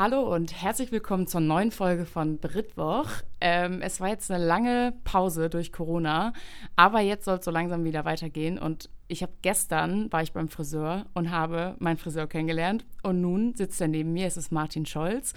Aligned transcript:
Hallo 0.00 0.32
und 0.32 0.62
herzlich 0.62 0.92
willkommen 0.92 1.26
zur 1.26 1.40
neuen 1.40 1.72
Folge 1.72 2.04
von 2.04 2.38
Britwoch. 2.38 3.08
Ähm, 3.40 3.82
es 3.82 4.00
war 4.00 4.06
jetzt 4.06 4.30
eine 4.30 4.44
lange 4.44 4.94
Pause 5.02 5.50
durch 5.50 5.72
Corona, 5.72 6.34
aber 6.76 7.00
jetzt 7.00 7.24
soll 7.24 7.38
es 7.38 7.44
so 7.44 7.50
langsam 7.50 7.82
wieder 7.82 8.04
weitergehen. 8.04 8.60
Und 8.60 8.90
ich 9.08 9.24
habe 9.24 9.32
gestern 9.42 10.12
war 10.12 10.22
ich 10.22 10.32
beim 10.32 10.46
Friseur 10.46 11.06
und 11.14 11.32
habe 11.32 11.74
meinen 11.80 11.96
Friseur 11.96 12.28
kennengelernt. 12.28 12.86
Und 13.02 13.20
nun 13.20 13.56
sitzt 13.56 13.80
er 13.80 13.88
neben 13.88 14.12
mir, 14.12 14.28
es 14.28 14.36
ist 14.36 14.52
Martin 14.52 14.86
Scholz. 14.86 15.34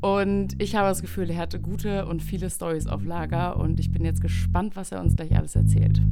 Und 0.00 0.60
ich 0.60 0.74
habe 0.74 0.88
das 0.88 1.00
Gefühl, 1.00 1.30
er 1.30 1.36
hatte 1.36 1.60
gute 1.60 2.04
und 2.06 2.24
viele 2.24 2.50
Stories 2.50 2.88
auf 2.88 3.04
Lager. 3.04 3.56
Und 3.56 3.78
ich 3.78 3.92
bin 3.92 4.04
jetzt 4.04 4.20
gespannt, 4.20 4.74
was 4.74 4.90
er 4.90 5.00
uns 5.00 5.14
gleich 5.14 5.36
alles 5.36 5.54
erzählt. 5.54 6.02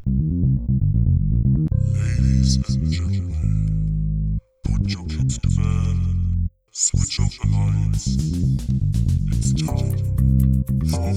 Ladies 1.93 2.57
and 2.69 2.89
gentlemen, 2.89 4.39
put 4.63 4.95
your 4.95 5.09
kids 5.09 5.41
to 5.41 5.49
bed. 5.49 6.20
Switch 6.83 7.21
off 7.21 7.37
the 7.39 7.47
lights. 7.53 8.17
It's 9.37 9.53
time 9.53 10.01
for 10.89 11.13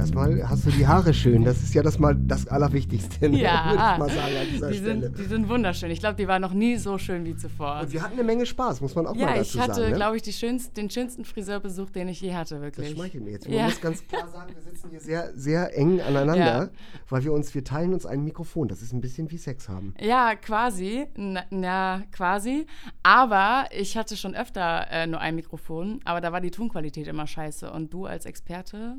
erstmal 0.00 0.48
hast 0.48 0.66
du 0.66 0.70
die 0.70 0.86
Haare 0.86 1.14
schön. 1.14 1.44
Das 1.44 1.62
ist 1.62 1.74
ja 1.74 1.82
das 1.82 1.98
mal 1.98 2.14
das 2.14 2.46
Allerwichtigste. 2.46 3.28
Ne? 3.28 3.40
Ja, 3.40 3.64
würde 3.66 3.82
ich 3.92 3.98
mal 3.98 4.10
sagen 4.10 4.36
an 4.36 4.46
dieser 4.52 4.70
die 4.70 4.78
Stelle. 4.78 5.00
Sind, 5.00 5.18
die 5.18 5.24
sind 5.24 5.48
wunderschön. 5.48 5.90
Ich 5.90 6.00
glaube, 6.00 6.16
die 6.16 6.26
waren 6.26 6.42
noch 6.42 6.52
nie 6.52 6.76
so 6.76 6.98
schön 6.98 7.24
wie 7.24 7.36
zuvor. 7.36 7.80
Und 7.82 7.92
wir 7.92 8.02
hatten 8.02 8.14
eine 8.14 8.24
Menge 8.24 8.46
Spaß, 8.46 8.80
muss 8.80 8.94
man 8.94 9.06
auch 9.06 9.14
ja, 9.14 9.26
mal 9.26 9.36
dazu 9.36 9.58
sagen. 9.58 9.68
Ja, 9.68 9.74
ich 9.74 9.80
hatte, 9.80 9.90
ne? 9.90 9.96
glaube 9.96 10.16
ich, 10.16 10.36
schönst, 10.36 10.76
den 10.76 10.90
schönsten 10.90 11.24
Friseurbesuch, 11.24 11.90
den 11.90 12.08
ich 12.08 12.20
je 12.20 12.34
hatte, 12.34 12.60
wirklich. 12.60 12.88
Das 12.88 12.96
schmeichelt 12.96 13.24
mir 13.24 13.32
jetzt. 13.32 13.48
Man 13.48 13.56
ja. 13.56 13.64
muss 13.64 13.80
ganz 13.80 14.06
klar 14.06 14.28
sagen, 14.28 14.54
wir 14.54 14.62
sitzen 14.62 14.90
hier 14.90 15.00
sehr, 15.00 15.32
sehr 15.34 15.76
eng 15.76 16.00
aneinander, 16.00 16.62
ja. 16.64 16.68
weil 17.08 17.24
wir 17.24 17.32
uns, 17.32 17.54
wir 17.54 17.64
teilen 17.64 17.92
uns 17.92 18.06
ein 18.06 18.24
Mikrofon. 18.24 18.68
Das 18.68 18.82
ist 18.82 18.92
ein 18.92 19.00
bisschen 19.00 19.30
wie 19.30 19.38
Sex 19.38 19.68
haben. 19.68 19.94
Ja, 20.00 20.34
quasi. 20.34 21.06
Na, 21.16 21.44
na 21.50 22.02
quasi. 22.12 22.66
Aber 23.02 23.66
ich 23.76 23.96
hatte 23.96 24.16
schon 24.16 24.34
öfter 24.34 24.86
äh, 24.90 25.06
nur 25.06 25.20
ein 25.20 25.34
Mikrofon, 25.34 26.00
aber 26.04 26.20
da 26.20 26.32
war 26.32 26.40
die 26.40 26.50
Tonqualität 26.50 27.06
immer 27.06 27.26
scheiße. 27.26 27.70
Und 27.70 27.92
du 27.92 28.06
als 28.06 28.26
Experte 28.26 28.96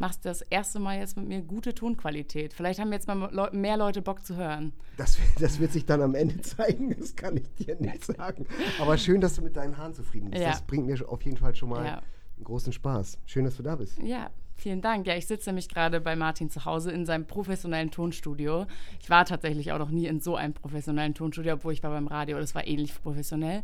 machst 0.00 0.24
das 0.24 0.42
erste 0.42 0.78
Mal 0.78 0.98
jetzt 0.98 1.16
mit 1.16 1.26
mir 1.26 1.42
gute 1.42 1.74
Tonqualität. 1.74 2.52
Vielleicht 2.52 2.80
haben 2.80 2.92
jetzt 2.92 3.08
mal 3.08 3.50
mehr 3.52 3.76
Leute 3.76 4.02
Bock 4.02 4.24
zu 4.24 4.36
hören. 4.36 4.72
Das, 4.96 5.18
das, 5.38 5.60
wird 5.60 5.72
sich 5.72 5.86
dann 5.86 6.02
am 6.02 6.14
Ende 6.14 6.40
zeigen, 6.40 6.94
das 6.98 7.16
kann 7.16 7.36
ich 7.36 7.52
dir 7.54 7.76
nicht 7.76 8.04
sagen. 8.04 8.46
Aber 8.80 8.98
schön, 8.98 9.20
dass 9.20 9.36
du 9.36 9.42
mit 9.42 9.56
deinen 9.56 9.76
Haaren 9.76 9.94
zufrieden 9.94 10.30
bist. 10.30 10.42
Ja. 10.42 10.50
Das 10.50 10.62
bringt 10.62 10.86
mir 10.86 10.96
auf 11.08 11.22
jeden 11.22 11.36
Fall 11.36 11.54
schon 11.54 11.70
mal 11.70 11.84
ja. 11.84 12.02
einen 12.36 12.44
großen 12.44 12.72
Spaß. 12.72 13.18
Schön, 13.26 13.44
dass 13.44 13.56
du 13.56 13.62
da 13.62 13.76
bist. 13.76 13.98
Ja, 14.02 14.30
vielen 14.56 14.80
Dank. 14.80 15.06
Ja, 15.06 15.16
ich 15.16 15.26
sitze 15.26 15.50
nämlich 15.50 15.68
gerade 15.68 16.00
bei 16.00 16.16
Martin 16.16 16.50
zu 16.50 16.64
Hause 16.64 16.92
in 16.92 17.06
seinem 17.06 17.26
professionellen 17.26 17.90
Tonstudio. 17.90 18.66
Ich 19.00 19.10
war 19.10 19.24
tatsächlich 19.24 19.72
auch 19.72 19.78
noch 19.78 19.90
nie 19.90 20.06
in 20.06 20.20
so 20.20 20.36
einem 20.36 20.54
professionellen 20.54 21.14
Tonstudio, 21.14 21.54
obwohl 21.54 21.72
ich 21.72 21.82
war 21.82 21.90
beim 21.90 22.06
Radio, 22.06 22.38
das 22.38 22.54
war 22.54 22.66
ähnlich 22.66 22.94
professionell. 23.02 23.62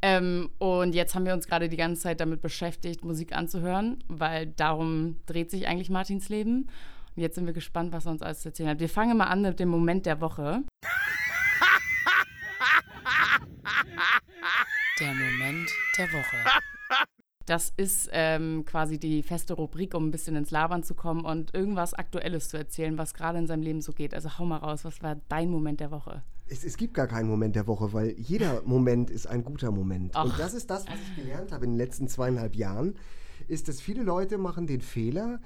Ähm, 0.00 0.50
und 0.58 0.94
jetzt 0.94 1.14
haben 1.14 1.26
wir 1.26 1.34
uns 1.34 1.46
gerade 1.48 1.68
die 1.68 1.76
ganze 1.76 2.02
Zeit 2.02 2.20
damit 2.20 2.40
beschäftigt, 2.40 3.04
Musik 3.04 3.34
anzuhören, 3.34 4.02
weil 4.08 4.46
darum 4.46 5.16
dreht 5.26 5.50
sich 5.50 5.66
eigentlich 5.66 5.90
Martins 5.90 6.28
Leben. 6.28 6.68
Und 7.16 7.22
jetzt 7.22 7.34
sind 7.34 7.46
wir 7.46 7.52
gespannt, 7.52 7.92
was 7.92 8.06
er 8.06 8.12
uns 8.12 8.22
alles 8.22 8.40
zu 8.40 8.50
erzählen 8.50 8.70
hat. 8.70 8.80
Wir 8.80 8.88
fangen 8.88 9.16
mal 9.16 9.26
an 9.26 9.42
mit 9.42 9.58
dem 9.58 9.68
Moment 9.68 10.06
der 10.06 10.20
Woche. 10.20 10.62
Der 15.00 15.14
Moment 15.14 15.70
der 15.96 16.12
Woche. 16.12 16.36
Das 17.46 17.72
ist 17.76 18.10
ähm, 18.12 18.64
quasi 18.66 18.98
die 18.98 19.22
feste 19.22 19.54
Rubrik, 19.54 19.94
um 19.94 20.08
ein 20.08 20.10
bisschen 20.10 20.36
ins 20.36 20.50
Labern 20.50 20.82
zu 20.82 20.94
kommen 20.94 21.24
und 21.24 21.54
irgendwas 21.54 21.94
Aktuelles 21.94 22.50
zu 22.50 22.58
erzählen, 22.58 22.98
was 22.98 23.14
gerade 23.14 23.38
in 23.38 23.46
seinem 23.46 23.62
Leben 23.62 23.80
so 23.80 23.92
geht. 23.92 24.12
Also 24.12 24.38
hau 24.38 24.44
mal 24.44 24.58
raus, 24.58 24.84
was 24.84 25.02
war 25.02 25.16
dein 25.28 25.48
Moment 25.50 25.80
der 25.80 25.90
Woche? 25.90 26.22
Es, 26.48 26.64
es 26.64 26.76
gibt 26.76 26.94
gar 26.94 27.06
keinen 27.06 27.28
Moment 27.28 27.56
der 27.56 27.66
Woche, 27.66 27.92
weil 27.92 28.14
jeder 28.18 28.62
Moment 28.64 29.10
ist 29.10 29.26
ein 29.26 29.44
guter 29.44 29.70
Moment. 29.70 30.12
Ach. 30.14 30.24
Und 30.24 30.38
das 30.38 30.54
ist 30.54 30.70
das, 30.70 30.86
was 30.86 30.96
ich 30.96 31.22
gelernt 31.22 31.52
habe 31.52 31.64
in 31.64 31.72
den 31.72 31.78
letzten 31.78 32.08
zweieinhalb 32.08 32.54
Jahren, 32.54 32.94
ist, 33.48 33.68
dass 33.68 33.80
viele 33.80 34.02
Leute 34.02 34.38
machen 34.38 34.66
den 34.66 34.80
Fehler, 34.80 35.40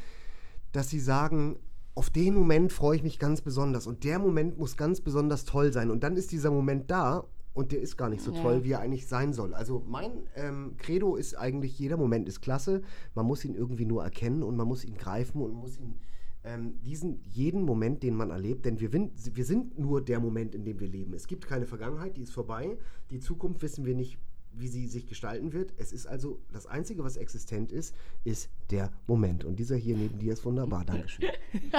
dass 0.73 0.91
sie 0.91 1.01
sagen, 1.01 1.57
auf 1.95 2.09
den 2.11 2.35
Moment 2.35 2.73
freue 2.73 2.97
ich 2.97 3.03
mich 3.03 3.19
ganz 3.19 3.43
besonders 3.43 3.87
und 3.87 4.05
der 4.05 4.19
Moment 4.19 4.59
muss 4.59 4.77
ganz 4.77 5.01
besonders 5.01 5.45
toll 5.45 5.73
sein. 5.73 5.91
Und 5.91 6.03
dann 6.03 6.17
ist 6.17 6.33
dieser 6.33 6.51
Moment 6.51 6.91
da 6.91 7.25
und 7.55 7.73
der 7.73 7.81
ist 7.81 7.97
gar 7.99 8.09
nicht 8.09 8.23
so 8.23 8.33
ja. 8.33 8.41
toll, 8.41 8.65
wie 8.65 8.73
er 8.73 8.81
eigentlich 8.81 9.07
sein 9.07 9.33
soll. 9.33 9.53
Also 9.55 9.83
mein 9.87 10.27
ähm, 10.37 10.77
Credo 10.79 11.17
ist 11.17 11.35
eigentlich, 11.35 11.79
jeder 11.79 11.99
Moment 11.99 12.29
ist 12.29 12.41
klasse, 12.41 12.83
man 13.15 13.27
muss 13.27 13.45
ihn 13.45 13.55
irgendwie 13.55 13.85
nur 13.85 14.03
erkennen 14.03 14.43
und 14.43 14.57
man 14.57 14.67
muss 14.67 14.85
ihn 14.85 14.97
greifen 14.97 15.43
und 15.43 15.53
muss 15.53 15.79
ihn 15.79 16.01
ähm, 16.45 16.81
diesen 16.83 17.21
jeden 17.25 17.63
Moment, 17.63 18.03
den 18.03 18.15
man 18.15 18.31
erlebt, 18.31 18.65
denn 18.67 18.81
wir, 18.81 18.93
wir 18.93 19.45
sind 19.45 19.79
nur 19.79 20.05
der 20.05 20.21
Moment, 20.21 20.55
in 20.55 20.65
dem 20.65 20.81
wir 20.81 20.89
leben. 20.89 21.15
Es 21.15 21.27
gibt 21.27 21.47
keine 21.47 21.67
Vergangenheit, 21.67 22.17
die 22.17 22.23
ist 22.23 22.33
vorbei. 22.33 22.77
Die 23.11 23.21
Zukunft 23.21 23.63
wissen 23.63 23.85
wir 23.85 23.95
nicht, 23.95 24.19
wie 24.55 24.69
sie 24.69 24.87
sich 24.87 25.07
gestalten 25.07 25.53
wird. 25.53 25.73
Es 25.79 25.93
ist 25.93 26.07
also 26.07 26.41
das 26.53 26.67
Einzige, 26.67 27.05
was 27.05 27.17
existent 27.17 27.73
ist, 27.73 27.95
ist 28.25 28.51
der 28.71 28.91
Moment. 29.07 29.45
Und 29.45 29.57
dieser 29.57 29.77
hier 29.77 29.97
neben 29.97 30.19
dir 30.19 30.33
ist 30.33 30.45
wunderbar. 30.45 30.85
Dankeschön. 30.85 31.29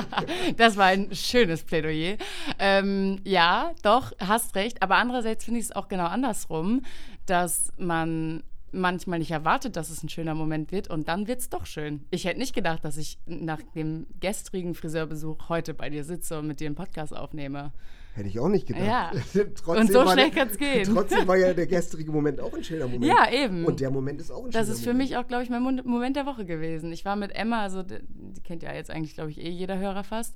das 0.57 0.77
war 0.77 0.85
ein 0.85 1.13
schönes 1.13 1.63
Plädoyer. 1.63 2.17
Ähm, 2.57 3.19
ja, 3.25 3.73
doch, 3.83 4.11
hast 4.19 4.55
recht. 4.55 4.81
Aber 4.81 4.95
andererseits 4.95 5.45
finde 5.45 5.59
ich 5.59 5.67
es 5.67 5.71
auch 5.71 5.87
genau 5.87 6.05
andersrum, 6.05 6.81
dass 7.25 7.71
man 7.77 8.43
manchmal 8.73 9.19
nicht 9.19 9.31
erwartet, 9.31 9.75
dass 9.75 9.89
es 9.89 10.03
ein 10.03 10.09
schöner 10.09 10.35
Moment 10.35 10.71
wird 10.71 10.89
und 10.89 11.07
dann 11.07 11.27
wird 11.27 11.39
es 11.39 11.49
doch 11.49 11.65
schön. 11.65 12.05
Ich 12.11 12.25
hätte 12.25 12.39
nicht 12.39 12.55
gedacht, 12.55 12.83
dass 12.83 12.97
ich 12.97 13.19
nach 13.25 13.61
dem 13.75 14.07
gestrigen 14.19 14.75
Friseurbesuch 14.75 15.49
heute 15.49 15.73
bei 15.73 15.89
dir 15.89 16.03
sitze 16.03 16.39
und 16.39 16.47
mit 16.47 16.59
dir 16.59 16.67
einen 16.67 16.75
Podcast 16.75 17.15
aufnehme. 17.15 17.71
Hätte 18.15 18.29
ich 18.29 18.39
auch 18.39 18.47
nicht 18.47 18.67
gedacht. 18.67 18.85
Ja. 18.85 19.11
und 19.65 19.91
so 19.91 20.07
schnell 20.07 20.29
kann 20.29 20.47
es 20.47 20.57
gehen. 20.57 20.83
Trotzdem 20.93 21.27
war 21.27 21.35
ja 21.35 21.51
der 21.51 21.65
gestrige 21.67 22.11
Moment 22.11 22.39
auch 22.39 22.53
ein 22.53 22.63
schöner 22.63 22.87
Moment. 22.87 23.05
Ja, 23.05 23.31
eben. 23.31 23.65
Und 23.65 23.79
der 23.79 23.89
Moment 23.89 24.21
ist 24.21 24.29
auch 24.29 24.45
ein 24.45 24.51
schöner 24.51 24.59
Moment. 24.59 24.69
Das 24.69 24.69
ist 24.69 24.83
für 24.83 24.93
mich 24.93 25.17
auch, 25.17 25.27
glaube 25.27 25.43
ich, 25.43 25.49
mein 25.49 25.63
Moment 25.63 26.15
der 26.15 26.27
Woche 26.27 26.45
gewesen. 26.45 26.91
Ich 26.91 27.05
war 27.05 27.15
mit 27.15 27.31
Emma, 27.35 27.61
also 27.61 27.81
die 27.81 27.97
kennt 28.43 28.61
ja 28.61 28.71
jetzt 28.71 28.91
eigentlich, 28.91 29.15
glaube 29.15 29.31
ich, 29.31 29.39
eh 29.39 29.49
jeder 29.49 29.79
Hörer 29.79 30.03
fast, 30.03 30.35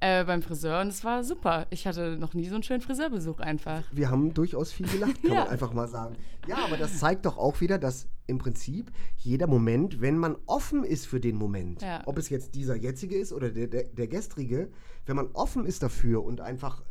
äh, 0.00 0.24
beim 0.24 0.40
Friseur 0.40 0.80
und 0.80 0.88
es 0.88 1.04
war 1.04 1.22
super. 1.22 1.66
Ich 1.68 1.86
hatte 1.86 2.16
noch 2.16 2.32
nie 2.32 2.48
so 2.48 2.54
einen 2.54 2.62
schönen 2.62 2.80
Friseurbesuch 2.80 3.40
einfach. 3.40 3.82
Wir 3.92 4.10
haben 4.10 4.32
durchaus 4.32 4.72
viel 4.72 4.86
gelacht, 4.86 5.22
kann 5.22 5.32
ja. 5.34 5.40
man 5.40 5.48
einfach 5.48 5.74
mal 5.74 5.86
sagen. 5.86 6.16
Ja, 6.46 6.56
aber 6.64 6.78
das 6.78 6.98
zeigt 6.98 7.26
doch 7.26 7.36
auch 7.36 7.60
wieder, 7.60 7.78
dass 7.78 8.08
im 8.26 8.38
Prinzip 8.38 8.90
jeder 9.18 9.46
Moment, 9.46 10.00
wenn 10.00 10.16
man 10.16 10.36
offen 10.46 10.82
ist 10.82 11.06
für 11.06 11.20
den 11.20 11.36
Moment, 11.36 11.82
ja. 11.82 12.02
ob 12.06 12.16
es 12.16 12.30
jetzt 12.30 12.54
dieser 12.54 12.74
jetzige 12.74 13.16
ist 13.16 13.34
oder 13.34 13.50
der, 13.50 13.66
der, 13.66 13.84
der 13.84 14.06
gestrige, 14.06 14.70
wenn 15.04 15.16
man 15.16 15.28
offen 15.34 15.66
ist 15.66 15.82
dafür 15.82 16.24
und 16.24 16.40
einfach 16.40 16.82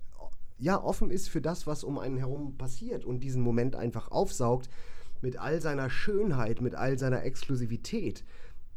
ja, 0.57 0.81
offen 0.81 1.11
ist 1.11 1.29
für 1.29 1.41
das, 1.41 1.67
was 1.67 1.83
um 1.83 1.99
einen 1.99 2.17
herum 2.17 2.57
passiert 2.57 3.05
und 3.05 3.19
diesen 3.19 3.41
Moment 3.41 3.75
einfach 3.75 4.09
aufsaugt 4.11 4.69
mit 5.21 5.37
all 5.37 5.61
seiner 5.61 5.89
Schönheit, 5.89 6.61
mit 6.61 6.75
all 6.75 6.97
seiner 6.97 7.23
Exklusivität. 7.23 8.23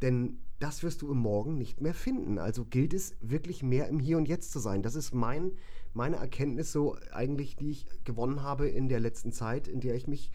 Denn 0.02 0.38
das 0.58 0.82
wirst 0.82 1.02
du 1.02 1.10
im 1.10 1.18
Morgen 1.18 1.56
nicht 1.56 1.80
mehr 1.80 1.94
finden. 1.94 2.38
Also 2.38 2.64
gilt 2.64 2.92
es 2.92 3.14
wirklich 3.20 3.62
mehr 3.62 3.88
im 3.88 3.98
Hier 3.98 4.18
und 4.18 4.28
Jetzt 4.28 4.52
zu 4.52 4.58
sein. 4.58 4.82
Das 4.82 4.94
ist 4.94 5.14
mein, 5.14 5.52
meine 5.94 6.16
Erkenntnis 6.16 6.70
so 6.70 6.96
eigentlich, 7.12 7.56
die 7.56 7.70
ich 7.70 7.86
gewonnen 8.04 8.42
habe 8.42 8.68
in 8.68 8.88
der 8.88 9.00
letzten 9.00 9.32
Zeit, 9.32 9.68
in 9.68 9.80
der 9.80 9.94
ich 9.94 10.06
mich 10.06 10.30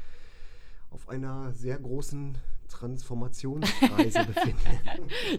auf 0.89 1.09
einer 1.09 1.53
sehr 1.53 1.77
großen 1.77 2.37
Transformationsreise 2.67 4.25
befinde. 4.27 4.57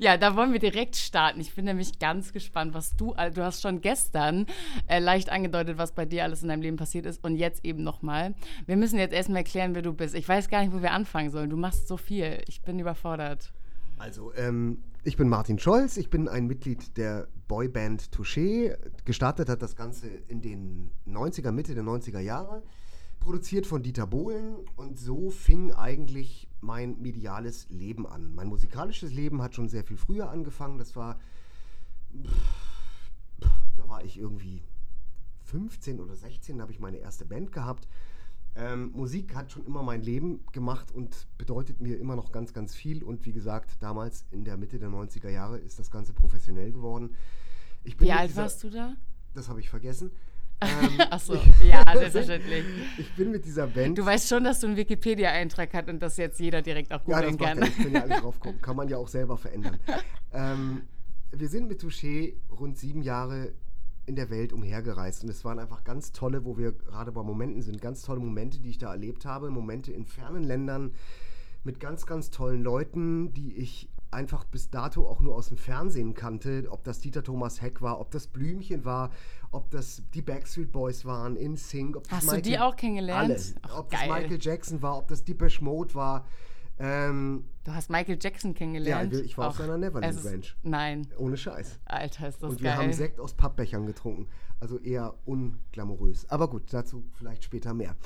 ja, 0.01 0.17
da 0.17 0.37
wollen 0.37 0.53
wir 0.53 0.59
direkt 0.59 0.97
starten. 0.97 1.41
Ich 1.41 1.55
bin 1.55 1.65
nämlich 1.65 1.99
ganz 1.99 2.33
gespannt, 2.33 2.75
was 2.75 2.97
du, 2.97 3.15
du 3.35 3.43
hast 3.43 3.63
schon 3.63 3.81
gestern 3.81 4.47
äh, 4.87 4.99
leicht 4.99 5.31
angedeutet, 5.31 5.79
was 5.79 5.93
bei 5.93 6.05
dir 6.05 6.25
alles 6.25 6.43
in 6.43 6.49
deinem 6.49 6.63
Leben 6.63 6.77
passiert 6.77 7.07
ist 7.07 7.23
und 7.25 7.37
jetzt 7.37 7.65
eben 7.65 7.83
nochmal. 7.83 8.35
Wir 8.67 8.77
müssen 8.77 8.99
jetzt 8.99 9.13
erstmal 9.13 9.39
erklären, 9.39 9.75
wer 9.75 9.83
du 9.83 9.93
bist. 9.93 10.15
Ich 10.15 10.29
weiß 10.29 10.49
gar 10.49 10.63
nicht, 10.63 10.73
wo 10.73 10.83
wir 10.83 10.93
anfangen 10.93 11.31
sollen. 11.31 11.51
Du 11.51 11.57
machst 11.57 11.89
so 11.89 11.97
viel. 11.97 12.43
Ich 12.49 12.63
bin 12.63 12.79
überfordert. 12.79 13.53
Also, 13.99 14.33
ähm, 14.35 14.83
ich 15.05 15.17
bin 15.17 15.29
Martin 15.29 15.59
Scholz. 15.59 15.97
Ich 15.97 16.11
bin 16.11 16.29
ein 16.29 16.47
Mitglied 16.47 16.97
der 16.97 17.29
Boyband 17.49 18.11
Touché. 18.15 18.77
Gestartet 19.05 19.49
hat 19.49 19.63
das 19.63 19.77
Ganze 19.77 20.09
in 20.29 20.43
den 20.43 20.91
90er, 21.09 21.53
Mitte 21.53 21.75
der 21.75 21.85
90er 21.85 22.21
Jahre 22.21 22.63
produziert 23.27 23.67
von 23.67 23.83
Dieter 23.83 24.07
Bohlen 24.07 24.57
und 24.77 25.01
so 25.01 25.31
fing 25.31 25.73
eigentlich 25.73 26.49
mein 26.67 27.01
mediales 27.01 27.69
Leben 27.71 28.07
an. 28.07 28.35
Mein 28.35 28.49
musikalisches 28.49 29.13
Leben 29.13 29.41
hat 29.41 29.55
schon 29.55 29.69
sehr 29.69 29.85
viel 29.85 29.97
früher 29.97 30.29
angefangen. 30.29 30.79
Das 30.79 30.97
war, 30.97 31.19
da 33.77 33.89
war 33.89 34.05
ich 34.05 34.19
irgendwie 34.19 34.63
15 35.45 36.01
oder 36.01 36.17
16, 36.17 36.59
da 36.59 36.63
habe 36.63 36.73
ich 36.73 36.81
meine 36.81 36.99
erste 36.99 37.25
Band 37.25 37.53
gehabt. 37.53 37.89
Ähm, 38.57 38.91
Musik 38.93 39.35
hat 39.35 39.53
schon 39.53 39.65
immer 39.67 39.83
mein 39.83 40.03
Leben 40.03 40.45
gemacht 40.53 40.91
und 40.91 41.29
bedeutet 41.39 41.81
mir 41.81 41.99
immer 41.99 42.17
noch 42.17 42.33
ganz, 42.33 42.53
ganz 42.53 42.75
viel. 42.75 43.05
Und 43.05 43.25
wie 43.27 43.33
gesagt, 43.33 43.77
damals 43.81 44.25
in 44.31 44.45
der 44.45 44.57
Mitte 44.57 44.79
der 44.79 44.89
90er 44.89 45.29
Jahre 45.29 45.59
ist 45.59 45.79
das 45.79 45.91
Ganze 45.91 46.15
professionell 46.15 46.73
geworden. 46.73 47.15
wie 47.85 48.13
alt 48.13 48.35
warst 48.35 48.65
du 48.65 48.71
da? 48.71 48.97
Das 49.35 49.49
habe 49.49 49.61
ich 49.61 49.69
vergessen. 49.69 50.11
Ähm, 50.61 51.01
Achso, 51.11 51.35
ja, 51.65 51.83
selbstverständlich. 51.93 52.65
ich 52.99 53.15
bin 53.15 53.31
mit 53.31 53.45
dieser 53.45 53.67
Band. 53.67 53.99
Du 53.99 54.05
weißt 54.05 54.29
schon, 54.29 54.45
dass 54.45 54.61
du 54.61 54.69
einen 54.69 54.77
Wikipedia-Eintrag 54.77 55.73
hast 55.75 55.89
und 55.89 56.01
dass 56.01 56.17
jetzt 56.17 56.41
jeder 56.41 56.63
direkt 56.63 56.93
auch 56.93 57.05
googeln 57.05 57.37
ja, 57.39 57.47
kann. 57.47 57.59
Ja, 57.59 57.67
ich 57.67 57.77
kann 57.77 57.93
ja 57.93 58.03
alles 58.03 58.21
drauf 58.23 58.41
kommen. 58.41 58.61
Kann 58.61 58.77
man 58.77 58.89
ja 58.89 58.97
auch 58.97 59.09
selber 59.09 59.37
verändern. 59.37 59.79
ähm, 60.33 60.83
wir 61.31 61.49
sind 61.49 61.69
mit 61.69 61.83
Touché 61.83 62.35
rund 62.51 62.79
sieben 62.79 63.03
Jahre 63.03 63.53
in 64.07 64.17
der 64.17 64.31
Welt 64.31 64.53
umhergereist. 64.53 65.25
Und 65.25 65.31
es 65.31 65.45
waren 65.45 65.59
einfach 65.59 65.85
ganz 65.85 66.13
tolle, 66.13 66.45
wo 66.45 66.57
wir 66.57 66.73
gerade 66.73 67.13
bei 67.13 67.23
Momenten 67.23 67.61
sind, 67.63 67.81
ganz 67.81 68.03
tolle 68.03 68.21
Momente, 68.21 68.61
die 68.61 68.71
ich 68.71 68.79
da 68.79 68.93
erlebt 68.93 69.25
habe. 69.27 69.51
Momente 69.51 69.93
in 69.93 70.07
fernen 70.07 70.45
Ländern 70.45 70.93
mit 71.65 71.81
ganz, 71.81 72.07
ganz 72.07 72.31
tollen 72.31 72.63
Leuten, 72.63 73.35
die 73.35 73.57
ich 73.57 73.91
einfach 74.13 74.45
bis 74.45 74.71
dato 74.71 75.07
auch 75.07 75.21
nur 75.21 75.35
aus 75.35 75.49
dem 75.49 75.57
Fernsehen 75.57 76.15
kannte. 76.15 76.69
Ob 76.71 76.85
das 76.85 77.01
Dieter 77.01 77.23
Thomas 77.23 77.61
Heck 77.61 77.83
war, 77.83 78.01
ob 78.01 78.13
das 78.13 78.29
Blümchen 78.29 78.85
war, 78.85 79.11
ob 79.57 79.71
das 79.71 80.03
die 80.15 80.23
Backstreet 80.23 80.71
Boys 80.71 81.05
waren, 81.05 81.37
in 81.37 81.57
Sync. 81.57 81.97
Hast 82.11 82.25
Michael, 82.25 82.43
du 82.43 82.51
die 82.51 82.59
auch 82.59 82.77
kennengelernt? 82.77 83.31
Alle. 83.31 83.41
Ach, 83.63 83.79
ob 83.79 83.91
geil. 83.91 84.01
das 84.09 84.17
Michael 84.19 84.39
Jackson 84.41 84.83
war, 84.83 84.99
ob 84.99 85.09
das 85.09 85.25
Deepesh 85.25 85.61
Mode 85.63 85.95
war. 85.95 86.27
Ähm, 86.79 87.45
du 87.65 87.73
hast 87.75 87.89
Michael 87.89 88.19
Jackson 88.21 88.53
kennengelernt? 88.53 89.13
Ja, 89.15 89.21
ich 89.21 89.39
war 89.39 89.49
auf 89.49 89.57
seiner 89.57 89.79
Neverland 89.79 90.23
Ranch. 90.25 90.57
Nein. 90.63 91.07
Ohne 91.17 91.39
Scheiß. 91.39 91.81
Alter, 91.87 92.29
ist 92.29 92.43
das 92.43 92.51
Und 92.51 92.61
wir 92.63 92.71
geil. 92.71 92.79
haben 92.79 92.93
Sekt 92.93 93.19
aus 93.19 93.33
Pappbechern 93.33 93.87
getrunken. 93.87 94.29
Also 94.61 94.79
eher 94.79 95.15
unglamourös. 95.25 96.29
Aber 96.29 96.49
gut, 96.49 96.65
dazu 96.73 97.05
vielleicht 97.15 97.45
später 97.45 97.73
mehr. 97.73 97.97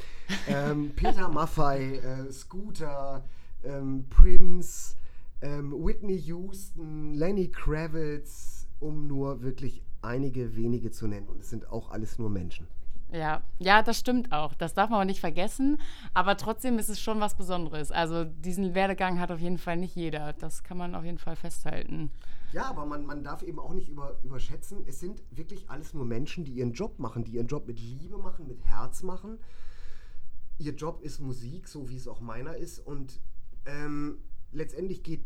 ähm, 0.47 0.93
Peter 0.97 1.29
Maffei, 1.29 1.97
äh, 1.97 2.31
Scooter, 2.33 3.25
ähm, 3.65 4.07
Prince, 4.09 4.95
ähm, 5.43 5.73
Whitney 5.73 6.17
Houston, 6.19 7.15
Lenny 7.15 7.49
Kravitz, 7.49 8.69
um 8.79 9.09
nur 9.09 9.43
wirklich 9.43 9.83
einige 10.03 10.57
wenige 10.57 10.91
zu 10.91 11.07
nennen. 11.07 11.29
Und 11.29 11.41
es 11.41 11.51
sind 11.51 11.71
auch 11.71 11.91
alles 11.91 12.19
nur 12.19 12.31
Menschen. 12.31 12.67
Ja, 13.13 13.43
ja, 13.59 13.83
das 13.83 13.99
stimmt 13.99 14.33
auch. 14.33 14.55
Das 14.55 14.75
darf 14.75 14.91
man 14.91 15.01
auch 15.01 15.05
nicht 15.05 15.21
vergessen. 15.21 15.79
Aber 16.15 16.37
trotzdem 16.37 16.79
ist 16.79 16.89
es 16.89 17.01
schon 17.01 17.21
was 17.21 17.37
Besonderes. 17.37 17.91
Also 17.91 18.25
diesen 18.25 18.75
Werdegang 18.75 19.19
hat 19.19 19.33
auf 19.33 19.41
jeden 19.41 19.59
Fall 19.59 19.77
nicht 19.77 19.97
jeder. 19.97 20.33
Das 20.35 20.63
kann 20.63 20.79
man 20.79 20.95
auf 20.95 21.05
jeden 21.05 21.19
Fall 21.19 21.37
festhalten. 21.37 22.11
Ja, 22.53 22.65
aber 22.65 22.85
man, 22.87 23.05
man 23.07 23.23
darf 23.23 23.43
eben 23.43 23.59
auch 23.59 23.75
nicht 23.75 23.89
über, 23.89 24.19
überschätzen, 24.25 24.85
es 24.87 24.99
sind 24.99 25.23
wirklich 25.31 25.71
alles 25.71 25.95
nur 25.95 26.05
Menschen, 26.05 26.45
die 26.45 26.53
ihren 26.53 26.73
Job 26.73 26.99
machen, 26.99 27.23
die 27.23 27.33
ihren 27.33 27.47
Job 27.47 27.69
mit 27.69 27.79
Liebe 27.79 28.19
machen, 28.19 28.49
mit 28.49 28.65
Herz 28.65 29.05
machen. 29.05 29.39
Ihr 30.59 30.75
Job 30.75 31.01
ist 31.01 31.21
Musik, 31.21 31.69
so 31.69 31.89
wie 31.89 31.97
es 31.97 32.09
auch 32.09 32.21
meiner 32.21 32.57
ist. 32.57 32.81
Und 32.81 33.21
ähm, 33.67 34.19
letztendlich 34.53 35.03
geht 35.03 35.25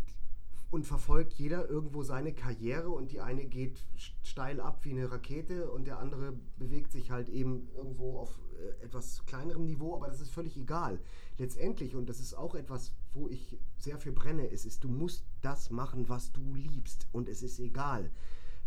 und 0.70 0.86
verfolgt 0.86 1.34
jeder 1.34 1.68
irgendwo 1.68 2.02
seine 2.02 2.32
Karriere 2.32 2.88
und 2.88 3.12
die 3.12 3.20
eine 3.20 3.44
geht 3.44 3.84
steil 4.22 4.60
ab 4.60 4.80
wie 4.82 4.90
eine 4.90 5.10
Rakete 5.10 5.70
und 5.70 5.86
der 5.86 5.98
andere 5.98 6.34
bewegt 6.56 6.92
sich 6.92 7.10
halt 7.10 7.28
eben 7.28 7.68
irgendwo 7.76 8.18
auf 8.18 8.40
äh, 8.58 8.84
etwas 8.84 9.24
kleinerem 9.26 9.64
Niveau, 9.64 9.94
aber 9.94 10.08
das 10.08 10.20
ist 10.20 10.30
völlig 10.30 10.56
egal. 10.56 11.00
Letztendlich, 11.38 11.94
und 11.94 12.08
das 12.08 12.20
ist 12.20 12.34
auch 12.34 12.54
etwas, 12.54 12.92
wo 13.12 13.28
ich 13.28 13.58
sehr 13.78 13.98
für 13.98 14.12
brenne, 14.12 14.46
ist, 14.46 14.64
ist, 14.64 14.84
du 14.84 14.88
musst 14.88 15.24
das 15.42 15.70
machen, 15.70 16.08
was 16.08 16.32
du 16.32 16.54
liebst 16.54 17.06
und 17.12 17.28
es 17.28 17.42
ist 17.42 17.58
egal, 17.60 18.10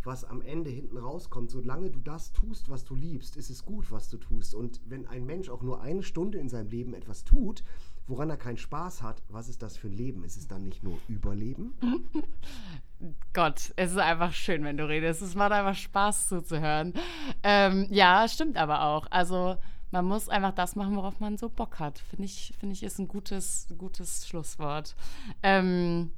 was 0.03 0.23
am 0.23 0.41
Ende 0.41 0.69
hinten 0.69 0.97
rauskommt. 0.97 1.51
Solange 1.51 1.91
du 1.91 1.99
das 1.99 2.31
tust, 2.31 2.69
was 2.69 2.85
du 2.85 2.95
liebst, 2.95 3.35
ist 3.35 3.49
es 3.49 3.65
gut, 3.65 3.91
was 3.91 4.09
du 4.09 4.17
tust. 4.17 4.55
Und 4.55 4.81
wenn 4.85 5.07
ein 5.07 5.25
Mensch 5.25 5.49
auch 5.49 5.61
nur 5.61 5.81
eine 5.81 6.03
Stunde 6.03 6.37
in 6.37 6.49
seinem 6.49 6.69
Leben 6.69 6.93
etwas 6.93 7.25
tut, 7.25 7.63
woran 8.07 8.29
er 8.29 8.37
keinen 8.37 8.57
Spaß 8.57 9.03
hat, 9.03 9.21
was 9.29 9.49
ist 9.49 9.61
das 9.61 9.77
für 9.77 9.87
ein 9.87 9.93
Leben? 9.93 10.23
Ist 10.23 10.37
es 10.37 10.47
dann 10.47 10.63
nicht 10.63 10.83
nur 10.83 10.97
Überleben? 11.07 11.73
Gott, 13.33 13.73
es 13.75 13.91
ist 13.91 13.97
einfach 13.97 14.33
schön, 14.33 14.63
wenn 14.63 14.77
du 14.77 14.87
redest. 14.87 15.21
Es 15.21 15.35
macht 15.35 15.51
einfach 15.51 15.75
Spaß 15.75 16.29
zuzuhören. 16.29 16.93
Ähm, 17.43 17.87
ja, 17.89 18.27
stimmt 18.27 18.57
aber 18.57 18.83
auch. 18.83 19.07
Also 19.11 19.57
man 19.91 20.05
muss 20.05 20.29
einfach 20.29 20.53
das 20.53 20.75
machen, 20.75 20.95
worauf 20.95 21.19
man 21.19 21.37
so 21.37 21.49
Bock 21.49 21.79
hat. 21.79 21.99
Finde 21.99 22.25
ich, 22.25 22.53
finde 22.59 22.73
ich, 22.73 22.83
ist 22.83 22.99
ein 22.99 23.07
gutes, 23.07 23.67
gutes 23.77 24.27
Schlusswort. 24.27 24.95
Ähm, 25.43 26.11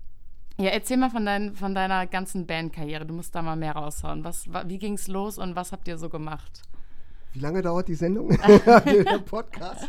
ja, 0.58 0.70
erzähl 0.70 0.98
mal 0.98 1.10
von, 1.10 1.26
dein, 1.26 1.56
von 1.56 1.74
deiner 1.74 2.06
ganzen 2.06 2.46
Bandkarriere. 2.46 3.06
Du 3.06 3.14
musst 3.14 3.34
da 3.34 3.42
mal 3.42 3.56
mehr 3.56 3.74
raushauen. 3.74 4.24
Was, 4.24 4.48
wie 4.66 4.78
ging 4.78 4.94
es 4.94 5.08
los 5.08 5.38
und 5.38 5.56
was 5.56 5.72
habt 5.72 5.88
ihr 5.88 5.98
so 5.98 6.10
gemacht? 6.10 6.64
Wie 7.34 7.40
lange 7.40 7.62
dauert 7.62 7.88
die 7.88 7.96
Sendung? 7.96 8.30
Der 8.68 9.20
Podcast? 9.20 9.88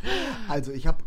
Also, 0.48 0.72
ich 0.72 0.86
habe 0.86 1.02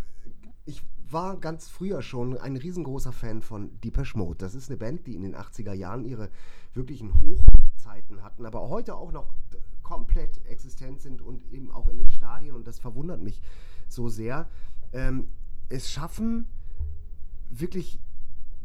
war 1.14 1.38
ganz 1.38 1.70
früher 1.70 2.02
schon 2.02 2.38
ein 2.38 2.58
riesengroßer 2.58 3.14
Fan 3.14 3.42
von 3.42 3.80
Deepesh 3.82 4.16
Mode. 4.16 4.40
Das 4.40 4.56
ist 4.56 4.70
eine 4.70 4.78
Band, 4.78 5.08
die 5.08 5.16
in 5.16 5.22
den 5.22 5.36
80er 5.36 5.74
Jahren 5.74 6.04
ihre 6.04 6.30
wirklichen 6.74 7.14
Hochzeiten 7.14 8.24
hatten, 8.24 8.46
aber 8.46 8.68
heute 8.68 8.96
auch 8.96 9.12
noch 9.12 9.32
komplett 9.84 10.44
existent 10.48 11.02
sind 11.02 11.22
und 11.22 11.46
eben 11.52 11.72
auch 11.72 11.88
in 11.88 12.00
den 12.00 12.10
Stadien. 12.10 12.56
Und 12.56 12.68
das 12.68 12.80
verwundert 12.80 13.22
mich 13.22 13.42
so 13.88 14.10
sehr. 14.10 14.50
Ähm, 14.92 15.28
es 15.70 15.92
schaffen 15.92 16.48
wirklich 17.50 18.00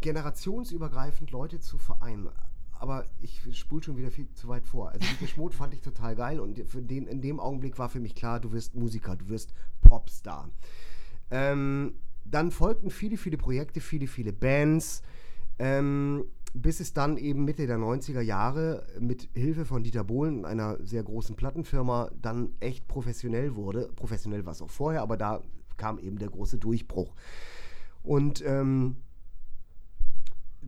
generationsübergreifend 0.01 1.31
Leute 1.31 1.61
zu 1.61 1.77
vereinen. 1.77 2.29
Aber 2.73 3.05
ich 3.21 3.43
spule 3.59 3.83
schon 3.83 3.97
wieder 3.97 4.11
viel 4.11 4.33
zu 4.35 4.49
weit 4.49 4.65
vor. 4.65 4.91
Also 4.91 5.07
Deepesh 5.07 5.37
Mode 5.37 5.55
fand 5.55 5.75
ich 5.75 5.83
total 5.83 6.15
geil 6.15 6.41
und 6.41 6.59
für 6.67 6.81
den, 6.81 7.07
in 7.07 7.21
dem 7.21 7.41
Augenblick 7.41 7.79
war 7.79 7.89
für 7.89 8.01
mich 8.01 8.15
klar, 8.15 8.41
du 8.41 8.53
wirst 8.53 8.75
Musiker, 8.75 9.17
du 9.17 9.29
wirst 9.29 9.53
Popstar. 9.83 10.49
Ähm, 11.31 11.95
dann 12.25 12.51
folgten 12.51 12.91
viele, 12.91 13.17
viele 13.17 13.39
Projekte, 13.39 13.81
viele, 13.81 14.07
viele 14.07 14.33
Bands, 14.33 15.03
ähm, 15.59 16.25
bis 16.55 16.81
es 16.81 16.93
dann 16.93 17.17
eben 17.17 17.45
Mitte 17.45 17.67
der 17.67 17.79
90er 17.79 18.21
Jahre 18.21 18.87
mit 18.99 19.29
Hilfe 19.35 19.65
von 19.65 19.83
Dieter 19.83 20.05
Bohlen, 20.05 20.45
einer 20.45 20.79
sehr 20.85 21.03
großen 21.03 21.37
Plattenfirma, 21.37 22.11
dann 22.21 22.51
echt 22.61 22.89
professionell 22.89 23.55
wurde. 23.55 23.91
Professionell 23.95 24.45
war 24.45 24.53
es 24.53 24.63
auch 24.63 24.71
vorher, 24.71 25.03
aber 25.03 25.17
da 25.17 25.43
kam 25.77 25.99
eben 25.99 26.19
der 26.19 26.29
große 26.29 26.59
Durchbruch. 26.59 27.15
Und 28.03 28.43
ähm, 28.47 28.97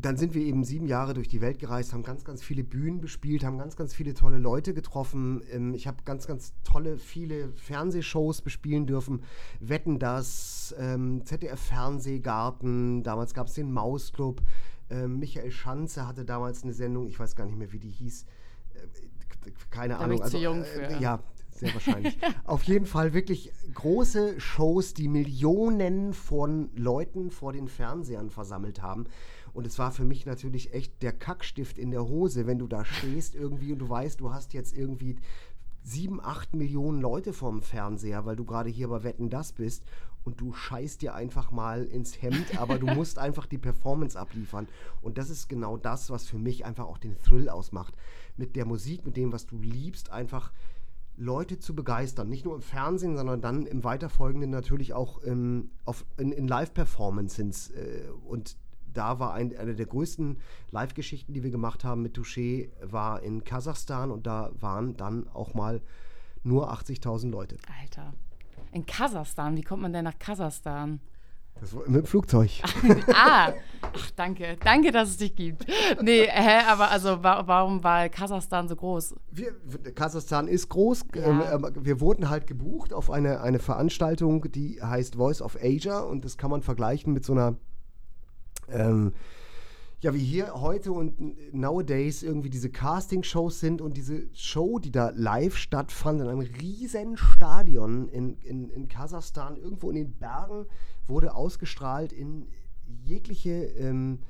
dann 0.05 0.17
sind 0.17 0.35
wir 0.35 0.43
eben 0.43 0.65
sieben 0.65 0.87
Jahre 0.87 1.15
durch 1.15 1.29
die 1.29 1.41
Welt 1.41 1.59
gereist, 1.59 1.93
haben 1.93 2.03
ganz, 2.03 2.25
ganz 2.25 2.43
viele 2.43 2.65
Bühnen 2.65 3.01
bespielt, 3.01 3.45
haben 3.45 3.59
ganz, 3.59 3.77
ganz 3.77 3.95
viele 3.95 4.15
tolle 4.15 4.39
Leute 4.39 4.75
getroffen. 4.75 5.43
Ähm, 5.53 5.75
ich 5.75 5.87
habe 5.87 5.99
ganz, 6.05 6.27
ganz 6.27 6.53
tolle, 6.65 6.99
viele 6.99 7.53
Fernsehshows 7.55 8.43
bespielen 8.43 8.87
dürfen. 8.87 9.23
Wetten 9.61 9.99
das, 9.99 10.75
ähm, 10.79 11.25
ZDF 11.25 11.61
Fernsehgarten, 11.61 13.03
damals 13.03 13.35
gab 13.35 13.49
es 13.49 13.55
den 13.55 13.73
Mausclub. 13.73 14.41
Ähm, 14.91 15.19
Michael 15.19 15.51
Schanze 15.51 16.07
hatte 16.07 16.25
damals 16.25 16.63
eine 16.63 16.73
Sendung, 16.73 17.07
ich 17.07 17.19
weiß 17.19 17.37
gar 17.37 17.47
nicht 17.47 17.57
mehr, 17.57 17.73
wie 17.73 17.79
die 17.79 17.91
hieß. 17.91 18.27
Äh, 18.75 19.51
keine 19.71 19.95
da 19.95 20.01
Ahnung. 20.01 20.09
Bin 20.09 20.17
ich 20.19 20.23
also, 20.23 20.39
zu 20.39 20.43
jung 20.43 20.65
für. 20.65 20.83
Äh, 20.83 21.01
ja, 21.01 21.21
sehr 21.61 21.75
wahrscheinlich. 21.75 22.19
Auf 22.45 22.63
jeden 22.65 22.87
Fall 22.87 23.13
wirklich 23.13 23.53
große 23.75 24.41
Shows, 24.41 24.95
die 24.95 25.09
Millionen 25.09 26.13
von 26.13 26.71
Leuten 26.75 27.31
vor 27.31 27.53
den 27.53 27.69
Fernsehern 27.69 28.31
versammelt 28.31 28.83
haben. 28.83 29.07
Und 29.53 29.67
es 29.67 29.79
war 29.79 29.93
für 29.93 30.05
mich 30.05 30.27
natürlich 30.27 30.73
echt 30.73 31.03
der 31.03 31.13
Kackstift 31.13 31.79
in 31.79 31.91
der 31.91 32.05
Hose, 32.05 32.47
wenn 32.47 32.59
du 32.59 32.67
da 32.67 32.85
stehst 32.85 33.35
irgendwie 33.35 33.73
und 33.73 33.79
du 33.79 33.89
weißt, 33.89 34.21
du 34.21 34.33
hast 34.33 34.53
jetzt 34.53 34.77
irgendwie 34.77 35.17
sieben, 35.83 36.21
acht 36.23 36.55
Millionen 36.55 37.01
Leute 37.01 37.33
vorm 37.33 37.63
Fernseher, 37.63 38.27
weil 38.27 38.37
du 38.37 38.45
gerade 38.45 38.69
hier 38.69 38.89
bei 38.89 39.03
Wetten 39.03 39.31
das 39.31 39.53
bist 39.53 39.83
und 40.25 40.41
du 40.41 40.53
scheißt 40.53 41.03
dir 41.03 41.15
einfach 41.15 41.51
mal 41.51 41.85
ins 41.85 42.21
Hemd, 42.21 42.59
aber 42.59 42.79
du 42.79 42.87
musst 42.95 43.19
einfach 43.19 43.47
die 43.47 43.59
Performance 43.59 44.19
abliefern. 44.19 44.69
Und 45.01 45.19
das 45.19 45.31
ist 45.31 45.49
genau 45.49 45.77
das, 45.77 46.11
was 46.11 46.27
für 46.27 46.39
mich 46.39 46.65
einfach 46.65 46.87
auch 46.87 46.99
den 46.99 47.17
Thrill 47.23 47.49
ausmacht. 47.49 47.95
Mit 48.37 48.57
der 48.57 48.67
Musik, 48.67 49.07
mit 49.07 49.17
dem, 49.17 49.33
was 49.33 49.47
du 49.47 49.59
liebst, 49.59 50.11
einfach 50.11 50.53
Leute 51.17 51.59
zu 51.59 51.75
begeistern. 51.75 52.29
Nicht 52.29 52.45
nur 52.45 52.55
im 52.55 52.63
Fernsehen, 52.63 53.17
sondern 53.17 53.41
dann 53.41 53.67
im 53.67 53.85
Weiterfolgenden 53.85 54.51
natürlich 54.51 54.95
auch 54.95 55.21
ähm, 55.25 55.71
auf, 55.85 56.05
in, 56.17 56.33
in 56.33 56.49
Live-Performances. 56.49 57.71
Äh, 57.71 58.09
und 58.27 58.57
da 58.93 59.19
war 59.19 59.33
ein, 59.35 59.57
eine 59.57 59.75
der 59.75 59.87
größten 59.87 60.39
Live-Geschichten, 60.71 61.33
die 61.33 61.43
wir 61.43 61.51
gemacht 61.51 61.85
haben 61.85 62.03
mit 62.03 62.17
Touché, 62.17 62.71
war 62.83 63.23
in 63.23 63.45
Kasachstan 63.45 64.11
und 64.11 64.27
da 64.27 64.51
waren 64.59 64.97
dann 64.97 65.29
auch 65.29 65.55
mal 65.55 65.81
nur 66.43 66.73
80.000 66.73 67.31
Leute. 67.31 67.57
Alter. 67.81 68.15
In 68.73 68.87
Kasachstan? 68.87 69.57
Wie 69.57 69.63
kommt 69.63 69.83
man 69.83 69.93
denn 69.93 70.05
nach 70.05 70.19
Kasachstan? 70.19 71.01
Das 71.61 71.75
war 71.75 71.83
mit 71.87 71.97
dem 71.97 72.07
Flugzeug. 72.07 72.51
ah, 73.15 73.53
ach, 73.83 74.11
danke. 74.17 74.57
Danke, 74.65 74.93
dass 74.93 75.11
es 75.11 75.17
dich 75.19 75.37
gibt. 75.37 75.67
Nee, 76.01 76.27
hä, 76.27 76.65
aber 76.67 76.91
also 76.91 77.23
warum 77.23 77.85
war 77.85 78.09
Kasachstan 78.09 78.67
so 78.67 78.77
groß? 78.77 79.15
Wir, 79.31 79.53
Kasachstan 79.95 80.49
ist 80.49 80.71
groß. 80.71 81.05
Ja. 81.15 81.23
Ähm, 81.23 81.65
ähm, 81.67 81.85
wir 81.85 82.01
wurden 82.01 82.31
halt 82.31 82.47
gebucht 82.47 82.95
auf 82.95 83.11
eine, 83.11 83.43
eine 83.43 83.59
Veranstaltung, 83.59 84.51
die 84.51 84.81
heißt 84.83 85.17
Voice 85.17 85.43
of 85.43 85.59
Asia 85.61 86.01
und 86.01 86.25
das 86.25 86.39
kann 86.39 86.51
man 86.51 86.63
vergleichen 86.63 87.13
mit 87.13 87.27
so 87.27 87.33
einer 87.33 87.57
ähm, 88.73 89.13
ja, 90.01 90.15
wie 90.15 90.25
hier 90.25 90.55
heute 90.55 90.93
und 90.93 91.55
nowadays 91.55 92.23
irgendwie 92.23 92.49
diese 92.49 92.71
Casting-Shows 92.71 93.61
sind 93.61 93.83
und 93.83 93.99
diese 93.99 94.29
Show, 94.33 94.79
die 94.79 94.91
da 94.91 95.11
live 95.15 95.57
stattfand 95.57 96.23
in 96.23 96.29
einem 96.29 96.41
riesen 96.41 97.19
Stadion 97.19 98.09
in, 98.09 98.39
in, 98.39 98.71
in 98.71 98.89
Kasachstan, 98.89 99.57
irgendwo 99.57 99.91
in 99.91 99.97
den 99.97 100.13
Bergen, 100.13 100.67
wurde 101.07 101.35
ausgestrahlt 101.35 102.13
in 102.13 102.47
jegliche 103.05 103.51
ähm, 103.51 104.21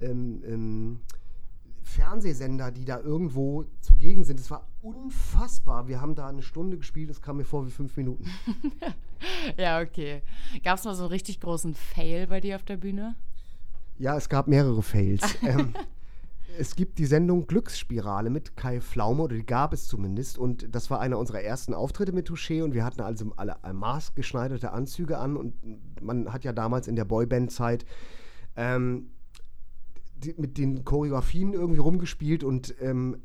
ähm, 0.00 0.42
ähm, 0.44 1.00
Fernsehsender, 1.82 2.72
die 2.72 2.84
da 2.84 2.98
irgendwo 2.98 3.64
zugegen 3.80 4.24
sind. 4.24 4.40
Es 4.40 4.50
war 4.50 4.66
unfassbar. 4.80 5.86
Wir 5.86 6.00
haben 6.00 6.16
da 6.16 6.26
eine 6.26 6.42
Stunde 6.42 6.78
gespielt, 6.78 7.10
es 7.10 7.22
kam 7.22 7.36
mir 7.36 7.44
vor 7.44 7.64
wie 7.66 7.70
fünf 7.70 7.96
Minuten. 7.96 8.24
ja, 9.56 9.80
okay. 9.80 10.22
Gab 10.64 10.78
es 10.78 10.84
mal 10.84 10.94
so 10.94 11.04
einen 11.04 11.12
richtig 11.12 11.40
großen 11.40 11.74
Fail 11.74 12.26
bei 12.26 12.40
dir 12.40 12.56
auf 12.56 12.64
der 12.64 12.76
Bühne? 12.76 13.14
Ja, 14.02 14.16
es 14.16 14.28
gab 14.28 14.48
mehrere 14.48 14.82
Fails. 14.82 15.22
ähm, 15.42 15.74
es 16.58 16.74
gibt 16.74 16.98
die 16.98 17.06
Sendung 17.06 17.46
Glücksspirale 17.46 18.30
mit 18.30 18.56
Kai 18.56 18.80
Pflaume, 18.80 19.22
oder 19.22 19.36
die 19.36 19.46
gab 19.46 19.72
es 19.72 19.86
zumindest. 19.86 20.38
Und 20.38 20.74
das 20.74 20.90
war 20.90 20.98
einer 20.98 21.20
unserer 21.20 21.42
ersten 21.42 21.72
Auftritte 21.72 22.10
mit 22.10 22.28
Touché. 22.28 22.64
Und 22.64 22.74
wir 22.74 22.84
hatten 22.84 23.00
also 23.00 23.32
alle 23.36 23.54
maßgeschneiderte 23.72 24.72
Anzüge 24.72 25.18
an. 25.18 25.36
Und 25.36 25.54
man 26.02 26.32
hat 26.32 26.42
ja 26.42 26.52
damals 26.52 26.88
in 26.88 26.96
der 26.96 27.04
Boyband-Zeit 27.04 27.84
ähm, 28.56 29.12
mit 30.36 30.58
den 30.58 30.84
Choreografien 30.84 31.52
irgendwie 31.52 31.78
rumgespielt. 31.78 32.42
Und 32.42 32.74
ähm, 32.80 33.22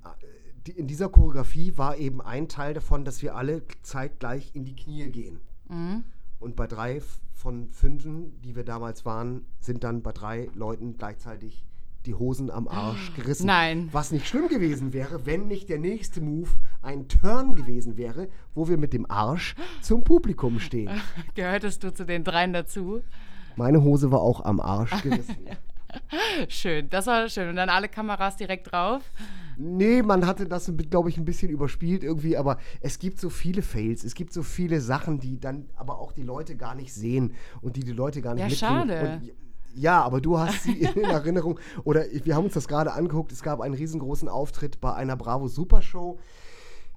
die, 0.67 0.73
in 0.73 0.85
dieser 0.85 1.09
Choreografie 1.09 1.75
war 1.77 1.97
eben 1.97 2.21
ein 2.21 2.49
Teil 2.49 2.75
davon, 2.75 3.03
dass 3.03 3.23
wir 3.23 3.35
alle 3.35 3.63
zeitgleich 3.81 4.51
in 4.53 4.63
die 4.63 4.75
Knie 4.75 5.09
gehen. 5.09 5.39
Mhm. 5.69 6.03
Und 6.39 6.55
bei 6.55 6.67
drei 6.67 7.01
von 7.33 7.69
fünfen, 7.71 8.39
die 8.41 8.55
wir 8.55 8.63
damals 8.63 9.05
waren, 9.05 9.45
sind 9.59 9.83
dann 9.83 10.01
bei 10.01 10.11
drei 10.11 10.49
Leuten 10.53 10.97
gleichzeitig 10.97 11.65
die 12.05 12.13
Hosen 12.13 12.49
am 12.49 12.67
Arsch 12.67 13.13
gerissen. 13.15 13.47
Nein. 13.47 13.89
Was 13.91 14.11
nicht 14.11 14.27
schlimm 14.27 14.47
gewesen 14.47 14.93
wäre, 14.93 15.25
wenn 15.25 15.47
nicht 15.47 15.69
der 15.69 15.79
nächste 15.79 16.21
Move 16.21 16.49
ein 16.81 17.07
Turn 17.07 17.55
gewesen 17.55 17.97
wäre, 17.97 18.29
wo 18.55 18.67
wir 18.67 18.77
mit 18.77 18.93
dem 18.93 19.09
Arsch 19.09 19.55
zum 19.81 20.03
Publikum 20.03 20.59
stehen. 20.59 21.01
Gehörtest 21.35 21.83
du 21.83 21.93
zu 21.93 22.05
den 22.05 22.23
dreien 22.23 22.53
dazu? 22.53 23.01
Meine 23.55 23.83
Hose 23.83 24.11
war 24.11 24.21
auch 24.21 24.45
am 24.45 24.59
Arsch 24.59 25.01
gerissen. 25.01 25.37
schön, 26.49 26.89
das 26.89 27.07
war 27.07 27.29
schön. 27.29 27.49
Und 27.49 27.55
dann 27.55 27.69
alle 27.69 27.89
Kameras 27.89 28.37
direkt 28.37 28.71
drauf? 28.71 29.03
Nee, 29.57 30.03
man 30.03 30.25
hatte 30.27 30.45
das, 30.45 30.71
glaube 30.89 31.09
ich, 31.09 31.17
ein 31.17 31.25
bisschen 31.25 31.49
überspielt 31.49 32.03
irgendwie, 32.03 32.37
aber 32.37 32.57
es 32.79 32.99
gibt 32.99 33.19
so 33.19 33.29
viele 33.29 33.63
Fails, 33.63 34.03
es 34.03 34.13
gibt 34.13 34.31
so 34.31 34.43
viele 34.43 34.81
Sachen, 34.81 35.19
die 35.19 35.39
dann 35.39 35.67
aber 35.75 35.97
auch 35.99 36.11
die 36.11 36.21
Leute 36.21 36.55
gar 36.55 36.75
nicht 36.75 36.93
sehen 36.93 37.33
und 37.61 37.75
die 37.75 37.83
die 37.83 37.91
Leute 37.91 38.21
gar 38.21 38.35
nicht 38.35 38.49
ja, 38.49 38.55
schade. 38.55 39.19
Und 39.21 39.31
ja, 39.77 40.01
aber 40.01 40.21
du 40.21 40.37
hast 40.37 40.63
sie 40.63 40.81
in 40.95 41.03
Erinnerung. 41.03 41.59
Oder 41.83 42.05
wir 42.11 42.35
haben 42.35 42.45
uns 42.45 42.53
das 42.53 42.67
gerade 42.67 42.93
angeguckt. 42.93 43.31
Es 43.31 43.43
gab 43.43 43.61
einen 43.61 43.75
riesengroßen 43.75 44.27
Auftritt 44.27 44.81
bei 44.81 44.93
einer 44.93 45.15
Bravo 45.15 45.47
Super 45.47 45.81
Show, 45.81 46.19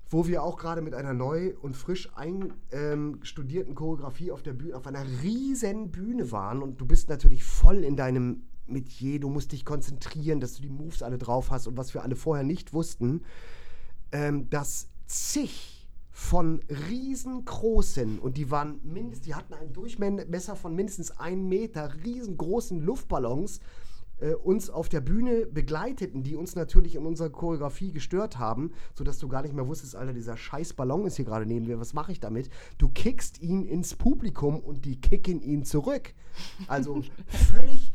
wo 0.08 0.26
wir 0.26 0.42
auch 0.42 0.56
gerade 0.56 0.80
mit 0.80 0.94
einer 0.94 1.12
neu 1.12 1.54
und 1.60 1.76
frisch 1.76 2.10
einstudierten 2.14 3.70
ähm, 3.70 3.74
Choreografie 3.74 4.32
auf 4.32 4.42
der 4.42 4.54
Bühne, 4.54 4.76
auf 4.76 4.86
einer 4.86 5.04
riesen 5.22 5.90
Bühne 5.90 6.32
waren. 6.32 6.62
Und 6.62 6.80
du 6.80 6.86
bist 6.86 7.08
natürlich 7.08 7.44
voll 7.44 7.84
in 7.84 7.96
deinem 7.96 8.44
Metier. 8.70 9.20
Du 9.20 9.28
musst 9.28 9.52
dich 9.52 9.64
konzentrieren, 9.64 10.40
dass 10.40 10.54
du 10.54 10.62
die 10.62 10.68
Moves 10.68 11.02
alle 11.02 11.18
drauf 11.18 11.50
hast. 11.50 11.66
Und 11.66 11.76
was 11.76 11.94
wir 11.94 12.02
alle 12.02 12.16
vorher 12.16 12.44
nicht 12.44 12.72
wussten, 12.72 13.22
ähm, 14.12 14.48
dass 14.50 14.88
zig 15.06 15.88
von 16.10 16.60
riesengroßen 16.90 18.18
und 18.18 18.36
die 18.36 18.50
waren 18.50 18.80
mindestens, 18.82 19.26
die 19.26 19.34
hatten 19.34 19.54
ein 19.54 19.72
Durchmesser 19.72 20.54
von 20.54 20.74
mindestens 20.74 21.12
einem 21.12 21.48
Meter, 21.48 21.94
riesengroßen 22.04 22.78
Luftballons 22.80 23.60
äh, 24.20 24.34
uns 24.34 24.70
auf 24.70 24.88
der 24.88 25.00
Bühne 25.00 25.46
begleiteten, 25.46 26.22
die 26.22 26.36
uns 26.36 26.54
natürlich 26.54 26.94
in 26.94 27.06
unserer 27.06 27.30
Choreografie 27.30 27.90
gestört 27.90 28.38
haben, 28.38 28.72
sodass 28.94 29.18
du 29.18 29.28
gar 29.28 29.42
nicht 29.42 29.54
mehr 29.54 29.66
wusstest, 29.66 29.96
Alter, 29.96 30.12
dieser 30.12 30.36
scheiß 30.36 30.74
Ballon 30.74 31.06
ist 31.06 31.16
hier 31.16 31.24
gerade 31.24 31.46
neben 31.46 31.66
mir, 31.66 31.80
was 31.80 31.94
mache 31.94 32.12
ich 32.12 32.20
damit? 32.20 32.50
Du 32.78 32.88
kickst 32.90 33.40
ihn 33.40 33.64
ins 33.64 33.94
Publikum 33.94 34.60
und 34.60 34.84
die 34.84 35.00
kicken 35.00 35.40
ihn 35.40 35.64
zurück. 35.64 36.14
Also 36.66 37.02
völlig 37.26 37.92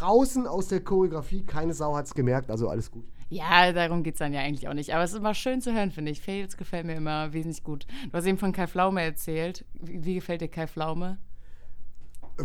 draußen 0.00 0.46
aus 0.46 0.68
der 0.68 0.80
Choreografie, 0.80 1.44
keine 1.44 1.74
Sau 1.74 1.96
hat 1.96 2.06
es 2.06 2.14
gemerkt, 2.14 2.50
also 2.50 2.68
alles 2.68 2.90
gut. 2.90 3.04
Ja, 3.28 3.72
darum 3.72 4.02
geht 4.02 4.14
es 4.14 4.18
dann 4.18 4.32
ja 4.32 4.40
eigentlich 4.40 4.68
auch 4.68 4.74
nicht. 4.74 4.94
Aber 4.94 5.02
es 5.02 5.12
ist 5.12 5.18
immer 5.18 5.34
schön 5.34 5.60
zu 5.60 5.74
hören, 5.74 5.90
finde 5.90 6.12
ich. 6.12 6.20
Fails 6.20 6.56
gefällt 6.56 6.86
mir 6.86 6.94
immer 6.94 7.32
wesentlich 7.32 7.64
gut. 7.64 7.86
Du 8.04 8.12
hast 8.12 8.26
eben 8.26 8.38
von 8.38 8.52
Kai 8.52 8.68
Pflaume 8.68 9.02
erzählt. 9.02 9.64
Wie, 9.74 10.04
wie 10.04 10.14
gefällt 10.14 10.42
dir 10.42 10.48
Kai 10.48 10.68
Pflaume? 10.68 11.18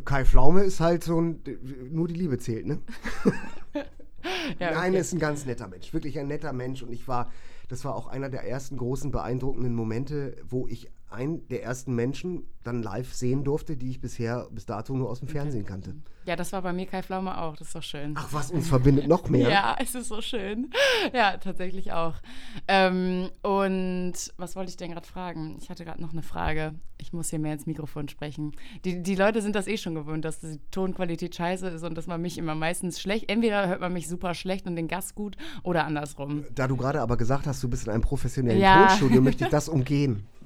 Kai 0.06 0.26
Pflaume 0.26 0.64
ist 0.64 0.80
halt 0.80 1.04
so 1.04 1.22
ein. 1.22 1.42
Nur 1.92 2.08
die 2.08 2.16
Liebe 2.16 2.40
zählt, 2.40 2.66
ne? 2.66 2.80
ja, 3.76 3.82
okay. 4.70 4.74
Nein, 4.74 4.94
er 4.96 5.02
ist 5.02 5.14
ein 5.14 5.20
ganz 5.20 5.46
netter 5.46 5.68
Mensch. 5.68 5.94
Wirklich 5.94 6.18
ein 6.18 6.28
netter 6.28 6.54
Mensch. 6.54 6.82
Und 6.82 6.92
ich 6.92 7.08
war. 7.08 7.32
Das 7.68 7.86
war 7.86 7.96
auch 7.96 8.08
einer 8.08 8.30
der 8.30 8.44
ersten 8.46 8.76
großen 8.76 9.12
beeindruckenden 9.12 9.74
Momente, 9.74 10.36
wo 10.44 10.68
ich 10.68 10.90
einen 11.12 11.48
der 11.50 11.64
ersten 11.64 11.94
Menschen 11.94 12.44
dann 12.64 12.84
live 12.84 13.14
sehen 13.14 13.44
durfte, 13.44 13.76
die 13.76 13.90
ich 13.90 14.02
bisher 14.02 14.48
bis 14.52 14.66
dato 14.66 14.94
nur 14.94 15.10
aus 15.10 15.20
dem 15.20 15.28
Fernsehen 15.28 15.66
kannte. 15.66 15.96
Ja, 16.26 16.36
das 16.36 16.54
war 16.54 16.62
bei 16.62 16.74
mir 16.74 16.86
Kai 16.86 17.02
Pflaume 17.02 17.42
auch, 17.42 17.56
das 17.56 17.68
ist 17.68 17.76
doch 17.76 17.84
schön. 17.84 18.14
Ach, 18.16 18.28
was 18.32 18.52
uns 18.52 18.68
verbindet 18.68 19.08
noch 19.08 19.28
mehr. 19.30 19.50
ja, 19.50 19.76
es 19.80 19.96
ist 19.96 20.08
so 20.08 20.22
schön. 20.22 20.70
Ja, 21.14 21.38
tatsächlich 21.38 21.92
auch. 21.94 22.16
Ähm, 22.68 23.30
und 23.42 24.14
was 24.38 24.56
wollte 24.56 24.70
ich 24.70 24.78
denn 24.78 24.92
gerade 24.92 25.08
fragen? 25.08 25.58
Ich 25.60 25.70
hatte 25.70 25.84
gerade 25.84 26.02
noch 26.02 26.12
eine 26.12 26.22
Frage. 26.22 26.76
Ich 27.00 27.12
muss 27.12 27.32
hier 27.32 27.40
mehr 27.40 27.54
ins 27.54 27.66
Mikrofon 27.66 28.08
sprechen. 28.08 28.52
Die, 28.86 29.02
die 29.02 29.16
Leute 29.16 29.42
sind 29.42 29.56
das 29.56 29.68
eh 29.68 29.78
schon 29.78 29.96
gewöhnt, 29.96 30.24
dass 30.24 30.40
die 30.40 30.60
Tonqualität 30.70 31.36
scheiße 31.36 31.68
ist 31.70 31.84
und 31.84 31.98
dass 31.98 32.06
man 32.06 32.22
mich 32.22 32.38
immer 32.38 32.54
meistens 32.54 33.02
schlecht, 33.02 33.32
entweder 33.32 33.68
hört 33.68 33.82
man 33.82 33.92
mich 33.92 34.08
super 34.08 34.36
schlecht 34.36 34.68
und 34.68 34.76
den 34.76 34.88
Gast 34.88 35.16
gut 35.16 35.38
oder 35.64 35.86
andersrum. 35.86 36.46
Da 36.54 36.68
du 36.68 36.78
gerade 36.78 37.02
aber 37.02 37.18
gesagt 37.18 37.48
hast, 37.48 37.64
du 37.64 37.70
bist 37.70 37.88
in 37.88 37.94
einem 37.94 38.04
professionellen 38.04 38.62
ja. 38.62 38.88
Tonstudio, 38.88 39.22
möchte 39.22 39.46
ich 39.46 39.50
das 39.50 39.68
umgehen. 39.68 40.28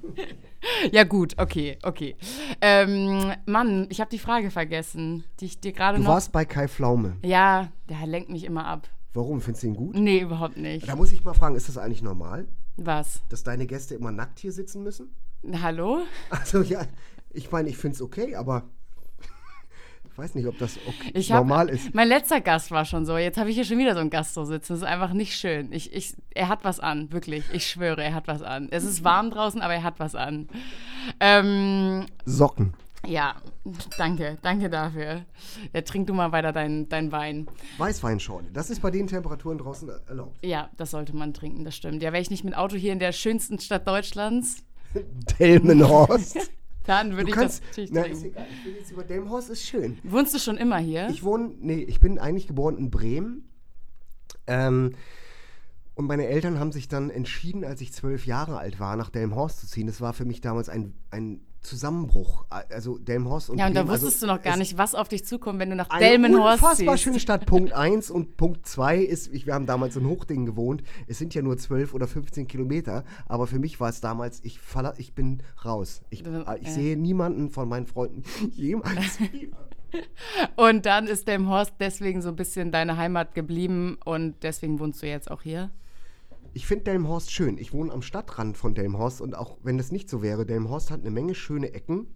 ja, 0.92 1.04
gut, 1.04 1.34
okay, 1.38 1.78
okay. 1.82 2.16
Ähm, 2.60 3.32
Mann, 3.46 3.86
ich 3.90 4.00
habe 4.00 4.10
die 4.10 4.18
Frage 4.18 4.50
vergessen, 4.50 5.24
die 5.40 5.46
ich 5.46 5.60
dir 5.60 5.72
gerade 5.72 5.98
noch. 5.98 6.06
Du 6.06 6.10
warst 6.12 6.32
bei 6.32 6.44
Kai 6.44 6.68
Pflaume. 6.68 7.16
Ja, 7.24 7.70
der 7.88 8.06
lenkt 8.06 8.30
mich 8.30 8.44
immer 8.44 8.66
ab. 8.66 8.88
Warum? 9.14 9.40
Findest 9.40 9.62
du 9.62 9.68
ihn 9.68 9.76
gut? 9.76 9.94
Nee, 9.94 10.20
überhaupt 10.20 10.56
nicht. 10.56 10.86
Da 10.88 10.94
muss 10.94 11.12
ich 11.12 11.24
mal 11.24 11.34
fragen, 11.34 11.56
ist 11.56 11.68
das 11.68 11.78
eigentlich 11.78 12.02
normal? 12.02 12.46
Was? 12.76 13.22
Dass 13.30 13.42
deine 13.42 13.66
Gäste 13.66 13.94
immer 13.94 14.12
nackt 14.12 14.38
hier 14.38 14.52
sitzen 14.52 14.82
müssen? 14.82 15.14
Hallo? 15.62 16.00
Also 16.28 16.60
ja, 16.62 16.84
ich 17.30 17.50
meine, 17.50 17.68
ich 17.68 17.78
finde 17.78 17.94
es 17.94 18.02
okay, 18.02 18.34
aber 18.34 18.68
weiß 20.18 20.34
nicht, 20.34 20.46
ob 20.46 20.58
das 20.58 20.78
okay, 20.86 21.10
ich 21.14 21.30
normal 21.30 21.68
ist. 21.68 21.94
Mein 21.94 22.08
letzter 22.08 22.40
Gast 22.40 22.70
war 22.70 22.84
schon 22.84 23.06
so. 23.06 23.16
Jetzt 23.16 23.38
habe 23.38 23.50
ich 23.50 23.56
hier 23.56 23.64
schon 23.64 23.78
wieder 23.78 23.94
so 23.94 24.00
einen 24.00 24.10
Gast 24.10 24.34
so 24.34 24.44
sitzen. 24.44 24.72
Das 24.72 24.82
ist 24.82 24.86
einfach 24.86 25.12
nicht 25.12 25.36
schön. 25.36 25.72
Ich, 25.72 25.92
ich, 25.92 26.14
er 26.34 26.48
hat 26.48 26.64
was 26.64 26.80
an, 26.80 27.12
wirklich. 27.12 27.44
Ich 27.52 27.66
schwöre, 27.66 28.02
er 28.02 28.14
hat 28.14 28.28
was 28.28 28.42
an. 28.42 28.68
Es 28.70 28.84
ist 28.84 29.04
warm 29.04 29.30
draußen, 29.30 29.60
aber 29.60 29.74
er 29.74 29.82
hat 29.82 29.98
was 29.98 30.14
an. 30.14 30.48
Ähm, 31.20 32.06
Socken. 32.24 32.74
Ja, 33.06 33.36
danke, 33.98 34.36
danke 34.42 34.68
dafür. 34.68 35.24
Ja, 35.72 35.80
trink 35.82 36.08
du 36.08 36.14
mal 36.14 36.32
weiter 36.32 36.52
deinen 36.52 36.88
dein 36.88 37.12
Wein. 37.12 37.46
Weißweinschorle, 37.78 38.48
das 38.52 38.68
ist 38.68 38.82
bei 38.82 38.90
den 38.90 39.06
Temperaturen 39.06 39.58
draußen 39.58 39.88
erlaubt. 40.08 40.44
Ja, 40.44 40.70
das 40.76 40.90
sollte 40.90 41.14
man 41.14 41.32
trinken, 41.32 41.64
das 41.64 41.76
stimmt. 41.76 42.02
Ja, 42.02 42.12
wäre 42.12 42.22
ich 42.22 42.30
nicht 42.30 42.44
mit 42.44 42.56
Auto 42.56 42.74
hier 42.76 42.92
in 42.92 42.98
der 42.98 43.12
schönsten 43.12 43.60
Stadt 43.60 43.86
Deutschlands. 43.86 44.64
Delmenhorst. 45.38 46.50
Dann 46.86 47.16
würde 47.16 47.30
ich 47.30 47.34
kannst, 47.34 47.62
das 47.62 47.68
natürlich 47.68 47.90
na, 47.92 48.02
ist 48.02 48.24
egal. 48.24 48.46
Ich 48.50 48.64
will 48.64 48.74
jetzt 48.74 48.90
über 48.90 49.04
Delmenhorst, 49.04 49.50
ist 49.50 49.66
schön. 49.66 49.98
Wohnst 50.04 50.34
du 50.34 50.38
schon 50.38 50.56
immer 50.56 50.78
hier? 50.78 51.08
Ich 51.10 51.22
wohne, 51.24 51.52
nee, 51.58 51.82
ich 51.82 52.00
bin 52.00 52.18
eigentlich 52.18 52.46
geboren 52.46 52.78
in 52.78 52.90
Bremen. 52.90 53.48
Ähm, 54.46 54.94
und 55.94 56.06
meine 56.06 56.26
Eltern 56.26 56.58
haben 56.58 56.72
sich 56.72 56.88
dann 56.88 57.10
entschieden, 57.10 57.64
als 57.64 57.80
ich 57.80 57.92
zwölf 57.92 58.26
Jahre 58.26 58.58
alt 58.58 58.78
war, 58.78 58.96
nach 58.96 59.10
Delmenhorst 59.10 59.60
zu 59.60 59.66
ziehen. 59.66 59.86
Das 59.86 60.00
war 60.00 60.12
für 60.12 60.24
mich 60.24 60.40
damals 60.40 60.68
ein, 60.68 60.94
ein 61.10 61.40
Zusammenbruch. 61.62 62.44
Also 62.50 62.98
Delmenhorst 62.98 63.50
und 63.50 63.58
Ja, 63.58 63.66
und 63.66 63.74
Bremen, 63.74 63.86
da 63.88 63.92
wusstest 63.92 64.16
also 64.22 64.26
du 64.26 64.32
noch 64.32 64.42
gar 64.42 64.56
nicht, 64.56 64.78
was 64.78 64.94
auf 64.94 65.08
dich 65.08 65.24
zukommt, 65.24 65.58
wenn 65.58 65.70
du 65.70 65.76
nach 65.76 65.88
Delmenhorst 65.98 66.62
unfassbar 66.62 66.94
ziehst. 66.94 67.04
schöne 67.04 67.20
Stadt, 67.20 67.46
Punkt 67.46 67.72
1. 67.72 68.10
Und 68.10 68.36
Punkt 68.36 68.66
2 68.66 68.98
ist, 68.98 69.32
ich, 69.34 69.46
wir 69.46 69.54
haben 69.54 69.66
damals 69.66 69.96
in 69.96 70.06
Hochding 70.06 70.46
gewohnt. 70.46 70.82
Es 71.06 71.18
sind 71.18 71.34
ja 71.34 71.42
nur 71.42 71.56
12 71.58 71.92
oder 71.94 72.06
15 72.06 72.46
Kilometer. 72.46 73.04
Aber 73.26 73.46
für 73.46 73.58
mich 73.58 73.80
war 73.80 73.88
es 73.88 74.00
damals, 74.00 74.40
ich, 74.44 74.60
falle, 74.60 74.94
ich 74.98 75.14
bin 75.14 75.42
raus. 75.64 76.02
Ich, 76.10 76.22
Du- 76.22 76.44
ich 76.60 76.68
äh. 76.68 76.70
sehe 76.70 76.96
niemanden 76.96 77.50
von 77.50 77.68
meinen 77.68 77.86
Freunden 77.86 78.22
jemals 78.54 79.20
wieder. 79.20 79.56
Und 80.56 80.84
dann 80.86 81.06
ist 81.06 81.26
Delmenhorst 81.28 81.74
deswegen 81.80 82.20
so 82.22 82.28
ein 82.28 82.36
bisschen 82.36 82.70
deine 82.72 82.96
Heimat 82.96 83.34
geblieben 83.34 83.96
und 84.04 84.34
deswegen 84.42 84.78
wohnst 84.80 85.00
du 85.02 85.06
jetzt 85.06 85.30
auch 85.30 85.42
hier. 85.42 85.70
Ich 86.56 86.66
finde 86.66 86.84
Delmenhorst 86.84 87.32
schön. 87.32 87.58
Ich 87.58 87.74
wohne 87.74 87.92
am 87.92 88.00
Stadtrand 88.00 88.56
von 88.56 88.74
Delmenhorst 88.74 89.20
und 89.20 89.36
auch 89.36 89.58
wenn 89.62 89.76
das 89.76 89.92
nicht 89.92 90.08
so 90.08 90.22
wäre, 90.22 90.46
Delmenhorst 90.46 90.90
hat 90.90 91.02
eine 91.02 91.10
Menge 91.10 91.34
schöne 91.34 91.74
Ecken. 91.74 92.06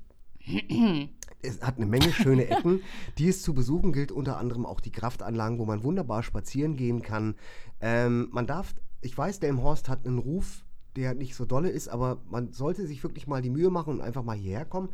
es 1.43 1.61
hat 1.61 1.77
eine 1.77 1.85
Menge 1.85 2.11
schöne 2.11 2.49
Ecken, 2.49 2.81
die 3.19 3.29
es 3.29 3.43
zu 3.43 3.53
besuchen 3.53 3.93
gilt, 3.93 4.11
unter 4.11 4.39
anderem 4.39 4.65
auch 4.65 4.81
die 4.81 4.93
Kraftanlagen, 4.93 5.59
wo 5.59 5.67
man 5.67 5.85
wunderbar 5.85 6.23
spazieren 6.23 6.77
gehen 6.77 7.03
kann. 7.03 7.35
Ähm, 7.83 8.31
man 8.33 8.47
darf, 8.47 8.75
ich 9.03 9.17
weiß, 9.17 9.41
Delmenhorst 9.41 9.91
hat 9.91 10.07
einen 10.07 10.17
Ruf, 10.17 10.65
der 10.97 11.13
nicht 11.13 11.35
so 11.35 11.45
dolle 11.45 11.69
ist, 11.69 11.89
aber 11.89 12.23
man 12.31 12.55
sollte 12.55 12.87
sich 12.87 13.03
wirklich 13.03 13.27
mal 13.27 13.43
die 13.43 13.51
Mühe 13.51 13.69
machen 13.69 13.93
und 13.93 14.01
einfach 14.01 14.25
mal 14.25 14.39
hierher 14.39 14.65
kommen. 14.65 14.89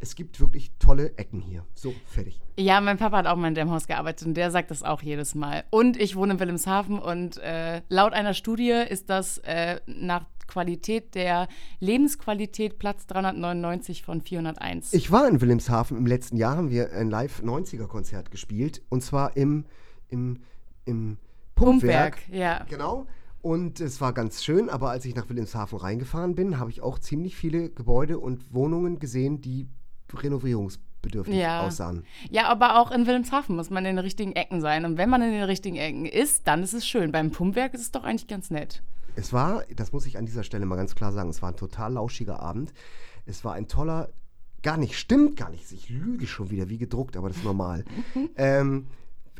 Es 0.00 0.14
gibt 0.14 0.40
wirklich 0.40 0.70
tolle 0.78 1.16
Ecken 1.16 1.40
hier. 1.40 1.64
So, 1.74 1.92
fertig. 2.06 2.40
Ja, 2.56 2.80
mein 2.80 2.98
Papa 2.98 3.18
hat 3.18 3.26
auch 3.26 3.36
mal 3.36 3.48
in 3.48 3.54
Delmenhorst 3.54 3.88
gearbeitet 3.88 4.26
und 4.28 4.34
der 4.34 4.50
sagt 4.50 4.70
das 4.70 4.82
auch 4.82 5.02
jedes 5.02 5.34
Mal. 5.34 5.64
Und 5.70 5.96
ich 5.96 6.14
wohne 6.14 6.34
in 6.34 6.40
Wilhelmshaven 6.40 6.98
und 6.98 7.38
äh, 7.38 7.82
laut 7.88 8.12
einer 8.12 8.34
Studie 8.34 8.70
ist 8.88 9.10
das 9.10 9.38
äh, 9.38 9.80
nach 9.86 10.26
Qualität 10.48 11.14
der 11.14 11.46
Lebensqualität 11.78 12.78
Platz 12.78 13.06
399 13.06 14.02
von 14.02 14.20
401. 14.20 14.92
Ich 14.92 15.12
war 15.12 15.28
in 15.28 15.40
Wilhelmshaven. 15.40 15.96
Im 15.96 16.06
letzten 16.06 16.36
Jahr 16.36 16.56
haben 16.56 16.70
wir 16.70 16.92
ein 16.92 17.10
Live-90er-Konzert 17.10 18.32
gespielt. 18.32 18.82
Und 18.88 19.04
zwar 19.04 19.36
im, 19.36 19.66
im, 20.08 20.40
im 20.84 21.18
Pumpwerk. 21.54 22.16
Pumpwerk, 22.16 22.34
ja. 22.34 22.64
Genau. 22.68 23.06
Und 23.40 23.78
es 23.80 24.00
war 24.00 24.12
ganz 24.12 24.42
schön, 24.42 24.68
aber 24.68 24.90
als 24.90 25.04
ich 25.04 25.14
nach 25.14 25.28
Wilhelmshaven 25.28 25.78
reingefahren 25.78 26.34
bin, 26.34 26.58
habe 26.58 26.70
ich 26.70 26.80
auch 26.82 26.98
ziemlich 26.98 27.36
viele 27.36 27.70
Gebäude 27.70 28.18
und 28.18 28.52
Wohnungen 28.52 28.98
gesehen, 28.98 29.40
die 29.40 29.68
bedürftig 31.02 31.36
Ja. 31.36 31.62
aussahen. 31.66 32.04
Ja, 32.30 32.48
aber 32.48 32.80
auch 32.80 32.90
in 32.90 33.06
Wilhelmshaven 33.06 33.54
muss 33.56 33.70
man 33.70 33.84
in 33.84 33.96
den 33.96 33.98
richtigen 34.04 34.32
Ecken 34.32 34.60
sein. 34.60 34.84
Und 34.84 34.96
wenn 34.98 35.08
man 35.10 35.22
in 35.22 35.30
den 35.30 35.44
richtigen 35.44 35.76
Ecken 35.76 36.06
ist, 36.06 36.46
dann 36.46 36.62
ist 36.62 36.72
es 36.72 36.86
schön. 36.86 37.12
Beim 37.12 37.30
Pumpwerk 37.30 37.74
ist 37.74 37.80
es 37.82 37.90
doch 37.92 38.04
eigentlich 38.04 38.26
ganz 38.26 38.50
nett. 38.50 38.82
Es 39.16 39.32
war, 39.32 39.64
das 39.74 39.92
muss 39.92 40.06
ich 40.06 40.18
an 40.18 40.26
dieser 40.26 40.42
Stelle 40.44 40.66
mal 40.66 40.76
ganz 40.76 40.94
klar 40.94 41.12
sagen, 41.12 41.30
es 41.30 41.42
war 41.42 41.50
ein 41.50 41.56
total 41.56 41.92
lauschiger 41.94 42.40
Abend. 42.40 42.72
Es 43.26 43.44
war 43.44 43.54
ein 43.54 43.68
toller, 43.68 44.08
gar 44.62 44.76
nicht, 44.76 44.96
stimmt 44.98 45.36
gar 45.36 45.50
nicht. 45.50 45.70
Ich 45.72 45.88
lüge 45.88 46.26
schon 46.26 46.50
wieder, 46.50 46.68
wie 46.68 46.78
gedruckt, 46.78 47.16
aber 47.16 47.28
das 47.28 47.38
ist 47.38 47.44
normal. 47.44 47.84
ähm, 48.36 48.86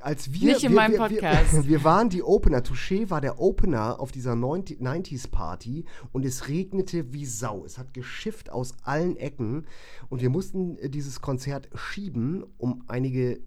als 0.03 0.33
wir, 0.33 0.53
Nicht 0.53 0.65
in 0.65 0.71
wir, 0.71 0.77
meinem 0.77 0.93
wir, 0.93 0.99
Podcast. 0.99 1.53
Wir, 1.53 1.67
wir 1.69 1.85
waren 1.85 2.09
die 2.09 2.23
Opener. 2.23 2.59
Touché 2.59 3.11
war 3.11 3.21
der 3.21 3.41
Opener 3.41 4.01
auf 4.01 4.13
dieser 4.13 4.35
90 4.35 4.81
90s 4.81 5.31
Party 5.31 5.85
und 6.13 6.25
es 6.25 6.49
regnete 6.49 7.13
wie 7.13 7.27
Sau. 7.27 7.65
Es 7.65 7.79
hat 7.79 7.95
geschifft 7.95 8.51
aus 8.51 8.75
allen 8.83 9.17
Ecken 9.17 9.67
und 10.09 10.21
wir 10.23 10.31
mussten 10.31 10.79
äh, 10.79 10.89
dieses 10.89 11.21
Konzert 11.21 11.69
schieben 11.75 12.45
um 12.59 12.85
einige 12.89 13.41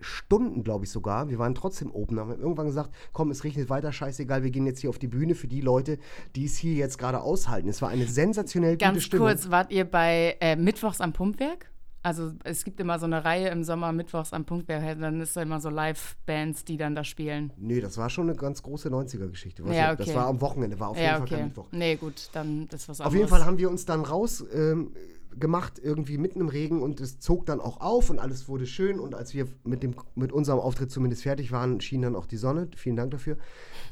Stunden, 0.00 0.62
glaube 0.62 0.84
ich 0.84 0.90
sogar. 0.90 1.30
Wir 1.30 1.38
waren 1.38 1.54
trotzdem 1.54 1.90
Opener. 1.90 2.26
Wir 2.26 2.34
haben 2.34 2.42
irgendwann 2.42 2.66
gesagt, 2.66 2.90
komm, 3.12 3.30
es 3.30 3.44
regnet 3.44 3.70
weiter, 3.70 3.92
scheißegal, 3.92 4.42
wir 4.42 4.50
gehen 4.50 4.66
jetzt 4.66 4.80
hier 4.80 4.90
auf 4.90 4.98
die 4.98 5.08
Bühne 5.08 5.34
für 5.34 5.48
die 5.48 5.60
Leute, 5.60 5.98
die 6.34 6.44
es 6.44 6.56
hier 6.56 6.74
jetzt 6.74 6.98
gerade 6.98 7.20
aushalten. 7.20 7.68
Es 7.68 7.80
war 7.82 7.88
eine 7.88 8.06
sensationell 8.06 8.74
gute 8.74 8.84
Ganz 8.84 9.02
Stimmung. 9.04 9.28
kurz, 9.28 9.50
wart 9.50 9.72
ihr 9.72 9.84
bei 9.84 10.36
äh, 10.40 10.56
Mittwochs 10.56 11.00
am 11.00 11.12
Pumpwerk? 11.12 11.70
Also 12.06 12.34
es 12.44 12.62
gibt 12.62 12.78
immer 12.78 13.00
so 13.00 13.06
eine 13.06 13.24
Reihe 13.24 13.48
im 13.48 13.64
Sommer 13.64 13.90
Mittwochs 13.90 14.32
am 14.32 14.44
Pumpwerk, 14.44 15.00
dann 15.00 15.20
ist 15.20 15.36
da 15.36 15.42
immer 15.42 15.58
so 15.60 15.70
Live-Bands, 15.70 16.64
die 16.64 16.76
dann 16.76 16.94
da 16.94 17.02
spielen. 17.02 17.52
Nee, 17.56 17.80
das 17.80 17.98
war 17.98 18.10
schon 18.10 18.28
eine 18.28 18.38
ganz 18.38 18.62
große 18.62 18.88
90er-Geschichte. 18.90 19.64
Ja, 19.72 19.96
Das 19.96 20.06
okay. 20.06 20.16
war 20.16 20.28
am 20.28 20.40
Wochenende, 20.40 20.78
war 20.78 20.90
auf 20.90 20.96
jeden 20.96 21.08
ja, 21.08 21.16
Fall 21.18 21.26
kein 21.26 21.38
okay. 21.38 21.44
Mittwoch. 21.46 21.66
Nee, 21.72 21.96
gut, 21.96 22.28
dann 22.32 22.68
das 22.68 22.88
was 22.88 23.00
Auf 23.00 23.06
anderes. 23.06 23.18
jeden 23.18 23.28
Fall 23.28 23.44
haben 23.44 23.58
wir 23.58 23.68
uns 23.68 23.86
dann 23.86 24.02
raus 24.02 24.44
ähm, 24.54 24.92
gemacht, 25.38 25.80
irgendwie 25.82 26.18
mitten 26.18 26.40
im 26.40 26.48
Regen 26.48 26.82
und 26.82 27.00
es 27.00 27.18
zog 27.20 27.46
dann 27.46 27.60
auch 27.60 27.80
auf 27.80 28.10
und 28.10 28.18
alles 28.18 28.48
wurde 28.48 28.66
schön. 28.66 28.98
Und 28.98 29.14
als 29.14 29.34
wir 29.34 29.46
mit, 29.64 29.82
dem, 29.82 29.94
mit 30.14 30.32
unserem 30.32 30.58
Auftritt 30.58 30.90
zumindest 30.90 31.22
fertig 31.22 31.52
waren, 31.52 31.80
schien 31.80 32.02
dann 32.02 32.16
auch 32.16 32.26
die 32.26 32.36
Sonne. 32.36 32.68
Vielen 32.76 32.96
Dank 32.96 33.10
dafür. 33.10 33.36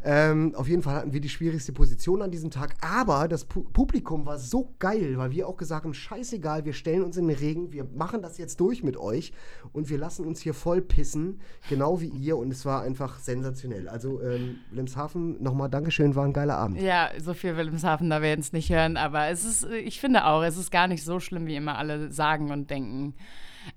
Ähm, 0.05 0.55
auf 0.55 0.69
jeden 0.69 0.83
Fall 0.83 0.95
hatten 0.97 1.13
wir 1.13 1.21
die 1.21 1.29
schwierigste 1.29 1.73
Position 1.73 2.23
an 2.23 2.31
diesem 2.31 2.51
Tag. 2.51 2.75
Aber 2.81 3.29
das 3.29 3.45
Pu 3.45 3.65
Publikum 3.65 4.27
war 4.27 4.39
so 4.39 4.75
geil, 4.79 5.17
weil 5.17 5.31
wir 5.31 5.49
auch 5.49 5.57
gesagt 5.57 5.85
haben: 5.85 5.95
Scheißegal, 5.95 6.65
wir 6.65 6.73
stellen 6.73 7.03
uns 7.03 7.17
in 7.17 7.29
den 7.29 7.37
Regen, 7.37 7.73
wir 7.73 7.85
machen 7.85 8.23
das 8.23 8.39
jetzt 8.39 8.61
durch 8.61 8.83
mit 8.83 8.97
euch 8.97 9.33
und 9.73 9.89
wir 9.89 9.99
lassen 9.99 10.27
uns 10.27 10.41
hier 10.41 10.55
voll 10.55 10.81
pissen, 10.81 11.41
genau 11.69 12.01
wie 12.01 12.09
ihr. 12.09 12.37
Und 12.37 12.51
es 12.53 12.65
war 12.65 12.83
einfach 12.83 13.19
sensationell. 13.19 13.89
Also, 13.89 14.21
ähm, 14.23 14.57
Wilhelmshaven, 14.71 15.43
nochmal 15.43 15.71
Dankeschön, 15.71 16.15
war 16.15 16.25
ein 16.25 16.33
geiler 16.33 16.57
Abend. 16.57 16.81
Ja, 16.81 17.11
so 17.19 17.35
viel 17.35 17.57
Wilhelmshaven, 17.57 18.11
da 18.11 18.23
werden 18.23 18.41
es 18.41 18.53
nicht 18.53 18.71
hören, 18.71 18.97
aber 18.97 19.29
es 19.29 19.45
ist, 19.45 19.65
ich 19.65 20.01
finde 20.01 20.27
auch, 20.27 20.43
es 20.43 20.57
ist 20.57 20.71
gar 20.71 20.87
nicht 20.87 21.05
so 21.05 21.21
schlimm, 21.21 21.34
wie 21.47 21.57
immer 21.57 21.77
alle 21.79 22.11
sagen 22.11 22.51
und 22.51 22.71
denken. 22.71 23.15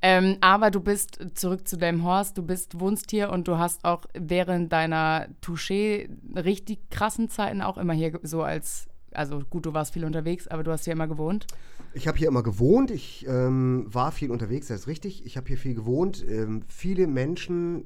Ähm, 0.01 0.37
aber 0.41 0.69
du 0.69 0.81
bist 0.81 1.19
zurück 1.35 1.67
zu 1.67 1.77
deinem 1.77 2.03
Horst, 2.03 2.37
du 2.37 2.43
bist, 2.43 2.79
wohnst 2.79 3.09
hier 3.11 3.29
und 3.29 3.47
du 3.47 3.57
hast 3.57 3.85
auch 3.85 4.05
während 4.13 4.71
deiner 4.73 5.27
Touché 5.41 6.09
richtig 6.35 6.89
krassen 6.89 7.29
Zeiten 7.29 7.61
auch 7.61 7.77
immer 7.77 7.93
hier 7.93 8.19
so 8.23 8.43
als, 8.43 8.87
also 9.13 9.39
gut, 9.49 9.65
du 9.65 9.73
warst 9.73 9.93
viel 9.93 10.03
unterwegs, 10.03 10.47
aber 10.47 10.63
du 10.63 10.71
hast 10.71 10.83
hier 10.83 10.91
immer 10.93 11.07
gewohnt. 11.07 11.47
Ich 11.93 12.05
habe 12.07 12.17
hier 12.17 12.27
immer 12.27 12.43
gewohnt, 12.43 12.91
ich 12.91 13.25
ähm, 13.27 13.85
war 13.87 14.11
viel 14.11 14.29
unterwegs, 14.29 14.67
das 14.67 14.81
ist 14.81 14.87
richtig. 14.87 15.25
Ich 15.25 15.37
habe 15.37 15.47
hier 15.47 15.57
viel 15.57 15.73
gewohnt. 15.73 16.23
Ähm, 16.27 16.63
viele 16.67 17.07
Menschen, 17.07 17.85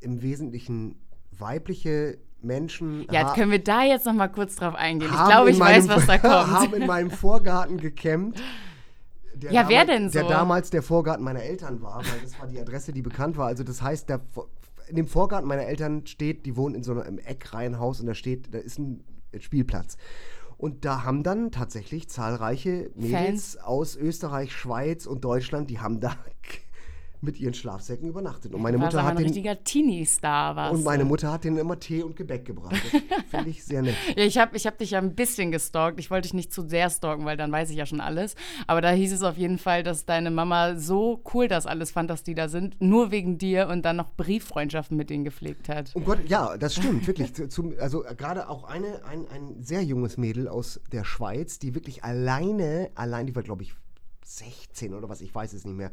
im 0.00 0.22
Wesentlichen 0.22 0.94
weibliche 1.36 2.18
Menschen, 2.40 3.06
Ja, 3.10 3.30
ha- 3.30 3.34
können 3.34 3.50
wir 3.50 3.62
da 3.62 3.82
jetzt 3.82 4.06
noch 4.06 4.12
mal 4.14 4.28
kurz 4.28 4.54
drauf 4.56 4.74
eingehen? 4.76 5.10
Ich 5.12 5.24
glaube, 5.26 5.50
ich 5.50 5.58
weiß, 5.58 5.86
meinem- 5.86 5.96
was 5.96 6.06
da 6.06 6.18
kommt. 6.18 6.32
haben 6.52 6.74
in 6.74 6.86
meinem 6.86 7.10
Vorgarten 7.10 7.78
gecampt. 7.78 8.40
Der 9.40 9.52
Ja, 9.52 9.68
wer 9.68 9.84
denn 9.84 10.10
Der 10.10 10.22
so? 10.22 10.28
damals 10.28 10.70
der 10.70 10.82
Vorgarten 10.82 11.24
meiner 11.24 11.42
Eltern 11.42 11.82
war, 11.82 11.98
weil 11.98 12.20
das 12.22 12.38
war 12.40 12.46
die 12.46 12.58
Adresse, 12.60 12.92
die 12.92 13.02
bekannt 13.02 13.36
war. 13.36 13.46
Also 13.46 13.64
das 13.64 13.82
heißt, 13.82 14.08
der, 14.08 14.20
in 14.88 14.96
dem 14.96 15.06
Vorgarten 15.06 15.46
meiner 15.48 15.64
Eltern 15.66 16.06
steht, 16.06 16.46
die 16.46 16.56
wohnen 16.56 16.74
in 16.74 16.82
so 16.82 16.92
einem 16.98 17.18
Eckreihenhaus 17.18 18.00
und 18.00 18.06
da 18.06 18.14
steht, 18.14 18.52
da 18.54 18.58
ist 18.58 18.78
ein 18.78 19.04
Spielplatz. 19.38 19.96
Und 20.58 20.84
da 20.86 21.04
haben 21.04 21.22
dann 21.22 21.50
tatsächlich 21.50 22.08
zahlreiche 22.08 22.90
Mädels 22.94 23.58
aus 23.58 23.94
Österreich, 23.94 24.52
Schweiz 24.52 25.04
und 25.04 25.22
Deutschland, 25.24 25.68
die 25.68 25.80
haben 25.80 26.00
da 26.00 26.16
mit 27.20 27.38
ihren 27.40 27.54
Schlafsäcken 27.54 28.08
übernachtet. 28.08 28.54
Und 28.54 28.62
meine 28.62 28.78
Mutter 28.78 29.02
hat 29.02 29.12
ein 29.12 29.16
den, 29.18 29.26
richtiger 29.26 29.62
Teenie-Star, 29.62 30.56
warst 30.56 30.74
und 30.74 30.84
meine. 30.84 31.04
Mutter 31.04 31.30
hat 31.32 31.44
denen 31.44 31.56
immer 31.58 31.78
Tee 31.78 32.02
und 32.02 32.16
Gebäck 32.16 32.44
gebracht. 32.44 32.74
Finde 33.30 33.50
ich 33.50 33.64
sehr 33.64 33.82
nett. 33.82 33.94
Ja, 34.16 34.24
ich 34.24 34.38
habe 34.38 34.56
ich 34.56 34.66
hab 34.66 34.78
dich 34.78 34.90
ja 34.92 34.98
ein 34.98 35.14
bisschen 35.14 35.50
gestalkt. 35.52 36.00
Ich 36.00 36.10
wollte 36.10 36.22
dich 36.22 36.34
nicht 36.34 36.52
zu 36.52 36.66
sehr 36.68 36.90
stalken, 36.90 37.24
weil 37.24 37.36
dann 37.36 37.52
weiß 37.52 37.70
ich 37.70 37.76
ja 37.76 37.86
schon 37.86 38.00
alles. 38.00 38.34
Aber 38.66 38.80
da 38.80 38.90
hieß 38.90 39.12
es 39.12 39.22
auf 39.22 39.36
jeden 39.36 39.58
Fall, 39.58 39.82
dass 39.82 40.04
deine 40.04 40.30
Mama 40.30 40.76
so 40.76 41.20
cool 41.34 41.48
das 41.48 41.66
alles 41.66 41.90
fand, 41.90 42.10
dass 42.10 42.22
die 42.22 42.34
da 42.34 42.48
sind, 42.48 42.80
nur 42.80 43.10
wegen 43.10 43.38
dir 43.38 43.68
und 43.68 43.82
dann 43.82 43.96
noch 43.96 44.10
Brieffreundschaften 44.16 44.96
mit 44.96 45.10
denen 45.10 45.24
gepflegt 45.24 45.68
hat. 45.68 45.90
Um 45.94 46.04
Gott, 46.04 46.18
ja, 46.26 46.56
das 46.56 46.74
stimmt, 46.74 47.06
wirklich. 47.06 47.34
Zu- 47.34 47.48
Zum, 47.48 47.74
also 47.78 48.04
äh, 48.04 48.14
gerade 48.14 48.48
auch 48.48 48.64
eine, 48.64 49.04
ein, 49.04 49.26
ein 49.28 49.62
sehr 49.62 49.82
junges 49.82 50.16
Mädel 50.16 50.48
aus 50.48 50.80
der 50.92 51.04
Schweiz, 51.04 51.58
die 51.58 51.74
wirklich 51.74 52.04
alleine, 52.04 52.90
allein, 52.94 53.26
die 53.26 53.34
war, 53.36 53.42
glaube 53.42 53.62
ich, 53.62 53.74
16 54.24 54.94
oder 54.94 55.08
was, 55.08 55.20
ich 55.20 55.34
weiß 55.34 55.52
es 55.52 55.64
nicht 55.64 55.76
mehr, 55.76 55.92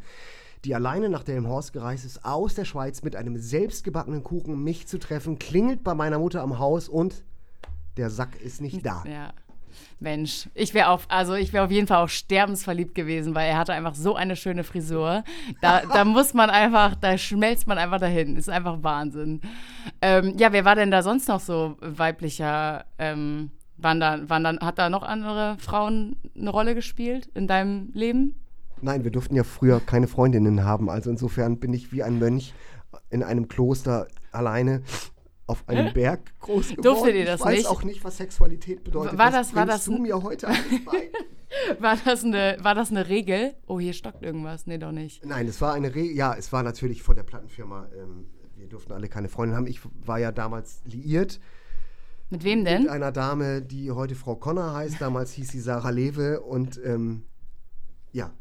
die 0.65 0.75
alleine 0.75 1.09
nach 1.09 1.23
Delmenhorst 1.23 1.73
gereist 1.73 2.05
ist, 2.05 2.23
aus 2.23 2.55
der 2.55 2.65
Schweiz 2.65 3.03
mit 3.03 3.15
einem 3.15 3.37
selbstgebackenen 3.37 4.23
Kuchen, 4.23 4.53
um 4.53 4.63
mich 4.63 4.87
zu 4.87 4.97
treffen, 4.97 5.39
klingelt 5.39 5.83
bei 5.83 5.93
meiner 5.93 6.19
Mutter 6.19 6.41
am 6.41 6.59
Haus 6.59 6.87
und 6.87 7.23
der 7.97 8.09
Sack 8.09 8.39
ist 8.41 8.61
nicht 8.61 8.85
da. 8.85 9.03
Ja. 9.05 9.33
Mensch, 9.99 10.49
ich 10.53 10.73
wäre 10.73 10.89
auf, 10.89 11.05
also 11.09 11.33
ich 11.33 11.51
wäre 11.51 11.65
auf 11.65 11.71
jeden 11.71 11.87
Fall 11.87 12.03
auch 12.03 12.09
sterbensverliebt 12.09 12.93
gewesen, 12.93 13.33
weil 13.33 13.49
er 13.49 13.57
hatte 13.57 13.73
einfach 13.73 13.95
so 13.95 14.15
eine 14.15 14.35
schöne 14.35 14.63
Frisur. 14.63 15.23
Da, 15.61 15.81
da 15.81 16.05
muss 16.05 16.33
man 16.33 16.49
einfach, 16.49 16.95
da 16.95 17.17
schmelzt 17.17 17.67
man 17.67 17.77
einfach 17.77 17.99
dahin. 17.99 18.35
Ist 18.35 18.49
einfach 18.49 18.83
Wahnsinn. 18.83 19.41
Ähm, 20.01 20.35
ja, 20.37 20.51
wer 20.51 20.65
war 20.65 20.75
denn 20.75 20.91
da 20.91 21.01
sonst 21.01 21.27
noch 21.27 21.39
so 21.39 21.77
weiblicher? 21.79 22.85
Ähm, 22.99 23.51
waren 23.77 23.99
da, 23.99 24.29
waren 24.29 24.43
da, 24.43 24.57
hat 24.61 24.77
da 24.77 24.89
noch 24.89 25.03
andere 25.03 25.57
Frauen 25.57 26.17
eine 26.37 26.49
Rolle 26.49 26.75
gespielt 26.75 27.27
in 27.33 27.47
deinem 27.47 27.89
Leben? 27.93 28.42
Nein, 28.83 29.03
wir 29.03 29.11
durften 29.11 29.35
ja 29.35 29.43
früher 29.43 29.79
keine 29.79 30.07
Freundinnen 30.07 30.63
haben, 30.65 30.89
also 30.89 31.09
insofern 31.09 31.59
bin 31.59 31.73
ich 31.73 31.91
wie 31.91 32.03
ein 32.03 32.19
Mönch 32.19 32.53
in 33.09 33.23
einem 33.23 33.47
Kloster 33.47 34.07
alleine 34.31 34.81
auf 35.47 35.67
einem 35.67 35.93
Berg 35.93 36.37
groß 36.39 36.69
geworden. 36.69 36.81
Durftet 36.83 37.15
ihr 37.15 37.25
das 37.25 37.39
ich 37.39 37.45
weiß 37.45 37.57
nicht? 37.59 37.67
auch 37.67 37.83
nicht, 37.83 38.03
was 38.03 38.17
Sexualität 38.17 38.83
bedeutet. 38.83 39.17
War 39.17 39.31
das- 39.31 39.55
war 39.55 39.65
bringst 39.65 39.87
das 39.87 39.95
du 39.95 40.01
mir 40.01 40.21
heute 40.21 40.47
bei? 40.85 41.09
War 41.79 41.95
das 42.03 42.23
eine, 42.23 42.57
war 42.61 42.73
das 42.73 42.89
eine 42.89 43.07
Regel? 43.09 43.53
Oh, 43.67 43.79
hier 43.79 43.93
stockt 43.93 44.23
irgendwas. 44.23 44.65
Nee, 44.65 44.79
doch 44.79 44.91
nicht. 44.91 45.23
Nein, 45.23 45.47
es 45.47 45.61
war 45.61 45.73
eine 45.73 45.93
Re 45.93 46.01
ja, 46.01 46.33
es 46.33 46.51
war 46.51 46.63
natürlich 46.63 47.03
von 47.03 47.15
der 47.15 47.21
Plattenfirma. 47.21 47.89
Ähm, 47.95 48.25
wir 48.55 48.67
durften 48.67 48.91
alle 48.91 49.07
keine 49.07 49.29
Freundin 49.29 49.55
haben. 49.55 49.67
Ich 49.67 49.79
war 50.03 50.17
ja 50.17 50.31
damals 50.31 50.81
liiert 50.85 51.39
Mit 52.31 52.43
wem 52.43 52.59
mit 52.63 52.67
denn? 52.69 52.89
einer 52.89 53.11
Dame, 53.11 53.61
die 53.61 53.91
heute 53.91 54.15
Frau 54.15 54.35
Connor 54.35 54.73
heißt. 54.73 54.99
Damals 54.99 55.31
hieß 55.33 55.49
sie 55.51 55.59
Sarah 55.59 55.91
Lewe 55.91 56.41
und 56.41 56.81
ähm, 56.83 57.21
ja. 58.13 58.31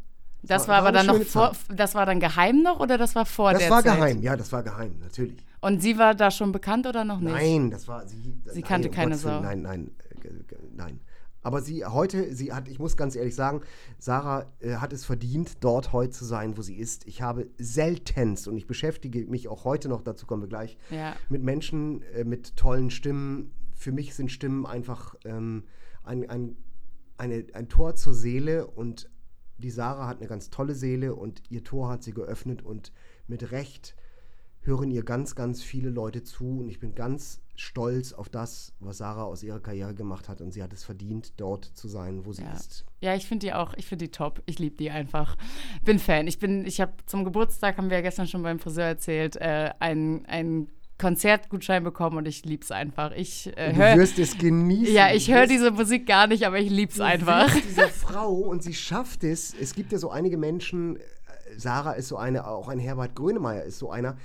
Das 0.43 0.63
war- 0.69 0.83
war, 0.83 0.89
aber 0.89 0.93
dann 0.93 1.07
noch 1.07 1.23
vor, 1.23 1.53
das 1.75 1.95
war 1.95 2.05
dann 2.07 2.19
geheim 2.21 2.63
noch 2.63 2.81
oder 2.81 2.99
das 2.99 3.15
war 3.15 3.25
vor 3.27 3.53
Das 3.53 3.61
der 3.63 3.71
war 3.71 3.83
Zeit? 3.83 3.95
geheim, 3.97 4.23
ja, 4.23 4.37
das 4.37 4.51
war 4.53 4.63
geheim, 4.63 4.97
natürlich. 5.01 5.45
Und 5.61 5.81
sie 5.81 5.97
war 5.99 6.15
da 6.15 6.31
schon 6.33 6.51
bekannt 6.51 6.87
oder 6.87 7.05
noch 7.05 7.21
nicht? 7.21 7.33
Nein, 7.33 7.71
das 7.71 7.87
war 7.87 8.07
sie. 8.09 8.17
Sie 8.47 8.61
nein, 8.61 8.63
kannte 8.65 8.91
keine 8.91 9.17
Sau. 9.17 9.41
Nein, 9.41 9.63
nein, 9.63 9.91
äh, 10.25 10.29
nein. 10.75 11.01
Aber 11.45 11.61
sie 11.61 11.85
heute, 11.85 12.35
sie 12.35 12.53
hat, 12.53 12.69
ich 12.69 12.79
muss 12.79 12.97
ganz 12.97 13.17
ehrlich 13.17 13.35
sagen, 13.35 13.63
Sarah 13.99 14.47
äh, 14.61 14.77
hat 14.77 14.93
es 14.93 15.05
verdient, 15.05 15.57
dort 15.65 15.93
heute 15.93 16.11
zu 16.11 16.25
sein, 16.25 16.57
wo 16.57 16.63
sie 16.63 16.77
ist. 16.77 17.05
Ich 17.07 17.21
habe 17.23 17.49
seltenst 17.59 18.47
und 18.49 18.57
ich 18.57 18.67
beschäftige 18.67 19.27
mich 19.27 19.49
auch 19.49 19.65
heute 19.65 19.89
noch, 19.89 20.03
dazu 20.03 20.27
kommen 20.27 20.43
wir 20.43 20.49
gleich, 20.49 20.77
Ja. 20.91 21.15
mit 21.29 21.43
Menschen 21.43 22.03
äh, 22.15 22.25
mit 22.25 22.57
tollen 22.57 22.91
Stimmen. 22.91 23.51
Für 23.75 23.91
mich 23.93 24.15
sind 24.15 24.31
Stimmen 24.31 24.67
einfach 24.67 25.15
ähm, 25.25 25.65
ein, 26.05 26.29
ein, 26.31 26.57
eine, 27.19 27.45
ein 27.55 27.69
Tor 27.69 27.95
zur 27.97 28.15
Seele 28.15 28.67
und 28.69 29.09
die 29.59 29.71
Sarah 29.71 30.07
hat 30.09 30.19
eine 30.19 30.29
ganz 30.29 30.51
tolle 30.51 30.75
Seele 30.75 31.15
und 31.15 31.43
ihr 31.51 31.63
Tor 31.65 31.89
hat 31.89 32.03
sie 32.03 32.13
geöffnet 32.13 32.63
und 32.63 32.93
mit 33.27 33.53
Recht 33.53 33.95
hören 34.65 34.91
ihr 34.91 35.03
ganz, 35.03 35.35
ganz 35.35 35.63
viele 35.63 35.91
Leute 35.91 36.23
zu 36.23 36.61
und 36.61 36.69
ich 36.69 36.79
bin 36.79 36.95
ganz 36.95 37.41
stolz 37.57 38.13
auf 38.13 38.29
das, 38.29 38.73
was 38.81 38.99
Sarah 38.99 39.25
aus 39.25 39.43
ihrer 39.43 39.61
Karriere 39.61 39.95
gemacht 39.95 40.29
hat 40.29 40.41
und 40.41 40.53
sie 40.53 40.63
hat 40.63 40.73
es 40.73 40.85
verdient, 40.85 41.35
dort 41.41 41.65
zu 41.65 41.89
sein, 41.89 42.25
wo 42.25 42.33
sie 42.33 42.43
Ja. 42.43 42.53
ist. 42.53 42.85
Ja, 43.01 43.15
ich 43.15 43.27
finde 43.27 43.47
die 43.47 43.53
auch, 43.53 43.75
ich 43.75 43.87
finde 43.87 44.05
die 44.07 44.11
top. 44.13 44.41
Ich 44.47 44.59
liebe 44.59 44.77
die 44.77 44.91
einfach. 44.91 45.37
Bin 45.85 45.99
Fan. 45.99 46.27
Ich 46.29 46.39
bin, 46.39 46.65
ich 46.65 46.81
habe 46.81 46.93
zum 47.07 47.25
Geburtstag, 47.25 47.77
haben 47.77 47.91
wir 47.91 47.97
ja 47.99 48.03
gestern 48.03 48.29
schon 48.29 48.43
beim 48.43 48.59
Friseur 48.61 48.85
erzählt, 48.87 49.37
äh, 49.37 49.73
einen, 49.81 50.25
einen 50.27 50.69
Konzertgutschein 51.03 51.83
bekommen 51.83 52.17
und 52.17 52.29
ich 52.29 52.45
lieb's 52.45 52.71
einfach. 52.71 53.11
Ich 53.11 53.53
äh, 53.57 53.71
Und 53.71 53.79
du 53.79 53.97
wirst 53.97 54.21
es 54.21 54.39
genießen. 54.39 54.95
Ja, 54.95 55.13
ich 55.13 55.33
höre 55.33 55.49
diese 55.49 55.73
Musik 55.73 56.07
gar 56.07 56.29
nicht, 56.29 56.47
aber 56.47 56.61
ich 56.61 56.71
lieb's 56.71 56.97
du 56.97 57.03
einfach. 57.05 57.53
dieser 57.69 57.89
Frau 57.89 58.33
und 58.33 58.63
sie 58.63 58.73
schafft 58.73 59.25
es. 59.25 59.53
Es 59.53 59.75
gibt 59.75 59.91
ja 59.91 59.99
so 59.99 60.11
einige 60.11 60.39
Menschen, 60.39 60.97
äh, 60.97 61.01
Sarah 61.57 61.95
ist 61.95 62.07
so 62.07 62.17
eine, 62.17 62.47
auch 62.47 62.69
ein 62.69 62.79
Herbert 62.79 63.17
Grönemeyer 63.17 63.65
ist 63.65 63.81
so 63.81 63.91
einer. 63.91 64.17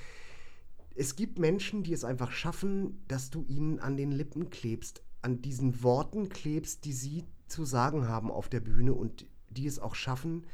Es 0.93 1.15
gibt 1.15 1.39
Menschen, 1.39 1.81
die 1.81 1.93
es 1.93 2.03
einfach 2.03 2.31
schaffen, 2.31 3.03
dass 3.07 3.31
du 3.31 3.43
ihnen 3.47 3.79
an 3.79 3.97
den 3.97 4.11
Lippen 4.11 4.51
klebst, 4.51 5.01
an 5.23 5.41
diesen 5.41 5.81
Worten 5.81 6.29
klebst, 6.29 6.85
die 6.85 6.93
sie 6.93 7.25
zu 7.47 7.65
sagen 7.65 8.07
haben 8.07 8.29
auf 8.29 8.49
der 8.49 8.59
Bühne 8.59 8.93
und 8.93 9.25
die 9.49 9.65
es 9.65 9.79
auch 9.79 9.95
schaffen, 9.95 10.45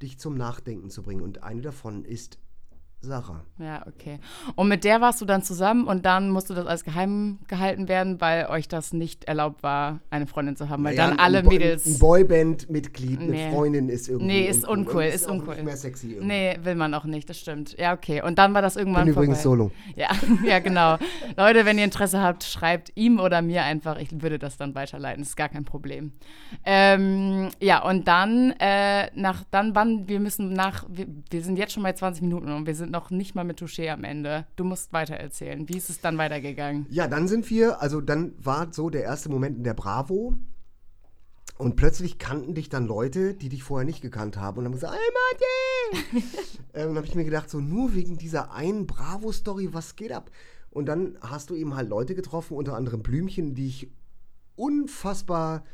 dich 0.00 0.20
zum 0.20 0.36
Nachdenken 0.36 0.90
zu 0.90 1.02
bringen. 1.02 1.22
Und 1.22 1.42
eine 1.42 1.60
davon 1.60 2.04
ist 2.04 2.38
Sarah. 3.04 3.44
Ja, 3.58 3.84
okay. 3.88 4.20
Und 4.54 4.68
mit 4.68 4.84
der 4.84 5.00
warst 5.00 5.20
du 5.20 5.24
dann 5.24 5.42
zusammen 5.42 5.88
und 5.88 6.06
dann 6.06 6.30
musste 6.30 6.54
das 6.54 6.66
als 6.66 6.84
geheim 6.84 7.40
gehalten 7.48 7.88
werden, 7.88 8.20
weil 8.20 8.46
euch 8.46 8.68
das 8.68 8.92
nicht 8.92 9.24
erlaubt 9.24 9.64
war, 9.64 9.98
eine 10.10 10.28
Freundin 10.28 10.54
zu 10.54 10.68
haben, 10.68 10.84
weil 10.84 10.94
naja, 10.94 11.10
dann 11.10 11.18
alle 11.18 11.38
ein 11.38 11.46
Mädels. 11.46 11.84
Ein 11.84 11.98
Boyband-Mitglied 11.98 13.20
nee. 13.20 13.26
mit 13.26 13.52
Freundin 13.52 13.88
ist 13.88 14.08
irgendwie. 14.08 14.26
Nee, 14.26 14.48
ist 14.48 14.66
uncool, 14.66 15.02
ist, 15.02 15.16
ist 15.16 15.28
uncool. 15.28 15.54
Nicht 15.56 15.64
mehr 15.64 15.76
sexy 15.76 16.12
irgendwie. 16.12 16.26
Nee, 16.26 16.58
will 16.62 16.76
man 16.76 16.94
auch 16.94 17.04
nicht, 17.04 17.28
das 17.28 17.40
stimmt. 17.40 17.76
Ja, 17.76 17.92
okay. 17.92 18.22
Und 18.22 18.38
dann 18.38 18.54
war 18.54 18.62
das 18.62 18.76
irgendwann. 18.76 19.06
Bin 19.06 19.14
übrigens 19.14 19.42
solo. 19.42 19.72
Ja, 19.96 20.10
ja, 20.46 20.60
genau. 20.60 20.96
Leute, 21.36 21.64
wenn 21.64 21.78
ihr 21.78 21.84
Interesse 21.84 22.20
habt, 22.20 22.44
schreibt 22.44 22.92
ihm 22.94 23.18
oder 23.18 23.42
mir 23.42 23.64
einfach. 23.64 23.98
Ich 23.98 24.22
würde 24.22 24.38
das 24.38 24.56
dann 24.56 24.76
weiterleiten. 24.76 25.22
Das 25.22 25.30
ist 25.30 25.36
gar 25.36 25.48
kein 25.48 25.64
Problem. 25.64 26.12
Ähm, 26.64 27.48
ja, 27.60 27.82
und 27.82 28.06
dann, 28.06 28.52
äh, 28.60 29.10
nach, 29.16 29.42
dann 29.50 29.74
wann, 29.74 30.08
wir 30.08 30.20
müssen 30.20 30.52
nach, 30.52 30.84
wir, 30.88 31.06
wir 31.30 31.42
sind 31.42 31.58
jetzt 31.58 31.72
schon 31.72 31.82
bei 31.82 31.92
20 31.92 32.22
Minuten 32.22 32.52
und 32.52 32.64
wir 32.66 32.74
sind 32.76 32.91
noch 32.92 33.10
nicht 33.10 33.34
mal 33.34 33.42
mit 33.42 33.60
Touché 33.60 33.90
am 33.90 34.04
Ende. 34.04 34.46
Du 34.54 34.62
musst 34.62 34.92
weiter 34.92 35.16
erzählen. 35.16 35.68
Wie 35.68 35.76
ist 35.76 35.90
es 35.90 36.00
dann 36.00 36.16
weitergegangen? 36.18 36.86
Ja, 36.90 37.08
dann 37.08 37.26
sind 37.26 37.50
wir, 37.50 37.82
also 37.82 38.00
dann 38.00 38.32
war 38.38 38.72
so 38.72 38.90
der 38.90 39.02
erste 39.02 39.28
Moment 39.28 39.56
in 39.56 39.64
der 39.64 39.74
Bravo. 39.74 40.34
Und 41.58 41.76
plötzlich 41.76 42.18
kannten 42.18 42.54
dich 42.54 42.68
dann 42.68 42.86
Leute, 42.86 43.34
die 43.34 43.48
dich 43.48 43.62
vorher 43.62 43.84
nicht 43.84 44.00
gekannt 44.00 44.36
haben 44.36 44.58
und 44.58 44.64
haben 44.64 44.72
gesagt, 44.72 44.94
hey 44.94 46.00
Martin! 46.00 46.22
ähm, 46.74 46.90
und 46.90 46.96
habe 46.96 47.06
ich 47.06 47.14
mir 47.14 47.24
gedacht, 47.24 47.50
so 47.50 47.60
nur 47.60 47.94
wegen 47.94 48.16
dieser 48.18 48.52
einen 48.52 48.86
Bravo-Story, 48.86 49.72
was 49.72 49.96
geht 49.96 50.12
ab? 50.12 50.30
Und 50.70 50.86
dann 50.86 51.18
hast 51.20 51.50
du 51.50 51.54
eben 51.54 51.74
halt 51.74 51.88
Leute 51.88 52.14
getroffen, 52.14 52.56
unter 52.56 52.74
anderem 52.74 53.02
Blümchen, 53.02 53.54
die 53.54 53.66
ich 53.66 53.90
unfassbar 54.56 55.64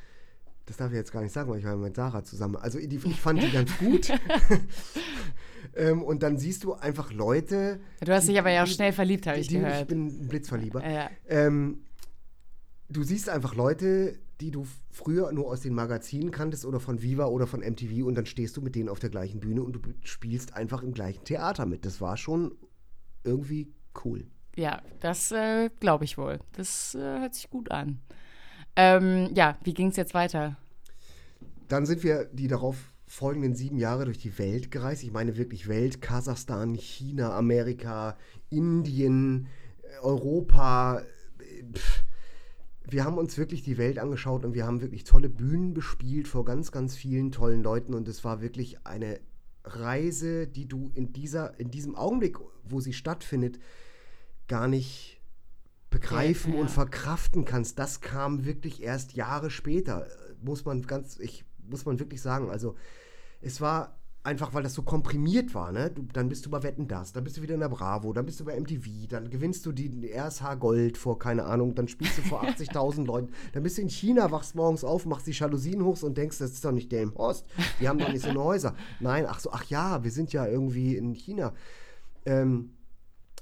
das 0.68 0.76
darf 0.76 0.90
ich 0.90 0.96
jetzt 0.96 1.12
gar 1.12 1.22
nicht 1.22 1.32
sagen, 1.32 1.50
weil 1.50 1.58
ich 1.58 1.64
war 1.64 1.76
mit 1.76 1.96
Sarah 1.96 2.22
zusammen. 2.22 2.56
Also 2.56 2.78
die, 2.78 2.96
ich 2.96 3.20
fand 3.20 3.42
die 3.42 3.50
ganz 3.50 3.76
gut. 3.78 4.10
ähm, 5.74 6.02
und 6.02 6.22
dann 6.22 6.36
siehst 6.36 6.62
du 6.64 6.74
einfach 6.74 7.10
Leute. 7.10 7.80
Du 8.04 8.12
hast 8.12 8.24
die, 8.24 8.32
dich 8.32 8.38
aber 8.38 8.50
ja 8.50 8.64
auch 8.64 8.68
schnell 8.68 8.92
verliebt, 8.92 9.26
habe 9.26 9.38
ich 9.38 9.48
gehört. 9.48 9.80
Ich 9.82 9.86
bin 9.86 10.06
ein 10.06 10.28
Blitzverlieber. 10.28 10.86
Ja. 10.86 11.10
Ähm, 11.26 11.84
du 12.90 13.02
siehst 13.02 13.30
einfach 13.30 13.54
Leute, 13.54 14.18
die 14.42 14.50
du 14.50 14.66
früher 14.90 15.32
nur 15.32 15.46
aus 15.46 15.62
den 15.62 15.72
Magazinen 15.72 16.30
kanntest 16.30 16.66
oder 16.66 16.80
von 16.80 17.00
Viva 17.00 17.24
oder 17.26 17.46
von 17.46 17.60
MTV 17.60 18.06
und 18.06 18.14
dann 18.14 18.26
stehst 18.26 18.56
du 18.58 18.60
mit 18.60 18.74
denen 18.74 18.90
auf 18.90 18.98
der 18.98 19.10
gleichen 19.10 19.40
Bühne 19.40 19.62
und 19.62 19.72
du 19.72 19.80
spielst 20.02 20.54
einfach 20.54 20.82
im 20.82 20.92
gleichen 20.92 21.24
Theater 21.24 21.64
mit. 21.64 21.86
Das 21.86 22.02
war 22.02 22.18
schon 22.18 22.52
irgendwie 23.24 23.72
cool. 24.04 24.26
Ja, 24.54 24.82
das 25.00 25.32
äh, 25.32 25.70
glaube 25.80 26.04
ich 26.04 26.18
wohl. 26.18 26.40
Das 26.52 26.94
äh, 26.94 26.98
hört 26.98 27.34
sich 27.34 27.48
gut 27.48 27.70
an. 27.70 28.00
Ähm, 28.80 29.30
ja, 29.34 29.58
wie 29.64 29.74
ging 29.74 29.88
es 29.88 29.96
jetzt 29.96 30.14
weiter? 30.14 30.56
Dann 31.66 31.84
sind 31.84 32.04
wir 32.04 32.26
die 32.32 32.46
darauf 32.46 32.76
folgenden 33.08 33.56
sieben 33.56 33.76
Jahre 33.76 34.04
durch 34.04 34.18
die 34.18 34.38
Welt 34.38 34.70
gereist. 34.70 35.02
Ich 35.02 35.10
meine 35.10 35.36
wirklich 35.36 35.66
Welt, 35.66 36.00
Kasachstan, 36.00 36.74
China, 36.74 37.36
Amerika, 37.36 38.16
Indien, 38.50 39.48
Europa. 40.00 41.02
Wir 42.88 43.04
haben 43.04 43.18
uns 43.18 43.36
wirklich 43.36 43.62
die 43.62 43.78
Welt 43.78 43.98
angeschaut 43.98 44.44
und 44.44 44.54
wir 44.54 44.64
haben 44.64 44.80
wirklich 44.80 45.02
tolle 45.02 45.28
Bühnen 45.28 45.74
bespielt 45.74 46.28
vor 46.28 46.44
ganz, 46.44 46.70
ganz 46.70 46.94
vielen 46.94 47.32
tollen 47.32 47.64
Leuten 47.64 47.94
und 47.94 48.06
es 48.06 48.22
war 48.22 48.40
wirklich 48.40 48.86
eine 48.86 49.18
Reise, 49.64 50.46
die 50.46 50.68
du 50.68 50.92
in, 50.94 51.12
dieser, 51.12 51.58
in 51.58 51.72
diesem 51.72 51.96
Augenblick, 51.96 52.38
wo 52.62 52.78
sie 52.78 52.92
stattfindet, 52.92 53.58
gar 54.46 54.68
nicht 54.68 55.17
begreifen 55.90 56.52
ja, 56.52 56.56
ja. 56.56 56.62
und 56.62 56.70
verkraften 56.70 57.44
kannst, 57.44 57.78
das 57.78 58.00
kam 58.00 58.44
wirklich 58.44 58.82
erst 58.82 59.14
Jahre 59.14 59.50
später, 59.50 60.06
muss 60.42 60.64
man 60.64 60.82
ganz, 60.82 61.18
ich 61.18 61.44
muss 61.68 61.84
man 61.84 61.98
wirklich 61.98 62.22
sagen. 62.22 62.50
Also 62.50 62.74
es 63.40 63.60
war 63.60 63.98
einfach, 64.24 64.52
weil 64.52 64.62
das 64.62 64.74
so 64.74 64.82
komprimiert 64.82 65.54
war, 65.54 65.72
ne? 65.72 65.90
Du, 65.90 66.02
dann 66.12 66.28
bist 66.28 66.44
du 66.44 66.50
bei 66.50 66.62
Wetten 66.62 66.86
das, 66.86 67.12
dann 67.12 67.24
bist 67.24 67.38
du 67.38 67.42
wieder 67.42 67.54
in 67.54 67.60
der 67.60 67.68
Bravo, 67.68 68.12
dann 68.12 68.26
bist 68.26 68.38
du 68.40 68.44
bei 68.44 68.58
MTV, 68.58 69.08
dann 69.08 69.30
gewinnst 69.30 69.64
du 69.64 69.72
die 69.72 70.12
RSH 70.12 70.56
Gold 70.58 70.98
vor, 70.98 71.18
keine 71.18 71.44
Ahnung, 71.44 71.74
dann 71.74 71.88
spielst 71.88 72.18
du 72.18 72.22
vor 72.22 72.42
80.000 72.44 73.06
Leuten, 73.06 73.32
dann 73.52 73.62
bist 73.62 73.78
du 73.78 73.82
in 73.82 73.88
China, 73.88 74.30
wachst 74.30 74.54
morgens 74.54 74.84
auf, 74.84 75.06
machst 75.06 75.26
die 75.26 75.32
Jalousien 75.32 75.82
hoch 75.82 76.02
und 76.02 76.18
denkst, 76.18 76.38
das 76.38 76.52
ist 76.52 76.64
doch 76.64 76.72
nicht 76.72 76.92
der 76.92 77.02
im 77.02 77.14
Horst, 77.14 77.46
die 77.80 77.88
haben 77.88 77.98
doch 77.98 78.12
nicht 78.12 78.22
so 78.22 78.28
eine 78.28 78.42
Häuser. 78.42 78.74
Nein, 79.00 79.24
ach 79.26 79.40
so, 79.40 79.50
ach 79.52 79.64
ja, 79.64 80.04
wir 80.04 80.10
sind 80.10 80.32
ja 80.32 80.46
irgendwie 80.46 80.96
in 80.96 81.14
China. 81.14 81.54
Ähm, 82.26 82.74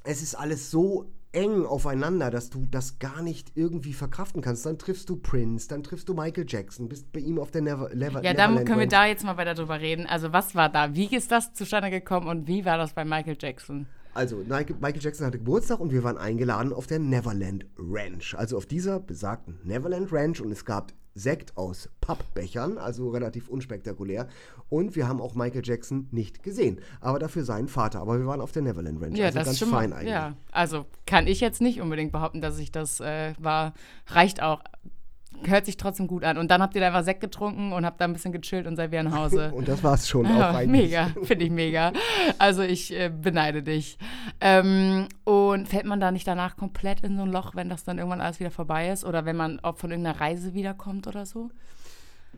es 0.04 0.22
ist 0.22 0.36
alles 0.36 0.70
so 0.70 1.10
eng 1.36 1.66
aufeinander, 1.66 2.30
dass 2.30 2.48
du 2.48 2.66
das 2.70 2.98
gar 2.98 3.22
nicht 3.22 3.52
irgendwie 3.54 3.92
verkraften 3.92 4.40
kannst. 4.40 4.64
Dann 4.64 4.78
triffst 4.78 5.10
du 5.10 5.16
Prince, 5.16 5.68
dann 5.68 5.82
triffst 5.82 6.08
du 6.08 6.14
Michael 6.14 6.46
Jackson, 6.48 6.88
bist 6.88 7.12
bei 7.12 7.20
ihm 7.20 7.38
auf 7.38 7.50
der 7.50 7.60
Never, 7.60 7.94
Never 7.94 8.24
Ja, 8.24 8.32
dann 8.32 8.64
können 8.64 8.80
wir 8.80 8.88
da 8.88 9.06
jetzt 9.06 9.22
mal 9.22 9.36
weiter 9.36 9.54
drüber 9.54 9.78
reden. 9.78 10.06
Also 10.06 10.32
was 10.32 10.54
war 10.54 10.70
da? 10.70 10.94
Wie 10.94 11.14
ist 11.14 11.30
das 11.30 11.52
zustande 11.52 11.90
gekommen 11.90 12.26
und 12.26 12.48
wie 12.48 12.64
war 12.64 12.78
das 12.78 12.94
bei 12.94 13.04
Michael 13.04 13.36
Jackson? 13.38 13.86
Also, 14.14 14.36
Michael 14.48 14.98
Jackson 14.98 15.26
hatte 15.26 15.36
Geburtstag 15.36 15.78
und 15.78 15.92
wir 15.92 16.02
waren 16.02 16.16
eingeladen 16.16 16.72
auf 16.72 16.86
der 16.86 16.98
Neverland 16.98 17.66
Ranch. 17.78 18.34
Also 18.34 18.56
auf 18.56 18.64
dieser 18.64 18.98
besagten 18.98 19.58
Neverland 19.62 20.10
Ranch 20.10 20.40
und 20.40 20.50
es 20.50 20.64
gab 20.64 20.94
Sekt 21.16 21.56
aus 21.56 21.88
Pappbechern, 22.02 22.76
also 22.76 23.08
relativ 23.08 23.48
unspektakulär. 23.48 24.28
Und 24.68 24.94
wir 24.96 25.08
haben 25.08 25.20
auch 25.20 25.34
Michael 25.34 25.62
Jackson 25.64 26.08
nicht 26.12 26.42
gesehen, 26.42 26.80
aber 27.00 27.18
dafür 27.18 27.42
seinen 27.42 27.68
Vater. 27.68 28.00
Aber 28.00 28.18
wir 28.18 28.26
waren 28.26 28.40
auf 28.42 28.52
der 28.52 28.62
Neverland 28.62 29.00
Ranch, 29.02 29.16
ja, 29.16 29.26
also 29.26 29.38
das 29.38 29.46
ganz 29.46 29.58
schon 29.58 29.70
fein 29.70 29.90
mal, 29.90 29.96
eigentlich. 29.96 30.12
Ja, 30.12 30.36
also 30.52 30.84
kann 31.06 31.26
ich 31.26 31.40
jetzt 31.40 31.62
nicht 31.62 31.80
unbedingt 31.80 32.12
behaupten, 32.12 32.42
dass 32.42 32.58
ich 32.58 32.70
das 32.70 33.00
äh, 33.00 33.32
war. 33.38 33.72
Reicht 34.08 34.42
auch 34.42 34.60
hört 35.44 35.66
sich 35.66 35.76
trotzdem 35.76 36.06
gut 36.06 36.24
an. 36.24 36.38
Und 36.38 36.50
dann 36.50 36.62
habt 36.62 36.74
ihr 36.74 36.80
da 36.80 36.88
einfach 36.88 37.04
Sekt 37.04 37.20
getrunken 37.20 37.72
und 37.72 37.84
habt 37.84 38.00
da 38.00 38.04
ein 38.04 38.12
bisschen 38.12 38.32
gechillt 38.32 38.66
und 38.66 38.76
seid 38.76 38.90
wieder 38.90 39.02
nach 39.02 39.16
Hause. 39.16 39.52
und 39.54 39.68
das 39.68 39.82
war's 39.82 40.08
schon. 40.08 40.26
Ja, 40.26 40.50
auch 40.50 40.66
mega, 40.66 41.10
finde 41.22 41.44
ich 41.44 41.50
mega. 41.50 41.92
Also 42.38 42.62
ich 42.62 42.92
äh, 42.92 43.10
beneide 43.10 43.62
dich. 43.62 43.98
Ähm, 44.40 45.08
und 45.24 45.68
fällt 45.68 45.86
man 45.86 46.00
da 46.00 46.10
nicht 46.10 46.26
danach 46.26 46.56
komplett 46.56 47.02
in 47.02 47.16
so 47.16 47.22
ein 47.22 47.32
Loch, 47.32 47.54
wenn 47.54 47.68
das 47.68 47.84
dann 47.84 47.98
irgendwann 47.98 48.20
alles 48.20 48.40
wieder 48.40 48.50
vorbei 48.50 48.90
ist? 48.90 49.04
Oder 49.04 49.24
wenn 49.24 49.36
man 49.36 49.60
auch 49.60 49.76
von 49.76 49.90
irgendeiner 49.90 50.20
Reise 50.20 50.54
wiederkommt 50.54 51.06
oder 51.06 51.26
so? 51.26 51.50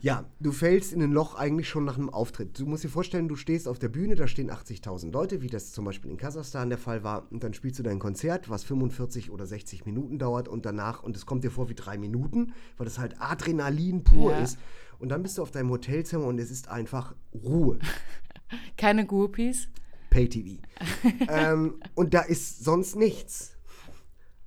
Ja, 0.01 0.25
du 0.41 0.53
fällst 0.53 0.93
in 0.93 1.03
ein 1.03 1.13
Loch 1.13 1.35
eigentlich 1.35 1.69
schon 1.69 1.85
nach 1.85 1.97
einem 1.97 2.11
Auftritt. 2.11 2.59
Du 2.59 2.67
musst 2.67 2.85
dir 2.85 2.89
vorstellen, 2.89 3.29
du 3.29 3.37
stehst 3.37 3.67
auf 3.67 3.79
der 3.79 3.89
Bühne, 3.89 4.15
da 4.15 4.29
stehen 4.29 4.51
80.000 4.51 5.11
Leute, 5.11 5.43
wie 5.43 5.49
das 5.49 5.73
zum 5.73 5.85
Beispiel 5.85 6.11
in 6.11 6.17
Kasachstan 6.17 6.69
der 6.69 6.79
Fall 6.79 7.03
war. 7.03 7.31
Und 7.31 7.43
dann 7.43 7.55
spielst 7.55 7.79
du 7.79 7.83
dein 7.83 7.99
Konzert, 7.99 8.49
was 8.49 8.65
45 8.65 9.31
oder 9.31 9.47
60 9.47 9.87
Minuten 9.87 10.19
dauert 10.19 10.49
und 10.49 10.65
danach, 10.67 11.03
und 11.03 11.17
es 11.17 11.27
kommt 11.27 11.45
dir 11.45 11.51
vor 11.51 11.69
wie 11.69 11.75
drei 11.75 11.99
Minuten, 11.99 12.53
weil 12.77 12.85
das 12.85 12.99
halt 12.99 13.21
Adrenalin 13.21 14.05
pur 14.05 14.33
ja. 14.33 14.39
ist. 14.41 14.59
Und 14.99 15.11
dann 15.11 15.23
bist 15.23 15.39
du 15.39 15.43
auf 15.43 15.51
deinem 15.51 15.71
Hotelzimmer 15.71 16.27
und 16.27 16.39
es 16.39 16.51
ist 16.51 16.69
einfach 16.69 17.15
Ruhe. 17.35 17.79
Keine 18.77 19.07
Groupies? 19.07 19.69
Pay-TV. 20.11 20.63
ähm, 21.29 21.75
und 21.95 22.15
da 22.15 22.21
ist 22.21 22.65
sonst 22.65 22.97
nichts. 22.97 23.58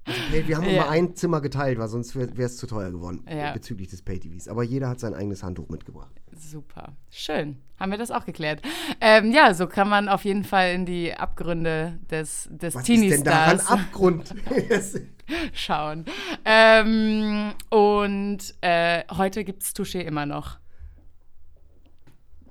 Also 0.03 0.19
Pay, 0.31 0.47
wir 0.47 0.57
haben 0.57 0.65
ja. 0.65 0.71
immer 0.71 0.89
ein 0.89 1.15
Zimmer 1.15 1.41
geteilt, 1.41 1.77
weil 1.77 1.87
sonst 1.87 2.15
wäre 2.15 2.41
es 2.41 2.57
zu 2.57 2.65
teuer 2.67 2.91
geworden 2.91 3.23
ja. 3.29 3.53
bezüglich 3.53 3.89
des 3.89 4.01
Pay-TVs. 4.01 4.47
Aber 4.47 4.63
jeder 4.63 4.89
hat 4.89 4.99
sein 4.99 5.13
eigenes 5.13 5.43
Handtuch 5.43 5.69
mitgebracht. 5.69 6.11
Super. 6.35 6.93
Schön. 7.09 7.57
Haben 7.79 7.91
wir 7.91 7.97
das 7.97 8.11
auch 8.11 8.25
geklärt. 8.25 8.61
Ähm, 8.99 9.31
ja, 9.31 9.53
so 9.53 9.67
kann 9.67 9.89
man 9.89 10.09
auf 10.09 10.25
jeden 10.25 10.43
Fall 10.43 10.73
in 10.73 10.85
die 10.85 11.13
Abgründe 11.13 11.99
des, 12.09 12.49
des 12.51 12.75
Was 12.75 12.83
Teenie-Stars. 12.83 13.17
ist 13.17 13.25
denn 13.25 13.33
daran 13.33 13.59
Abgrund? 13.79 14.35
schauen. 15.53 16.05
Ähm, 16.45 17.53
und 17.69 18.39
äh, 18.61 19.03
heute 19.15 19.43
gibt 19.43 19.63
es 19.63 19.75
Touché 19.75 19.99
immer 19.99 20.25
noch. 20.25 20.60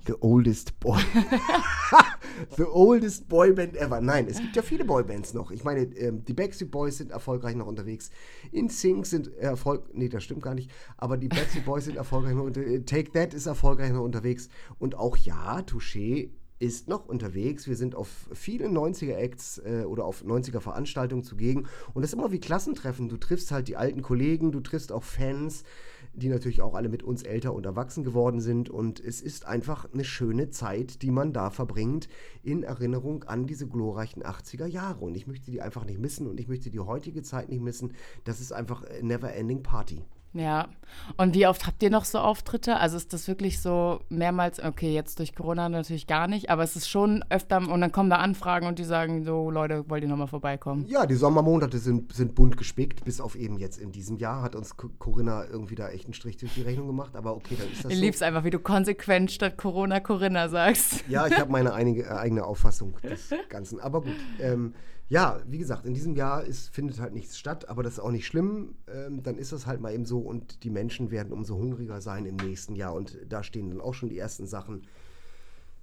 The 0.07 0.15
oldest 0.21 0.79
boy. 0.81 1.01
The 2.57 2.67
oldest 2.67 3.29
boyband 3.29 3.77
ever. 3.77 4.01
Nein, 4.01 4.27
es 4.29 4.39
gibt 4.39 4.57
ja 4.57 4.63
viele 4.63 4.85
Boybands 4.85 5.35
noch. 5.35 5.51
Ich 5.51 5.65
meine, 5.65 5.83
ähm, 5.97 6.25
die 6.25 6.33
Backstreet 6.33 6.71
Boys 6.71 6.99
sind 6.99 7.11
erfolgreich 7.11 7.55
noch 7.55 7.67
unterwegs. 7.67 8.11
In 8.51 8.69
Sync 8.69 9.07
sind 9.07 9.37
erfolgreich. 9.37 9.95
Nee, 9.95 10.09
das 10.09 10.25
stimmt 10.25 10.43
gar 10.43 10.55
nicht. 10.55 10.71
Aber 10.97 11.17
die 11.17 11.29
Backstreet 11.29 11.65
Boys 11.65 11.85
sind 11.85 11.97
erfolgreich 11.97 12.35
noch 12.35 12.45
unterwegs. 12.45 12.85
Take 12.87 13.13
That 13.13 13.35
ist 13.35 13.47
erfolgreich 13.47 13.93
noch 13.93 14.03
unterwegs. 14.03 14.49
Und 14.79 14.95
auch 14.95 15.17
ja, 15.17 15.61
Touché 15.61 16.31
ist 16.61 16.89
noch 16.89 17.07
unterwegs. 17.07 17.67
Wir 17.67 17.77
sind 17.77 17.95
auf 17.95 18.09
vielen 18.33 18.77
90er-Acts 18.77 19.63
äh, 19.65 19.85
oder 19.85 20.05
auf 20.05 20.23
90er-Veranstaltungen 20.23 21.25
zugegen. 21.25 21.67
Und 21.95 22.03
das 22.03 22.11
ist 22.11 22.19
immer 22.19 22.33
wie 22.33 22.39
Klassentreffen. 22.39 23.09
Du 23.09 23.17
triffst 23.17 23.51
halt 23.51 23.67
die 23.69 23.77
alten 23.77 24.03
Kollegen, 24.03 24.53
du 24.53 24.61
triffst 24.61 24.93
auch 24.93 25.03
Fans 25.03 25.65
die 26.13 26.29
natürlich 26.29 26.63
auch 26.63 26.75
alle 26.75 26.89
mit 26.89 27.03
uns 27.03 27.23
älter 27.23 27.55
und 27.55 27.67
erwachsen 27.67 28.05
geworden 28.05 28.41
sind. 28.41 28.69
Und 28.71 29.01
es 29.01 29.21
ist 29.21 29.47
einfach 29.47 29.93
eine 29.93 30.05
schöne 30.05 30.51
Zeit, 30.51 31.03
die 31.03 31.11
man 31.11 31.33
da 31.33 31.51
verbringt, 31.51 32.09
in 32.43 32.63
Erinnerung 32.63 33.25
an 33.25 33.47
diese 33.47 33.67
glorreichen 33.67 34.23
80er 34.23 34.67
Jahre. 34.67 35.05
Und 35.05 35.17
ich 35.17 35.27
möchte 35.27 35.51
die 35.51 35.63
einfach 35.63 35.85
nicht 35.85 35.99
missen 35.99 36.27
und 36.27 36.41
ich 36.41 36.49
möchte 36.49 36.71
die 36.71 36.81
heutige 36.81 37.23
Zeit 37.23 37.49
nicht 37.49 37.63
missen. 37.63 37.95
Das 38.25 38.41
ist 38.41 38.53
einfach 38.53 38.85
never 39.03 39.33
ending 39.33 39.63
party. 39.63 40.05
Ja. 40.33 40.69
Und 41.17 41.35
wie 41.35 41.47
oft 41.47 41.67
habt 41.67 41.83
ihr 41.83 41.91
noch 41.91 42.05
so 42.05 42.19
Auftritte? 42.19 42.77
Also 42.77 42.97
ist 42.97 43.13
das 43.13 43.27
wirklich 43.27 43.61
so 43.61 44.01
mehrmals, 44.09 44.63
okay, 44.63 44.93
jetzt 44.95 45.19
durch 45.19 45.35
Corona 45.35 45.69
natürlich 45.69 46.07
gar 46.07 46.29
nicht, 46.29 46.51
aber 46.51 46.63
es 46.63 46.77
ist 46.77 46.89
schon 46.89 47.25
öfter 47.31 47.57
und 47.59 47.81
dann 47.81 47.91
kommen 47.91 48.11
da 48.11 48.17
Anfragen 48.17 48.67
und 48.67 48.79
die 48.79 48.85
sagen 48.85 49.25
so, 49.25 49.51
Leute, 49.51 49.89
wollt 49.89 50.03
ihr 50.05 50.09
nochmal 50.09 50.29
vorbeikommen? 50.29 50.85
Ja, 50.89 51.07
die 51.07 51.15
Sommermonate 51.15 51.79
sind, 51.79 52.13
sind 52.13 52.35
bunt 52.35 52.57
gespickt, 52.57 53.05
bis 53.05 53.21
auf 53.21 53.35
eben 53.35 53.59
jetzt 53.59 53.79
in 53.79 53.91
diesem 53.93 54.19
Jahr 54.19 54.43
hat 54.43 54.55
uns 54.55 54.77
Corinna 54.77 55.45
irgendwie 55.47 55.75
da 55.75 55.89
echt 55.89 56.05
einen 56.05 56.15
Strich 56.15 56.37
durch 56.37 56.55
die 56.55 56.63
Rechnung 56.63 56.87
gemacht, 56.87 57.17
aber 57.17 57.35
okay, 57.35 57.57
dann 57.59 57.71
ist 57.73 57.85
das 57.85 57.91
Ich 57.91 57.99
so. 57.99 58.05
lieb's 58.05 58.23
einfach, 58.23 58.45
wie 58.45 58.51
du 58.51 58.59
konsequent 58.61 59.31
statt 59.33 59.57
Corona 59.57 60.01
Corinna 60.01 60.49
sagst. 60.49 61.05
Ja, 61.09 61.27
ich 61.27 61.39
habe 61.39 61.51
meine 61.51 61.73
einige, 61.73 62.05
äh, 62.05 62.09
eigene 62.11 62.45
Auffassung 62.45 62.95
des 63.03 63.31
Ganzen, 63.49 63.81
aber 63.81 64.03
gut. 64.03 64.15
Ähm, 64.41 64.75
ja, 65.11 65.41
wie 65.47 65.59
gesagt, 65.59 65.85
in 65.85 65.93
diesem 65.93 66.15
Jahr 66.15 66.45
ist, 66.45 66.69
findet 66.73 67.01
halt 67.01 67.13
nichts 67.13 67.37
statt, 67.37 67.69
aber 67.69 67.83
das 67.83 67.95
ist 67.95 67.99
auch 67.99 68.13
nicht 68.13 68.27
schlimm. 68.27 68.77
Ähm, 68.89 69.23
dann 69.23 69.37
ist 69.37 69.51
das 69.53 69.67
halt 69.67 69.81
mal 69.81 69.93
eben 69.93 70.07
so 70.07 70.21
und 70.21 70.63
die 70.65 70.71
Menschen 70.71 71.11
werden 71.11 71.33
umso 71.33 71.57
hungriger 71.57 72.01
sein 72.01 72.25
im 72.27 72.37
nächsten 72.37 72.77
Jahr 72.77 72.95
und 72.95 73.19
da 73.29 73.43
stehen 73.43 73.69
dann 73.71 73.81
auch 73.81 73.93
schon 73.95 74.09
die 74.09 74.19
ersten 74.19 74.47
Sachen. 74.47 74.87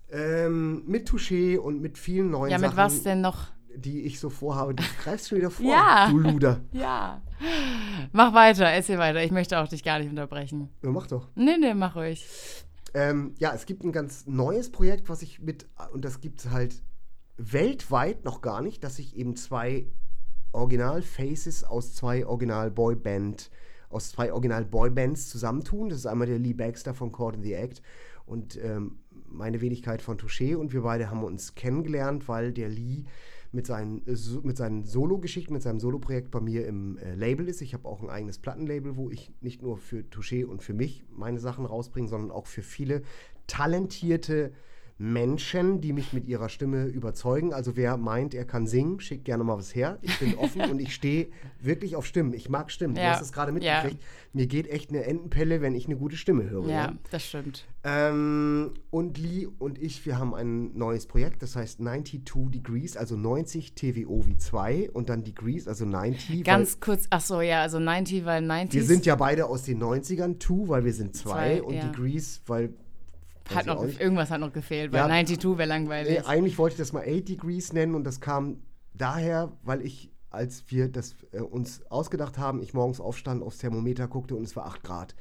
Ähm, 0.09 0.83
mit 0.87 1.09
Touché 1.09 1.57
und 1.57 1.81
mit 1.81 1.97
vielen 1.97 2.31
neuen 2.31 2.51
Ja, 2.51 2.59
Sachen. 2.59 2.69
mit 2.69 2.77
was 2.77 3.03
denn 3.03 3.19
noch? 3.21 3.47
Die 3.75 4.03
ich 4.03 4.19
so 4.19 4.29
vorhabe. 4.29 4.73
Du 4.73 4.83
greifst 5.03 5.27
schon 5.27 5.37
wieder 5.39 5.51
vor, 5.51 5.65
Ja. 5.69 6.07
du 6.09 6.17
Luder. 6.19 6.61
Ja. 6.71 7.21
Mach 8.13 8.33
weiter, 8.33 8.65
erzähl 8.65 8.97
weiter. 8.97 9.21
Ich 9.23 9.31
möchte 9.31 9.59
auch 9.59 9.67
dich 9.67 9.83
gar 9.83 9.99
nicht 9.99 10.09
unterbrechen. 10.09 10.69
Ja, 10.81 10.89
mach 10.89 11.05
doch. 11.07 11.27
Nee, 11.35 11.57
nee, 11.59 11.73
mach 11.73 11.95
ruhig. 11.95 12.25
Ähm, 12.93 13.35
ja, 13.37 13.53
es 13.53 13.65
gibt 13.65 13.83
ein 13.83 13.91
ganz 13.91 14.25
neues 14.25 14.71
Projekt, 14.71 15.09
was 15.09 15.21
ich 15.21 15.41
mit, 15.41 15.67
und 15.91 16.03
das 16.05 16.21
gibt 16.21 16.39
es 16.39 16.49
halt 16.49 16.81
weltweit 17.37 18.25
noch 18.25 18.41
gar 18.41 18.61
nicht, 18.61 18.83
dass 18.83 18.97
sich 18.97 19.15
eben 19.15 19.35
zwei 19.35 19.87
Original-Faces 20.51 21.63
aus 21.63 21.93
zwei 21.93 22.25
Original-Boyband, 22.25 23.51
aus 23.89 24.11
zwei 24.11 24.33
Original-Boybands 24.33 25.29
zusammentun. 25.29 25.89
Das 25.89 25.99
ist 25.99 26.05
einmal 26.07 26.27
der 26.27 26.39
Lee 26.39 26.53
Baxter 26.53 26.93
von 26.93 27.11
Caught 27.11 27.35
in 27.35 27.43
the 27.43 27.53
Act 27.53 27.81
und 28.25 28.59
ähm, 28.63 28.99
meine 29.29 29.61
Wenigkeit 29.61 30.01
von 30.01 30.17
Touché 30.17 30.55
und 30.55 30.73
wir 30.73 30.81
beide 30.81 31.09
haben 31.09 31.23
uns 31.23 31.55
kennengelernt, 31.55 32.27
weil 32.27 32.51
der 32.53 32.69
Lee 32.69 33.05
mit 33.51 33.65
seinen, 33.65 34.03
mit 34.43 34.57
seinen 34.57 34.83
Solo-Geschichten, 34.83 35.53
mit 35.53 35.63
seinem 35.63 35.79
Solo-Projekt 35.79 36.31
bei 36.31 36.41
mir 36.41 36.67
im 36.67 36.97
äh, 36.97 37.15
Label 37.15 37.47
ist. 37.47 37.61
Ich 37.61 37.73
habe 37.73 37.87
auch 37.87 38.01
ein 38.01 38.09
eigenes 38.09 38.39
Plattenlabel, 38.39 38.97
wo 38.97 39.09
ich 39.09 39.31
nicht 39.41 39.61
nur 39.61 39.77
für 39.77 39.99
Touché 39.99 40.45
und 40.45 40.61
für 40.61 40.73
mich 40.73 41.05
meine 41.09 41.39
Sachen 41.39 41.65
rausbringe, 41.65 42.07
sondern 42.07 42.31
auch 42.31 42.47
für 42.47 42.61
viele 42.61 43.03
talentierte 43.47 44.51
Menschen, 44.99 45.79
die 45.79 45.93
mich 45.93 46.11
mit 46.11 46.27
ihrer 46.27 46.49
Stimme 46.49 46.85
überzeugen. 46.85 47.53
Also 47.53 47.75
wer 47.77 47.97
meint, 47.97 48.33
er 48.33 48.45
kann 48.45 48.65
singen, 48.65 48.99
schickt 48.99 49.25
gerne 49.25 49.43
mal 49.43 49.57
was 49.57 49.75
her. 49.75 49.99
Ich 50.01 50.17
bin 50.19 50.35
offen 50.35 50.61
und 50.71 50.79
ich 50.79 50.93
stehe 50.93 51.27
wirklich 51.61 51.95
auf 51.95 52.05
Stimmen. 52.05 52.33
Ich 52.33 52.49
mag 52.49 52.71
Stimmen. 52.71 52.95
Du 52.95 53.01
Ja. 53.01 53.11
hast 53.11 53.21
es 53.21 53.31
gerade 53.31 53.51
Ja. 53.51 53.53
mitgekriegt. 53.83 54.03
Mir 54.33 54.47
geht 54.47 54.67
echt 54.67 54.89
eine 54.89 55.03
Entenpelle, 55.05 55.61
wenn 55.61 55.75
ich 55.75 55.85
eine 55.85 55.97
gute 55.97 56.17
Stimme 56.17 56.49
höre. 56.49 56.67
Ja, 56.69 56.93
das 57.11 57.25
stimmt. 57.25 57.65
Ähm, 57.83 58.71
und 58.89 59.17
Lee 59.17 59.47
und 59.59 59.77
ich, 59.79 60.05
wir 60.05 60.17
haben 60.17 60.33
ein 60.33 60.75
neues 60.77 61.05
Projekt, 61.05 61.41
das 61.43 61.55
heißt 61.55 61.77
92 61.79 62.23
Degrees, 62.51 62.97
also 62.97 63.15
90 63.15 63.75
TWO 63.75 64.25
wie 64.25 64.37
2 64.37 64.89
und 64.91 65.09
dann 65.09 65.23
Degrees, 65.23 65.67
also 65.67 65.85
90. 65.85 66.43
Ganz 66.43 66.79
kurz, 66.79 67.05
ach 67.11 67.21
so, 67.21 67.41
ja, 67.41 67.61
also 67.61 67.79
90, 67.79 68.25
weil 68.25 68.41
90 68.41 68.81
weil 68.81 68.81
wir 68.81 68.87
sind 68.95 69.05
ja 69.05 69.15
beide 69.15 69.45
aus 69.45 69.63
den 69.63 69.79
90ern, 69.81 70.39
2, 70.39 70.67
weil 70.69 70.85
wir 70.85 70.93
sind 70.93 71.15
2 71.15 71.29
Zwei, 71.29 71.63
und 71.63 71.75
ja. 71.75 71.87
Degrees, 71.87 72.41
weil. 72.47 72.73
Hat 73.55 73.65
noch, 73.65 73.83
irgendwas 73.83 74.29
hat 74.31 74.39
noch 74.39 74.53
gefehlt, 74.53 74.91
weil 74.91 74.99
Ja. 74.99 75.05
92 75.07 75.57
wäre 75.57 75.67
langweilig. 75.67 76.19
Nee, 76.19 76.25
eigentlich 76.25 76.57
wollte 76.57 76.73
ich 76.73 76.77
das 76.79 76.93
mal 76.93 77.03
8 77.07 77.27
Degrees 77.29 77.73
nennen 77.73 77.95
und 77.95 78.03
das 78.03 78.19
kam 78.21 78.57
daher, 78.93 79.51
weil 79.63 79.81
ich, 79.81 80.11
als 80.29 80.63
wir 80.67 80.87
das 80.89 81.15
äh, 81.31 81.39
uns 81.39 81.81
ausgedacht 81.89 82.37
haben, 82.37 82.61
ich 82.61 82.73
morgens 82.73 82.99
aufstand, 82.99 83.43
aufs 83.43 83.59
Thermometer 83.59 84.07
guckte 84.07 84.35
und 84.35 84.43
es 84.43 84.55
war 84.55 84.65
8 84.65 84.83
Grad. 84.83 85.15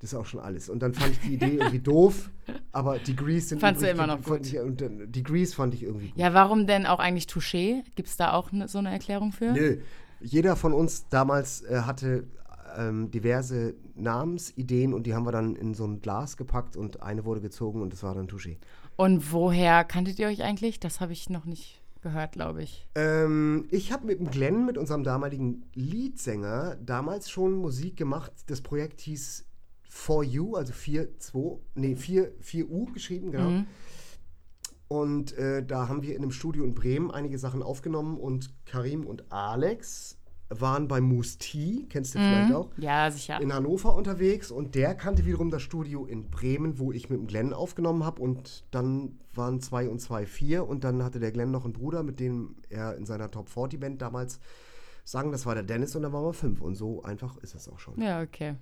Das 0.00 0.12
ist 0.12 0.18
auch 0.18 0.26
schon 0.26 0.38
alles. 0.38 0.68
Und 0.68 0.80
dann 0.80 0.94
fand 0.94 1.10
ich 1.12 1.18
die 1.20 1.34
Idee 1.34 1.56
irgendwie 1.58 1.80
doof, 1.80 2.30
aber 2.70 2.98
Degrees 3.00 3.48
sind 3.48 3.60
Fandst 3.60 3.82
du 3.82 3.90
immer 3.90 4.06
noch 4.06 4.22
gut. 4.22 4.46
Ich, 4.46 4.56
und, 4.58 4.80
äh, 4.80 4.88
Degrees 5.08 5.54
fand 5.54 5.74
ich 5.74 5.82
irgendwie 5.82 6.10
gut. 6.10 6.18
ja, 6.18 6.32
warum 6.34 6.66
denn 6.68 6.86
auch 6.86 7.00
eigentlich 7.00 7.24
Touché? 7.26 7.82
Gibt 7.96 8.08
es 8.08 8.16
da 8.16 8.32
auch 8.32 8.52
ne, 8.52 8.68
so 8.68 8.78
eine 8.78 8.92
Erklärung 8.92 9.32
für? 9.32 9.52
Nö. 9.52 9.78
Jeder 10.20 10.54
von 10.56 10.72
uns 10.72 11.08
damals 11.08 11.62
äh, 11.62 11.80
hatte 11.82 12.24
ähm, 12.76 13.10
diverse 13.10 13.74
Namensideen 13.94 14.92
und 14.92 15.06
die 15.06 15.14
haben 15.14 15.24
wir 15.24 15.32
dann 15.32 15.56
in 15.56 15.74
so 15.74 15.84
ein 15.84 16.00
Glas 16.00 16.36
gepackt 16.36 16.76
und 16.76 17.02
eine 17.02 17.24
wurde 17.24 17.40
gezogen 17.40 17.82
und 17.82 17.92
das 17.92 18.02
war 18.02 18.14
dann 18.14 18.28
Touché. 18.28 18.58
Und 18.96 19.32
woher 19.32 19.84
kanntet 19.84 20.18
ihr 20.18 20.28
euch 20.28 20.42
eigentlich? 20.42 20.80
Das 20.80 21.00
habe 21.00 21.12
ich 21.12 21.30
noch 21.30 21.44
nicht 21.44 21.82
gehört, 22.00 22.32
glaube 22.32 22.62
ich. 22.62 22.88
Ähm, 22.94 23.66
ich 23.70 23.92
habe 23.92 24.06
mit 24.06 24.18
dem 24.18 24.30
Glenn, 24.30 24.66
mit 24.66 24.78
unserem 24.78 25.04
damaligen 25.04 25.64
Leadsänger, 25.74 26.76
damals 26.76 27.30
schon 27.30 27.54
Musik 27.54 27.96
gemacht. 27.96 28.32
Das 28.46 28.60
Projekt 28.60 29.00
hieß 29.00 29.44
For 29.88 30.22
You, 30.22 30.56
also 30.56 30.72
4-2, 30.72 31.58
nee, 31.74 31.96
4, 31.96 32.40
4U 32.40 32.92
geschrieben, 32.92 33.32
genau. 33.32 33.50
Mhm. 33.50 33.66
Und 34.88 35.36
äh, 35.36 35.64
da 35.64 35.88
haben 35.88 36.02
wir 36.02 36.16
in 36.16 36.22
einem 36.22 36.30
Studio 36.30 36.64
in 36.64 36.74
Bremen 36.74 37.10
einige 37.10 37.38
Sachen 37.38 37.62
aufgenommen 37.62 38.16
und 38.16 38.54
Karim 38.64 39.06
und 39.06 39.30
Alex 39.30 40.17
waren 40.50 40.88
bei 40.88 41.00
Moose 41.00 41.38
T, 41.38 41.86
kennst 41.90 42.14
du 42.14 42.18
vielleicht 42.18 42.54
auch, 42.54 42.70
Ja, 42.78 43.10
sicher. 43.10 43.40
in 43.40 43.52
Hannover 43.52 43.94
unterwegs 43.94 44.50
und 44.50 44.74
der 44.74 44.94
kannte 44.94 45.26
wiederum 45.26 45.50
das 45.50 45.62
Studio 45.62 46.06
in 46.06 46.30
Bremen, 46.30 46.78
wo 46.78 46.92
ich 46.92 47.10
mit 47.10 47.18
dem 47.20 47.26
Glenn 47.26 47.52
aufgenommen 47.52 48.04
habe 48.04 48.22
und 48.22 48.64
dann 48.70 49.18
waren 49.34 49.60
zwei 49.60 49.88
und 49.88 50.00
zwei 50.00 50.26
vier 50.26 50.66
und 50.66 50.84
dann 50.84 51.02
hatte 51.02 51.20
der 51.20 51.32
Glenn 51.32 51.50
noch 51.50 51.64
einen 51.64 51.74
Bruder, 51.74 52.02
mit 52.02 52.18
dem 52.18 52.56
er 52.70 52.96
in 52.96 53.04
seiner 53.04 53.30
Top 53.30 53.48
40 53.48 53.78
Band 53.78 54.02
damals 54.02 54.40
sang, 55.04 55.32
das 55.32 55.46
war 55.46 55.54
der 55.54 55.64
Dennis 55.64 55.96
und 55.96 56.02
dann 56.02 56.12
waren 56.12 56.24
wir 56.24 56.32
fünf 56.34 56.60
und 56.60 56.74
so 56.74 57.02
einfach 57.02 57.38
ist 57.38 57.54
es 57.54 57.66
auch 57.68 57.78
schon. 57.78 58.00
Ja, 58.00 58.20
okay. 58.20 58.56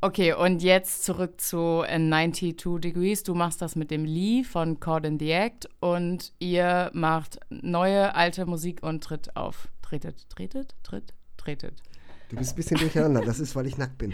Okay, 0.00 0.32
und 0.32 0.60
jetzt 0.62 1.04
zurück 1.04 1.40
zu 1.40 1.84
äh, 1.86 1.98
92 1.98 2.56
Degrees. 2.80 3.22
Du 3.22 3.34
machst 3.34 3.62
das 3.62 3.76
mit 3.76 3.90
dem 3.92 4.04
Lee 4.04 4.42
von 4.42 4.80
Caught 4.80 5.06
in 5.06 5.18
the 5.20 5.30
Act 5.30 5.68
und 5.80 6.32
ihr 6.40 6.90
macht 6.94 7.38
neue, 7.48 8.14
alte 8.14 8.44
Musik 8.46 8.82
und 8.82 9.04
tritt 9.04 9.36
auf. 9.36 9.68
Tretet, 9.88 10.28
tretet, 10.28 10.74
tritt, 10.82 11.14
tretet. 11.38 11.82
Du 12.28 12.36
bist 12.36 12.52
ein 12.52 12.56
bisschen 12.56 12.76
durcheinander, 12.76 13.22
das 13.22 13.40
ist, 13.40 13.56
weil 13.56 13.66
ich 13.66 13.78
nackt 13.78 13.96
bin. 13.96 14.12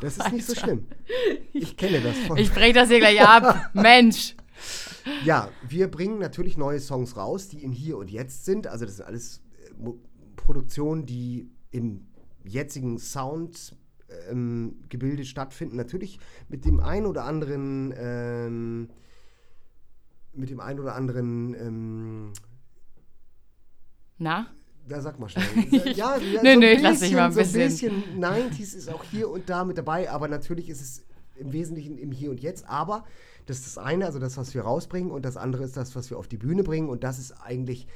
Das 0.00 0.16
ist 0.16 0.32
nicht 0.32 0.46
so 0.46 0.54
schlimm. 0.54 0.86
Ich 1.52 1.76
kenne 1.76 2.00
das 2.00 2.16
von. 2.20 2.38
Ich 2.38 2.50
breche 2.50 2.72
das 2.72 2.88
hier 2.88 3.00
gleich 3.00 3.20
ab. 3.20 3.70
Mensch. 3.74 4.34
Ja, 5.22 5.50
wir 5.60 5.90
bringen 5.90 6.20
natürlich 6.20 6.56
neue 6.56 6.80
Songs 6.80 7.18
raus, 7.18 7.48
die 7.48 7.62
im 7.62 7.72
Hier 7.72 7.98
und 7.98 8.10
Jetzt 8.10 8.46
sind. 8.46 8.66
Also 8.66 8.86
das 8.86 8.96
sind 8.96 9.04
alles 9.04 9.42
äh, 9.60 9.90
Produktionen, 10.36 11.04
die 11.04 11.50
im 11.70 12.06
jetzigen 12.42 12.98
Sound 12.98 13.76
ähm, 14.30 14.80
Gebilde 14.88 15.26
stattfinden. 15.26 15.76
Natürlich 15.76 16.18
mit 16.48 16.64
dem 16.64 16.80
ein 16.80 17.04
oder 17.04 17.26
anderen 17.26 17.92
ähm, 17.94 18.88
mit 20.32 20.48
dem 20.48 20.60
ein 20.60 20.80
oder 20.80 20.94
anderen 20.94 21.52
ähm, 21.52 22.32
Na? 24.16 24.46
Da 24.90 25.00
sag 25.00 25.18
mal 25.18 25.28
schnell. 25.28 25.44
Ja, 25.94 26.16
ja 26.16 26.42
Nö, 26.42 26.54
so 26.54 26.60
nö, 26.60 26.66
ich 26.66 26.82
lass 26.82 27.00
dich 27.00 27.12
mal 27.12 27.26
ein 27.26 27.32
so 27.32 27.40
ein 27.40 27.52
bisschen. 27.52 28.02
bisschen 28.02 28.22
90s 28.22 28.76
ist 28.76 28.88
auch 28.88 29.04
hier 29.04 29.30
und 29.30 29.48
da 29.48 29.64
mit 29.64 29.78
dabei, 29.78 30.10
aber 30.10 30.28
natürlich 30.28 30.68
ist 30.68 30.80
es 30.80 31.04
im 31.36 31.52
Wesentlichen 31.52 31.96
im 31.98 32.12
Hier 32.12 32.30
und 32.30 32.40
Jetzt. 32.40 32.68
Aber 32.68 33.04
das 33.46 33.58
ist 33.58 33.66
das 33.66 33.78
eine, 33.78 34.06
also 34.06 34.18
das, 34.18 34.36
was 34.36 34.54
wir 34.54 34.62
rausbringen, 34.62 35.10
und 35.10 35.24
das 35.24 35.36
andere 35.36 35.64
ist 35.64 35.76
das, 35.76 35.96
was 35.96 36.10
wir 36.10 36.18
auf 36.18 36.28
die 36.28 36.36
Bühne 36.36 36.62
bringen. 36.62 36.88
Und 36.88 37.04
das 37.04 37.18
ist 37.18 37.32
eigentlich 37.32 37.86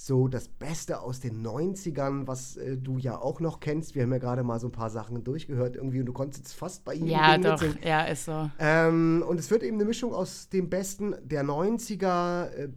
so 0.00 0.28
das 0.28 0.46
Beste 0.48 1.00
aus 1.00 1.18
den 1.18 1.44
90ern, 1.44 2.28
was 2.28 2.56
äh, 2.56 2.76
du 2.76 2.98
ja 2.98 3.18
auch 3.20 3.40
noch 3.40 3.58
kennst. 3.58 3.96
Wir 3.96 4.04
haben 4.04 4.12
ja 4.12 4.18
gerade 4.18 4.44
mal 4.44 4.60
so 4.60 4.68
ein 4.68 4.72
paar 4.72 4.90
Sachen 4.90 5.24
durchgehört 5.24 5.74
irgendwie 5.74 5.98
und 5.98 6.06
du 6.06 6.12
konntest 6.12 6.44
jetzt 6.44 6.52
fast 6.52 6.84
bei 6.84 6.94
ihm 6.94 7.06
Ja, 7.08 7.36
doch. 7.36 7.60
mitsingen. 7.60 7.78
Ja, 7.84 8.04
ist 8.04 8.24
so. 8.26 8.48
Ähm, 8.60 9.24
und 9.26 9.40
es 9.40 9.50
wird 9.50 9.64
eben 9.64 9.76
eine 9.76 9.84
Mischung 9.84 10.14
aus 10.14 10.50
dem 10.50 10.70
Besten 10.70 11.16
der 11.24 11.42
90er, 11.42 12.46
äh, 12.52 12.68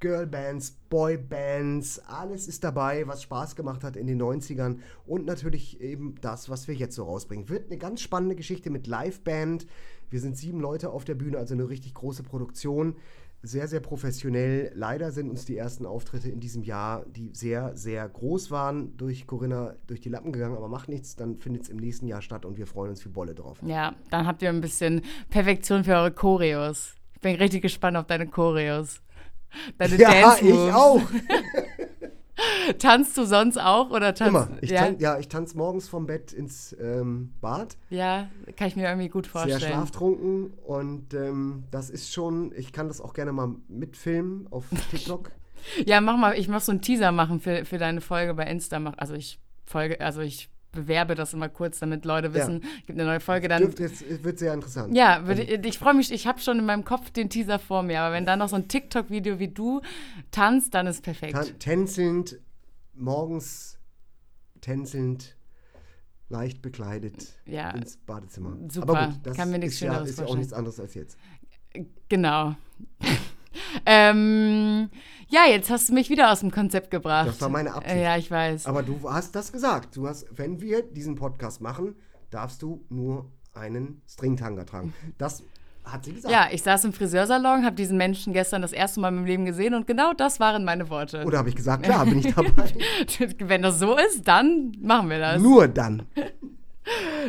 Girlbands, 0.00 0.70
Boybands, 0.88 1.98
alles 2.06 2.48
ist 2.48 2.64
dabei, 2.64 3.06
was 3.06 3.22
Spaß 3.22 3.54
gemacht 3.54 3.84
hat 3.84 3.94
in 3.96 4.06
den 4.06 4.20
90ern 4.20 4.78
und 5.06 5.26
natürlich 5.26 5.78
eben 5.82 6.14
das, 6.22 6.48
was 6.48 6.68
wir 6.68 6.74
jetzt 6.74 6.96
so 6.96 7.04
rausbringen. 7.04 7.50
Wird 7.50 7.66
eine 7.70 7.76
ganz 7.78 8.00
spannende 8.00 8.34
Geschichte 8.34 8.70
mit 8.70 8.86
Liveband. 8.86 9.66
Wir 10.08 10.20
sind 10.20 10.36
sieben 10.36 10.60
Leute 10.60 10.90
auf 10.90 11.04
der 11.04 11.14
Bühne, 11.14 11.38
also 11.38 11.54
eine 11.54 11.68
richtig 11.68 11.94
große 11.94 12.22
Produktion. 12.22 12.96
Sehr, 13.44 13.66
sehr 13.66 13.80
professionell. 13.80 14.70
Leider 14.74 15.10
sind 15.10 15.28
uns 15.28 15.44
die 15.44 15.56
ersten 15.56 15.84
Auftritte 15.84 16.28
in 16.28 16.38
diesem 16.38 16.62
Jahr, 16.62 17.04
die 17.06 17.30
sehr, 17.34 17.76
sehr 17.76 18.08
groß 18.08 18.52
waren, 18.52 18.96
durch 18.96 19.26
Corinna 19.26 19.74
durch 19.88 20.00
die 20.00 20.08
Lappen 20.10 20.32
gegangen, 20.32 20.56
aber 20.56 20.68
macht 20.68 20.88
nichts. 20.88 21.16
Dann 21.16 21.38
findet 21.38 21.64
es 21.64 21.68
im 21.68 21.78
nächsten 21.78 22.06
Jahr 22.06 22.22
statt 22.22 22.44
und 22.44 22.56
wir 22.56 22.68
freuen 22.68 22.90
uns 22.90 23.04
wie 23.04 23.08
Bolle 23.08 23.34
drauf. 23.34 23.58
Ja, 23.66 23.94
dann 24.10 24.28
habt 24.28 24.42
ihr 24.42 24.48
ein 24.48 24.60
bisschen 24.60 25.02
Perfektion 25.28 25.82
für 25.82 25.94
eure 25.94 26.12
Choreos. 26.12 26.94
Ich 27.14 27.20
bin 27.20 27.34
richtig 27.34 27.62
gespannt 27.62 27.96
auf 27.96 28.06
deine 28.06 28.28
Choreos. 28.28 29.00
Deine 29.76 29.96
Ja, 29.96 30.10
Dance 30.10 30.44
ich 30.44 30.54
auch. 30.54 31.00
Tanzt 32.78 33.16
du 33.16 33.24
sonst 33.24 33.58
auch 33.58 33.90
oder 33.90 34.14
tanzt 34.14 34.28
Immer. 34.48 34.48
Ich 34.62 34.70
ja, 34.70 34.84
tan 34.84 34.98
ja, 34.98 35.18
ich 35.18 35.28
tanze 35.28 35.56
morgens 35.56 35.88
vom 35.88 36.06
Bett 36.06 36.32
ins 36.32 36.76
ähm, 36.80 37.32
Bad, 37.40 37.76
ja, 37.90 38.28
kann 38.56 38.68
ich 38.68 38.76
mir 38.76 38.88
irgendwie 38.88 39.08
gut 39.08 39.26
sehr 39.26 39.32
vorstellen. 39.32 39.60
schlaftrunken 39.74 40.52
und 40.64 41.12
ähm, 41.14 41.64
das 41.70 41.90
ist 41.90 42.12
schon, 42.12 42.52
ich 42.56 42.72
kann 42.72 42.88
das 42.88 43.00
auch 43.00 43.14
gerne 43.14 43.32
mal 43.32 43.54
mitfilmen 43.68 44.46
auf 44.50 44.64
TikTok. 44.90 45.30
Ja, 45.86 46.00
mach 46.00 46.16
mal, 46.16 46.36
ich 46.38 46.48
muss 46.48 46.66
so 46.66 46.72
einen 46.72 46.82
Teaser 46.82 47.12
machen 47.12 47.40
für, 47.40 47.64
für 47.64 47.78
deine 47.78 48.00
Folge 48.00 48.34
bei 48.34 48.44
Insta. 48.46 48.78
Mach- 48.80 48.94
Also 48.98 49.14
ich 49.14 49.38
folge, 49.64 50.00
also 50.00 50.20
ich 50.20 50.48
bewerbe 50.72 51.14
das 51.14 51.34
immer 51.34 51.48
kurz, 51.48 51.78
damit 51.78 52.04
Leute 52.04 52.34
wissen, 52.34 52.60
ja. 52.62 52.68
gibt 52.86 52.98
eine 52.98 53.04
neue 53.04 53.20
Folge. 53.20 53.48
Dann 53.48 53.72
jetzt 53.78 54.24
wird 54.24 54.38
sehr 54.38 54.54
interessant. 54.54 54.96
Ja, 54.96 55.22
also. 55.22 55.42
ich, 55.42 55.64
ich 55.64 55.78
freue 55.78 55.94
mich, 55.94 56.10
ich 56.10 56.26
habe 56.26 56.40
schon 56.40 56.58
in 56.58 56.64
meinem 56.64 56.84
Kopf 56.84 57.10
den 57.10 57.30
Teaser 57.30 57.58
vor 57.58 57.82
mir, 57.82 58.00
aber 58.00 58.14
wenn 58.14 58.26
dann 58.26 58.40
noch 58.40 58.48
so 58.48 58.56
ein 58.56 58.68
TikTok-Video 58.68 59.38
wie 59.38 59.48
du 59.48 59.82
tanzt, 60.30 60.74
dann 60.74 60.86
ist 60.86 61.02
perfekt. 61.02 61.34
Tan 61.34 61.58
tänzelnd, 61.58 62.38
morgens 62.94 63.78
tänzelnd, 64.60 65.36
leicht 66.28 66.62
bekleidet 66.62 67.38
ja. 67.46 67.70
ins 67.70 67.98
Badezimmer. 67.98 68.56
Super, 68.68 68.96
aber 68.96 69.12
gut, 69.12 69.20
das 69.24 69.36
kann 69.36 69.50
mir 69.50 69.58
nichts 69.58 69.74
ist, 69.74 69.80
ja, 69.82 69.98
ist 69.98 70.18
ja 70.18 70.26
auch 70.26 70.36
nichts 70.36 70.52
anderes 70.52 70.80
als 70.80 70.94
jetzt. 70.94 71.18
Genau. 72.08 72.56
Ähm, 73.86 74.90
ja, 75.28 75.46
jetzt 75.48 75.70
hast 75.70 75.88
du 75.88 75.94
mich 75.94 76.10
wieder 76.10 76.30
aus 76.30 76.40
dem 76.40 76.50
Konzept 76.50 76.90
gebracht. 76.90 77.28
Das 77.28 77.40
war 77.40 77.48
meine 77.48 77.72
Absicht. 77.72 77.96
Ja, 77.96 78.16
ich 78.16 78.30
weiß. 78.30 78.66
Aber 78.66 78.82
du 78.82 79.10
hast 79.10 79.34
das 79.34 79.50
gesagt. 79.50 79.96
Du 79.96 80.06
hast, 80.06 80.26
wenn 80.30 80.60
wir 80.60 80.82
diesen 80.82 81.14
Podcast 81.14 81.60
machen, 81.60 81.96
darfst 82.30 82.62
du 82.62 82.84
nur 82.90 83.30
einen 83.54 84.02
Stringtanga 84.06 84.64
tragen. 84.64 84.92
Das 85.18 85.42
hat 85.84 86.04
sie 86.04 86.12
gesagt. 86.12 86.32
Ja, 86.32 86.48
ich 86.50 86.62
saß 86.62 86.84
im 86.84 86.92
Friseursalon, 86.92 87.64
habe 87.64 87.76
diesen 87.76 87.96
Menschen 87.96 88.32
gestern 88.32 88.62
das 88.62 88.72
erste 88.72 89.00
Mal 89.00 89.08
in 89.08 89.16
meinem 89.16 89.26
Leben 89.26 89.44
gesehen 89.44 89.74
und 89.74 89.86
genau 89.86 90.12
das 90.12 90.38
waren 90.38 90.64
meine 90.64 90.88
Worte. 90.90 91.24
Oder 91.24 91.38
habe 91.38 91.48
ich 91.48 91.56
gesagt, 91.56 91.82
klar, 91.84 92.04
bin 92.04 92.20
ich 92.20 92.34
dabei. 92.34 92.72
wenn 93.38 93.62
das 93.62 93.78
so 93.78 93.96
ist, 93.96 94.26
dann 94.28 94.76
machen 94.80 95.10
wir 95.10 95.18
das. 95.18 95.42
Nur 95.42 95.66
dann. 95.68 96.02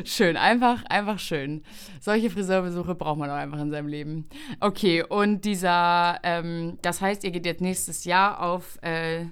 Schön, 0.04 0.38
einfach, 0.38 0.84
einfach 0.86 1.20
schön. 1.20 1.64
Solche 2.02 2.30
Friseurbesuche 2.30 2.96
braucht 2.96 3.20
man 3.20 3.30
auch 3.30 3.36
einfach 3.36 3.60
in 3.60 3.72
seinem 3.72 3.88
Leben. 3.88 4.28
Okay, 4.60 5.04
und 5.04 5.46
dieser, 5.46 6.20
ähm, 6.24 6.78
das 6.82 7.02
heißt, 7.02 7.24
ihr 7.24 7.32
geht 7.32 7.46
jetzt 7.46 7.62
nächstes 7.62 8.06
Jahr 8.06 8.42
auf 8.42 8.82
äh, 8.82 9.26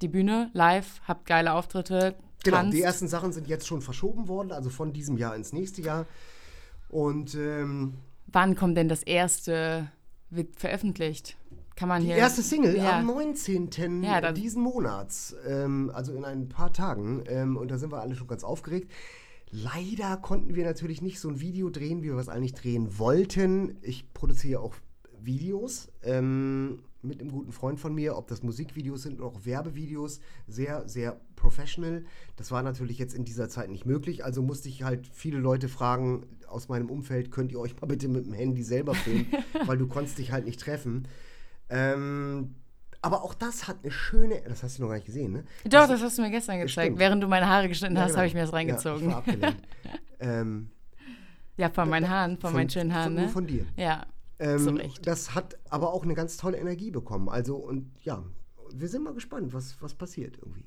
die 0.00 0.08
Bühne 0.08 0.50
live, 0.54 1.00
habt 1.06 1.26
geile 1.26 1.52
Auftritte. 1.52 2.14
Genau, 2.44 2.56
tanzt. 2.56 2.76
die 2.76 2.82
ersten 2.82 3.08
Sachen 3.08 3.32
sind 3.32 3.46
jetzt 3.46 3.66
schon 3.66 3.82
verschoben 3.82 4.26
worden, 4.26 4.52
also 4.52 4.70
von 4.70 4.92
diesem 4.92 5.16
Jahr 5.16 5.36
ins 5.36 5.52
nächste 5.52 5.82
Jahr. 5.82 6.06
Und 6.88 7.34
ähm, 7.34 7.94
wann 8.26 8.56
kommt 8.56 8.76
denn 8.76 8.88
das 8.88 9.02
erste, 9.02 9.90
wird 10.30 10.56
veröffentlicht? 10.56 11.36
Kann 11.76 11.88
man 11.88 12.00
die 12.00 12.08
hier. 12.08 12.16
Die 12.16 12.20
erste 12.20 12.42
Single 12.42 12.76
ja. 12.76 12.98
am 12.98 13.06
19. 13.06 14.02
Ja, 14.02 14.32
diesen 14.32 14.62
Monats, 14.62 15.34
ähm, 15.46 15.90
also 15.94 16.12
in 16.12 16.24
ein 16.24 16.48
paar 16.48 16.72
Tagen. 16.72 17.24
Ähm, 17.28 17.56
und 17.56 17.70
da 17.70 17.78
sind 17.78 17.92
wir 17.92 18.00
alle 18.00 18.14
schon 18.14 18.26
ganz 18.26 18.44
aufgeregt. 18.44 18.90
Leider 19.54 20.16
konnten 20.16 20.54
wir 20.54 20.64
natürlich 20.64 21.02
nicht 21.02 21.20
so 21.20 21.28
ein 21.28 21.40
Video 21.40 21.68
drehen, 21.68 22.02
wie 22.02 22.08
wir 22.08 22.16
es 22.16 22.30
eigentlich 22.30 22.54
drehen 22.54 22.98
wollten. 22.98 23.76
Ich 23.82 24.14
produziere 24.14 24.60
auch 24.60 24.74
Videos 25.20 25.92
ähm, 26.02 26.82
mit 27.02 27.20
einem 27.20 27.30
guten 27.30 27.52
Freund 27.52 27.78
von 27.78 27.94
mir, 27.94 28.16
ob 28.16 28.28
das 28.28 28.42
Musikvideos 28.42 29.02
sind 29.02 29.20
oder 29.20 29.28
auch 29.28 29.44
Werbevideos, 29.44 30.20
sehr, 30.48 30.88
sehr 30.88 31.20
professional. 31.36 32.06
Das 32.36 32.50
war 32.50 32.62
natürlich 32.62 32.98
jetzt 32.98 33.14
in 33.14 33.26
dieser 33.26 33.50
Zeit 33.50 33.68
nicht 33.68 33.84
möglich, 33.84 34.24
also 34.24 34.40
musste 34.40 34.70
ich 34.70 34.84
halt 34.84 35.06
viele 35.12 35.38
Leute 35.38 35.68
fragen 35.68 36.24
aus 36.48 36.70
meinem 36.70 36.88
Umfeld, 36.88 37.30
könnt 37.30 37.52
ihr 37.52 37.60
euch 37.60 37.78
mal 37.78 37.86
bitte 37.86 38.08
mit 38.08 38.24
dem 38.24 38.32
Handy 38.32 38.62
selber 38.62 38.94
filmen, 38.94 39.26
weil 39.66 39.76
du 39.76 39.86
konntest 39.86 40.16
dich 40.16 40.32
halt 40.32 40.46
nicht 40.46 40.60
treffen. 40.60 41.06
Ähm, 41.68 42.54
aber 43.02 43.22
auch 43.24 43.34
das 43.34 43.68
hat 43.68 43.78
eine 43.82 43.90
schöne, 43.90 44.40
das 44.48 44.62
hast 44.62 44.78
du 44.78 44.82
noch 44.82 44.88
gar 44.88 44.94
nicht 44.94 45.06
gesehen, 45.06 45.32
ne? 45.32 45.44
Doch, 45.64 45.70
das, 45.70 45.90
das 45.90 46.02
hast 46.02 46.18
du 46.18 46.22
mir 46.22 46.30
gestern 46.30 46.60
gezeigt. 46.60 46.86
Stimmt. 46.86 46.98
Während 46.98 47.22
du 47.22 47.28
meine 47.28 47.48
Haare 47.48 47.68
geschnitten 47.68 47.96
ja, 47.96 48.02
hast, 48.02 48.10
genau. 48.10 48.18
habe 48.18 48.26
ich 48.28 48.34
mir 48.34 48.42
das 48.42 48.52
reingezogen. 48.52 49.10
Ja, 49.10 49.22
ähm, 50.20 50.70
ja 51.56 51.68
von 51.68 51.88
meinen 51.90 52.08
Haaren, 52.08 52.38
von, 52.38 52.50
von 52.50 52.54
meinen 52.54 52.70
schönen 52.70 52.94
Haaren, 52.94 53.14
von, 53.14 53.24
ne? 53.24 53.28
Von 53.28 53.46
dir. 53.46 53.66
Ja, 53.76 54.06
ähm, 54.38 54.80
Das 55.02 55.34
hat 55.34 55.58
aber 55.68 55.92
auch 55.92 56.02
eine 56.02 56.14
ganz 56.14 56.36
tolle 56.36 56.58
Energie 56.58 56.90
bekommen. 56.90 57.28
Also, 57.28 57.56
und 57.56 57.92
ja, 58.02 58.24
wir 58.74 58.88
sind 58.88 59.04
mal 59.04 59.14
gespannt, 59.14 59.52
was, 59.52 59.80
was 59.80 59.94
passiert 59.94 60.38
irgendwie. 60.38 60.64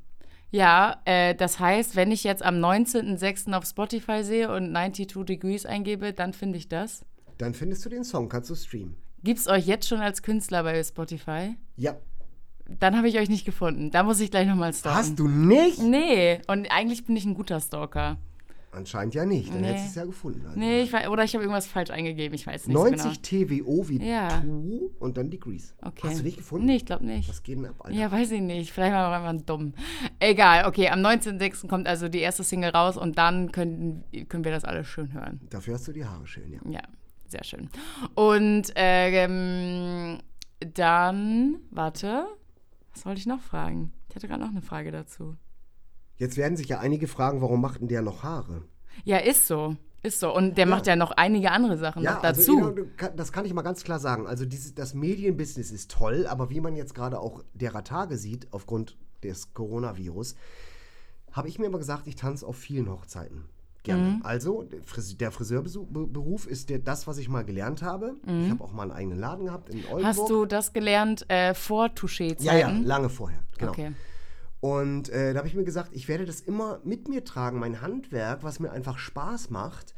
Ja, 0.51 1.01
äh, 1.05 1.35
das 1.35 1.59
heißt, 1.59 1.95
wenn 1.95 2.11
ich 2.11 2.23
jetzt 2.23 2.43
am 2.43 2.55
19.06. 2.55 3.53
auf 3.53 3.65
Spotify 3.65 4.23
sehe 4.23 4.53
und 4.53 4.71
92 4.71 5.25
Degrees 5.25 5.65
eingebe, 5.65 6.13
dann 6.13 6.33
finde 6.33 6.57
ich 6.57 6.69
das. 6.69 7.03
Dann 7.37 7.53
findest 7.53 7.83
du 7.85 7.89
den 7.89 8.03
Song, 8.03 8.29
kannst 8.29 8.49
du 8.49 8.55
streamen. 8.55 8.95
Gibt 9.23 9.39
es 9.39 9.47
euch 9.47 9.65
jetzt 9.65 9.87
schon 9.89 9.99
als 9.99 10.21
Künstler 10.21 10.63
bei 10.63 10.81
Spotify? 10.83 11.55
Ja. 11.75 11.97
Dann 12.79 12.97
habe 12.97 13.07
ich 13.07 13.17
euch 13.17 13.29
nicht 13.29 13.45
gefunden. 13.45 13.91
Da 13.91 14.03
muss 14.03 14.19
ich 14.19 14.31
gleich 14.31 14.47
nochmal 14.47 14.73
stalken. 14.73 14.97
Hast 14.97 15.19
du 15.19 15.27
nicht? 15.27 15.81
Nee. 15.81 16.41
Und 16.47 16.67
eigentlich 16.71 17.05
bin 17.05 17.15
ich 17.15 17.25
ein 17.25 17.35
guter 17.35 17.59
Stalker. 17.59 18.17
Anscheinend 18.75 19.15
ja 19.15 19.25
nicht. 19.25 19.53
Dann 19.53 19.61
nee. 19.61 19.67
hättest 19.67 19.85
du 19.85 19.89
es 19.89 19.95
ja 19.95 20.05
gefunden. 20.05 20.45
Also. 20.45 20.59
Nee, 20.59 20.81
ich 20.81 20.91
weiß, 20.91 21.07
oder 21.07 21.23
ich 21.23 21.33
habe 21.33 21.43
irgendwas 21.43 21.65
falsch 21.65 21.91
eingegeben. 21.91 22.35
Ich 22.35 22.45
weiß 22.45 22.67
nicht 22.67 22.73
90 22.73 23.01
so 23.01 23.09
genau. 23.09 23.63
TWO 23.63 23.89
wie 23.89 24.05
ja. 24.05 24.41
Tu 24.41 24.91
und 24.99 25.17
dann 25.17 25.29
Degrees. 25.29 25.73
Okay. 25.81 26.09
Hast 26.09 26.19
du 26.19 26.23
nicht 26.23 26.37
gefunden? 26.37 26.65
Nee, 26.65 26.75
ich 26.75 26.85
glaube 26.85 27.05
nicht. 27.05 27.29
Was 27.29 27.41
geht 27.41 27.57
denn 27.57 27.67
ab, 27.67 27.75
Alter? 27.79 27.97
Ja, 27.97 28.11
weiß 28.11 28.31
ich 28.31 28.41
nicht. 28.41 28.73
Vielleicht 28.73 28.93
war 28.93 29.09
wir 29.09 29.29
einfach 29.29 29.45
dumm. 29.45 29.73
Egal. 30.19 30.67
Okay, 30.67 30.89
am 30.89 30.99
19.06. 30.99 31.67
kommt 31.69 31.87
also 31.87 32.09
die 32.09 32.19
erste 32.19 32.43
Single 32.43 32.71
raus 32.71 32.97
und 32.97 33.17
dann 33.17 33.51
können, 33.53 34.03
können 34.27 34.43
wir 34.43 34.51
das 34.51 34.65
alles 34.65 34.87
schön 34.87 35.13
hören. 35.13 35.39
Dafür 35.49 35.75
hast 35.75 35.87
du 35.87 35.93
die 35.93 36.03
Haare 36.03 36.27
schön, 36.27 36.51
ja. 36.51 36.59
Ja, 36.69 36.81
sehr 37.27 37.45
schön. 37.45 37.69
Und 38.13 38.73
ähm, 38.75 40.19
dann, 40.73 41.59
warte, 41.71 42.25
was 42.95 43.05
wollte 43.05 43.19
ich 43.19 43.25
noch 43.25 43.41
fragen? 43.41 43.91
Ich 44.09 44.15
hatte 44.15 44.27
gerade 44.27 44.41
noch 44.41 44.49
eine 44.49 44.61
Frage 44.61 44.91
dazu. 44.91 45.35
Jetzt 46.17 46.37
werden 46.37 46.55
sich 46.55 46.69
ja 46.69 46.79
einige 46.79 47.07
fragen, 47.07 47.41
warum 47.41 47.59
macht 47.61 47.81
denn 47.81 47.89
der 47.89 48.01
noch 48.01 48.23
Haare? 48.23 48.63
Ja, 49.03 49.17
ist 49.17 49.47
so. 49.47 49.75
Ist 50.01 50.21
so. 50.21 50.33
Und 50.33 50.57
der 50.57 50.65
ja. 50.65 50.69
macht 50.69 50.87
ja 50.87 50.95
noch 50.95 51.11
einige 51.11 51.51
andere 51.51 51.77
Sachen 51.77 52.03
ja, 52.03 52.19
also, 52.19 52.53
dazu. 52.53 52.85
Also, 52.99 53.11
das 53.17 53.33
kann 53.33 53.43
ich 53.43 53.53
mal 53.53 53.63
ganz 53.63 53.83
klar 53.83 53.99
sagen. 53.99 54.27
Also 54.27 54.45
dieses, 54.45 54.75
das 54.75 54.93
Medienbusiness 54.93 55.71
ist 55.71 55.91
toll, 55.91 56.25
aber 56.27 56.49
wie 56.49 56.61
man 56.61 56.75
jetzt 56.75 56.95
gerade 56.95 57.19
auch 57.19 57.43
derer 57.53 57.83
Tage 57.83 58.17
sieht, 58.17 58.47
aufgrund 58.51 58.97
des 59.23 59.53
Coronavirus, 59.53 60.35
habe 61.31 61.49
ich 61.49 61.59
mir 61.59 61.65
immer 61.65 61.79
gesagt, 61.79 62.07
ich 62.07 62.15
tanze 62.15 62.47
auf 62.47 62.55
vielen 62.55 62.89
Hochzeiten. 62.89 63.43
Gerne. 63.85 64.03
Mhm. 64.03 64.21
Also, 64.23 64.63
der 65.19 65.31
Friseurberuf 65.31 66.47
ist 66.47 66.69
der, 66.69 66.79
das, 66.79 67.07
was 67.07 67.17
ich 67.17 67.29
mal 67.29 67.45
gelernt 67.45 67.81
habe. 67.81 68.15
Mhm. 68.25 68.45
Ich 68.45 68.51
habe 68.51 68.63
auch 68.63 68.73
mal 68.73 68.83
einen 68.83 68.91
eigenen 68.91 69.19
Laden 69.19 69.45
gehabt 69.45 69.69
in 69.69 69.79
Oldenburg. 69.85 70.03
Hast 70.03 70.29
du 70.29 70.45
das 70.45 70.73
gelernt 70.73 71.29
äh, 71.29 71.53
vor 71.53 71.87
Touché-Zeiten? 71.87 72.43
Ja, 72.43 72.55
ja, 72.55 72.69
lange 72.69 73.09
vorher. 73.09 73.39
Genau. 73.57 73.71
Okay. 73.71 73.93
Und 74.59 75.09
äh, 75.09 75.33
da 75.33 75.39
habe 75.39 75.47
ich 75.47 75.55
mir 75.55 75.63
gesagt, 75.63 75.91
ich 75.93 76.07
werde 76.07 76.25
das 76.25 76.41
immer 76.41 76.79
mit 76.83 77.07
mir 77.07 77.23
tragen, 77.23 77.59
mein 77.59 77.81
Handwerk, 77.81 78.43
was 78.43 78.59
mir 78.59 78.71
einfach 78.71 78.97
Spaß 78.97 79.49
macht. 79.49 79.94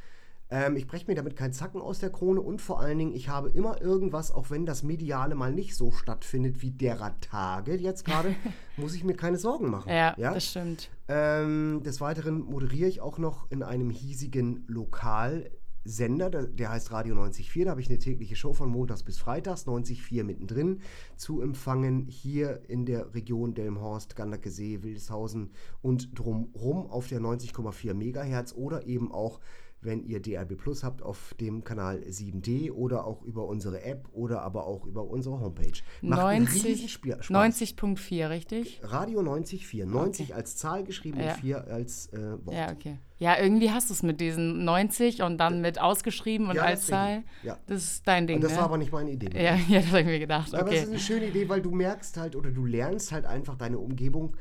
Ähm, 0.50 0.78
ich 0.78 0.88
breche 0.88 1.08
mir 1.08 1.16
damit 1.16 1.36
keinen 1.36 1.54
Zacken 1.54 1.82
aus 1.82 2.00
der 2.00 2.10
Krone 2.10 2.42
und 2.42 2.62
vor 2.62 2.80
allen 2.80 2.98
Dingen, 2.98 3.14
ich 3.14 3.28
habe 3.28 3.50
immer 3.50 3.82
irgendwas, 3.82 4.32
auch 4.32 4.50
wenn 4.50 4.66
das 4.66 4.84
Mediale 4.84 5.36
mal 5.36 5.52
nicht 5.52 5.76
so 5.76 5.92
stattfindet 5.92 6.62
wie 6.62 6.72
derer 6.72 7.20
Tage 7.20 7.76
jetzt 7.76 8.06
gerade, 8.06 8.34
muss 8.78 8.94
ich 8.94 9.04
mir 9.04 9.16
keine 9.16 9.38
Sorgen 9.38 9.70
machen. 9.70 9.90
Ja, 9.90 10.16
ja? 10.18 10.34
das 10.34 10.46
stimmt. 10.46 10.90
Ähm, 11.10 11.82
des 11.84 12.00
Weiteren 12.00 12.40
moderiere 12.40 12.88
ich 12.88 13.02
auch 13.02 13.18
noch 13.18 13.50
in 13.52 13.64
einem 13.64 13.90
hiesigen 13.90 14.64
Lokal 14.68 15.50
Sender, 15.88 16.30
der 16.30 16.70
heißt 16.70 16.92
Radio 16.92 17.16
94.4. 17.16 17.64
Da 17.64 17.72
habe 17.72 17.82
ich 17.82 17.90
eine 17.90 17.98
tägliche 17.98 18.36
Show 18.36 18.54
von 18.54 18.70
montags 18.70 19.04
bis 19.04 19.18
freitags, 19.18 19.66
94.4 19.66 20.24
mittendrin, 20.24 20.82
zu 21.16 21.42
empfangen 21.42 22.08
hier 22.08 22.62
in 22.68 22.86
der 22.86 23.14
Region 23.14 23.54
Delmhorst, 23.54 24.16
Gandakesee, 24.16 24.84
Wildeshausen 24.84 25.52
und 25.82 26.18
drumrum 26.20 26.90
auf 26.90 27.08
der 27.08 27.22
90,4 27.22 27.94
Megahertz 27.94 28.54
oder 28.54 28.86
eben 28.86 29.12
auch 29.12 29.40
wenn 29.82 30.04
ihr 30.04 30.22
DRB 30.22 30.58
Plus 30.58 30.84
habt 30.84 31.02
auf 31.02 31.36
dem 31.40 31.64
Kanal 31.64 32.00
7D 32.00 32.72
oder 32.72 33.06
auch 33.06 33.22
über 33.24 33.46
unsere 33.46 33.84
App 33.84 34.10
oder 34.12 34.42
aber 34.42 34.66
auch 34.66 34.86
über 34.86 35.04
unsere 35.06 35.40
Homepage. 35.40 35.80
Macht 36.02 36.22
90, 36.22 36.98
90.4, 36.98 38.30
richtig? 38.30 38.82
Radio 38.84 39.22
90.4. 39.22 39.86
90 39.86 40.26
okay. 40.26 40.34
als 40.34 40.58
Zahl 40.58 40.84
geschrieben 40.84 41.20
ja. 41.20 41.34
und 41.34 41.40
4 41.40 41.68
als 41.68 42.08
äh, 42.08 42.18
Wort. 42.46 42.56
Ja, 42.56 42.72
okay. 42.72 42.98
Ja, 43.20 43.40
irgendwie 43.40 43.72
hast 43.72 43.90
du 43.90 43.94
es 43.94 44.04
mit 44.04 44.22
diesen 44.22 44.64
90 44.66 45.24
und 45.24 45.38
dann 45.38 45.62
mit 45.62 45.80
ausgeschrieben 45.80 46.50
und 46.50 46.56
ja, 46.56 46.64
als 46.64 46.86
Zahl. 46.86 47.24
Ja. 47.44 47.58
Das 47.66 47.84
ist 47.84 48.08
dein 48.08 48.28
Ding. 48.28 48.38
Und 48.38 48.44
das 48.44 48.52
ne? 48.52 48.58
war 48.58 48.66
aber 48.66 48.78
nicht 48.78 48.92
meine 48.92 49.12
Idee. 49.12 49.30
Ja, 49.34 49.56
ja, 49.68 49.80
das 49.80 49.88
habe 49.88 50.02
ich 50.02 50.06
mir 50.06 50.20
gedacht. 50.20 50.50
Okay. 50.54 50.62
Aber 50.62 50.72
es 50.72 50.84
ist 50.84 50.90
eine 50.90 51.00
schöne 51.00 51.28
Idee, 51.28 51.50
weil 51.50 51.62
du 51.62 51.72
merkst 51.72 52.18
halt 52.18 52.36
oder 52.36 52.52
du 52.52 52.66
lernst 52.66 53.12
halt 53.12 53.26
einfach 53.26 53.56
deine 53.56 53.80
Umgebung 53.80 54.36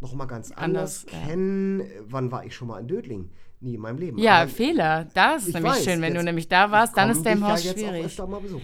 noch 0.00 0.14
mal 0.14 0.26
ganz 0.26 0.50
anders, 0.50 1.06
anders 1.06 1.26
kennen. 1.26 1.82
Wann 2.06 2.30
war 2.32 2.44
ich 2.44 2.54
schon 2.54 2.68
mal 2.68 2.80
in 2.80 2.88
Dödling? 2.88 3.30
Nie 3.62 3.74
in 3.74 3.80
meinem 3.80 3.98
Leben. 3.98 4.18
Ja, 4.18 4.42
Aber 4.42 4.50
Fehler. 4.50 5.06
Das 5.14 5.46
ist 5.46 5.54
nämlich 5.54 5.72
weiß, 5.72 5.84
schön. 5.84 6.00
Wenn 6.00 6.14
du 6.14 6.22
nämlich 6.22 6.48
da 6.48 6.70
warst, 6.70 6.96
dann 6.96 7.10
ist 7.10 7.24
dein 7.24 7.44
Haus 7.44 7.64
ja 7.64 7.72
schwierig. 7.72 8.18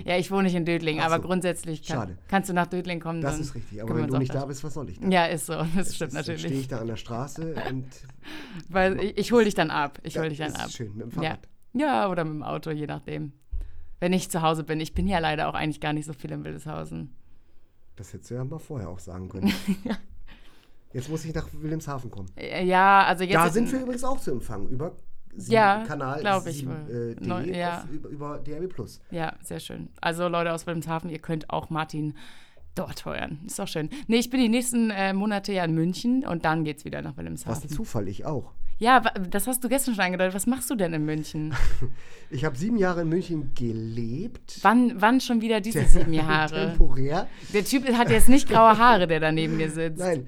Ja, 0.04 0.16
ich 0.16 0.30
wohne 0.30 0.44
nicht 0.44 0.54
in 0.54 0.64
Dödling, 0.64 0.98
so. 0.98 1.02
aber 1.04 1.18
grundsätzlich 1.18 1.82
kann, 1.86 2.18
kannst 2.28 2.48
du 2.48 2.54
nach 2.54 2.66
Dödling 2.66 3.00
kommen. 3.00 3.20
Das 3.20 3.38
ist 3.38 3.54
richtig. 3.54 3.82
Aber 3.82 3.96
wenn 3.96 4.08
du 4.08 4.18
nicht 4.18 4.34
da 4.34 4.44
bist, 4.44 4.64
was 4.64 4.74
soll 4.74 4.88
ich 4.88 4.98
dann? 4.98 5.10
Ja, 5.10 5.26
ist 5.26 5.46
so. 5.46 5.54
Das, 5.54 5.74
das 5.74 5.94
stimmt 5.96 6.12
ist, 6.12 6.14
natürlich. 6.14 6.42
Dann 6.42 6.50
stehe 6.50 6.60
ich 6.60 6.68
da 6.68 6.78
an 6.78 6.86
der 6.86 6.96
Straße 6.96 7.54
und. 7.68 7.86
Weil 8.68 9.00
ich, 9.00 9.18
ich 9.18 9.32
hole 9.32 9.44
dich 9.44 9.54
dann 9.54 9.70
ab. 9.70 9.98
Ich 10.02 10.14
ja, 10.14 10.20
hole 10.20 10.30
dich 10.30 10.38
dann 10.38 10.52
ab. 10.52 10.70
Schön, 10.70 10.92
mit 10.94 11.06
dem 11.06 11.10
Fahrrad. 11.10 11.40
Ja. 11.72 11.86
ja, 11.86 12.10
oder 12.10 12.24
mit 12.24 12.34
dem 12.34 12.42
Auto, 12.42 12.70
je 12.70 12.86
nachdem. 12.86 13.32
Wenn 14.00 14.12
ich 14.12 14.30
zu 14.30 14.42
Hause 14.42 14.64
bin. 14.64 14.80
Ich 14.80 14.94
bin 14.94 15.06
ja 15.06 15.18
leider 15.18 15.48
auch 15.48 15.54
eigentlich 15.54 15.80
gar 15.80 15.92
nicht 15.92 16.06
so 16.06 16.12
viel 16.12 16.30
in 16.32 16.44
Wildeshausen. 16.44 17.14
Das 17.96 18.12
hättest 18.12 18.30
du 18.30 18.34
ja 18.34 18.44
mal 18.44 18.58
vorher 18.58 18.90
auch 18.90 18.98
sagen 18.98 19.28
können. 19.28 19.52
ja. 19.84 19.96
Jetzt 20.96 21.10
muss 21.10 21.26
ich 21.26 21.34
nach 21.34 21.46
Wilhelmshaven 21.52 22.10
kommen. 22.10 22.30
Äh, 22.36 22.64
ja, 22.64 23.04
also 23.04 23.22
jetzt. 23.22 23.34
Da 23.34 23.50
sind 23.50 23.70
wir 23.70 23.80
übrigens 23.80 24.02
auch 24.02 24.18
zu 24.18 24.30
empfangen 24.30 24.66
über 24.68 24.96
ja, 25.36 25.84
Kanal 25.86 26.20
glaube 26.20 26.48
ich. 26.48 26.60
7, 26.60 26.72
äh, 26.88 27.14
Neu, 27.20 27.44
ja. 27.44 27.82
auf, 27.82 27.90
über, 27.90 28.08
über 28.08 28.38
DRB 28.38 28.72
Plus. 28.72 29.02
Ja, 29.10 29.34
sehr 29.42 29.60
schön. 29.60 29.90
Also 30.00 30.26
Leute 30.28 30.54
aus 30.54 30.66
Wilhelmshaven, 30.66 31.10
ihr 31.10 31.18
könnt 31.18 31.50
auch 31.50 31.68
Martin 31.68 32.14
dort 32.74 33.04
hören. 33.04 33.40
Ist 33.44 33.58
doch 33.58 33.68
schön. 33.68 33.90
Nee, 34.06 34.16
ich 34.16 34.30
bin 34.30 34.40
die 34.40 34.48
nächsten 34.48 34.88
äh, 34.88 35.12
Monate 35.12 35.52
ja 35.52 35.64
in 35.66 35.74
München 35.74 36.26
und 36.26 36.46
dann 36.46 36.64
geht's 36.64 36.86
wieder 36.86 37.02
nach 37.02 37.18
Wilhelmshaven. 37.18 37.54
Was 37.54 37.62
ein 37.62 37.68
Zufall, 37.68 38.08
ich 38.08 38.24
auch. 38.24 38.54
Ja, 38.78 39.00
das 39.00 39.46
hast 39.46 39.64
du 39.64 39.68
gestern 39.68 39.94
schon 39.94 40.04
angedeutet. 40.04 40.34
Was 40.34 40.46
machst 40.46 40.70
du 40.70 40.76
denn 40.76 40.94
in 40.94 41.04
München? 41.04 41.54
ich 42.30 42.46
habe 42.46 42.56
sieben 42.56 42.78
Jahre 42.78 43.02
in 43.02 43.10
München 43.10 43.52
gelebt. 43.54 44.60
Wann, 44.62 45.00
wann 45.00 45.20
schon 45.20 45.42
wieder 45.42 45.60
diese 45.60 45.84
sieben 45.84 46.14
Jahre? 46.14 46.68
Temporär. 46.68 47.26
Der 47.52 47.64
Typ 47.66 47.86
hat 47.92 48.08
jetzt 48.08 48.30
nicht 48.30 48.48
graue 48.48 48.78
Haare, 48.78 49.06
der 49.06 49.20
da 49.20 49.32
neben 49.32 49.58
mir 49.58 49.70
sitzt. 49.70 49.98
Nein. 49.98 50.26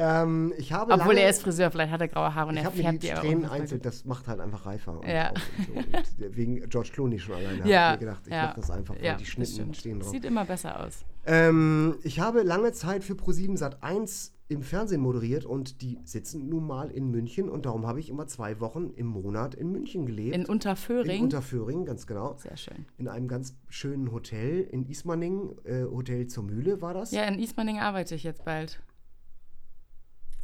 Ähm, 0.00 0.54
ich 0.56 0.72
habe 0.72 0.94
Obwohl 0.94 1.08
lange, 1.08 1.20
er 1.20 1.30
ist 1.30 1.42
Friseur, 1.42 1.70
vielleicht 1.70 1.92
hat 1.92 2.00
er 2.00 2.08
graue 2.08 2.34
Haare 2.34 2.48
und 2.48 2.56
er 2.56 2.70
färbt 2.70 3.02
die 3.02 3.08
die 3.08 3.14
Strähnen 3.14 3.44
einzeln, 3.44 3.82
das 3.82 4.06
macht 4.06 4.28
halt 4.28 4.40
einfach 4.40 4.64
reifer. 4.64 4.98
Ja. 5.06 5.32
So. 5.66 5.74
Und 5.74 6.36
wegen 6.36 6.66
George 6.70 6.88
Clooney 6.94 7.18
schon 7.18 7.34
alleine 7.34 7.68
ja. 7.68 7.80
habe 7.80 7.94
ich 7.94 8.00
mir 8.00 8.06
gedacht, 8.06 8.22
ich 8.26 8.32
ja. 8.32 8.46
mache 8.46 8.60
das 8.60 8.70
einfach, 8.70 8.94
weil 8.96 9.04
ja, 9.04 9.14
die 9.16 9.26
Schnitten 9.26 9.74
stehen 9.74 10.00
drauf. 10.00 10.10
Sieht 10.10 10.24
immer 10.24 10.46
besser 10.46 10.80
aus. 10.80 11.04
Ähm, 11.26 11.96
ich 12.02 12.18
habe 12.18 12.42
lange 12.42 12.72
Zeit 12.72 13.04
für 13.04 13.12
Pro7 13.12 13.58
Sat 13.58 13.82
1 13.82 14.32
im 14.48 14.62
Fernsehen 14.62 15.02
moderiert 15.02 15.44
und 15.44 15.82
die 15.82 15.98
sitzen 16.04 16.48
nun 16.48 16.66
mal 16.66 16.90
in 16.90 17.10
München 17.10 17.50
und 17.50 17.66
darum 17.66 17.86
habe 17.86 18.00
ich 18.00 18.08
immer 18.08 18.26
zwei 18.26 18.58
Wochen 18.58 18.90
im 18.96 19.06
Monat 19.06 19.54
in 19.54 19.70
München 19.70 20.06
gelebt. 20.06 20.34
In 20.34 20.46
Unterföhring? 20.46 21.18
In 21.18 21.24
Unterföhring, 21.24 21.84
ganz 21.84 22.06
genau. 22.06 22.36
Sehr 22.38 22.56
schön. 22.56 22.86
In 22.96 23.06
einem 23.06 23.28
ganz 23.28 23.54
schönen 23.68 24.10
Hotel 24.12 24.62
in 24.62 24.86
Ismaning, 24.86 25.56
äh, 25.64 25.84
Hotel 25.84 26.26
zur 26.26 26.44
Mühle 26.44 26.80
war 26.80 26.94
das. 26.94 27.12
Ja, 27.12 27.24
in 27.24 27.38
Ismaning 27.38 27.78
arbeite 27.80 28.14
ich 28.14 28.24
jetzt 28.24 28.44
bald. 28.44 28.80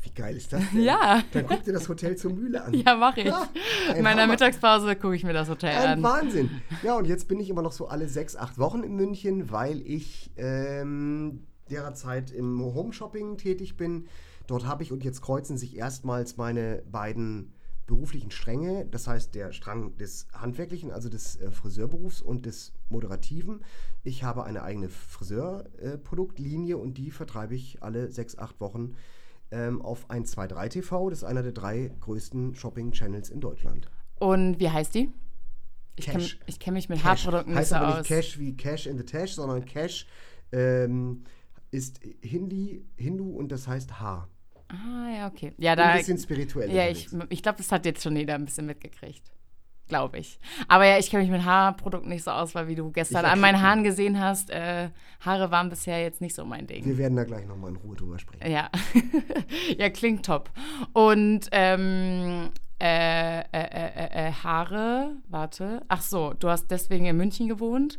Wie 0.06 0.14
geil 0.14 0.36
ist 0.36 0.52
das 0.52 0.62
denn? 0.72 0.82
Ja. 0.84 1.22
Dann 1.32 1.46
guck 1.46 1.64
dir 1.64 1.72
das 1.72 1.88
Hotel 1.88 2.16
zur 2.16 2.32
Mühle 2.32 2.62
an. 2.62 2.72
Ja, 2.86 2.94
mache 2.96 3.20
ich. 3.20 3.26
Ja, 3.26 3.48
In 3.96 4.02
meiner 4.04 4.22
Hammer. 4.22 4.34
Mittagspause 4.34 4.94
gucke 4.96 5.16
ich 5.16 5.24
mir 5.24 5.32
das 5.32 5.48
Hotel 5.48 5.70
Ein 5.76 5.98
an. 5.98 6.02
Wahnsinn. 6.02 6.50
Ja, 6.82 6.96
und 6.96 7.06
jetzt 7.06 7.26
bin 7.28 7.40
ich 7.40 7.50
immer 7.50 7.62
noch 7.62 7.72
so 7.72 7.88
alle 7.88 8.08
sechs, 8.08 8.36
acht 8.36 8.58
Wochen 8.58 8.82
in 8.84 8.94
München, 8.94 9.50
weil 9.50 9.80
ich 9.80 10.30
ähm, 10.36 11.46
derzeit 11.70 12.30
im 12.30 12.60
Home-Shopping 12.62 13.36
tätig 13.36 13.76
bin. 13.76 14.06
Dort 14.46 14.64
habe 14.64 14.84
ich, 14.84 14.92
und 14.92 15.02
jetzt 15.02 15.22
kreuzen 15.22 15.58
sich 15.58 15.76
erstmals 15.76 16.36
meine 16.36 16.82
beiden 16.90 17.52
beruflichen 17.86 18.30
Stränge, 18.32 18.84
das 18.86 19.06
heißt 19.06 19.34
der 19.34 19.52
Strang 19.52 19.96
des 19.96 20.26
Handwerklichen, 20.32 20.90
also 20.90 21.08
des 21.08 21.36
äh, 21.36 21.50
Friseurberufs 21.50 22.20
und 22.20 22.46
des 22.46 22.72
Moderativen. 22.88 23.64
Ich 24.02 24.22
habe 24.24 24.44
eine 24.44 24.62
eigene 24.62 24.88
Friseurproduktlinie 24.88 26.76
und 26.78 26.98
die 26.98 27.10
vertreibe 27.10 27.54
ich 27.54 27.82
alle 27.82 28.10
sechs, 28.10 28.38
acht 28.38 28.60
Wochen 28.60 28.94
ähm, 29.50 29.82
auf 29.82 30.10
123 30.10 30.82
TV. 30.82 31.10
Das 31.10 31.18
ist 31.18 31.24
einer 31.24 31.42
der 31.42 31.52
drei 31.52 31.92
größten 32.00 32.54
Shopping-Channels 32.54 33.30
in 33.30 33.40
Deutschland. 33.40 33.88
Und 34.18 34.58
wie 34.60 34.70
heißt 34.70 34.94
die? 34.94 35.12
Ich 35.96 36.06
kenne 36.06 36.24
kenn 36.60 36.74
mich 36.74 36.88
mit 36.88 36.98
Cash. 36.98 37.24
Haarprodukten 37.24 37.52
nicht 37.52 37.60
heißt 37.60 37.70
so 37.70 37.76
aber 37.76 37.88
aus. 37.88 37.98
nicht 37.98 38.08
Cash 38.08 38.38
wie 38.38 38.56
Cash 38.56 38.86
in 38.86 38.98
the 38.98 39.04
Tash, 39.04 39.32
sondern 39.34 39.64
Cash 39.64 40.06
ähm, 40.52 41.24
ist 41.70 42.00
Hindi, 42.22 42.84
Hindu 42.96 43.30
und 43.36 43.50
das 43.50 43.66
heißt 43.66 43.98
Haar. 43.98 44.28
Ah, 44.68 45.08
ja, 45.14 45.26
okay. 45.28 45.52
Ja, 45.58 45.72
Ein 45.72 45.78
da. 45.78 45.96
bisschen 45.96 46.18
spirituell. 46.18 46.72
Ja, 46.72 46.88
ich, 46.88 47.08
ich 47.30 47.42
glaube, 47.42 47.58
das 47.58 47.70
hat 47.70 47.86
jetzt 47.86 48.02
schon 48.02 48.16
jeder 48.16 48.34
ein 48.34 48.44
bisschen 48.44 48.66
mitgekriegt. 48.66 49.22
Glaube 49.88 50.18
ich. 50.18 50.40
Aber 50.66 50.84
ja, 50.84 50.98
ich 50.98 51.10
kenne 51.10 51.22
mich 51.22 51.30
mit 51.30 51.44
Haarprodukten 51.44 52.08
nicht 52.08 52.24
so 52.24 52.32
aus, 52.32 52.54
weil 52.54 52.66
wie 52.66 52.74
du 52.74 52.90
gestern 52.90 53.24
an 53.24 53.38
meinen 53.38 53.62
Haaren 53.62 53.84
gesehen 53.84 54.20
hast, 54.20 54.50
äh, 54.50 54.88
Haare 55.20 55.50
waren 55.50 55.70
bisher 55.70 56.02
jetzt 56.02 56.20
nicht 56.20 56.34
so 56.34 56.44
mein 56.44 56.66
Ding. 56.66 56.84
Wir 56.84 56.98
werden 56.98 57.16
da 57.16 57.24
gleich 57.24 57.46
nochmal 57.46 57.70
in 57.70 57.76
Ruhe 57.76 57.94
drüber 57.94 58.18
sprechen. 58.18 58.50
Ja, 58.50 58.68
ja, 59.78 59.90
klingt 59.90 60.26
top. 60.26 60.50
Und 60.92 61.48
ähm, 61.52 62.50
äh, 62.82 63.40
äh, 63.40 63.44
äh, 63.52 64.28
äh, 64.28 64.32
Haare, 64.32 65.16
warte. 65.28 65.82
Ach 65.88 66.02
so, 66.02 66.34
du 66.38 66.48
hast 66.48 66.70
deswegen 66.70 67.06
in 67.06 67.16
München 67.16 67.48
gewohnt. 67.48 67.98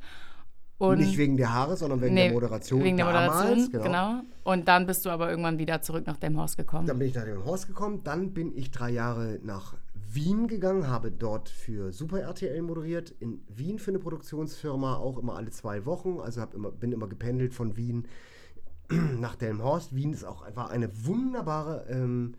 Und 0.77 0.99
Nicht 0.99 1.17
wegen 1.17 1.37
der 1.37 1.51
Haare, 1.51 1.75
sondern 1.75 2.01
wegen 2.01 2.13
nee, 2.13 2.25
der 2.25 2.33
Moderation. 2.33 2.83
Wegen 2.83 2.97
der 2.97 3.07
damals, 3.07 3.33
Moderation, 3.33 3.83
genau. 3.83 4.21
Und 4.43 4.67
dann 4.67 4.85
bist 4.85 5.03
du 5.05 5.09
aber 5.09 5.29
irgendwann 5.31 5.57
wieder 5.57 5.81
zurück 5.81 6.05
nach 6.05 6.17
Delmhorst 6.17 6.55
gekommen. 6.55 6.85
Dann 6.85 6.99
bin 6.99 7.07
ich 7.07 7.15
nach 7.15 7.23
dem 7.23 7.43
Horst 7.43 7.65
gekommen. 7.65 8.01
Dann 8.03 8.33
bin 8.33 8.55
ich 8.55 8.69
drei 8.69 8.91
Jahre 8.91 9.39
nach 9.41 9.73
Wien 10.09 10.47
gegangen, 10.47 10.87
habe 10.87 11.11
dort 11.11 11.49
für 11.49 11.91
Super 11.91 12.21
RTL 12.21 12.61
moderiert. 12.61 13.11
In 13.19 13.41
Wien 13.49 13.79
für 13.79 13.91
eine 13.91 13.99
Produktionsfirma, 13.99 14.95
auch 14.95 15.17
immer 15.17 15.35
alle 15.35 15.51
zwei 15.51 15.85
Wochen. 15.85 16.19
Also 16.19 16.43
immer, 16.53 16.71
bin 16.71 16.91
immer 16.91 17.07
gependelt 17.07 17.53
von 17.53 17.75
Wien 17.75 18.07
nach 18.89 19.35
Delmhorst. 19.35 19.95
Wien 19.95 20.13
ist 20.13 20.23
auch 20.23 20.41
einfach 20.41 20.69
eine 20.69 21.05
wunderbare 21.05 21.85
ähm, 21.89 22.35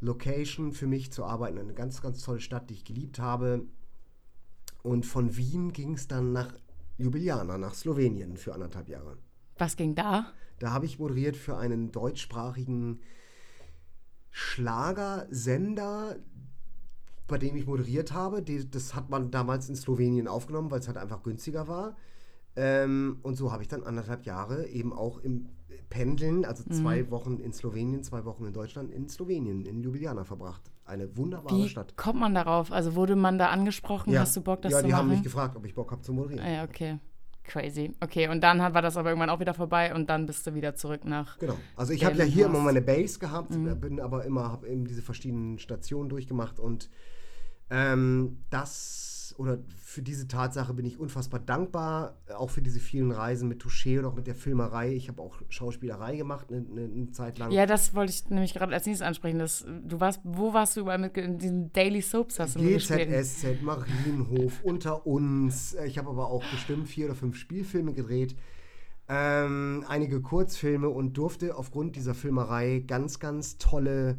Location 0.00 0.72
für 0.72 0.86
mich 0.86 1.12
zu 1.12 1.24
arbeiten. 1.24 1.58
Eine 1.58 1.74
ganz, 1.74 2.02
ganz 2.02 2.22
tolle 2.22 2.40
Stadt, 2.40 2.70
die 2.70 2.74
ich 2.74 2.84
geliebt 2.84 3.18
habe. 3.18 3.66
Und 4.82 5.06
von 5.06 5.36
Wien 5.36 5.72
ging 5.72 5.94
es 5.94 6.08
dann 6.08 6.32
nach 6.32 6.52
Ljubljana, 6.98 7.58
nach 7.58 7.74
Slowenien 7.74 8.36
für 8.36 8.54
anderthalb 8.54 8.88
Jahre. 8.88 9.18
Was 9.56 9.76
ging 9.76 9.94
da? 9.94 10.32
Da 10.58 10.72
habe 10.72 10.86
ich 10.86 10.98
moderiert 10.98 11.36
für 11.36 11.56
einen 11.56 11.92
deutschsprachigen 11.92 13.00
Schlagersender, 14.30 16.16
bei 17.28 17.38
dem 17.38 17.54
ich 17.56 17.66
moderiert 17.66 18.12
habe. 18.12 18.42
Die, 18.42 18.68
das 18.68 18.94
hat 18.94 19.10
man 19.10 19.30
damals 19.30 19.68
in 19.68 19.76
Slowenien 19.76 20.26
aufgenommen, 20.28 20.70
weil 20.70 20.80
es 20.80 20.88
halt 20.88 20.96
einfach 20.96 21.22
günstiger 21.22 21.68
war. 21.68 21.96
Ähm, 22.56 23.18
und 23.22 23.36
so 23.36 23.52
habe 23.52 23.62
ich 23.62 23.68
dann 23.68 23.84
anderthalb 23.84 24.24
Jahre 24.24 24.66
eben 24.66 24.92
auch 24.92 25.20
im 25.20 25.48
Pendeln, 25.90 26.44
also 26.44 26.64
zwei 26.64 27.10
Wochen 27.10 27.38
in 27.38 27.52
Slowenien, 27.52 28.02
zwei 28.02 28.24
Wochen 28.24 28.44
in 28.46 28.52
Deutschland, 28.52 28.90
in 28.90 29.08
Slowenien, 29.08 29.64
in 29.64 29.80
Ljubljana 29.80 30.24
verbracht. 30.24 30.62
Eine 30.84 31.16
wunderbare 31.16 31.54
Wie 31.56 31.68
Stadt. 31.68 31.96
kommt 31.96 32.18
man 32.20 32.34
darauf? 32.34 32.72
Also 32.72 32.94
wurde 32.94 33.14
man 33.16 33.38
da 33.38 33.48
angesprochen? 33.48 34.18
Hast 34.18 34.36
du 34.36 34.40
Bock, 34.40 34.62
das 34.62 34.72
ja, 34.72 34.78
zu 34.80 34.86
die 34.86 34.90
machen? 34.92 35.00
haben 35.02 35.08
mich 35.10 35.22
gefragt, 35.22 35.56
ob 35.56 35.64
ich 35.66 35.74
Bock 35.74 35.92
habe 35.92 36.02
zu 36.02 36.12
moderieren. 36.12 36.44
Ah, 36.44 36.50
ja, 36.50 36.64
okay. 36.64 36.98
Crazy. 37.44 37.92
Okay, 38.00 38.28
und 38.28 38.42
dann 38.42 38.58
war 38.58 38.82
das 38.82 38.96
aber 38.98 39.08
irgendwann 39.08 39.30
auch 39.30 39.40
wieder 39.40 39.54
vorbei 39.54 39.94
und 39.94 40.10
dann 40.10 40.26
bist 40.26 40.46
du 40.46 40.54
wieder 40.54 40.74
zurück 40.74 41.04
nach. 41.06 41.38
Genau. 41.38 41.56
Also 41.76 41.94
ich 41.94 42.04
habe 42.04 42.16
ja 42.16 42.24
hier 42.24 42.46
immer 42.46 42.60
meine 42.60 42.82
Base 42.82 43.18
gehabt, 43.18 43.50
Mhm. 43.50 43.80
bin 43.80 44.00
aber 44.00 44.24
immer, 44.26 44.50
habe 44.52 44.68
eben 44.68 44.84
diese 44.86 45.00
verschiedenen 45.00 45.58
Stationen 45.58 46.10
durchgemacht 46.10 46.60
und 46.60 46.90
ähm, 47.70 48.38
das 48.50 49.18
oder 49.38 49.58
für 49.76 50.02
diese 50.02 50.26
Tatsache 50.26 50.74
bin 50.74 50.84
ich 50.84 50.98
unfassbar 50.98 51.38
dankbar, 51.38 52.18
auch 52.36 52.50
für 52.50 52.60
diese 52.60 52.80
vielen 52.80 53.12
Reisen 53.12 53.48
mit 53.48 53.62
Touché 53.62 54.00
und 54.00 54.04
auch 54.04 54.16
mit 54.16 54.26
der 54.26 54.34
Filmerei. 54.34 54.92
Ich 54.92 55.08
habe 55.08 55.22
auch 55.22 55.36
Schauspielerei 55.48 56.16
gemacht 56.16 56.48
eine, 56.50 56.66
eine, 56.68 56.92
eine 56.92 57.10
Zeit 57.12 57.38
lang. 57.38 57.52
Ja, 57.52 57.64
das 57.64 57.94
wollte 57.94 58.12
ich 58.12 58.28
nämlich 58.30 58.52
gerade 58.52 58.74
als 58.74 58.84
nächstes 58.84 59.06
ansprechen. 59.06 59.38
Das, 59.38 59.64
du 59.64 60.00
warst, 60.00 60.20
wo 60.24 60.52
warst 60.52 60.76
du 60.76 60.80
überall 60.80 60.98
mit 60.98 61.16
in 61.16 61.38
diesen 61.38 61.72
Daily 61.72 62.02
Soaps 62.02 62.40
hast 62.40 62.56
du? 62.56 62.60
GZSZ, 62.60 63.62
Marienhof, 63.62 64.60
unter 64.64 65.06
uns. 65.06 65.76
Ich 65.86 65.98
habe 65.98 66.10
aber 66.10 66.26
auch 66.30 66.44
bestimmt 66.50 66.88
vier 66.88 67.06
oder 67.06 67.14
fünf 67.14 67.36
Spielfilme 67.36 67.92
gedreht, 67.92 68.34
ähm, 69.08 69.84
einige 69.86 70.20
Kurzfilme 70.20 70.88
und 70.88 71.16
durfte 71.16 71.56
aufgrund 71.56 71.94
dieser 71.94 72.14
Filmerei 72.14 72.82
ganz, 72.84 73.20
ganz 73.20 73.56
tolle 73.56 74.18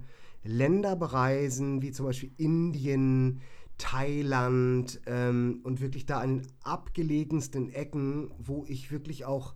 Länder 0.50 0.96
bereisen, 0.96 1.82
wie 1.82 1.92
zum 1.92 2.06
Beispiel 2.08 2.32
Indien, 2.38 3.42
Thailand 3.78 5.00
ähm, 5.06 5.62
und 5.64 5.80
wirklich 5.80 6.06
da 6.06 6.20
an 6.20 6.40
den 6.40 6.48
abgelegensten 6.64 7.70
Ecken, 7.72 8.32
wo 8.38 8.66
ich 8.68 8.92
wirklich 8.92 9.26
auch, 9.26 9.54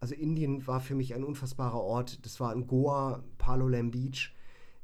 also 0.00 0.14
Indien 0.14 0.66
war 0.66 0.80
für 0.80 0.94
mich 0.94 1.14
ein 1.14 1.24
unfassbarer 1.24 1.80
Ort. 1.80 2.24
Das 2.24 2.40
war 2.40 2.52
in 2.54 2.66
Goa, 2.66 3.22
Palolam 3.36 3.90
Beach 3.90 4.32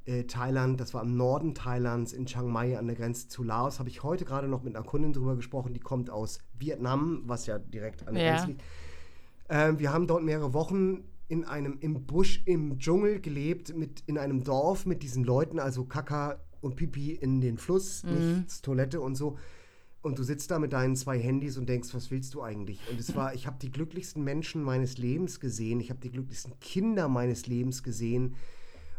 äh, 0.07 0.25
Thailand, 0.25 0.81
das 0.81 0.93
war 0.93 1.03
im 1.03 1.17
Norden 1.17 1.55
Thailands, 1.55 2.13
in 2.13 2.27
Chiang 2.27 2.51
Mai 2.51 2.77
an 2.79 2.87
der 2.87 2.97
Grenze 2.97 3.29
zu 3.29 3.43
Laos. 3.43 3.79
Habe 3.79 3.89
ich 3.89 4.03
heute 4.03 4.25
gerade 4.25 4.49
noch 4.49 4.63
mit 4.63 4.77
einer 4.77 4.85
Kundin 4.85 5.13
drüber 5.13 5.37
gesprochen, 5.37 5.73
die 5.73 5.81
kommt 5.81 6.11
aus 6.11 6.41
Vietnam, 6.59 7.23
was 7.25 7.47
ja 7.47 7.59
direkt 7.59 8.07
an 8.07 8.15
der 8.15 8.25
Ja. 8.25 8.31
Grenze 8.33 8.47
liegt. 8.49 8.63
Ähm, 9.49 9.79
wir 9.79 9.93
haben 9.93 10.07
dort 10.07 10.23
mehrere 10.23 10.53
Wochen 10.53 11.05
in 11.29 11.45
einem 11.45 11.79
im 11.81 12.07
Busch, 12.07 12.43
im 12.45 12.79
Dschungel 12.79 13.21
gelebt, 13.21 13.75
mit, 13.77 14.03
in 14.07 14.19
einem 14.19 14.45
Dorf 14.45 14.87
mit 14.87 15.03
diesen 15.03 15.25
Leuten, 15.25 15.59
also 15.59 15.85
Kaka 15.85 16.41
und 16.61 16.77
Pipi 16.77 17.13
in 17.13 17.41
den 17.41 17.59
Fluss, 17.59 18.05
nichts 18.05 18.63
Toilette 18.63 19.01
und 19.01 19.15
so. 19.15 19.39
Und 20.03 20.19
du 20.19 20.23
sitzt 20.23 20.51
da 20.51 20.59
mit 20.59 20.75
deinen 20.75 20.97
zwei 20.97 21.19
Handys 21.19 21.57
und 21.57 21.67
denkst, 21.67 21.95
was 21.95 22.11
willst 22.11 22.35
du 22.35 22.43
eigentlich? 22.43 22.79
Und 22.91 23.01
es 23.01 23.17
war, 23.17 23.35
ich 23.35 23.47
habe 23.47 23.57
die 23.61 23.71
glücklichsten 23.71 24.23
Menschen 24.23 24.63
meines 24.63 24.99
Lebens 24.99 25.41
gesehen, 25.41 25.81
ich 25.81 25.89
habe 25.89 26.01
die 26.01 26.11
glücklichsten 26.11 26.61
Kinder 26.61 27.09
meines 27.09 27.47
Lebens 27.47 27.83
gesehen. 27.83 28.35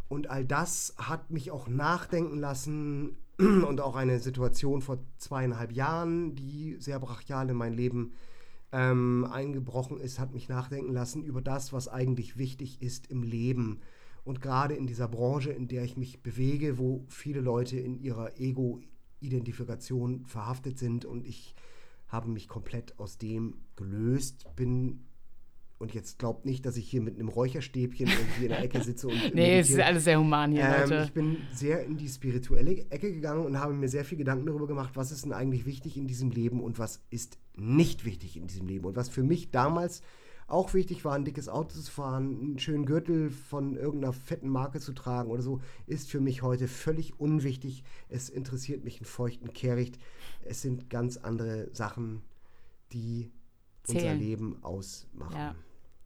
Und 0.08 0.32
all 0.32 0.46
das 0.46 0.96
hat 0.98 1.30
mich 1.30 1.52
auch 1.52 1.68
nachdenken 1.68 2.40
lassen 2.40 3.18
und 3.38 3.82
auch 3.82 3.96
eine 3.96 4.20
Situation 4.20 4.82
vor 4.82 4.98
zweieinhalb 5.18 5.74
Jahren, 5.74 6.34
die 6.36 6.78
sehr 6.80 7.00
brachial 7.00 7.50
in 7.52 7.56
mein 7.56 7.74
Leben 7.74 8.14
ähm, 8.72 9.28
eingebrochen 9.32 10.00
ist, 10.00 10.20
hat 10.20 10.34
mich 10.34 10.50
nachdenken 10.50 10.94
lassen 10.94 11.24
über 11.24 11.42
das, 11.42 11.74
was 11.74 11.88
eigentlich 11.88 12.38
wichtig 12.38 12.82
ist 12.82 13.08
im 13.08 13.24
Leben. 13.24 13.82
Und 14.24 14.42
gerade 14.42 14.74
in 14.74 14.88
dieser 14.88 15.08
Branche, 15.08 15.52
in 15.52 15.68
der 15.68 15.84
ich 15.84 15.98
mich 15.98 16.24
bewege, 16.24 16.78
wo 16.80 17.06
viele 17.08 17.42
Leute 17.42 17.78
in 17.78 18.00
ihrer 18.00 18.40
Ego-Identifikation 18.40 20.26
verhaftet 20.26 20.80
sind 20.80 21.06
und 21.06 21.26
ich 21.26 21.56
habe 22.08 22.30
mich 22.30 22.48
komplett 22.48 22.98
aus 23.00 23.18
dem 23.18 23.56
gelöst, 23.76 24.48
bin 24.56 25.06
und 25.78 25.94
jetzt 25.94 26.20
glaubt 26.20 26.46
nicht, 26.46 26.66
dass 26.66 26.78
ich 26.78 26.90
hier 26.90 27.02
mit 27.02 27.16
einem 27.16 27.28
Räucherstäbchen 27.30 28.08
irgendwie 28.08 28.44
in 28.44 28.50
der 28.50 28.64
Ecke 28.64 28.82
sitze 28.84 29.08
und 29.08 29.16
Nee, 29.36 29.60
es 29.60 29.70
ist 29.70 29.80
alles 29.80 30.06
sehr 30.06 30.20
human 30.20 30.52
hier, 30.52 30.64
Ähm, 30.64 30.90
Leute. 30.90 31.04
ich 31.06 31.14
bin 31.14 31.38
sehr 31.54 31.84
in 31.84 31.98
die 31.98 32.08
spirituelle 32.08 32.90
Ecke 32.90 33.12
gegangen 33.14 33.46
und 33.46 33.60
habe 33.60 33.74
mir 33.74 33.90
sehr 33.90 34.06
viel 34.06 34.18
Gedanken 34.18 34.46
darüber 34.46 34.68
gemacht, 34.68 34.92
was 34.96 35.12
ist 35.12 35.26
denn 35.26 35.34
eigentlich 35.34 35.66
wichtig 35.66 35.98
in 35.98 36.08
diesem 36.08 36.32
Leben 36.32 36.62
und 36.62 36.80
was 36.80 37.02
ist 37.10 37.38
nicht 37.56 38.06
wichtig 38.06 38.38
in 38.38 38.48
diesem 38.48 38.68
Leben. 38.68 38.86
Und 38.86 38.96
was 38.96 39.10
für 39.10 39.24
mich 39.24 39.52
damals 39.52 40.02
auch 40.48 40.76
wichtig 40.76 41.04
war, 41.04 41.16
ein 41.16 41.26
dickes 41.26 41.50
Auto 41.50 41.70
zu 41.76 41.92
fahren, 41.92 42.40
einen 42.40 42.60
schönen 42.60 42.86
Gürtel 42.86 43.32
von 43.32 43.76
irgendeiner 43.76 44.14
fetten 44.14 44.48
Marke 44.48 44.80
zu 44.80 44.94
tragen 44.94 45.32
oder 45.32 45.42
so, 45.42 45.60
ist 45.88 46.10
für 46.10 46.22
mich 46.22 46.44
heute 46.44 46.68
völlig 46.68 47.20
unwichtig. 47.20 47.84
Es 48.10 48.30
interessiert 48.30 48.84
mich 48.84 49.00
einen 49.00 49.08
feuchten 49.08 49.52
Kehricht. 49.54 49.98
Es 50.44 50.62
sind 50.62 50.90
ganz 50.92 51.18
andere 51.18 51.68
Sachen, 51.74 52.22
die 52.94 53.32
Zählen. 53.84 54.04
unser 54.04 54.14
Leben 54.16 54.64
ausmachen. 54.64 55.36
Ja. 55.36 55.56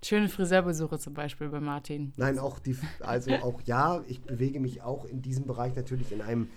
Schöne 0.03 0.29
Friseurbesuche 0.29 0.97
zum 0.97 1.13
Beispiel 1.13 1.49
bei 1.49 1.59
Martin. 1.59 2.13
Nein, 2.15 2.39
auch 2.39 2.59
die, 2.59 2.77
also 3.01 3.31
auch 3.35 3.61
ja, 3.65 4.01
ich 4.07 4.21
bewege 4.21 4.59
mich 4.59 4.81
auch 4.81 5.05
in 5.05 5.21
diesem 5.21 5.45
Bereich 5.45 5.75
natürlich 5.75 6.11
in 6.11 6.21
einem 6.21 6.49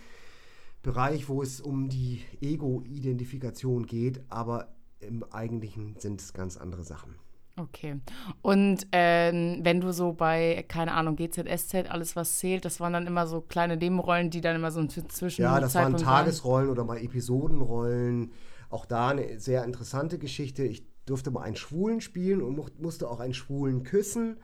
Bereich, 0.83 1.29
wo 1.29 1.43
es 1.43 1.61
um 1.61 1.89
die 1.89 2.23
Ego-Identifikation 2.41 3.87
geht, 3.87 4.21
aber 4.29 4.69
im 5.01 5.25
Eigentlichen 5.25 5.97
sind 5.99 6.21
es 6.21 6.33
ganz 6.33 6.57
andere 6.57 6.85
Sachen. 6.85 7.17
Okay. 7.57 8.01
Und 8.41 8.87
ähm, 8.93 9.61
wenn 9.63 9.81
du 9.81 9.93
so 9.93 10.13
bei, 10.13 10.65
keine 10.69 10.93
Ahnung, 10.93 11.17
GZSZ, 11.17 11.91
alles 11.91 12.17
was 12.17 12.39
zählt, 12.39 12.65
das 12.65 12.81
waren 12.81 12.95
dann 12.95 13.07
immer 13.07 13.27
so 13.27 13.43
kleine 13.43 13.77
Nebenrollen, 13.77 14.31
die 14.31 14.41
dann 14.41 14.57
immer 14.57 14.71
so 14.71 14.85
zwischen. 14.87 15.43
Ja, 15.43 15.61
das 15.61 15.73
Zeitpunkt 15.73 16.05
waren 16.07 16.25
Tagesrollen 16.25 16.69
waren. 16.69 16.73
oder 16.73 16.85
mal 16.85 16.99
Episodenrollen. 16.99 18.33
Auch 18.71 18.87
da 18.87 19.09
eine 19.09 19.39
sehr 19.39 19.65
interessante 19.65 20.19
Geschichte. 20.19 20.65
Ich 20.65 20.83
durfte 21.07 21.31
mal 21.31 21.43
einen 21.43 21.57
Schwulen 21.57 22.01
spielen 22.01 22.43
und 22.43 22.81
musste 22.81 23.09
auch 23.09 23.21
einen 23.21 23.35
Schwulen 23.35 23.83
küssen. 23.83 24.37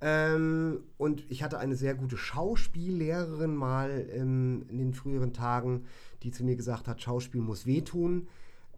Ähm, 0.00 0.80
und 0.98 1.24
ich 1.30 1.42
hatte 1.42 1.58
eine 1.58 1.76
sehr 1.76 1.94
gute 1.94 2.16
Schauspiellehrerin 2.16 3.54
mal 3.54 4.06
ähm, 4.10 4.66
in 4.68 4.78
den 4.78 4.94
früheren 4.94 5.32
Tagen, 5.32 5.84
die 6.22 6.32
zu 6.32 6.44
mir 6.44 6.56
gesagt 6.56 6.88
hat, 6.88 7.00
Schauspiel 7.00 7.40
muss 7.40 7.66
wehtun. 7.66 8.26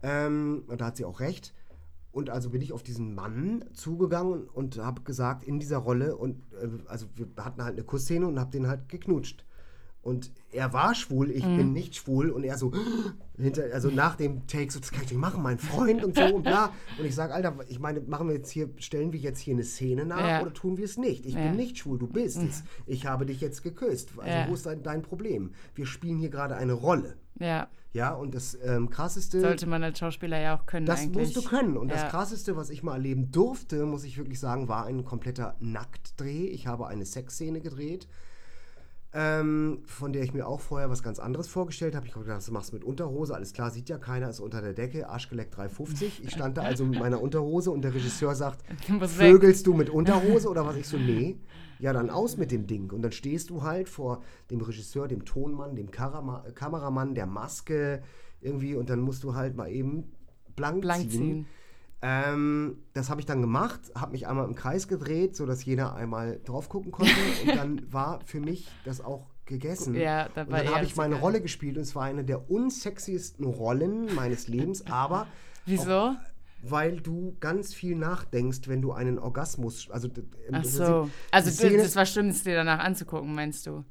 Ähm, 0.03 0.63
und 0.67 0.81
da 0.81 0.87
hat 0.87 0.97
sie 0.97 1.05
auch 1.05 1.19
recht. 1.19 1.53
Und 2.11 2.29
also 2.29 2.51
bin 2.51 2.61
ich 2.61 2.73
auf 2.73 2.83
diesen 2.83 3.15
Mann 3.15 3.65
zugegangen 3.73 4.47
und 4.47 4.77
habe 4.77 5.01
gesagt, 5.01 5.43
in 5.43 5.59
dieser 5.59 5.77
Rolle, 5.77 6.15
und 6.15 6.43
äh, 6.61 6.67
also 6.85 7.07
wir 7.15 7.27
hatten 7.43 7.63
halt 7.63 7.73
eine 7.73 7.83
Kussszene 7.83 8.27
und 8.27 8.39
habe 8.39 8.51
den 8.51 8.67
halt 8.67 8.87
geknutscht. 8.87 9.45
Und 10.05 10.29
er 10.51 10.71
war 10.71 10.93
schwul, 10.93 11.31
ich 11.31 11.43
mhm. 11.43 11.57
bin 11.57 11.73
nicht 11.73 11.95
schwul. 11.95 12.29
Und 12.29 12.43
er 12.43 12.59
so, 12.59 12.71
hinter, 13.39 13.63
also 13.73 13.89
nach 13.89 14.15
dem 14.15 14.45
Take, 14.45 14.71
so, 14.71 14.79
das 14.79 14.91
kann 14.91 15.03
ich 15.03 15.09
nicht 15.09 15.19
machen, 15.19 15.41
mein 15.41 15.57
Freund 15.57 16.03
und 16.05 16.15
so 16.15 16.23
und 16.25 16.43
bla. 16.43 16.71
Und 16.99 17.05
ich 17.05 17.15
sage, 17.15 17.33
Alter, 17.33 17.55
ich 17.69 17.79
meine, 17.79 18.01
machen 18.01 18.27
wir 18.27 18.35
jetzt 18.35 18.51
hier, 18.51 18.69
stellen 18.77 19.13
wir 19.13 19.19
jetzt 19.19 19.39
hier 19.39 19.55
eine 19.55 19.63
Szene 19.63 20.05
nach 20.05 20.27
ja. 20.27 20.41
oder 20.43 20.53
tun 20.53 20.77
wir 20.77 20.85
es 20.85 20.99
nicht? 20.99 21.25
Ich 21.25 21.33
ja. 21.33 21.41
bin 21.41 21.55
nicht 21.55 21.79
schwul, 21.79 21.97
du 21.97 22.05
bist 22.05 22.37
mhm. 22.37 22.49
es. 22.49 22.63
Ich 22.85 23.07
habe 23.07 23.25
dich 23.25 23.41
jetzt 23.41 23.63
geküsst. 23.63 24.11
Also 24.19 24.29
ja. 24.29 24.47
wo 24.47 24.53
ist 24.53 24.67
dein, 24.67 24.83
dein 24.83 25.01
Problem? 25.01 25.53
Wir 25.73 25.87
spielen 25.87 26.19
hier 26.19 26.29
gerade 26.29 26.55
eine 26.55 26.73
Rolle. 26.73 27.17
Ja. 27.39 27.67
Ja, 27.91 28.13
und 28.13 28.35
das 28.35 28.55
ähm, 28.63 28.91
krasseste. 28.91 29.41
Sollte 29.41 29.65
man 29.65 29.81
als 29.81 29.97
Schauspieler 29.97 30.39
ja 30.39 30.55
auch 30.55 30.67
können. 30.67 30.85
Das 30.85 31.01
eigentlich. 31.01 31.33
musst 31.33 31.35
du 31.35 31.49
können. 31.49 31.77
Und 31.77 31.89
das 31.89 32.09
krasseste, 32.09 32.55
was 32.55 32.69
ich 32.69 32.83
mal 32.83 32.93
erleben 32.93 33.31
durfte, 33.31 33.87
muss 33.87 34.03
ich 34.03 34.19
wirklich 34.19 34.39
sagen, 34.39 34.67
war 34.67 34.85
ein 34.85 35.03
kompletter 35.03 35.55
Nacktdreh. 35.61 36.45
Ich 36.45 36.67
habe 36.67 36.85
eine 36.85 37.05
Sexszene 37.05 37.59
gedreht 37.59 38.07
ähm, 39.17 39.79
von 39.85 40.11
der 40.11 40.23
ich 40.23 40.33
mir 40.33 40.45
auch 40.45 40.59
vorher 40.59 40.89
was 40.89 41.01
ganz 41.01 41.19
anderes 41.19 41.47
vorgestellt 41.47 41.95
habe. 41.95 42.05
Ich 42.05 42.13
habe 42.13 42.25
gedacht, 42.25 42.39
das 42.39 42.51
machst 42.51 42.71
du 42.71 42.75
mit 42.75 42.83
Unterhose, 42.83 43.33
alles 43.33 43.53
klar, 43.53 43.71
sieht 43.71 43.87
ja 43.87 43.97
keiner, 43.97 44.29
ist 44.29 44.41
unter 44.41 44.61
der 44.61 44.73
Decke, 44.73 45.07
Arschgeleckt 45.07 45.55
350. 45.55 46.21
Ich 46.25 46.31
stand 46.31 46.57
da 46.57 46.63
also 46.63 46.83
mit 46.83 46.99
meiner 46.99 47.21
Unterhose 47.21 47.71
und 47.71 47.81
der 47.81 47.93
Regisseur 47.93 48.35
sagt, 48.35 48.65
vögelst 49.07 49.65
du 49.67 49.73
mit 49.73 49.89
Unterhose 49.89 50.49
oder 50.49 50.65
was? 50.65 50.75
Ich 50.75 50.87
so, 50.87 50.97
nee. 50.97 51.37
Ja, 51.79 51.93
dann 51.93 52.09
aus 52.09 52.35
mit 52.35 52.51
dem 52.51 52.67
Ding. 52.67 52.91
Und 52.91 53.01
dann 53.03 53.13
stehst 53.13 53.49
du 53.49 53.63
halt 53.63 53.87
vor 53.87 54.21
dem 54.51 54.59
Regisseur, 54.59 55.07
dem 55.07 55.23
Tonmann, 55.23 55.75
dem 55.75 55.91
Karama 55.91 56.45
Kameramann, 56.53 57.15
der 57.15 57.25
Maske 57.25 58.03
irgendwie 58.41 58.75
und 58.75 58.89
dann 58.89 58.99
musst 58.99 59.23
du 59.23 59.33
halt 59.33 59.55
mal 59.55 59.71
eben 59.71 60.11
blank, 60.55 60.81
blank 60.81 61.09
ziehen. 61.09 61.11
ziehen. 61.11 61.47
Ähm, 62.07 62.77
das 62.93 63.09
habe 63.09 63.19
ich 63.19 63.25
dann 63.25 63.41
gemacht, 63.41 63.79
habe 63.95 64.11
mich 64.11 64.27
einmal 64.27 64.45
im 64.45 64.53
Kreis 64.53 64.87
gedreht, 64.87 65.35
sodass 65.35 65.65
jeder 65.65 65.95
einmal 65.95 66.39
drauf 66.45 66.69
gucken 66.69 66.91
konnte. 66.91 67.11
und 67.41 67.55
dann 67.55 67.81
war 67.91 68.19
für 68.25 68.39
mich 68.39 68.67
das 68.83 69.01
auch 69.01 69.25
gegessen. 69.45 69.95
Ja, 69.95 70.29
da 70.29 70.43
und 70.43 70.51
dann 70.51 70.67
habe 70.67 70.85
ich 70.85 70.95
meine 70.95 71.15
geil. 71.15 71.21
Rolle 71.21 71.41
gespielt 71.41 71.77
und 71.77 71.81
es 71.81 71.95
war 71.95 72.03
eine 72.03 72.23
der 72.23 72.51
unsexiesten 72.51 73.45
Rollen 73.45 74.13
meines 74.13 74.47
Lebens, 74.47 74.85
aber. 74.85 75.25
Wieso? 75.65 75.91
Auch, 75.91 76.15
weil 76.61 76.97
du 76.99 77.35
ganz 77.39 77.73
viel 77.73 77.95
nachdenkst, 77.95 78.67
wenn 78.67 78.81
du 78.81 78.91
einen 78.91 79.19
Orgasmus. 79.19 79.89
Also, 79.89 80.09
Ach 80.51 80.63
so. 80.63 81.09
Also, 81.31 81.51
Szene, 81.51 81.77
das 81.77 81.95
war 81.95 82.05
schlimm, 82.05 82.29
es 82.29 82.43
dir 82.43 82.55
danach 82.55 82.79
anzugucken, 82.79 83.33
meinst 83.33 83.65
du? 83.67 83.83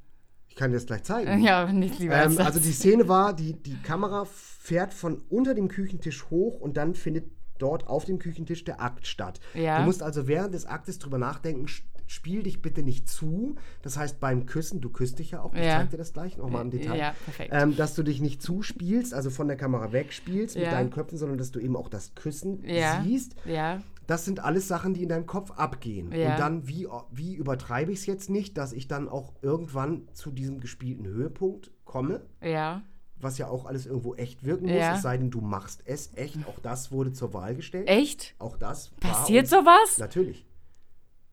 Ich 0.48 0.56
kann 0.56 0.70
dir 0.70 0.76
das 0.76 0.86
gleich 0.86 1.02
zeigen. 1.02 1.42
Ja, 1.44 1.62
aber 1.62 1.72
nicht 1.72 1.98
lieber. 1.98 2.14
Ähm, 2.14 2.38
also, 2.38 2.60
die 2.60 2.72
Szene 2.72 3.08
war, 3.08 3.32
die, 3.34 3.54
die 3.60 3.76
Kamera 3.82 4.24
fährt 4.24 4.94
von 4.94 5.22
unter 5.28 5.54
dem 5.54 5.68
Küchentisch 5.68 6.30
hoch 6.30 6.60
und 6.60 6.76
dann 6.76 6.94
findet 6.94 7.30
dort 7.59 7.86
auf 7.86 8.05
dem 8.05 8.18
Küchentisch 8.18 8.64
der 8.64 8.80
Akt 8.80 9.07
statt. 9.07 9.40
Ja. 9.55 9.78
Du 9.78 9.84
musst 9.84 10.02
also 10.02 10.26
während 10.26 10.55
des 10.55 10.66
Aktes 10.66 10.98
drüber 10.98 11.18
nachdenken, 11.18 11.66
spiel 12.07 12.42
dich 12.42 12.62
bitte 12.62 12.82
nicht 12.82 13.09
zu. 13.09 13.57
Das 13.82 13.96
heißt, 13.96 14.20
beim 14.20 14.46
Küssen, 14.46 14.80
du 14.80 14.90
küsst 14.90 15.18
dich 15.18 15.32
ja 15.32 15.42
auch, 15.42 15.55
ich 15.55 15.64
ja. 15.64 15.78
zeig 15.78 15.90
dir 15.90 15.96
das 15.96 16.12
gleich 16.12 16.36
nochmal 16.36 16.62
im 16.62 16.70
Detail. 16.70 16.98
Ja, 16.98 17.14
perfekt. 17.24 17.50
Ähm, 17.55 17.76
dass 17.76 17.94
du 17.94 18.02
dich 18.02 18.20
nicht 18.20 18.42
zuspielst, 18.42 19.14
also 19.14 19.30
von 19.30 19.48
der 19.48 19.57
Kamera 19.57 19.92
wegspielst 19.92 20.57
ja. 20.57 20.62
mit 20.62 20.72
deinen 20.72 20.90
Köpfen, 20.90 21.18
sondern 21.18 21.38
dass 21.38 21.50
du 21.50 21.61
eben 21.61 21.76
auch 21.76 21.88
das 21.88 22.14
Küssen 22.14 22.62
siehst. 23.02 23.36
Ja. 23.44 23.82
Das 24.07 24.26
sind 24.26 24.40
alles 24.40 24.68
Sachen, 24.68 24.92
die 24.92 25.02
in 25.02 25.09
deinem 25.09 25.26
Kopf 25.26 25.52
abgehen. 25.52 26.09
Und 26.09 26.38
dann, 26.38 26.68
wie, 26.68 26.86
wie 27.11 27.34
übertreibe 27.34 27.90
ich 27.90 28.00
es 28.00 28.07
jetzt 28.07 28.28
nicht, 28.28 28.59
dass 28.59 28.74
ich 28.74 28.86
dann 28.86 29.09
auch 29.09 29.32
irgendwann 29.40 30.09
zu 30.12 30.30
diesem 30.30 30.61
gespielten 30.61 31.07
Höhepunkt 31.07 31.70
komme? 31.84 32.20
Ja 32.42 32.82
was 33.24 33.38
ja 33.38 33.48
auch 33.48 33.64
alles 33.66 33.86
irgendwo 33.86 34.14
echt 34.14 34.44
wirken 34.44 34.66
muss, 34.66 34.76
ja. 34.76 34.94
es 34.94 35.02
sei 35.02 35.16
denn, 35.16 35.30
du 35.30 35.40
machst 35.40 35.82
es 35.84 36.10
echt. 36.14 36.36
Auch 36.46 36.60
das 36.60 36.92
wurde 36.92 37.12
zur 37.12 37.34
Wahl 37.34 37.54
gestellt. 37.56 37.88
Echt? 37.88 38.34
Auch 38.38 38.56
das. 38.56 38.90
Passiert 39.00 39.48
sowas? 39.48 39.98
Natürlich. 39.98 40.46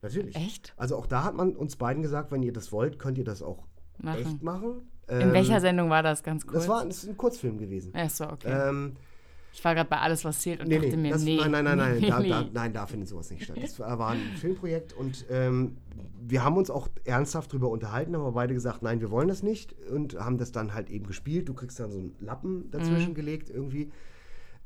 Natürlich. 0.02 0.36
Echt? 0.36 0.74
Also 0.78 0.98
auch 0.98 1.06
da 1.06 1.24
hat 1.24 1.36
man 1.36 1.56
uns 1.56 1.76
beiden 1.76 2.02
gesagt, 2.02 2.32
wenn 2.32 2.42
ihr 2.42 2.54
das 2.54 2.72
wollt, 2.72 2.98
könnt 2.98 3.18
ihr 3.18 3.24
das 3.24 3.44
auch 3.44 3.68
machen. 4.00 4.20
echt 4.20 4.42
machen. 4.42 4.82
In 5.08 5.22
ähm, 5.22 5.34
welcher 5.34 5.60
Sendung 5.60 5.90
war 5.90 6.02
das 6.02 6.24
ganz 6.24 6.46
kurz? 6.46 6.60
Das 6.60 6.68
war 6.68 6.86
das 6.86 7.04
ist 7.04 7.10
ein 7.10 7.18
Kurzfilm 7.18 7.58
gewesen. 7.60 7.92
Ach 7.96 8.10
so, 8.10 8.26
okay. 8.28 8.70
Ähm, 8.70 8.96
ich 9.54 9.64
war 9.64 9.76
gerade 9.76 9.90
bei 9.90 10.00
alles, 10.00 10.24
was 10.24 10.40
zählt 10.40 10.62
und 10.62 10.70
nee, 10.70 10.76
dachte 10.76 10.90
nee, 10.90 10.98
mir, 10.98 11.12
das, 11.12 11.24
nee. 11.24 11.36
Nein, 11.36 11.52
nein, 11.52 11.66
nein, 11.66 11.78
nein, 11.78 12.02
da, 12.02 12.22
da, 12.22 12.50
nein, 12.54 12.74
da 12.74 12.88
findet 12.88 13.10
sowas 13.10 13.30
nicht 13.30 13.44
statt. 13.44 13.58
Das 13.62 13.80
war 13.80 14.10
ein 14.10 14.20
Filmprojekt 14.38 14.94
und 14.94 15.26
ähm, 15.30 15.78
wir 16.32 16.44
haben 16.46 16.56
uns 16.56 16.70
auch 16.70 16.88
ernsthaft 17.04 17.52
darüber 17.52 17.70
unterhalten, 17.70 18.16
haben 18.16 18.22
aber 18.22 18.32
beide 18.32 18.54
gesagt, 18.54 18.82
nein, 18.82 19.02
wir 19.02 19.12
wollen 19.12 19.28
das 19.28 19.44
nicht 19.44 19.76
und 19.92 20.18
haben 20.18 20.38
das 20.38 20.52
dann 20.52 20.74
halt 20.74 20.90
eben 20.90 21.06
gespielt. 21.06 21.50
Du 21.50 21.54
kriegst 21.54 21.80
dann 21.80 21.92
so 21.92 22.00
einen 22.00 22.16
Lappen 22.20 22.72
dazwischen 22.72 23.10
mhm. 23.10 23.16
gelegt 23.16 23.50
irgendwie 23.50 23.92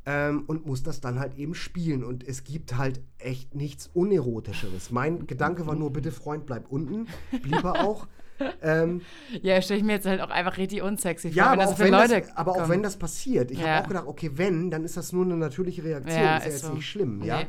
ähm, 0.06 0.44
und 0.46 0.68
musst 0.68 0.86
das 0.86 1.02
dann 1.02 1.20
halt 1.20 1.38
eben 1.38 1.56
spielen. 1.56 2.04
Und 2.04 2.26
es 2.28 2.44
gibt 2.44 2.78
halt 2.78 3.02
echt 3.18 3.56
nichts 3.56 3.90
Unerotischeres. 3.94 4.92
Mein 4.92 5.26
Gedanke 5.28 5.66
war 5.66 5.76
nur, 5.76 5.92
bitte 5.92 6.12
Freund, 6.12 6.46
bleib 6.46 6.70
unten. 6.70 7.08
Blieb 7.42 7.64
er 7.64 7.84
auch. 7.84 8.08
Ähm, 8.62 9.00
ja, 9.44 9.62
stelle 9.62 9.80
ich 9.80 9.86
mir 9.86 9.94
jetzt 9.94 10.06
halt 10.06 10.20
auch 10.20 10.30
einfach 10.30 10.58
richtig 10.58 10.82
unsexy 10.82 11.30
vor, 11.30 11.38
ja, 11.38 11.52
wenn 11.54 11.60
das 11.60 11.76
für 11.76 11.86
wenn 11.86 11.92
Leute 11.94 12.20
das, 12.20 12.36
Aber 12.36 12.52
kommen. 12.52 12.66
auch 12.66 12.70
wenn 12.70 12.84
das 12.84 12.98
passiert. 12.98 13.50
Ich 13.50 13.60
ja. 13.60 13.68
habe 13.68 13.84
auch 13.84 13.88
gedacht, 13.88 14.08
okay, 14.08 14.32
wenn, 14.34 14.70
dann 14.70 14.84
ist 14.84 14.98
das 14.98 15.14
nur 15.14 15.24
eine 15.24 15.38
natürliche 15.38 15.86
Reaktion. 15.86 16.22
Ja, 16.22 16.36
ist 16.36 16.46
ja 16.46 16.52
jetzt 16.52 16.66
so. 16.66 16.74
nicht 16.74 16.86
schlimm, 16.86 17.24
ja. 17.24 17.44
Nee. 17.44 17.46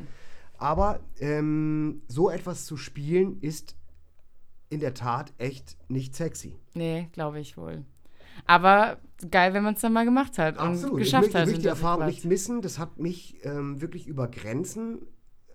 Aber 0.58 1.00
ähm, 1.18 2.02
so 2.06 2.30
etwas 2.30 2.66
zu 2.66 2.76
spielen 2.76 3.38
ist 3.40 3.75
in 4.68 4.80
der 4.80 4.94
Tat 4.94 5.32
echt 5.38 5.76
nicht 5.88 6.14
sexy. 6.14 6.56
Nee, 6.74 7.08
glaube 7.12 7.40
ich 7.40 7.56
wohl. 7.56 7.84
Aber 8.44 8.98
geil, 9.30 9.54
wenn 9.54 9.62
man 9.62 9.74
es 9.74 9.80
dann 9.80 9.92
mal 9.92 10.04
gemacht 10.04 10.38
hat 10.38 10.58
und 10.58 10.68
Absolut. 10.68 10.98
geschafft 10.98 11.28
ich 11.28 11.34
hat. 11.34 11.42
Ich 11.42 11.48
möchte 11.48 11.62
die 11.62 11.68
Erfahrung 11.68 12.06
nicht 12.06 12.24
missen. 12.24 12.60
Das 12.60 12.78
hat 12.78 12.98
mich 12.98 13.38
ähm, 13.44 13.80
wirklich 13.80 14.06
über 14.06 14.28
Grenzen 14.28 15.00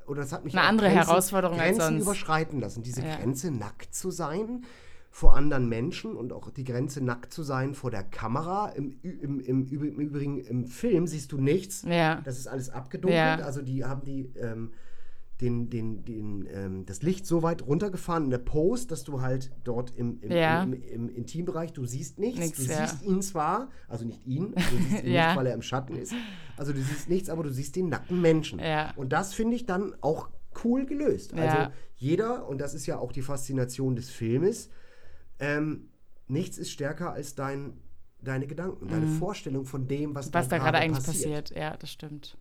oder 0.07 0.22
das 0.22 0.34
hat 0.34 0.43
mich 0.43 0.57
eine 0.57 0.68
andere 0.68 0.89
Grenzen, 0.89 1.07
Herausforderung 1.07 1.57
Grenzen 1.57 1.82
als 1.82 1.89
sonst. 1.89 2.03
überschreiten 2.03 2.59
lassen. 2.59 2.84
Diese 2.84 3.01
ja. 3.05 3.16
Grenze 3.16 3.51
nackt 3.51 3.93
zu 3.93 4.12
sein 4.12 4.66
vor 5.14 5.36
anderen 5.36 5.68
Menschen 5.68 6.16
und 6.16 6.32
auch 6.32 6.49
die 6.51 6.64
Grenze 6.64 7.03
nackt 7.03 7.34
zu 7.34 7.43
sein 7.43 7.76
vor 7.76 7.91
der 7.91 8.03
Kamera. 8.03 8.70
Im, 8.70 8.99
im, 9.03 9.39
im, 9.41 9.68
im 9.68 9.99
Übrigen 9.99 10.39
im 10.39 10.66
Film 10.66 11.05
siehst 11.05 11.32
du 11.34 11.38
nichts. 11.38 11.84
Ja. 11.84 12.22
Das 12.24 12.39
ist 12.39 12.47
alles 12.47 12.70
abgedunkelt. 12.70 13.18
Ja. 13.18 13.36
Also 13.45 13.62
die 13.62 13.84
haben 13.86 14.03
die 14.03 14.32
ähm, 14.39 14.72
den, 15.42 15.70
den, 15.70 16.06
den, 16.06 16.48
ähm, 16.52 16.86
das 16.86 17.02
Licht 17.02 17.26
so 17.26 17.44
weit 17.44 17.66
runtergefahren 17.66 18.26
in 18.26 18.30
der 18.30 18.38
Post, 18.38 18.92
dass 18.92 19.04
du 19.04 19.22
halt 19.22 19.52
dort 19.64 19.92
im, 19.96 20.20
im, 20.22 20.32
ja. 20.32 20.64
im, 20.64 20.74
im, 20.74 20.84
im 20.84 21.10
Intimbereich, 21.10 21.74
du 21.74 21.86
siehst 21.86 22.20
nichts. 22.20 22.39
Nix, 22.39 22.58
du 22.58 22.64
ja. 22.64 22.88
siehst 22.88 23.04
ihn 23.04 23.22
zwar, 23.22 23.70
also 23.88 24.06
nicht 24.06 24.26
ihn, 24.26 24.54
du 24.54 24.62
siehst 24.89 25.04
ihn 25.04 25.12
ja. 25.12 25.28
nicht, 25.28 25.38
weil 25.38 25.48
er 25.48 25.54
im 25.54 25.62
Schatten 25.62 25.96
ist. 25.96 26.14
Also 26.58 26.74
du 26.74 26.82
siehst 26.82 27.10
nichts, 27.10 27.30
aber 27.30 27.44
du 27.44 27.52
siehst 27.52 27.76
den 27.76 27.89
nackten 27.89 28.22
Menschen. 28.22 28.62
Und 28.96 29.12
das 29.12 29.34
finde 29.34 29.56
ich 29.56 29.66
dann 29.66 29.96
auch 30.02 30.30
cool 30.64 30.86
gelöst. 30.86 31.34
Also 31.34 31.72
jeder, 31.96 32.48
und 32.48 32.60
das 32.60 32.74
ist 32.74 32.86
ja 32.86 33.00
auch 33.00 33.12
die 33.12 33.22
Faszination 33.22 33.96
des 33.96 34.10
Filmes, 34.10 34.70
ähm, 35.39 35.89
nichts 36.28 36.58
ist 36.58 36.72
stärker 36.72 37.14
als 37.14 37.36
dein, 37.36 37.74
deine 38.22 38.48
Gedanken, 38.48 38.88
deine 38.88 39.06
mhm. 39.06 39.18
Vorstellung 39.18 39.66
von 39.66 39.88
dem, 39.88 40.16
was, 40.16 40.34
was 40.34 40.48
da 40.48 40.58
gerade 40.58 40.78
eigentlich 40.78 41.06
passiert. 41.06 41.46
passiert. 41.46 41.60
Ja, 41.60 41.78
das 41.78 41.92
stimmt. 41.92 42.38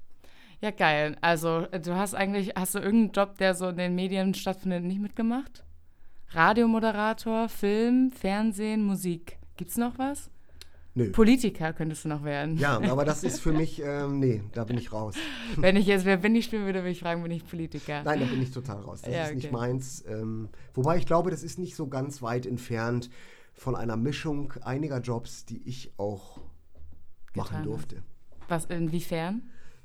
Ja, 0.61 0.70
geil. 0.70 1.16
Also, 1.22 1.66
du 1.66 1.96
hast 1.96 2.14
eigentlich, 2.14 2.52
hast 2.54 2.74
du 2.74 2.80
irgendeinen 2.80 3.12
Job, 3.12 3.38
der 3.38 3.54
so 3.54 3.68
in 3.68 3.76
den 3.76 3.94
Medien 3.94 4.34
stattfindet, 4.34 4.84
nicht 4.84 5.00
mitgemacht? 5.00 5.64
Radiomoderator, 6.28 7.48
Film, 7.48 8.11
Fernsehen, 8.11 8.84
Musik. 8.84 9.38
Gibt's 9.56 9.76
noch 9.76 9.98
was? 9.98 10.30
Nö. 10.94 11.11
Politiker 11.12 11.72
könntest 11.72 12.04
du 12.04 12.08
noch 12.08 12.24
werden. 12.24 12.58
Ja, 12.58 12.80
aber 12.90 13.04
das 13.04 13.24
ist 13.24 13.40
für 13.40 13.52
mich, 13.52 13.80
ähm, 13.82 14.18
nee, 14.18 14.42
da 14.52 14.64
bin 14.64 14.76
ich 14.76 14.92
raus. 14.92 15.14
Wenn 15.56 15.76
ich 15.76 15.86
jetzt 15.86 16.04
Wer 16.04 16.16
bin 16.16 16.34
ich 16.34 16.46
spielen 16.46 16.64
würde, 16.64 16.80
würde 16.80 16.90
ich 16.90 17.00
fragen, 17.00 17.22
bin 17.22 17.32
ich 17.32 17.46
Politiker? 17.46 18.02
Nein, 18.02 18.20
da 18.20 18.26
bin 18.26 18.42
ich 18.42 18.50
total 18.50 18.80
raus. 18.80 19.02
Das 19.02 19.12
ja, 19.12 19.22
ist 19.22 19.28
okay. 19.28 19.36
nicht 19.36 19.52
meins. 19.52 20.04
Ähm, 20.06 20.48
wobei 20.74 20.98
ich 20.98 21.06
glaube, 21.06 21.30
das 21.30 21.42
ist 21.42 21.58
nicht 21.58 21.76
so 21.76 21.88
ganz 21.88 22.22
weit 22.22 22.44
entfernt 22.44 23.08
von 23.54 23.76
einer 23.76 23.96
Mischung 23.96 24.52
einiger 24.62 25.00
Jobs, 25.00 25.46
die 25.46 25.62
ich 25.66 25.92
auch 25.96 26.40
Getan 27.32 27.34
machen 27.34 27.64
durfte. 27.64 28.02
Was, 28.48 28.64
inwiefern? 28.66 29.42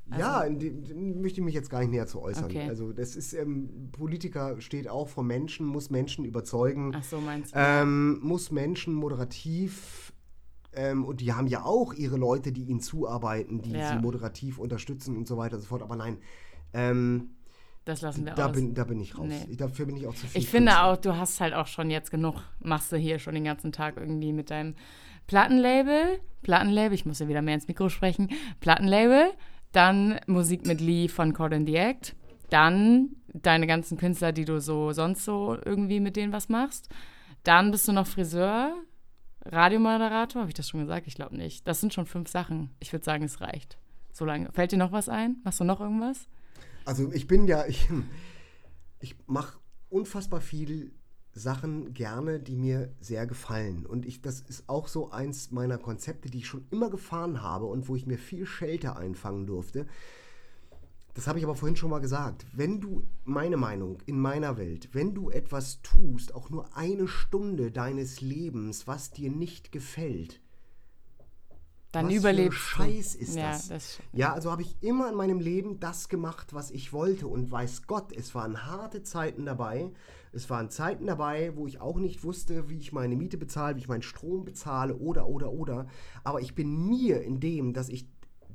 Also 0.10 0.24
ja, 0.24 0.44
in 0.44 0.60
die, 0.60 0.68
in, 0.68 1.22
möchte 1.22 1.40
ich 1.40 1.46
mich 1.46 1.56
jetzt 1.56 1.70
gar 1.70 1.80
nicht 1.80 1.90
näher 1.90 2.06
zu 2.06 2.22
äußern. 2.22 2.46
Okay. 2.46 2.68
Also 2.70 2.94
das 2.94 3.16
ist, 3.16 3.34
ähm, 3.34 3.90
Politiker 3.92 4.62
steht 4.62 4.88
auch 4.88 5.08
vor 5.08 5.24
Menschen, 5.24 5.66
muss 5.66 5.90
Menschen 5.90 6.26
überzeugen. 6.26 6.94
Ach 6.96 7.04
so, 7.04 7.20
meinst 7.20 7.56
du? 7.56 7.60
Ähm, 7.60 8.20
muss 8.22 8.52
Menschen 8.52 8.94
moderativ 8.94 10.14
ähm, 10.74 11.06
und 11.06 11.22
die 11.22 11.34
haben 11.34 11.48
ja 11.48 11.64
auch 11.64 11.94
ihre 11.94 12.18
Leute, 12.18 12.52
die 12.52 12.66
ihnen 12.66 12.82
zuarbeiten, 12.82 13.62
die 13.62 13.72
ja. 13.72 13.94
sie 13.94 14.00
moderativ 14.00 14.60
unterstützen 14.60 15.18
und 15.18 15.28
so 15.28 15.38
weiter 15.38 15.56
und 15.56 15.62
so 15.62 15.68
fort. 15.68 15.82
Aber 15.82 15.96
nein, 15.96 16.18
ähm, 16.74 17.32
das 17.86 18.02
lassen 18.02 18.26
wir 18.26 18.34
da 18.34 18.48
aus. 18.48 18.52
Bin, 18.52 18.74
da 18.74 18.84
bin 18.84 19.00
ich 19.00 19.18
raus. 19.18 19.28
Nee. 19.28 19.56
Dafür 19.56 19.86
bin 19.86 19.96
ich 19.96 20.08
auch 20.08 20.16
zu 20.16 20.28
viel. 20.28 20.42
Ich 20.42 20.50
finde 20.50 20.82
auch, 20.82 20.98
du 20.98 21.16
hast 21.16 21.40
halt 21.40 21.54
auch 21.54 21.68
schon 21.68 21.90
jetzt 21.90 22.12
genug, 22.12 22.36
machst 22.60 22.92
du 22.92 22.98
hier 22.98 23.20
schon 23.20 23.36
den 23.36 23.44
ganzen 23.44 23.72
Tag 23.72 23.98
irgendwie 23.98 24.34
mit 24.34 24.50
deinem 24.50 24.76
Plattenlabel. 25.28 26.20
Plattenlabel, 26.42 26.94
ich 26.94 27.06
muss 27.06 27.20
ja 27.20 27.28
wieder 27.28 27.42
mehr 27.42 27.56
ins 27.56 27.68
Mikro 27.68 27.90
sprechen. 27.90 28.30
Plattenlabel, 28.60 29.32
dann 29.76 30.20
Musik 30.28 30.66
mit 30.66 30.82
Lee 30.82 31.08
von 31.08 31.34
Cord 31.34 31.54
and 31.54 31.68
the 31.68 31.76
Act. 31.76 32.16
Dann 32.50 33.16
deine 33.28 33.68
ganzen 33.68 33.98
Künstler, 33.98 34.32
die 34.32 34.46
du 34.46 34.62
so 34.62 34.92
sonst 34.92 35.26
so 35.26 35.58
irgendwie 35.66 36.00
mit 36.00 36.16
denen 36.16 36.34
was 36.34 36.50
machst. 36.50 36.90
Dann 37.44 37.72
bist 37.72 37.88
du 37.88 37.92
noch 37.92 38.08
Friseur, 38.08 38.76
Radiomoderator, 39.46 40.42
habe 40.42 40.50
ich 40.50 40.56
das 40.56 40.70
schon 40.70 40.80
gesagt? 40.80 41.08
Ich 41.08 41.16
glaube 41.16 41.36
nicht. 41.36 41.68
Das 41.68 41.80
sind 41.80 41.94
schon 41.94 42.06
fünf 42.06 42.30
Sachen. 42.30 42.72
Ich 42.80 42.92
würde 42.92 43.06
sagen, 43.06 43.24
es 43.24 43.42
reicht. 43.42 43.78
So 44.12 44.26
lange. 44.26 44.52
Fällt 44.52 44.72
dir 44.72 44.78
noch 44.78 44.92
was 44.92 45.10
ein? 45.10 45.38
Machst 45.44 45.60
du 45.60 45.64
noch 45.64 45.82
irgendwas? 45.82 46.28
Also 46.86 47.12
ich 47.12 47.28
bin 47.28 47.48
ja, 47.48 47.66
ich, 47.68 47.88
ich 49.00 49.16
mache 49.28 49.60
unfassbar 49.90 50.42
viel 50.42 50.94
Sachen 51.36 51.94
gerne, 51.94 52.40
die 52.40 52.56
mir 52.56 52.94
sehr 53.02 53.28
gefallen. 53.28 53.86
Und 53.86 54.06
ich, 54.06 54.22
das 54.22 54.40
ist 54.40 54.70
auch 54.70 54.88
so 54.88 55.12
eins 55.12 55.52
meiner 55.52 55.78
Konzepte, 55.78 56.30
die 56.30 56.40
ich 56.40 56.48
schon 56.48 56.66
immer 56.72 56.90
gefahren 56.90 57.42
habe 57.42 57.66
und 57.66 57.90
wo 57.90 57.96
ich 57.96 58.08
mir 58.08 58.18
viel 58.18 58.46
Schelte 58.46 58.96
einfangen 58.96 59.46
durfte. 59.46 59.86
Das 61.14 61.28
habe 61.28 61.38
ich 61.38 61.46
aber 61.46 61.56
vorhin 61.56 61.76
schon 61.76 61.90
mal 61.90 62.00
gesagt. 62.00 62.46
Wenn 62.54 62.80
du, 62.80 63.04
meine 63.26 63.58
Meinung, 63.58 63.98
in 64.06 64.20
meiner 64.20 64.58
Welt, 64.58 64.90
wenn 64.94 65.14
du 65.14 65.30
etwas 65.30 65.82
tust, 65.82 66.34
auch 66.34 66.50
nur 66.50 66.76
eine 66.76 67.08
Stunde 67.08 67.70
deines 67.70 68.22
Lebens, 68.22 68.88
was 68.88 69.12
dir 69.12 69.30
nicht 69.30 69.74
gefällt, 69.74 70.42
dann 71.92 72.08
was 72.08 72.14
überlebst 72.14 72.60
für 72.60 72.84
Scheiß 72.84 73.16
ist 73.16 73.36
ja, 73.36 73.52
das? 73.52 73.68
das 73.70 74.00
ja, 74.14 74.34
also 74.34 74.52
habe 74.52 74.62
ich 74.62 74.76
immer 74.82 75.10
in 75.10 75.16
meinem 75.16 75.40
Leben 75.40 75.80
das 75.80 76.08
gemacht, 76.08 76.54
was 76.54 76.72
ich 76.72 76.94
wollte. 76.94 77.28
Und 77.28 77.52
weiß 77.52 77.88
Gott, 77.88 78.14
es 78.14 78.36
waren 78.36 78.66
harte 78.66 79.04
Zeiten 79.04 79.46
dabei. 79.46 79.92
Es 80.36 80.50
waren 80.50 80.70
Zeiten 80.70 81.08
dabei, 81.08 81.56
wo 81.56 81.66
ich 81.66 81.80
auch 81.80 81.98
nicht 81.98 82.24
wusste, 82.24 82.70
wie 82.70 82.78
ich 82.78 82.92
meine 82.92 83.16
Miete 83.16 83.38
bezahle, 83.38 83.76
wie 83.76 83.80
ich 83.80 83.88
meinen 83.88 84.02
Strom 84.02 84.44
bezahle 84.46 84.96
oder, 84.98 85.28
oder, 85.28 85.52
oder. 85.52 85.88
Aber 86.24 86.42
ich 86.42 86.56
bin 86.56 86.88
mir 86.88 87.22
in 87.22 87.40
dem, 87.40 87.74
dass 87.74 87.90
ich 87.90 88.08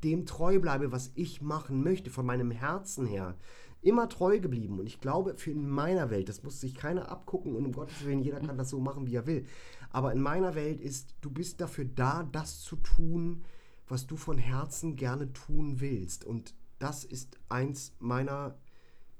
dem 0.04 0.26
treu 0.26 0.58
bleibe, 0.58 0.92
was 0.92 1.10
ich 1.14 1.42
machen 1.42 1.82
möchte, 1.82 2.10
von 2.10 2.26
meinem 2.26 2.50
Herzen 2.50 3.06
her, 3.06 3.36
immer 3.82 4.08
treu 4.08 4.40
geblieben. 4.40 4.78
Und 4.78 4.86
ich 4.86 5.00
glaube, 5.00 5.34
für 5.36 5.50
in 5.50 5.68
meiner 5.68 6.10
Welt, 6.10 6.28
das 6.28 6.42
muss 6.42 6.60
sich 6.60 6.74
keiner 6.74 7.10
abgucken 7.10 7.56
und 7.56 7.64
um 7.64 7.72
Gottes 7.72 8.04
Willen, 8.04 8.22
jeder 8.22 8.40
kann 8.40 8.58
das 8.58 8.70
so 8.70 8.80
machen, 8.80 9.06
wie 9.06 9.14
er 9.14 9.26
will. 9.26 9.46
Aber 9.90 10.12
in 10.12 10.20
meiner 10.20 10.54
Welt 10.54 10.80
ist, 10.80 11.14
du 11.20 11.30
bist 11.30 11.60
dafür 11.60 11.84
da, 11.84 12.28
das 12.30 12.60
zu 12.60 12.76
tun, 12.76 13.42
was 13.88 14.06
du 14.06 14.16
von 14.16 14.38
Herzen 14.38 14.96
gerne 14.96 15.32
tun 15.32 15.80
willst. 15.80 16.24
Und 16.24 16.54
das 16.78 17.04
ist 17.04 17.38
eins 17.48 17.94
meiner, 17.98 18.58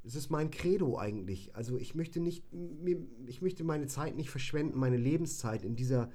es 0.04 0.14
ist 0.14 0.30
mein 0.30 0.50
Credo 0.50 0.98
eigentlich. 0.98 1.54
Also 1.54 1.78
ich 1.78 1.94
möchte 1.94 2.20
nicht, 2.20 2.44
ich 3.26 3.42
möchte 3.42 3.64
meine 3.64 3.86
Zeit 3.86 4.16
nicht 4.16 4.30
verschwenden, 4.30 4.78
meine 4.78 4.96
Lebenszeit 4.96 5.64
in 5.64 5.76
dieser 5.76 6.10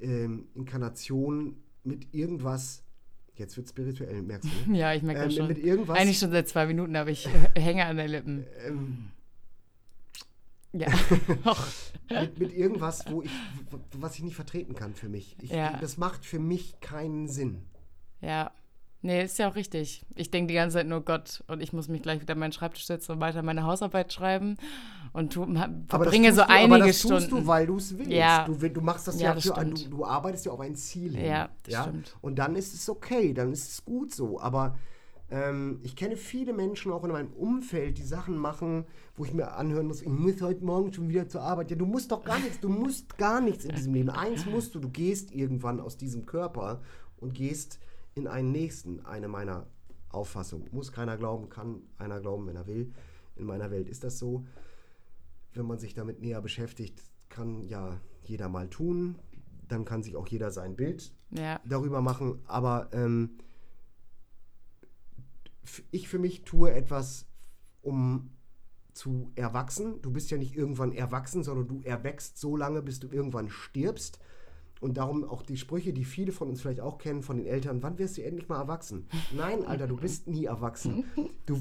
ähm, 0.00 0.48
Inkarnation 0.54 1.56
mit 1.82 2.14
irgendwas 2.14 2.84
Jetzt 3.40 3.56
wird 3.56 3.70
spirituell, 3.70 4.20
merkst 4.20 4.50
du? 4.66 4.70
Ne? 4.70 4.78
Ja, 4.80 4.92
ich 4.92 5.02
merke 5.02 5.22
ähm, 5.22 5.28
das 5.28 5.34
schon. 5.34 5.48
Mit 5.48 5.58
irgendwas, 5.64 5.98
Eigentlich 5.98 6.18
schon 6.18 6.30
seit 6.30 6.46
zwei 6.46 6.66
Minuten, 6.66 6.94
aber 6.94 7.08
ich 7.08 7.26
hänge 7.56 7.86
an 7.86 7.96
den 7.96 8.10
Lippen. 8.10 8.44
Ähm, 8.66 9.10
ja. 10.72 10.88
mit, 12.10 12.38
mit, 12.38 12.52
irgendwas, 12.52 13.10
wo 13.10 13.22
ich, 13.22 13.30
was 13.96 14.16
ich 14.16 14.24
nicht 14.24 14.36
vertreten 14.36 14.74
kann 14.74 14.94
für 14.94 15.08
mich. 15.08 15.36
Ich, 15.40 15.50
ja. 15.50 15.78
Das 15.78 15.96
macht 15.96 16.26
für 16.26 16.38
mich 16.38 16.80
keinen 16.80 17.28
Sinn. 17.28 17.62
Ja. 18.20 18.52
Nee, 19.02 19.24
ist 19.24 19.38
ja 19.38 19.48
auch 19.48 19.54
richtig. 19.54 20.04
Ich 20.14 20.30
denke 20.30 20.48
die 20.48 20.54
ganze 20.54 20.76
Zeit 20.76 20.86
nur 20.86 21.02
Gott 21.02 21.42
und 21.46 21.62
ich 21.62 21.72
muss 21.72 21.88
mich 21.88 22.02
gleich 22.02 22.20
wieder 22.20 22.34
an 22.34 22.38
meinen 22.38 22.52
Schreibtisch 22.52 22.86
setzen 22.86 23.12
und 23.12 23.20
weiter 23.20 23.42
meine 23.42 23.64
Hausarbeit 23.64 24.12
schreiben 24.12 24.56
und 25.12 25.32
tu, 25.32 25.46
verbringe 25.88 26.32
so 26.32 26.42
du, 26.42 26.48
einige 26.48 26.74
aber 26.74 26.86
das 26.86 26.98
Stunden. 26.98 27.18
tust 27.18 27.32
du, 27.32 27.46
weil 27.46 27.66
du 27.66 27.76
es 27.76 27.96
willst. 27.96 28.12
Ja. 28.12 28.46
Du, 28.46 28.68
du 28.68 28.80
machst 28.82 29.08
das 29.08 29.20
ja, 29.20 29.34
ja 29.34 29.40
für, 29.40 29.64
du, 29.64 29.88
du, 29.88 30.04
arbeitest 30.04 30.46
ja 30.46 30.52
auf 30.52 30.60
ein 30.60 30.74
Ziel 30.74 31.16
hin. 31.16 31.24
Ja, 31.24 31.48
das 31.64 31.74
ja? 31.74 31.82
stimmt. 31.84 32.16
Und 32.20 32.38
dann 32.38 32.56
ist 32.56 32.74
es 32.74 32.88
okay, 32.90 33.32
dann 33.32 33.52
ist 33.52 33.70
es 33.72 33.84
gut 33.84 34.14
so. 34.14 34.38
Aber 34.38 34.76
ähm, 35.30 35.80
ich 35.82 35.96
kenne 35.96 36.16
viele 36.16 36.52
Menschen 36.52 36.92
auch 36.92 37.02
in 37.02 37.12
meinem 37.12 37.32
Umfeld, 37.32 37.96
die 37.96 38.04
Sachen 38.04 38.36
machen, 38.36 38.84
wo 39.16 39.24
ich 39.24 39.32
mir 39.32 39.52
anhören 39.52 39.86
muss, 39.86 40.02
ich 40.02 40.08
muss 40.08 40.42
heute 40.42 40.64
Morgen 40.64 40.92
schon 40.92 41.08
wieder 41.08 41.26
zur 41.26 41.40
Arbeit. 41.40 41.70
Ja, 41.70 41.76
du 41.76 41.86
musst 41.86 42.12
doch 42.12 42.22
gar 42.22 42.38
nichts, 42.38 42.60
du 42.60 42.68
musst 42.68 43.16
gar 43.16 43.40
nichts 43.40 43.64
in 43.64 43.74
diesem 43.74 43.94
Leben. 43.94 44.10
Eins 44.10 44.44
musst 44.44 44.74
du, 44.74 44.78
du 44.78 44.90
gehst 44.90 45.32
irgendwann 45.32 45.80
aus 45.80 45.96
diesem 45.96 46.26
Körper 46.26 46.82
und 47.16 47.34
gehst 47.34 47.78
in 48.14 48.26
einen 48.26 48.52
nächsten, 48.52 49.04
eine 49.04 49.28
meiner 49.28 49.66
Auffassungen. 50.10 50.68
Muss 50.72 50.92
keiner 50.92 51.16
glauben, 51.16 51.48
kann 51.48 51.82
einer 51.98 52.20
glauben, 52.20 52.46
wenn 52.46 52.56
er 52.56 52.66
will. 52.66 52.92
In 53.36 53.46
meiner 53.46 53.70
Welt 53.70 53.88
ist 53.88 54.04
das 54.04 54.18
so. 54.18 54.44
Wenn 55.54 55.66
man 55.66 55.78
sich 55.78 55.94
damit 55.94 56.20
näher 56.20 56.40
beschäftigt, 56.42 57.02
kann 57.28 57.62
ja 57.62 58.00
jeder 58.24 58.48
mal 58.48 58.68
tun. 58.68 59.18
Dann 59.68 59.84
kann 59.84 60.02
sich 60.02 60.16
auch 60.16 60.26
jeder 60.28 60.50
sein 60.50 60.76
Bild 60.76 61.12
ja. 61.30 61.60
darüber 61.64 62.00
machen. 62.00 62.40
Aber 62.46 62.90
ähm, 62.92 63.38
ich 65.90 66.08
für 66.08 66.18
mich 66.18 66.42
tue 66.42 66.72
etwas, 66.72 67.26
um 67.82 68.30
zu 68.92 69.30
erwachsen. 69.36 70.02
Du 70.02 70.10
bist 70.10 70.30
ja 70.30 70.38
nicht 70.38 70.56
irgendwann 70.56 70.92
erwachsen, 70.92 71.44
sondern 71.44 71.68
du 71.68 71.80
erwächst 71.82 72.38
so 72.38 72.56
lange, 72.56 72.82
bis 72.82 73.00
du 73.00 73.08
irgendwann 73.08 73.48
stirbst. 73.48 74.18
Und 74.80 74.96
darum 74.96 75.24
auch 75.24 75.42
die 75.42 75.58
Sprüche, 75.58 75.92
die 75.92 76.04
viele 76.04 76.32
von 76.32 76.48
uns 76.48 76.62
vielleicht 76.62 76.80
auch 76.80 76.96
kennen 76.96 77.22
von 77.22 77.36
den 77.36 77.46
Eltern, 77.46 77.82
wann 77.82 77.98
wirst 77.98 78.16
du 78.16 78.22
endlich 78.22 78.48
mal 78.48 78.58
erwachsen? 78.58 79.06
Nein, 79.36 79.66
Alter, 79.66 79.86
du 79.86 79.96
bist 79.96 80.26
nie 80.26 80.46
erwachsen. 80.46 81.04
Du, 81.44 81.60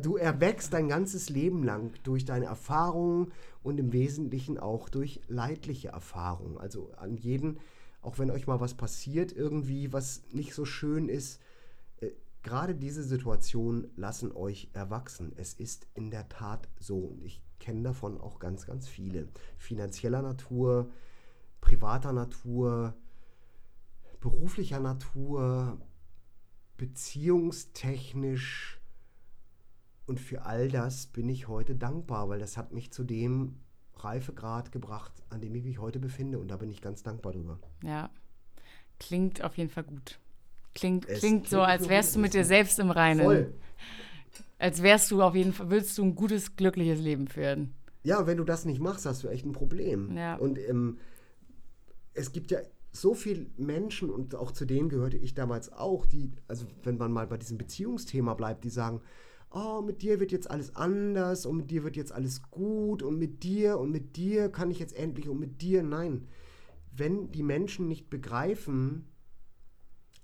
du 0.00 0.16
erwächst 0.16 0.72
dein 0.72 0.88
ganzes 0.88 1.30
Leben 1.30 1.64
lang 1.64 1.92
durch 2.04 2.24
deine 2.24 2.44
Erfahrungen 2.44 3.32
und 3.62 3.80
im 3.80 3.92
Wesentlichen 3.92 4.58
auch 4.58 4.88
durch 4.88 5.20
leidliche 5.28 5.88
Erfahrungen. 5.88 6.58
Also 6.58 6.92
an 6.96 7.16
jeden, 7.16 7.58
auch 8.02 8.18
wenn 8.18 8.30
euch 8.30 8.46
mal 8.46 8.60
was 8.60 8.74
passiert, 8.74 9.32
irgendwie, 9.32 9.92
was 9.92 10.22
nicht 10.30 10.54
so 10.54 10.64
schön 10.64 11.08
ist, 11.08 11.40
äh, 12.00 12.10
gerade 12.42 12.76
diese 12.76 13.02
Situationen 13.02 13.90
lassen 13.96 14.30
euch 14.30 14.68
erwachsen. 14.74 15.32
Es 15.36 15.54
ist 15.54 15.88
in 15.94 16.10
der 16.12 16.28
Tat 16.28 16.68
so. 16.78 16.98
Und 16.98 17.24
ich 17.24 17.42
kenne 17.58 17.82
davon 17.82 18.20
auch 18.20 18.38
ganz, 18.38 18.66
ganz 18.66 18.86
viele. 18.86 19.28
Finanzieller 19.58 20.22
Natur, 20.22 20.90
privater 21.60 22.12
Natur, 22.12 22.94
beruflicher 24.20 24.80
Natur, 24.80 25.78
beziehungstechnisch. 26.76 28.80
Und 30.06 30.18
für 30.18 30.42
all 30.42 30.68
das 30.68 31.06
bin 31.06 31.28
ich 31.28 31.48
heute 31.48 31.74
dankbar, 31.74 32.28
weil 32.28 32.40
das 32.40 32.56
hat 32.56 32.72
mich 32.72 32.92
zu 32.92 33.04
dem 33.04 33.56
Reifegrad 33.96 34.72
gebracht, 34.72 35.12
an 35.28 35.40
dem 35.40 35.54
ich 35.54 35.62
mich 35.62 35.78
heute 35.78 36.00
befinde. 36.00 36.38
Und 36.38 36.48
da 36.48 36.56
bin 36.56 36.70
ich 36.70 36.80
ganz 36.80 37.02
dankbar 37.02 37.32
drüber. 37.32 37.58
Ja, 37.82 38.10
klingt 38.98 39.42
auf 39.42 39.56
jeden 39.56 39.70
Fall 39.70 39.84
gut. 39.84 40.18
Klingt, 40.74 41.06
klingt, 41.06 41.20
klingt 41.20 41.48
so, 41.48 41.60
als 41.60 41.88
wärst 41.88 42.14
du 42.14 42.20
mit 42.20 42.34
dir 42.34 42.44
selbst 42.44 42.78
im 42.78 42.90
Reinen. 42.90 43.24
Voll. 43.24 43.54
Als 44.58 44.82
wärst 44.82 45.10
du 45.10 45.22
auf 45.22 45.34
jeden 45.34 45.52
Fall, 45.52 45.70
willst 45.70 45.96
du 45.98 46.04
ein 46.04 46.14
gutes, 46.14 46.56
glückliches 46.56 47.00
Leben 47.00 47.28
führen. 47.28 47.74
Ja, 48.02 48.26
wenn 48.26 48.36
du 48.36 48.44
das 48.44 48.64
nicht 48.64 48.80
machst, 48.80 49.06
hast 49.06 49.24
du 49.24 49.28
echt 49.28 49.44
ein 49.44 49.52
Problem. 49.52 50.16
Ja. 50.16 50.36
Und 50.36 50.58
ähm, 50.58 50.98
es 52.14 52.32
gibt 52.32 52.50
ja 52.50 52.60
so 52.92 53.14
viele 53.14 53.46
Menschen, 53.56 54.10
und 54.10 54.34
auch 54.34 54.50
zu 54.50 54.64
denen 54.64 54.88
gehörte 54.88 55.16
ich 55.16 55.34
damals 55.34 55.72
auch, 55.72 56.06
die, 56.06 56.32
also 56.48 56.66
wenn 56.82 56.96
man 56.96 57.12
mal 57.12 57.26
bei 57.26 57.36
diesem 57.36 57.56
Beziehungsthema 57.56 58.34
bleibt, 58.34 58.64
die 58.64 58.70
sagen, 58.70 59.00
oh, 59.52 59.80
mit 59.80 60.02
dir 60.02 60.20
wird 60.20 60.32
jetzt 60.32 60.50
alles 60.50 60.74
anders 60.76 61.46
und 61.46 61.56
mit 61.56 61.70
dir 61.70 61.84
wird 61.84 61.96
jetzt 61.96 62.12
alles 62.12 62.42
gut 62.50 63.02
und 63.02 63.18
mit 63.18 63.42
dir 63.42 63.78
und 63.78 63.90
mit 63.90 64.16
dir 64.16 64.48
kann 64.48 64.70
ich 64.70 64.78
jetzt 64.78 64.96
endlich 64.96 65.28
und 65.28 65.38
mit 65.38 65.62
dir, 65.62 65.82
nein. 65.82 66.26
Wenn 66.92 67.30
die 67.30 67.42
Menschen 67.42 67.86
nicht 67.86 68.10
begreifen, 68.10 69.06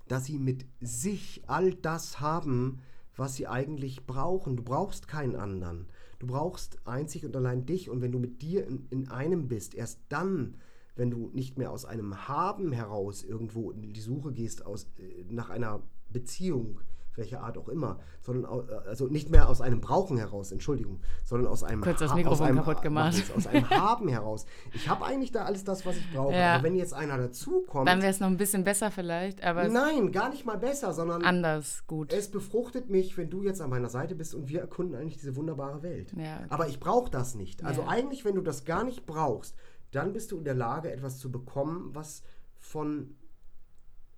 dass 0.09 0.25
sie 0.25 0.39
mit 0.39 0.67
sich 0.81 1.43
all 1.47 1.75
das 1.75 2.21
haben, 2.21 2.81
was 3.17 3.35
sie 3.35 3.47
eigentlich 3.47 4.07
brauchen. 4.07 4.57
Du 4.57 4.63
brauchst 4.63 5.09
keinen 5.09 5.37
anderen. 5.37 5.89
Du 6.19 6.27
brauchst 6.27 6.87
einzig 6.87 7.25
und 7.25 7.35
allein 7.35 7.67
dich. 7.67 7.91
Und 7.91 8.03
wenn 8.03 8.13
du 8.13 8.19
mit 8.19 8.43
dir 8.43 8.67
in, 8.67 8.87
in 8.91 9.09
einem 9.09 9.49
bist, 9.49 9.75
erst 9.75 10.01
dann 10.09 10.57
wenn 10.97 11.11
du 11.11 11.31
nicht 11.33 11.59
mehr 11.59 11.71
aus 11.71 11.85
einem 11.85 12.27
Haben 12.29 12.73
heraus 12.73 13.23
irgendwo 13.23 13.71
in 13.71 13.93
die 13.93 14.01
Suche 14.01 14.33
gehst 14.33 14.65
aus, 14.67 14.85
äh, 14.99 15.25
nach 15.31 15.51
einer 15.51 15.81
Beziehung, 16.11 16.81
welcher 17.17 17.41
Art 17.43 17.57
auch 17.57 17.69
immer, 17.71 17.99
sondern 18.21 18.69
äh, 18.69 18.73
also 18.89 19.07
nicht 19.07 19.31
mehr 19.31 19.49
aus 19.49 19.61
einem 19.63 19.81
Brauchen 19.81 20.19
heraus, 20.19 20.53
Entschuldigung, 20.53 21.01
sondern 21.25 21.51
aus 21.51 21.65
einem 21.65 21.81
Kurz 21.81 21.99
das 22.01 22.15
Mikrofon 22.15 22.33
aus 22.45 22.49
einem, 22.49 22.57
kaputt 22.59 22.83
gemacht. 22.83 23.33
aus 23.35 23.47
einem 23.47 23.71
Haben 23.71 24.09
heraus. 24.09 24.45
Ich 24.75 24.89
habe 24.89 25.05
eigentlich 25.05 25.33
da 25.33 25.45
alles 25.45 25.65
das, 25.65 25.87
was 25.87 25.97
ich 25.97 26.13
brauche. 26.13 26.35
Ja. 26.35 26.55
Aber 26.57 26.65
wenn 26.65 26.77
jetzt 26.77 26.93
einer 26.93 27.17
dazukommt, 27.17 27.89
Dann 27.89 28.01
wäre 28.03 28.11
es 28.11 28.21
noch 28.21 28.27
ein 28.29 28.37
bisschen 28.37 28.65
besser 28.65 28.91
vielleicht, 28.91 29.43
aber 29.43 29.67
nein, 29.69 30.13
gar 30.13 30.29
nicht 30.29 30.45
mal 30.45 30.59
besser, 30.59 30.93
sondern 30.93 31.25
anders 31.25 31.85
gut. 31.87 32.13
es 32.13 32.31
befruchtet 32.31 32.91
mich, 32.91 33.17
wenn 33.17 33.31
du 33.31 33.43
jetzt 33.43 33.61
an 33.63 33.71
meiner 33.71 33.89
Seite 33.89 34.15
bist 34.15 34.35
und 34.35 34.49
wir 34.49 34.61
erkunden 34.61 34.95
eigentlich 34.95 35.17
diese 35.17 35.37
wunderbare 35.37 35.83
Welt. 35.83 36.13
Ja, 36.17 36.37
okay. 36.37 36.47
Aber 36.51 36.69
ich 36.69 36.81
brauche 36.81 37.11
das 37.11 37.35
nicht. 37.35 37.65
Also 37.65 37.83
Ja. 37.83 37.89
eigentlich, 37.89 38.25
wenn 38.27 38.35
du 38.35 38.43
das 38.43 38.65
gar 38.67 38.85
nicht 38.85 39.07
brauchst, 39.07 39.55
dann 39.97 40.13
bist 40.13 40.31
du 40.33 40.39
in 40.39 40.45
der 40.45 40.55
Lage, 40.55 40.93
etwas 40.93 41.19
zu 41.19 41.31
bekommen, 41.33 41.91
was 41.95 42.23
von 42.59 43.15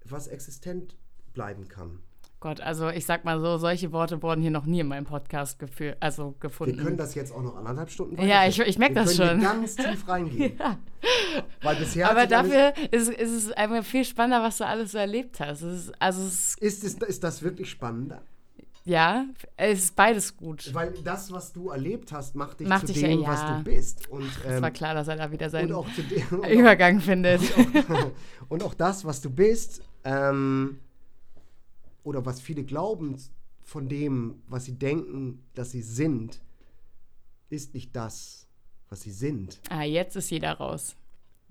was 0.05 0.27
existent 0.27 0.97
bleiben 1.35 1.69
kann. 1.69 2.01
Gott, 2.41 2.61
also 2.61 2.89
ich 2.89 3.05
sag 3.05 3.25
mal 3.25 3.41
so, 3.41 3.59
solche 3.59 3.91
Worte 3.91 4.23
wurden 4.23 4.41
hier 4.41 4.53
noch 4.53 4.65
nie 4.65 4.79
in 4.81 4.87
meinem 4.87 5.05
Podcast 5.05 5.61
gefü- 5.61 5.97
also 5.99 6.29
Wir 6.35 6.39
gefunden. 6.41 6.77
können 6.79 6.97
das 6.97 7.15
jetzt 7.17 7.33
auch 7.33 7.43
noch 7.43 7.57
anderthalb 7.57 7.91
Stunden 7.91 8.17
Ja, 8.23 8.47
ich- 8.47 8.61
ich 8.61 8.79
merk 8.79 8.95
Wir 8.95 9.03
das 9.03 9.17
können 9.17 9.29
schon. 9.31 9.41
hier 9.41 9.49
ganz 9.49 9.75
tief 9.77 10.07
reingehen. 10.09 10.57
ja. 10.59 10.79
Weil 11.63 11.77
bisher 11.77 12.09
Aber 12.09 12.27
dafür 12.29 12.75
ist, 12.93 13.09
ist 13.11 13.33
es 13.33 13.53
einfach 13.53 13.85
viel 13.85 14.05
spannender, 14.05 14.43
was 14.47 14.59
du 14.59 14.67
alles 14.67 14.93
so 14.93 14.99
erlebt 14.99 15.41
hast. 15.41 15.63
Es 15.63 15.87
ist, 15.89 15.93
also 16.01 16.23
es 16.23 16.55
ist, 16.61 16.85
es, 16.85 16.95
ist 16.95 17.25
das 17.25 17.43
wirklich 17.43 17.69
spannender. 17.71 18.23
Ja, 18.89 19.27
es 19.57 19.81
ist 19.85 19.97
beides 19.97 20.37
gut. 20.37 20.73
Weil 20.73 20.93
das, 21.05 21.31
was 21.31 21.53
du 21.53 21.69
erlebt 21.69 22.11
hast, 22.11 22.35
macht 22.35 22.61
dich 22.61 22.69
Macht 22.69 22.87
zu 22.87 22.93
dich 22.95 23.03
dem, 23.03 23.21
ja. 23.21 23.29
was 23.29 23.47
du 23.47 23.65
bist. 23.65 24.09
Und, 24.09 24.27
Es 24.45 24.57
ähm, 24.57 24.63
war 24.63 24.71
klar, 24.71 24.95
dass 24.95 25.09
er 25.09 25.17
da 25.17 25.31
wieder 25.31 25.47
und 25.47 25.53
seinen 25.53 25.73
auch 25.73 25.93
zu 25.93 26.03
dem, 26.03 26.27
und 26.31 26.45
auch 26.45 26.49
Übergang 26.49 27.01
findet. 27.01 27.43
und 28.49 28.63
auch 28.63 28.73
das, 28.73 29.05
was 29.05 29.21
du 29.21 29.29
bist, 29.29 29.83
ähm, 30.05 30.79
oder 32.03 32.25
was 32.25 32.41
viele 32.41 32.65
glauben 32.65 33.17
von 33.63 33.89
dem, 33.89 34.43
was 34.49 34.65
sie 34.65 34.79
denken, 34.79 35.45
dass 35.55 35.73
sie 35.73 35.83
sind, 35.83 36.41
ist 37.51 37.75
nicht 37.75 37.95
das, 37.95 38.47
was 38.89 39.03
sie 39.03 39.11
sind. 39.11 39.61
Ah, 39.69 39.83
jetzt 39.83 40.17
ist 40.17 40.31
jeder 40.31 40.55
raus. 40.55 40.97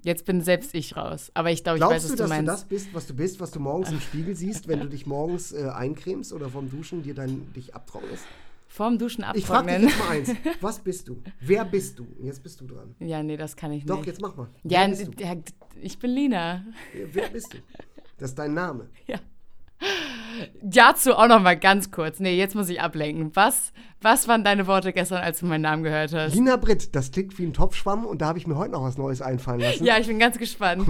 Jetzt 0.08 0.24
bin 0.24 0.40
selbst 0.40 0.74
ich 0.74 0.96
raus. 0.96 1.32
Aber 1.34 1.52
ich 1.52 1.66
glaube, 1.66 1.80
ich 1.80 1.84
weiß, 1.84 1.90
Glaubst 1.90 2.06
was 2.06 2.12
du, 2.12 2.16
du 2.16 2.24
dass 2.24 2.30
du 2.30 2.36
meinst. 2.36 2.48
das 2.50 2.64
bist, 2.64 2.94
was 2.94 3.08
du 3.08 3.14
bist, 3.14 3.40
was 3.42 3.52
du 3.52 3.60
morgens 3.60 3.92
im 3.92 4.00
Spiegel 4.00 4.38
siehst, 4.38 4.70
wenn 4.70 4.80
du 4.80 4.88
dich 4.88 5.06
morgens 5.06 5.52
äh, 5.52 5.68
eincremst 5.68 6.32
oder 6.32 6.48
vom 6.48 6.70
Duschen 6.70 7.04
dir 7.04 7.14
dann 7.14 7.52
dich 7.52 7.76
abtrocknest? 7.76 8.24
Vorm 8.70 8.98
Duschen 8.98 9.26
Ich 9.36 9.46
frage 9.46 9.68
dich 9.78 9.90
abtrocknen. 9.90 10.26
jetzt 10.26 10.38
mal 10.38 10.46
eins. 10.46 10.58
Was 10.62 10.80
bist 10.80 11.10
du? 11.10 11.22
Wer 11.42 11.66
bist 11.66 12.00
du? 12.00 12.08
Jetzt 12.22 12.42
bist 12.42 12.62
du 12.62 12.68
dran. 12.68 12.96
Ja, 13.00 13.22
nee, 13.22 13.36
das 13.36 13.58
kann 13.58 13.74
ich 13.74 13.86
Doch, 13.86 13.98
nicht. 13.98 14.08
jetzt 14.08 14.22
mach 14.22 14.34
mal. 14.38 14.48
ja, 14.64 14.88
ja, 14.88 15.36
ich 15.82 16.00
bin 16.00 16.12
Lina. 16.12 16.64
Wer 17.12 17.28
bist 17.28 17.54
du? 17.54 17.58
Das 18.18 18.30
ist 18.30 18.40
dein 18.40 18.54
Name. 18.54 18.88
Ja. 19.08 19.20
Dazu 20.62 21.14
auch 21.16 21.28
noch 21.28 21.42
mal 21.42 21.58
ganz 21.58 21.92
kurz. 21.92 22.20
Nee, 22.20 22.36
jetzt 22.38 22.56
muss 22.56 22.70
ich 22.70 22.82
ablenken. 22.82 23.32
Was, 23.36 23.72
was 24.02 24.28
waren 24.28 24.44
deine 24.44 24.68
Worte 24.68 24.94
gestern, 24.94 25.20
als 25.24 25.40
du 25.40 25.46
meinen 25.46 25.62
Namen 25.62 25.84
gehört 25.84 26.14
hast? 26.14 26.34
Lina 26.36 26.56
Britt, 26.58 26.96
das 26.96 27.12
klingt 27.12 27.38
wie 27.38 27.46
ein 27.46 27.54
Topfschwamm 27.54 28.06
und 28.06 28.22
da 28.22 28.28
habe 28.28 28.38
ich 28.40 28.48
mir 28.48 28.56
heute 28.58 28.72
noch 28.72 28.84
was 28.84 28.98
Neues 28.98 29.22
einfallen 29.22 29.60
lassen. 29.60 29.84
Ja, 29.86 29.98
ich 29.98 30.08
bin 30.08 30.20
ganz 30.20 30.38
gespannt. 30.38 30.88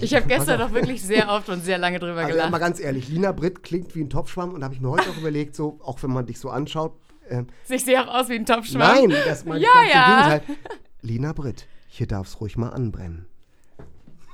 Ich 0.00 0.14
habe 0.14 0.26
gestern 0.26 0.58
doch 0.60 0.72
wirklich 0.72 1.02
sehr 1.02 1.28
oft 1.30 1.48
und 1.48 1.62
sehr 1.64 1.78
lange 1.78 1.98
drüber 1.98 2.20
Also 2.20 2.36
mal 2.36 2.44
gelacht. 2.46 2.60
ganz 2.60 2.80
ehrlich, 2.80 3.08
Lina 3.08 3.32
Britt 3.32 3.62
klingt 3.62 3.94
wie 3.94 4.02
ein 4.02 4.10
Topfschwamm 4.10 4.52
und 4.54 4.60
da 4.60 4.64
habe 4.66 4.74
ich 4.74 4.80
mir 4.80 4.90
heute 4.90 5.08
auch 5.10 5.16
überlegt, 5.18 5.56
so, 5.56 5.78
auch 5.84 6.02
wenn 6.02 6.10
man 6.12 6.26
dich 6.26 6.38
so 6.38 6.50
anschaut, 6.50 6.94
ähm, 7.28 7.46
Ich 7.68 7.84
sehe 7.84 8.00
auch 8.02 8.12
aus 8.14 8.28
wie 8.28 8.34
ein 8.34 8.46
Topfschwamm. 8.46 8.80
nein, 8.80 9.10
das 9.26 9.44
meine 9.44 9.60
Ja, 9.60 9.68
ich 9.86 9.92
ganz 9.92 9.94
ja. 9.94 10.34
im 10.34 10.40
Gegenteil. 10.40 10.56
Lina 11.02 11.32
Britt, 11.32 11.66
hier 11.88 12.06
darf 12.06 12.26
es 12.28 12.40
ruhig 12.40 12.56
mal 12.56 12.70
anbrennen. 12.70 13.26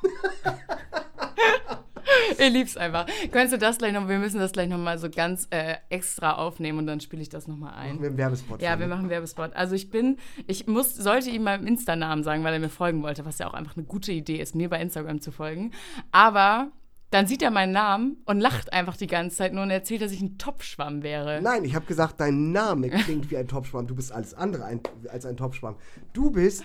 Ich 2.39 2.53
lieb's 2.53 2.77
einfach. 2.77 3.07
Könntest 3.31 3.55
du 3.55 3.59
das 3.59 3.79
gleich 3.79 3.93
noch, 3.93 4.09
wir 4.09 4.19
müssen 4.19 4.39
das 4.39 4.53
gleich 4.53 4.69
noch 4.69 4.79
mal 4.79 4.99
so 4.99 5.09
ganz 5.11 5.47
äh, 5.51 5.77
extra 5.89 6.33
aufnehmen 6.33 6.79
und 6.79 6.87
dann 6.87 7.01
spiele 7.01 7.23
ich 7.23 7.29
das 7.29 7.47
noch 7.47 7.57
mal 7.57 7.73
ein. 7.73 7.91
Machen 7.91 8.03
wir 8.03 8.09
einen 8.09 8.19
Werbespot. 8.19 8.63
Ja, 8.63 8.79
wir 8.79 8.87
machen 8.87 9.01
einen 9.01 9.11
Werbespot. 9.11 9.55
Also 9.55 9.75
ich 9.75 9.91
bin, 9.91 10.19
ich 10.47 10.67
muss, 10.67 10.95
sollte 10.95 11.31
ihm 11.31 11.45
meinen 11.45 11.67
Insta-Namen 11.67 12.25
sagen, 12.25 12.45
weil 12.45 12.55
er 12.55 12.61
mir 12.61 12.69
folgen 12.69 13.03
wollte, 13.03 13.25
was 13.25 13.39
ja 13.39 13.49
auch 13.49 13.55
einfach 13.55 13.77
eine 13.77 13.85
gute 13.85 14.13
Idee 14.13 14.37
ist, 14.37 14.55
mir 14.55 14.69
bei 14.69 14.81
Instagram 14.81 15.21
zu 15.21 15.33
folgen. 15.33 15.73
Aber 16.11 16.73
dann 17.13 17.27
sieht 17.27 17.43
er 17.43 17.51
meinen 17.51 17.73
Namen 17.73 18.17
und 18.25 18.41
lacht 18.41 18.73
einfach 18.73 18.97
die 18.97 19.07
ganze 19.07 19.37
Zeit 19.37 19.53
nur 19.53 19.63
und 19.63 19.71
erzählt, 19.71 20.01
dass 20.01 20.13
ich 20.13 20.23
ein 20.23 20.39
Topfschwamm 20.39 21.03
wäre. 21.03 21.41
Nein, 21.43 21.63
ich 21.65 21.75
habe 21.75 21.85
gesagt, 21.85 22.19
dein 22.21 22.53
Name 22.53 22.89
klingt 22.89 23.31
wie 23.31 23.37
ein 23.37 23.47
Topfschwamm. 23.47 23.87
Du 23.87 23.95
bist 23.95 24.13
alles 24.13 24.33
andere 24.33 24.65
ein, 24.65 24.81
als 25.11 25.27
ein 25.27 25.37
Topfschwamm. 25.37 25.77
Du 26.15 26.31
bist, 26.31 26.65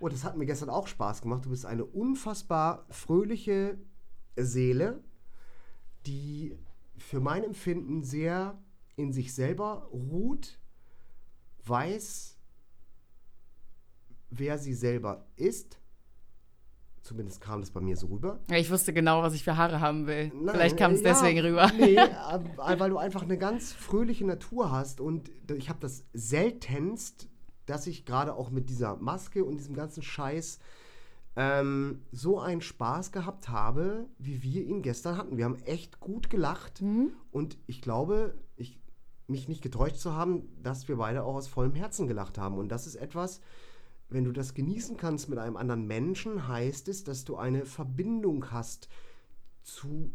und 0.00 0.14
das 0.14 0.24
hat 0.24 0.38
mir 0.38 0.46
gestern 0.46 0.70
auch 0.70 0.86
Spaß 0.86 1.20
gemacht, 1.20 1.44
du 1.44 1.50
bist 1.50 1.66
eine 1.66 1.84
unfassbar 1.84 2.86
fröhliche 2.88 3.76
Seele, 4.36 5.02
die 6.06 6.56
für 6.98 7.20
mein 7.20 7.44
Empfinden 7.44 8.02
sehr 8.02 8.58
in 8.96 9.12
sich 9.12 9.34
selber 9.34 9.88
ruht, 9.92 10.58
weiß, 11.64 12.36
wer 14.30 14.58
sie 14.58 14.74
selber 14.74 15.26
ist. 15.36 15.78
Zumindest 17.02 17.40
kam 17.42 17.60
das 17.60 17.70
bei 17.70 17.80
mir 17.80 17.96
so 17.96 18.06
rüber. 18.06 18.40
Ja, 18.48 18.56
Ich 18.56 18.70
wusste 18.70 18.94
genau, 18.94 19.22
was 19.22 19.34
ich 19.34 19.44
für 19.44 19.58
Haare 19.58 19.80
haben 19.80 20.06
will. 20.06 20.32
Nein, 20.34 20.54
Vielleicht 20.54 20.78
kam 20.78 20.92
es 20.92 21.02
äh, 21.02 21.04
ja, 21.04 21.12
deswegen 21.12 21.40
rüber. 21.40 21.70
Nee, 21.78 21.96
äh, 21.96 22.78
weil 22.78 22.90
du 22.90 22.96
einfach 22.96 23.22
eine 23.22 23.36
ganz 23.36 23.72
fröhliche 23.72 24.24
Natur 24.24 24.70
hast 24.70 25.00
und 25.00 25.30
ich 25.54 25.68
habe 25.68 25.80
das 25.80 26.04
seltenst, 26.14 27.28
dass 27.66 27.86
ich 27.86 28.06
gerade 28.06 28.34
auch 28.34 28.50
mit 28.50 28.70
dieser 28.70 28.96
Maske 28.96 29.44
und 29.44 29.58
diesem 29.58 29.74
ganzen 29.74 30.02
Scheiß 30.02 30.60
ähm, 31.36 32.02
so 32.12 32.38
einen 32.38 32.60
Spaß 32.60 33.12
gehabt 33.12 33.48
habe, 33.48 34.06
wie 34.18 34.42
wir 34.42 34.62
ihn 34.62 34.82
gestern 34.82 35.16
hatten. 35.16 35.36
Wir 35.36 35.44
haben 35.44 35.58
echt 35.64 36.00
gut 36.00 36.30
gelacht 36.30 36.80
Mhm. 36.80 37.10
und 37.32 37.58
ich 37.66 37.82
glaube, 37.82 38.34
ich, 38.56 38.80
mich 39.26 39.48
nicht 39.48 39.62
getäuscht 39.62 39.96
zu 39.96 40.12
haben, 40.12 40.48
dass 40.62 40.86
wir 40.88 40.96
beide 40.96 41.24
auch 41.24 41.34
aus 41.34 41.48
vollem 41.48 41.74
Herzen 41.74 42.06
gelacht 42.06 42.38
haben. 42.38 42.58
Und 42.58 42.68
das 42.68 42.86
ist 42.86 42.96
etwas, 42.96 43.40
wenn 44.08 44.24
du 44.24 44.32
das 44.32 44.54
genießen 44.54 44.96
kannst 44.96 45.28
mit 45.28 45.38
einem 45.38 45.56
anderen 45.56 45.86
Menschen, 45.86 46.46
heißt 46.46 46.88
es, 46.88 47.04
dass 47.04 47.24
du 47.24 47.36
eine 47.36 47.64
Verbindung 47.64 48.50
hast 48.52 48.88
zu, 49.62 50.12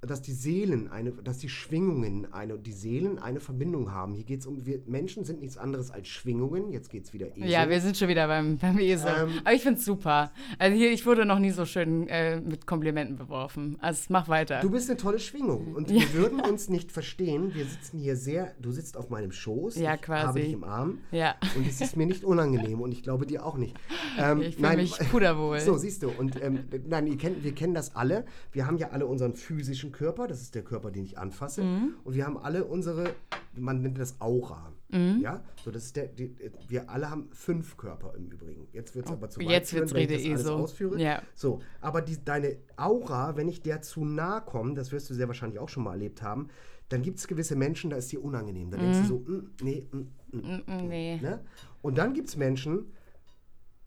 dass 0.00 0.22
die 0.22 0.32
Seelen, 0.32 0.88
eine, 0.88 1.10
dass 1.10 1.38
die 1.38 1.48
Schwingungen, 1.48 2.32
eine, 2.32 2.56
die 2.58 2.72
Seelen 2.72 3.18
eine 3.18 3.40
Verbindung 3.40 3.90
haben. 3.92 4.14
Hier 4.14 4.24
geht 4.24 4.40
es 4.40 4.46
um, 4.46 4.64
wir 4.64 4.80
Menschen 4.86 5.24
sind 5.24 5.40
nichts 5.40 5.56
anderes 5.58 5.90
als 5.90 6.06
Schwingungen. 6.06 6.70
Jetzt 6.70 6.88
geht 6.90 7.04
es 7.04 7.12
wieder 7.12 7.36
Esel. 7.36 7.48
Ja, 7.50 7.68
wir 7.68 7.80
sind 7.80 7.96
schon 7.96 8.08
wieder 8.08 8.28
beim, 8.28 8.58
beim 8.58 8.78
Esel. 8.78 9.10
Ähm, 9.22 9.30
Aber 9.44 9.54
ich 9.54 9.62
find's 9.62 9.84
super. 9.84 10.30
Also 10.58 10.76
hier, 10.76 10.92
ich 10.92 11.04
wurde 11.04 11.24
noch 11.26 11.40
nie 11.40 11.50
so 11.50 11.64
schön 11.64 12.06
äh, 12.08 12.40
mit 12.40 12.66
Komplimenten 12.66 13.16
beworfen. 13.16 13.76
Also 13.80 14.04
mach 14.10 14.28
weiter. 14.28 14.60
Du 14.60 14.70
bist 14.70 14.88
eine 14.88 14.98
tolle 14.98 15.18
Schwingung 15.18 15.74
und 15.74 15.88
wir 15.90 16.12
würden 16.12 16.40
uns 16.40 16.68
nicht 16.68 16.92
verstehen. 16.92 17.54
Wir 17.54 17.64
sitzen 17.64 17.98
hier 17.98 18.14
sehr, 18.16 18.52
du 18.60 18.70
sitzt 18.70 18.96
auf 18.96 19.10
meinem 19.10 19.32
Schoß, 19.32 19.76
Ja, 19.76 19.94
ich 19.94 20.02
quasi. 20.02 20.26
habe 20.26 20.40
dich 20.40 20.52
im 20.52 20.62
Arm 20.64 20.98
ja. 21.10 21.34
und 21.56 21.66
es 21.66 21.80
ist 21.80 21.96
mir 21.96 22.06
nicht 22.06 22.22
unangenehm 22.22 22.80
und 22.80 22.92
ich 22.92 23.02
glaube 23.02 23.26
dir 23.26 23.44
auch 23.44 23.56
nicht. 23.56 23.74
Ähm, 24.16 24.42
Ich 24.42 24.56
fühle 24.56 24.76
mich 24.76 24.96
puderwohl. 25.10 25.58
So, 25.68 25.76
siehst 25.76 26.02
du. 26.02 26.10
Und 26.10 26.40
ähm, 26.42 26.60
nein, 26.86 27.06
ihr 27.08 27.16
kennt, 27.18 27.42
wir 27.42 27.52
kennen 27.52 27.74
das 27.74 27.96
alle. 27.96 28.24
Wir 28.52 28.66
haben 28.66 28.78
ja 28.78 28.90
alle 28.90 29.06
unseren 29.06 29.34
physischen 29.34 29.87
Körper, 29.92 30.26
das 30.26 30.40
ist 30.42 30.54
der 30.54 30.62
Körper, 30.62 30.90
den 30.90 31.04
ich 31.04 31.18
anfasse. 31.18 31.62
Mhm. 31.62 31.94
Und 32.04 32.14
wir 32.14 32.24
haben 32.26 32.38
alle 32.38 32.64
unsere, 32.64 33.14
man 33.54 33.82
nennt 33.82 33.98
das 33.98 34.20
Aura. 34.20 34.72
Mhm. 34.90 35.20
Ja, 35.20 35.42
so 35.62 35.70
das 35.70 35.84
ist 35.84 35.96
der, 35.96 36.06
die, 36.06 36.34
wir 36.68 36.88
alle 36.88 37.10
haben 37.10 37.28
fünf 37.32 37.76
Körper 37.76 38.14
im 38.16 38.30
Übrigen. 38.30 38.68
Jetzt 38.72 38.94
wird 38.94 39.06
es 39.06 39.12
aber 39.12 39.28
zu 39.28 39.38
weit 39.40 39.46
Oh, 39.46 39.50
Jetzt 39.50 39.70
führen, 39.70 39.90
wenn 39.92 40.00
ich 40.10 40.16
das 40.16 40.24
alles 40.26 40.40
ESO. 40.42 40.54
ausführe. 40.56 41.00
Ja. 41.00 41.22
So, 41.34 41.60
aber 41.80 42.00
die, 42.00 42.24
deine 42.24 42.56
Aura, 42.76 43.36
wenn 43.36 43.48
ich 43.48 43.60
der 43.62 43.82
zu 43.82 44.04
nah 44.04 44.40
komme, 44.40 44.74
das 44.74 44.90
wirst 44.92 45.10
du 45.10 45.14
sehr 45.14 45.28
wahrscheinlich 45.28 45.58
auch 45.58 45.68
schon 45.68 45.84
mal 45.84 45.92
erlebt 45.92 46.22
haben, 46.22 46.48
dann 46.88 47.02
gibt 47.02 47.18
es 47.18 47.28
gewisse 47.28 47.54
Menschen, 47.54 47.90
da 47.90 47.96
ist 47.98 48.10
dir 48.12 48.24
unangenehm. 48.24 48.70
Da 48.70 48.78
denkst 48.78 49.00
du 49.02 49.04
so, 49.04 49.18
mm, 49.18 49.50
nee, 49.62 49.86
mm, 49.92 49.96
mm, 49.98 50.06
Mm, 50.38 50.62
mm, 50.66 50.88
nee. 50.88 51.20
ne? 51.20 51.40
Und 51.82 51.98
dann 51.98 52.14
gibt 52.14 52.28
es 52.30 52.36
Menschen, 52.36 52.86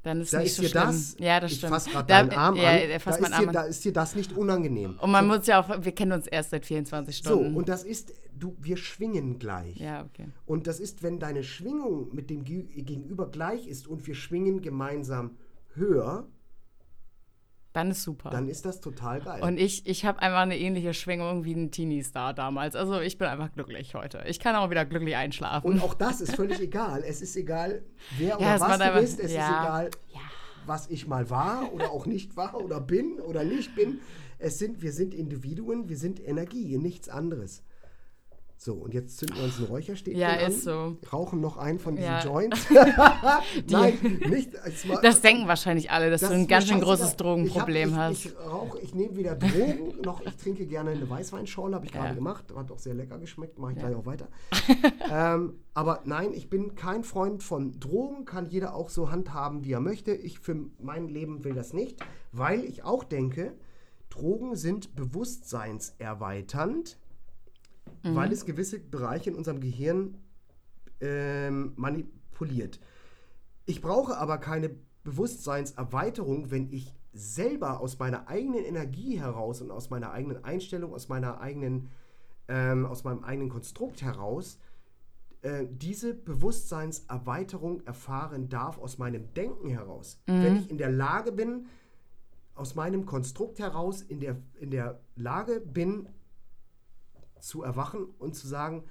Dann 0.03 0.21
ist 0.21 0.33
da 0.33 0.39
nicht 0.39 0.47
ist 0.47 0.55
so 0.55 0.61
dir 0.63 0.69
schlimm. 0.69 0.83
das, 0.83 1.15
ja, 1.19 1.39
das 1.39 1.51
ich 1.51 1.57
stimmt. 1.59 1.73
fasse 1.73 1.89
gerade 1.91 2.07
deinen 2.07 2.31
Arm 2.31 2.55
ja, 2.55 2.69
an, 2.71 2.77
da, 2.89 2.95
ist 2.95 3.05
meinen 3.05 3.31
dir, 3.31 3.33
Arm 3.37 3.51
da 3.53 3.61
an. 3.61 3.69
ist 3.69 3.85
dir 3.85 3.93
das 3.93 4.15
nicht 4.15 4.35
unangenehm. 4.35 4.97
Und 4.99 5.11
man 5.11 5.27
muss 5.27 5.45
ja 5.45 5.61
auch, 5.61 5.83
wir 5.83 5.91
kennen 5.91 6.11
uns 6.13 6.25
erst 6.27 6.49
seit 6.49 6.65
24 6.65 7.17
so, 7.17 7.29
Stunden. 7.35 7.55
und 7.55 7.69
das 7.69 7.83
ist, 7.83 8.13
du, 8.37 8.55
wir 8.59 8.77
schwingen 8.77 9.37
gleich. 9.37 9.77
ja, 9.77 10.03
okay. 10.03 10.27
Und 10.47 10.65
das 10.65 10.79
ist, 10.79 11.03
wenn 11.03 11.19
deine 11.19 11.43
Schwingung 11.43 12.09
mit 12.13 12.29
dem 12.31 12.43
Ge- 12.43 12.63
Gegenüber 12.81 13.29
gleich 13.29 13.67
ist 13.67 13.87
und 13.87 14.07
wir 14.07 14.15
schwingen 14.15 14.61
gemeinsam 14.61 15.37
höher, 15.75 16.27
Dann 17.73 17.91
ist 17.91 18.03
super. 18.03 18.29
dann 18.29 18.49
ist 18.49 18.65
das 18.65 18.81
total 18.81 19.21
geil. 19.21 19.41
und 19.43 19.57
ich, 19.57 19.87
ich 19.87 20.03
habe 20.05 20.19
einfach 20.21 20.41
eine 20.41 20.57
ähnliche 20.57 20.93
Schwingung 20.93 21.45
wie 21.45 21.53
ein 21.53 21.71
Teenie-Star 21.71 22.33
damals. 22.33 22.75
Also 22.75 22.99
ich 22.99 23.17
bin 23.17 23.27
einfach 23.27 23.53
glücklich 23.53 23.95
heute. 23.95 24.23
Ich 24.27 24.39
kann 24.39 24.55
auch 24.55 24.69
wieder 24.69 24.85
glücklich 24.85 25.15
einschlafen. 25.15 25.67
Und 25.67 25.81
auch 25.81 25.93
das 25.93 26.19
ist 26.19 26.35
völlig 26.35 26.59
egal. 26.59 27.03
Es 27.07 27.21
ist 27.21 27.35
egal, 27.37 27.83
wer 28.17 28.39
oder 28.39 28.55
es 28.55 28.61
was 28.61 28.77
du 28.77 28.99
bist. 28.99 29.19
Es 29.21 29.33
ja. 29.33 29.41
ist 29.41 29.49
egal, 29.49 29.91
Ja. 30.13 30.19
was 30.65 30.89
ich 30.89 31.07
mal 31.07 31.29
war 31.29 31.71
oder 31.73 31.91
auch 31.91 32.05
nicht 32.05 32.35
war 32.35 32.59
oder 32.61 32.81
bin 32.81 33.19
oder 33.21 33.43
nicht 33.45 33.73
bin. 33.75 34.01
Es 34.37 34.59
sind, 34.59 34.81
wir 34.81 34.91
sind 34.91 35.13
Individuen, 35.13 35.87
wir 35.87 35.97
sind 35.97 36.19
Energie, 36.25 36.77
nichts 36.77 37.07
anderes. 37.07 37.63
So, 38.63 38.75
und 38.75 38.93
jetzt 38.93 39.17
zünden 39.17 39.37
wir 39.37 39.45
uns 39.45 39.57
ein 39.57 39.65
Räucherstäbchen 39.65 40.21
ja, 40.21 40.33
an, 40.33 40.51
ist 40.51 40.65
so. 40.65 40.95
rauchen 41.11 41.41
noch 41.41 41.57
einen 41.57 41.79
von 41.79 41.95
diesen 41.95 42.11
Ja. 42.11 42.23
Joints. 42.23 42.67
Nein, 43.71 43.97
nicht. 44.29 44.53
war- 44.87 45.01
Das 45.01 45.19
denken 45.21 45.47
wahrscheinlich 45.47 45.89
alle, 45.89 46.11
dass 46.11 46.21
das 46.21 46.29
du 46.29 46.35
ein 46.35 46.45
ganz 46.47 46.67
schön 46.67 46.79
großes 46.79 47.15
Drogenproblem 47.15 47.89
ich 47.89 47.95
hab, 47.95 48.01
hast. 48.11 48.19
ich, 48.19 48.25
Ich 48.27 48.37
rauche, 48.37 48.79
ich 48.81 48.93
nehme 48.93 49.15
weder 49.15 49.33
Drogen, 49.35 49.99
noch 50.05 50.21
ich 50.23 50.35
trinke 50.35 50.67
gerne 50.67 50.91
eine 50.91 51.09
Weißweinschorle, 51.09 51.73
habe 51.73 51.87
ich 51.87 51.91
Ja. 51.95 52.01
gerade 52.03 52.13
gemacht. 52.13 52.53
Hat 52.55 52.71
auch 52.71 52.77
sehr 52.77 52.93
lecker 52.93 53.17
geschmeckt, 53.17 53.57
mache 53.57 53.71
ich 53.71 53.79
Ja. 53.79 53.87
gleich 53.87 53.97
auch 53.99 54.05
weiter. 54.05 54.27
ähm, 55.11 55.55
aber 55.73 56.01
nein, 56.05 56.31
ich 56.31 56.47
bin 56.51 56.75
kein 56.75 57.03
Freund 57.03 57.41
von 57.41 57.79
Drogen, 57.79 58.25
kann 58.25 58.47
jeder 58.49 58.75
auch 58.75 58.89
so 58.91 59.09
handhaben, 59.09 59.65
wie 59.65 59.71
er 59.71 59.79
möchte. 59.79 60.13
Ich 60.13 60.37
für 60.39 60.55
mein 60.79 61.07
Leben 61.07 61.43
will 61.43 61.55
das 61.55 61.73
nicht, 61.73 61.97
weil 62.31 62.63
ich 62.63 62.83
auch 62.83 63.03
denke, 63.05 63.53
Drogen 64.11 64.55
sind 64.55 64.95
bewusstseinserweiternd, 64.95 66.99
Mhm. 68.03 68.15
weil 68.15 68.31
es 68.31 68.45
gewisse 68.45 68.79
Bereiche 68.79 69.29
in 69.29 69.35
unserem 69.35 69.59
Gehirn 69.59 70.17
ähm, 70.99 71.73
manipuliert. 71.75 72.79
Ich 73.65 73.81
brauche 73.81 74.17
aber 74.17 74.37
keine 74.37 74.71
Bewusstseinserweiterung, 75.03 76.51
wenn 76.51 76.71
ich 76.71 76.93
selber 77.13 77.79
aus 77.79 77.99
meiner 77.99 78.27
eigenen 78.27 78.63
Energie 78.63 79.19
heraus 79.19 79.61
und 79.61 79.71
aus 79.71 79.89
meiner 79.89 80.11
eigenen 80.11 80.43
Einstellung, 80.43 80.93
aus 80.93 81.09
meiner 81.09 81.41
eigenen, 81.41 81.89
ähm, 82.47 82.85
aus 82.85 83.03
meinem 83.03 83.23
eigenen 83.23 83.49
Konstrukt 83.49 84.01
heraus 84.01 84.57
äh, 85.41 85.65
diese 85.69 86.13
Bewusstseinserweiterung 86.13 87.81
erfahren 87.81 88.49
darf 88.49 88.77
aus 88.77 88.99
meinem 88.99 89.33
Denken 89.33 89.69
heraus. 89.69 90.21
Wenn 90.27 90.55
ich 90.55 90.69
in 90.69 90.77
der 90.77 90.91
Lage 90.91 91.31
bin, 91.31 91.65
aus 92.53 92.75
meinem 92.75 93.07
Konstrukt 93.07 93.57
heraus 93.57 94.03
in 94.03 94.19
der, 94.19 94.37
in 94.59 94.69
der 94.69 95.01
Lage 95.15 95.59
bin, 95.59 96.07
zu 97.41 97.63
erwachen 97.63 98.05
und 98.19 98.35
zu 98.35 98.47
sagen, 98.47 98.83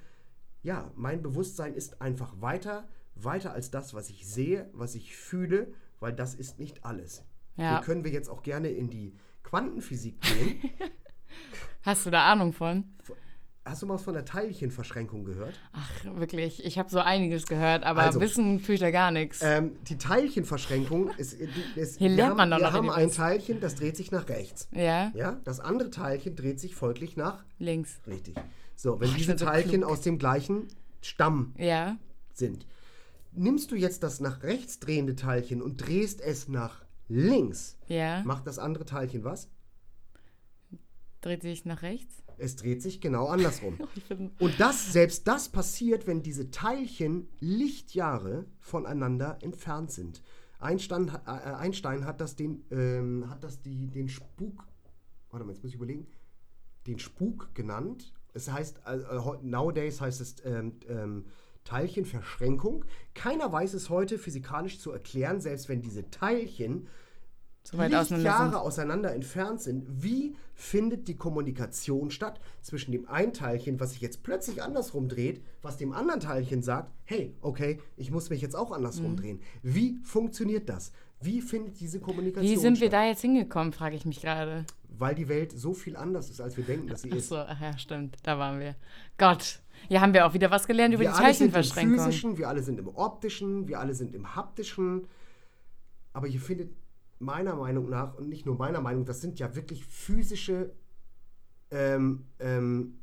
ja, 0.63 0.91
mein 0.95 1.21
Bewusstsein 1.21 1.73
ist 1.73 2.01
einfach 2.01 2.39
weiter, 2.41 2.87
weiter 3.15 3.53
als 3.53 3.71
das, 3.71 3.93
was 3.93 4.09
ich 4.09 4.27
sehe, 4.27 4.69
was 4.73 4.95
ich 4.95 5.15
fühle, 5.15 5.73
weil 5.99 6.13
das 6.13 6.35
ist 6.35 6.59
nicht 6.59 6.85
alles. 6.85 7.23
Ja. 7.55 7.77
Hier 7.77 7.85
können 7.85 8.03
wir 8.03 8.11
jetzt 8.11 8.29
auch 8.29 8.43
gerne 8.43 8.69
in 8.69 8.89
die 8.89 9.15
Quantenphysik 9.43 10.21
gehen. 10.21 10.71
Hast 11.83 12.05
du 12.05 12.11
da 12.11 12.31
Ahnung 12.31 12.53
von? 12.53 12.83
Hast 13.63 13.83
du 13.83 13.85
mal 13.85 13.93
was 13.93 14.01
von 14.03 14.15
der 14.15 14.25
Teilchenverschränkung 14.25 15.23
gehört? 15.23 15.53
Ach, 15.73 15.89
wirklich. 16.15 16.65
Ich 16.65 16.79
habe 16.79 16.89
so 16.89 16.99
einiges 16.99 17.45
gehört, 17.45 17.83
aber 17.83 18.01
Also, 18.01 18.19
Wissen 18.19 18.59
fühlt 18.59 18.81
ja 18.81 18.89
gar 18.89 19.11
nichts. 19.11 19.41
Ähm, 19.43 19.75
die 19.87 19.99
Teilchenverschränkung 19.99 21.11
ist, 21.17 21.33
ist 21.33 21.99
Hier 21.99 22.09
wir 22.09 22.15
lernt 22.15 22.29
haben, 22.31 22.37
man 22.37 22.49
doch 22.51 22.57
wir 22.57 22.63
noch 22.63 22.73
haben 22.73 22.85
in 22.85 22.91
ein 22.91 23.11
Teilchen, 23.11 23.59
das 23.59 23.75
dreht 23.75 23.95
sich 23.97 24.11
nach 24.11 24.27
rechts. 24.29 24.67
ja, 24.71 25.11
Ja, 25.13 25.39
das 25.43 25.59
andere 25.59 25.91
Teilchen 25.91 26.35
dreht 26.35 26.59
sich 26.59 26.73
folglich 26.73 27.17
nach 27.17 27.43
links. 27.59 27.99
richtig. 28.07 28.35
So, 28.75 28.99
wenn 28.99 29.09
Ach, 29.11 29.15
diese 29.17 29.37
so 29.37 29.45
Teilchen 29.45 29.81
klug. 29.81 29.91
aus 29.91 30.01
dem 30.01 30.17
gleichen 30.17 30.67
Stamm 31.03 31.53
Ja, 31.57 31.97
sind. 32.33 32.65
Nimmst 33.31 33.69
du 33.69 33.75
jetzt 33.75 34.01
das 34.01 34.19
nach 34.21 34.41
rechts 34.41 34.79
drehende 34.79 35.15
Teilchen 35.15 35.61
und 35.61 35.77
drehst 35.77 36.19
es 36.19 36.47
nach 36.47 36.81
links, 37.07 37.77
ja. 37.87 38.23
macht 38.23 38.47
das 38.47 38.57
andere 38.57 38.85
Teilchen 38.85 39.23
was? 39.23 39.49
Dreht 41.21 41.43
sich 41.43 41.63
nach 41.65 41.83
rechts. 41.83 42.23
Es 42.41 42.55
dreht 42.55 42.81
sich 42.81 42.99
genau 43.01 43.27
andersrum. 43.27 43.77
Bin, 44.09 44.31
Und 44.39 44.59
das, 44.59 44.91
selbst 44.91 45.27
das 45.27 45.49
passiert, 45.49 46.07
wenn 46.07 46.23
diese 46.23 46.51
Teilchen 46.51 47.27
Lichtjahre 47.39 48.45
voneinander 48.59 49.37
entfernt 49.41 49.91
sind. 49.91 50.21
Einstein, 50.59 51.09
äh, 51.25 51.29
Einstein 51.29 52.05
hat 52.05 52.21
das 52.21 52.35
den, 52.35 52.63
ähm, 52.71 53.29
hat 53.29 53.43
das 53.43 53.61
die, 53.61 53.87
den 53.87 54.09
Spuk, 54.09 54.65
warte 55.29 55.45
mal, 55.45 55.53
jetzt 55.53 55.63
muss 55.63 55.71
ich 55.71 55.75
überlegen, 55.75 56.07
den 56.87 56.99
Spuk 56.99 57.53
genannt. 57.53 58.13
Es 58.33 58.51
heißt, 58.51 58.81
äh, 58.85 58.97
nowadays 59.41 60.01
heißt 60.01 60.21
es 60.21 60.35
ähm, 60.45 60.73
ähm, 60.87 61.25
Teilchenverschränkung. 61.63 62.85
Keiner 63.13 63.51
weiß 63.51 63.73
es 63.73 63.89
heute 63.89 64.17
physikalisch 64.17 64.79
zu 64.79 64.91
erklären, 64.91 65.41
selbst 65.41 65.69
wenn 65.69 65.81
diese 65.81 66.09
Teilchen 66.09 66.87
so 67.63 67.77
weit 67.77 67.93
auseinander 67.93 68.05
sind. 68.05 68.17
Lichtjahre 68.23 68.61
auseinander 68.61 69.13
entfernt 69.13 69.61
sind, 69.61 70.03
wie 70.03 70.35
findet 70.55 71.07
die 71.07 71.15
Kommunikation 71.15 72.11
statt 72.11 72.39
zwischen 72.61 72.91
dem 72.91 73.07
einen 73.07 73.33
Teilchen, 73.33 73.79
was 73.79 73.91
sich 73.91 74.01
jetzt 74.01 74.23
plötzlich 74.23 74.61
andersrum 74.63 75.07
dreht, 75.09 75.41
was 75.61 75.77
dem 75.77 75.91
anderen 75.93 76.19
Teilchen 76.19 76.61
sagt, 76.63 76.91
hey, 77.05 77.35
okay, 77.41 77.79
ich 77.97 78.11
muss 78.11 78.29
mich 78.29 78.41
jetzt 78.41 78.55
auch 78.55 78.69
Mhm. 78.69 78.75
andersrum 78.75 79.15
drehen. 79.15 79.41
Wie 79.63 79.99
funktioniert 80.03 80.69
das? 80.69 80.91
Wie 81.23 81.39
findet 81.41 81.79
diese 81.79 81.99
Kommunikation 81.99 82.51
Wie 82.51 82.57
sind 82.59 82.79
wir 82.79 82.87
statt? 82.87 82.93
da 82.93 83.05
jetzt 83.05 83.21
hingekommen, 83.21 83.73
frage 83.73 83.95
ich 83.95 84.05
mich 84.05 84.21
gerade. 84.21 84.65
Weil 84.89 85.13
die 85.13 85.27
Welt 85.29 85.51
so 85.57 85.73
viel 85.73 85.95
anders 85.95 86.29
ist, 86.31 86.41
als 86.41 86.57
wir 86.57 86.63
denken, 86.63 86.87
dass 86.87 87.03
sie 87.03 87.11
Ach 87.11 87.17
ist. 87.17 87.29
so, 87.29 87.37
ach 87.37 87.61
ja, 87.61 87.77
stimmt, 87.77 88.17
da 88.23 88.39
waren 88.39 88.59
wir. 88.59 88.75
Gott, 89.19 89.59
hier 89.87 90.01
haben 90.01 90.13
wir 90.15 90.25
auch 90.25 90.33
wieder 90.33 90.49
was 90.49 90.65
gelernt 90.67 90.95
über 90.95 91.03
wir 91.03 91.09
die 91.11 91.15
alle 91.15 91.33
sind 91.33 91.47
im 91.47 91.53
Teilchenverschränkung. 91.53 92.05
physischen, 92.05 92.37
wir 92.39 92.49
alle 92.49 92.63
sind 92.63 92.79
im 92.79 92.87
optischen, 92.87 93.67
wir 93.67 93.79
alle 93.79 93.93
sind 93.93 94.15
im 94.15 94.35
haptischen. 94.35 95.07
Aber 96.13 96.27
hier 96.27 96.41
findet 96.41 96.71
meiner 97.21 97.55
Meinung 97.55 97.89
nach, 97.89 98.15
und 98.15 98.29
nicht 98.29 98.45
nur 98.45 98.57
meiner 98.57 98.81
Meinung, 98.81 99.05
das 99.05 99.21
sind 99.21 99.39
ja 99.39 99.55
wirklich 99.55 99.85
physische, 99.85 100.73
ähm, 101.69 102.25
ähm, 102.39 103.00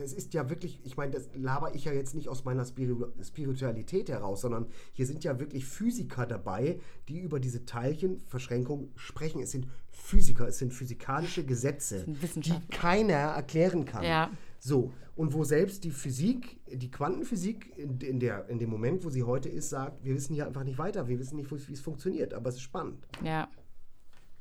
das 0.00 0.12
ist 0.12 0.34
ja 0.34 0.48
wirklich, 0.48 0.80
ich 0.84 0.96
meine, 0.96 1.12
das 1.12 1.28
laber 1.34 1.74
ich 1.74 1.84
ja 1.84 1.92
jetzt 1.92 2.14
nicht 2.14 2.28
aus 2.28 2.44
meiner 2.44 2.64
Spiritu 2.64 3.06
Spiritualität 3.22 4.08
heraus, 4.08 4.40
sondern 4.40 4.66
hier 4.92 5.06
sind 5.06 5.24
ja 5.24 5.38
wirklich 5.38 5.66
Physiker 5.66 6.26
dabei, 6.26 6.80
die 7.08 7.20
über 7.20 7.38
diese 7.38 7.66
Teilchenverschränkung 7.66 8.90
sprechen. 8.96 9.42
Es 9.42 9.50
sind 9.50 9.68
Physiker, 9.90 10.48
es 10.48 10.58
sind 10.58 10.72
physikalische 10.72 11.44
Gesetze, 11.44 12.04
die 12.06 12.54
keiner 12.70 13.14
erklären 13.14 13.84
kann. 13.84 14.04
Ja. 14.04 14.30
So, 14.58 14.92
und 15.16 15.34
wo 15.34 15.44
selbst 15.44 15.84
die 15.84 15.90
Physik, 15.90 16.60
die 16.66 16.90
Quantenphysik 16.90 17.76
in, 17.76 17.98
in, 18.00 18.20
der, 18.20 18.48
in 18.48 18.58
dem 18.58 18.70
Moment, 18.70 19.04
wo 19.04 19.10
sie 19.10 19.22
heute 19.22 19.48
ist, 19.48 19.70
sagt, 19.70 20.02
wir 20.04 20.14
wissen 20.14 20.34
hier 20.34 20.46
einfach 20.46 20.64
nicht 20.64 20.78
weiter, 20.78 21.08
wir 21.08 21.18
wissen 21.18 21.36
nicht, 21.36 21.50
wie 21.50 21.72
es 21.72 21.80
funktioniert, 21.80 22.32
aber 22.32 22.48
es 22.48 22.56
ist 22.56 22.62
spannend. 22.62 23.06
Ja. 23.22 23.48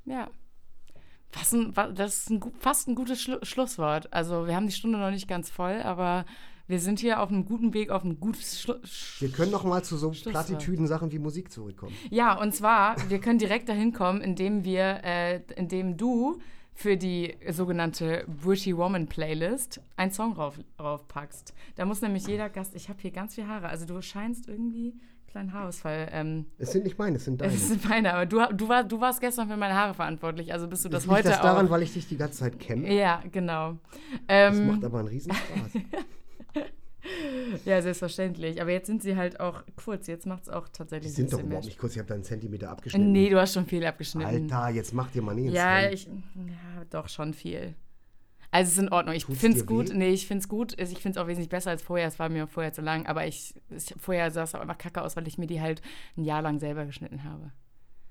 Ja. 0.06 0.30
Was 1.34 1.54
ein, 1.54 1.74
das 1.96 2.18
ist 2.18 2.30
ein, 2.32 2.42
fast 2.60 2.88
ein 2.88 2.96
gutes 2.96 3.22
Schlu 3.22 3.38
Schlusswort. 3.44 4.12
Also, 4.12 4.48
wir 4.48 4.56
haben 4.56 4.66
die 4.66 4.74
Stunde 4.74 4.98
noch 4.98 5.12
nicht 5.12 5.28
ganz 5.28 5.50
voll, 5.50 5.82
aber 5.84 6.26
wir 6.68 6.80
sind 6.80 7.00
hier 7.00 7.22
auf 7.22 7.30
einem 7.30 7.46
guten 7.46 7.74
Weg, 7.74 7.90
auf 7.90 8.04
ein 8.04 8.20
gutes 8.20 8.62
Schlu 8.62 8.76
Sch 8.84 9.22
Wir 9.22 9.30
können 9.32 9.52
noch 9.52 9.64
mal 9.64 9.84
zu 9.84 9.98
so 9.98 10.14
Schlusswort. 10.14 10.46
Plattitüden-Sachen 10.48 11.12
wie 11.12 11.20
Musik 11.20 11.52
zurückkommen. 11.52 11.96
Ja, 12.10 12.40
und 12.40 12.54
zwar, 12.54 12.96
wir 13.10 13.20
können 13.20 13.40
direkt 13.40 13.70
dahin 13.70 13.92
kommen, 13.94 14.22
indem 14.22 14.64
wir, 14.64 15.02
äh, 15.04 15.42
indem 15.56 15.98
du 15.98 16.40
für 16.74 16.96
die 16.96 17.36
sogenannte 17.50 18.26
Pretty 18.42 18.78
Woman 18.78 19.08
Playlist 19.08 19.82
einen 19.98 20.12
Song 20.12 20.34
rauf, 20.34 20.60
raufpackst. 20.80 21.54
Da 21.76 21.86
muss 21.86 22.02
nämlich 22.02 22.26
jeder 22.26 22.50
Gast, 22.50 22.74
ich 22.74 22.88
habe 22.88 23.00
hier 23.02 23.12
ganz 23.12 23.36
viel 23.36 23.48
Haare, 23.48 23.68
also 23.68 23.86
du 23.86 24.02
scheinst 24.02 24.48
irgendwie 24.48 24.94
kleinen 25.30 25.54
Haarausfall. 25.54 26.10
Ähm, 26.12 26.46
Es 26.58 26.72
sind 26.72 26.84
nicht 26.84 26.98
meine, 26.98 27.18
es 27.18 27.26
sind 27.26 27.40
deine. 27.42 27.54
es 27.54 27.68
sind 27.68 27.88
meine, 27.88 28.14
aber 28.14 28.26
du, 28.26 28.42
du, 28.54 28.68
war, 28.68 28.84
du 28.84 29.00
warst 29.00 29.22
gestern 29.22 29.48
für 29.48 29.58
meine 29.58 29.76
Haare 29.76 29.94
verantwortlich, 29.94 30.52
also 30.54 30.68
bist 30.68 30.84
du 30.86 30.90
das 30.90 31.04
Liegt 31.04 31.16
heute 31.18 31.30
das 31.30 31.42
daran, 31.42 31.70
weil 31.70 31.84
ich 31.84 31.94
dich 31.94 32.08
die 32.08 32.18
ganze 32.18 32.40
Zeit 32.40 32.60
kenne? 32.60 32.94
Ja, 32.94 33.22
genau. 33.32 33.78
Das 34.28 34.58
Ähm, 34.58 34.68
macht 34.68 34.84
aber 34.84 35.00
einen 35.00 35.08
riesen 35.10 35.34
Spaß. 35.34 36.64
ja, 37.66 37.82
selbstverständlich. 37.82 38.62
Aber 38.62 38.72
jetzt 38.72 38.88
sind 38.88 39.02
sie 39.02 39.16
halt 39.16 39.40
auch 39.40 39.64
kurz. 39.84 40.08
Jetzt 40.08 40.26
macht 40.26 40.44
es 40.44 40.50
auch 40.50 40.68
Die 40.68 40.74
tatsächlich 40.74 41.14
sind 41.14 41.28
ein 41.28 41.32
doch 41.32 41.44
überhaupt 41.44 41.66
nicht 41.66 41.78
kurz, 41.80 41.94
ich 41.94 42.00
habe 42.00 42.08
da 42.08 42.16
einen 42.16 42.24
Zentimeter 42.24 42.70
abgeschnitten. 42.70 43.12
Nee, 43.12 43.30
du 43.30 43.40
hast 43.40 43.54
schon 43.54 43.66
viel 43.66 43.86
abgeschnitten. 43.86 44.52
Alter, 44.52 44.70
jetzt 44.70 44.94
macht 44.94 45.16
ihr 45.16 45.22
mal 45.22 45.36
nicht 45.36 45.46
ins 45.46 45.56
Ja, 45.56 45.90
ich, 45.90 46.06
ja, 46.08 46.86
doch 46.90 47.08
schon 47.10 47.34
viel. 47.34 47.76
Also 48.52 48.70
es 48.70 48.78
ist 48.78 48.84
in 48.84 48.90
Ordnung. 48.90 49.16
Ich 49.16 49.26
finde 49.26 49.58
es 49.58 49.66
gut. 49.66 49.90
weh? 49.90 49.94
Nee, 49.94 50.10
ich 50.10 50.28
finde 50.28 50.42
es 50.42 50.48
gut. 50.48 50.74
Ich 50.80 51.00
finde 51.00 51.18
es 51.20 51.24
auch 51.24 51.28
wesentlich 51.28 51.50
besser 51.50 51.70
als 51.70 51.82
vorher. 51.82 52.08
Es 52.08 52.18
war 52.20 52.30
mir 52.30 52.48
vorher 52.48 52.74
zu 52.74 52.82
lang. 52.82 53.06
Aber 53.06 53.28
ich, 53.28 53.54
ich 53.70 53.94
vorher 53.98 54.32
sah 54.32 54.44
es 54.44 54.56
auch 54.56 54.62
einfach 54.62 54.78
kacke 54.78 55.02
aus, 55.02 55.16
weil 55.16 55.28
ich 55.28 55.38
mir 55.38 55.48
die 55.48 55.62
halt 55.62 55.82
ein 56.18 56.24
Jahr 56.24 56.42
lang 56.42 56.60
selber 56.60 56.86
geschnitten 56.86 57.24
habe. 57.24 57.52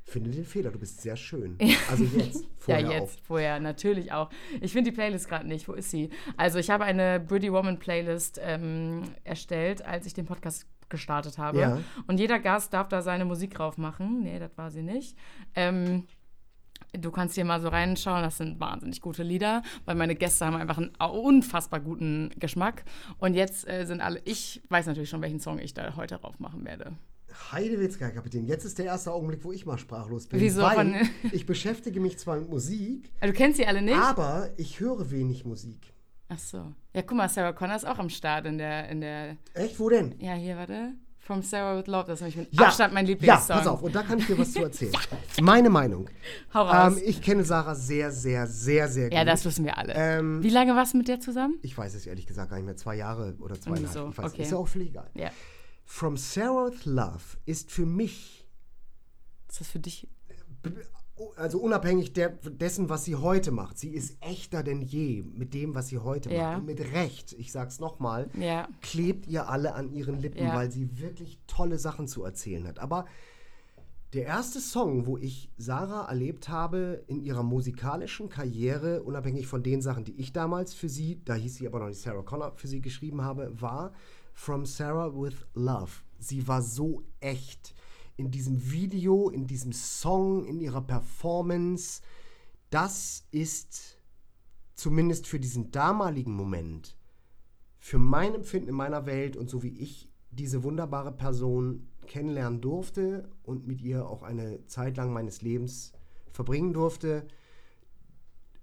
Finde 0.05 0.31
den 0.31 0.45
Fehler, 0.47 0.71
du 0.71 0.79
bist 0.79 1.03
sehr 1.03 1.17
schön. 1.17 1.59
Also 1.91 2.05
jetzt, 2.05 2.47
vorher 2.57 2.83
ja, 2.83 2.93
jetzt, 2.93 3.19
auch. 3.19 3.25
vorher, 3.25 3.61
natürlich 3.61 4.11
auch. 4.11 4.31
Ich 4.63 4.73
finde 4.73 4.91
die 4.91 4.95
Playlist 4.95 5.29
gerade 5.29 5.47
nicht. 5.47 5.69
Wo 5.69 5.75
ist 5.75 5.91
sie? 5.91 6.09
Also 6.39 6.59
ich 6.59 6.71
habe 6.71 6.85
eine 6.85 7.21
Pretty 7.21 7.53
Woman 7.53 7.79
Playlist 7.79 8.41
ähm, 8.43 9.03
erstellt, 9.25 9.85
als 9.85 10.07
ich 10.07 10.15
den 10.15 10.25
Podcast 10.25 10.67
gestartet 10.89 11.37
habe. 11.37 11.61
Ja. 11.61 11.81
Und 12.07 12.21
jeder 12.21 12.39
Gast 12.39 12.73
darf 12.73 12.89
da 12.89 13.03
seine 13.03 13.27
Musik 13.27 13.53
drauf 13.53 13.77
machen. 13.77 14.23
Nee, 14.23 14.39
das 14.39 14.57
war 14.57 14.71
sie 14.71 14.83
nicht. 14.83 15.15
Ähm, 15.55 16.07
du 16.93 17.11
kannst 17.11 17.35
hier 17.35 17.45
mal 17.45 17.61
so 17.61 17.69
reinschauen, 17.69 18.23
das 18.23 18.39
sind 18.39 18.61
wahnsinnig 18.61 19.01
gute 19.01 19.23
Lieder, 19.23 19.63
weil 19.85 19.95
meine 19.95 20.15
Gäste 20.15 20.47
haben 20.47 20.57
einfach 20.57 20.79
einen 20.79 20.95
unfassbar 20.97 21.81
guten 21.81 22.31
Geschmack. 22.39 22.85
Und 23.19 23.35
jetzt 23.35 23.69
äh, 23.69 23.85
sind 23.85 24.01
alle, 24.01 24.21
ich 24.25 24.63
weiß 24.69 24.87
natürlich 24.87 25.11
schon, 25.11 25.23
welchen 25.23 25.41
Song 25.41 25.59
ich 25.59 25.75
da 25.75 25.97
heute 25.97 26.17
drauf 26.17 26.39
machen 26.41 26.65
werde. 26.65 26.93
Heidewitzka, 27.53 28.11
Kapitän. 28.11 28.47
Jetzt 28.47 28.65
ist 28.65 28.79
der 28.79 28.87
erste 28.87 29.13
Augenblick, 29.13 29.45
wo 29.45 29.53
ich 29.53 29.65
mal 29.67 29.79
sprachlos 29.79 30.27
bin. 30.27 30.41
Wieso? 30.41 30.63
Weil 30.63 31.03
ich 31.33 31.47
beschäftige 31.47 32.01
mich 32.01 32.19
zwar 32.19 32.39
mit 32.39 32.49
Musik, 32.49 33.11
Also, 33.21 33.33
du 33.33 33.39
kennst 33.39 33.59
sie 33.59 33.67
alle 33.67 33.83
nicht? 33.83 33.97
aber 33.97 34.51
ich 34.57 34.81
höre 34.81 35.11
wenig 35.11 35.45
Musik. 35.45 35.93
Ach 36.31 36.39
so. 36.39 36.75
Ja, 36.95 37.03
guck 37.03 37.17
mal, 37.17 37.29
Sarah 37.29 37.53
Connor 37.53 37.77
ist 37.77 37.87
auch 37.87 37.99
am 37.99 38.11
Start 38.11 38.45
in 38.47 38.59
der, 38.59 38.89
in 38.89 39.01
der 39.01 39.37
Echt? 39.55 39.79
Wo 39.79 39.89
denn? 39.89 40.15
Ja, 40.21 40.35
hier, 40.35 40.57
warte. 40.57 40.93
From 41.29 41.43
Sarah 41.43 41.77
with 41.77 41.89
Love, 41.89 42.07
das 42.07 42.23
ist 42.23 42.37
mit 42.37 42.49
ja, 42.55 42.69
Abstand 42.69 42.95
mein 42.95 43.05
Lieblingssong. 43.05 43.49
Ja, 43.51 43.57
pass 43.57 43.67
auf, 43.67 43.83
und 43.83 43.95
da 43.95 44.03
kann 44.03 44.19
ich 44.19 44.27
dir 44.27 44.39
was 44.39 44.51
zu 44.51 44.63
erzählen. 44.63 44.95
Meine 45.43 45.69
Meinung. 45.69 46.09
Hau 46.55 46.63
raus. 46.63 46.97
Ähm, 46.97 47.03
ich 47.05 47.21
kenne 47.21 47.45
Sarah 47.45 47.75
sehr, 47.75 48.11
sehr, 48.11 48.47
sehr, 48.47 48.89
sehr 48.89 49.11
gut. 49.11 49.13
Ja, 49.13 49.27
das 49.27 49.45
wissen 49.45 49.63
wir 49.67 49.77
alle. 49.77 49.93
Ähm, 49.95 50.43
Wie 50.43 50.49
lange 50.49 50.75
warst 50.75 50.95
du 50.95 50.97
mit 50.97 51.07
der 51.07 51.21
zusammen? 51.21 51.59
Ich 51.61 51.77
weiß 51.77 51.93
es 51.93 52.07
ehrlich 52.07 52.27
gesagt 52.27 52.49
gar 52.49 52.57
nicht 52.57 52.65
mehr. 52.65 52.79
Zwei 52.79 52.95
Jahre 52.95 53.37
oder 53.41 53.61
zweieinhalb. 53.61 53.93
So, 53.93 54.09
ich 54.09 54.17
weiß, 54.17 54.33
okay. 54.33 54.43
Ist 54.43 54.53
ja 54.53 54.57
auch 54.57 54.69
völlig 54.69 54.89
egal. 54.89 55.11
Ja. 55.13 55.31
From 55.85 56.17
Sarah 56.17 56.71
with 56.71 56.87
Love 56.87 57.37
ist 57.45 57.71
für 57.71 57.85
mich. 57.85 58.47
Ist 59.51 59.61
das 59.61 59.69
für 59.69 59.81
dich? 59.81 60.09
Also 61.37 61.59
unabhängig 61.59 62.13
der, 62.13 62.31
dessen, 62.31 62.89
was 62.89 63.05
sie 63.05 63.17
heute 63.17 63.51
macht, 63.51 63.79
sie 63.79 63.91
ist 63.91 64.17
echter 64.21 64.63
denn 64.63 64.83
je 64.83 65.23
mit 65.23 65.55
dem, 65.55 65.75
was 65.75 65.89
sie 65.89 65.99
heute 65.99 66.33
ja. 66.33 66.51
macht. 66.51 66.61
Und 66.61 66.67
mit 66.67 66.93
Recht, 66.93 67.33
ich 67.35 67.53
sag's 67.53 67.81
nochmal, 67.81 68.29
ja. 68.39 68.69
klebt 68.81 69.27
ihr 69.27 69.49
alle 69.49 69.75
an 69.75 69.93
ihren 69.93 70.21
Lippen, 70.21 70.45
ja. 70.45 70.55
weil 70.55 70.71
sie 70.71 71.01
wirklich 71.01 71.39
tolle 71.47 71.79
Sachen 71.79 72.09
zu 72.09 72.25
erzählen 72.25 72.67
hat. 72.67 72.79
Aber 72.79 73.07
der 74.15 74.25
erste 74.25 74.61
Song, 74.61 75.07
wo 75.07 75.19
ich 75.19 75.51
Sarah 75.59 76.09
erlebt 76.09 76.49
habe 76.49 77.05
in 77.09 77.21
ihrer 77.21 77.43
musikalischen 77.43 78.31
Karriere, 78.31 79.03
unabhängig 79.03 79.47
von 79.47 79.63
den 79.63 79.83
Sachen, 79.83 80.05
die 80.05 80.19
ich 80.19 80.33
damals 80.33 80.73
für 80.73 80.89
sie, 80.89 81.21
da 81.25 81.35
hieß 81.35 81.57
sie 81.57 81.67
aber 81.67 81.81
noch 81.81 81.89
nicht 81.89 82.01
Sarah 82.01 82.23
Connor, 82.23 82.53
für 82.57 82.69
sie 82.69 82.81
geschrieben 82.81 83.23
habe, 83.23 83.53
war 83.61 83.93
From 84.33 84.65
Sarah 84.65 85.13
with 85.15 85.45
Love. 85.55 85.91
Sie 86.19 86.49
war 86.49 86.63
so 86.63 87.03
echt 87.21 87.75
in 88.19 88.31
diesem 88.31 88.71
Video, 88.71 89.31
in 89.31 89.47
diesem 89.47 89.73
Song, 89.73 90.45
in 90.45 90.61
ihrer 90.61 90.83
Performance, 90.83 92.03
das 92.69 93.25
ist 93.31 93.97
zumindest 94.75 95.27
für 95.27 95.41
diesen 95.41 95.71
damaligen 95.71 96.35
Moment, 96.35 96.97
für 97.79 97.99
mein 97.99 98.35
Empfinden 98.35 98.71
in 98.71 98.75
meiner 98.75 99.07
Welt 99.07 99.37
und 99.37 99.49
so 99.49 99.63
wie 99.63 99.79
ich 99.79 100.11
diese 100.31 100.65
wunderbare 100.65 101.13
Person 101.13 101.89
kennenlernen 102.07 102.61
durfte 102.61 103.31
und 103.45 103.67
mit 103.67 103.81
ihr 103.81 104.07
auch 104.07 104.23
eine 104.23 104.67
Zeit 104.67 104.97
lang 104.97 105.13
meines 105.13 105.41
Lebens 105.41 105.93
verbringen 106.33 106.73
durfte, 106.73 107.27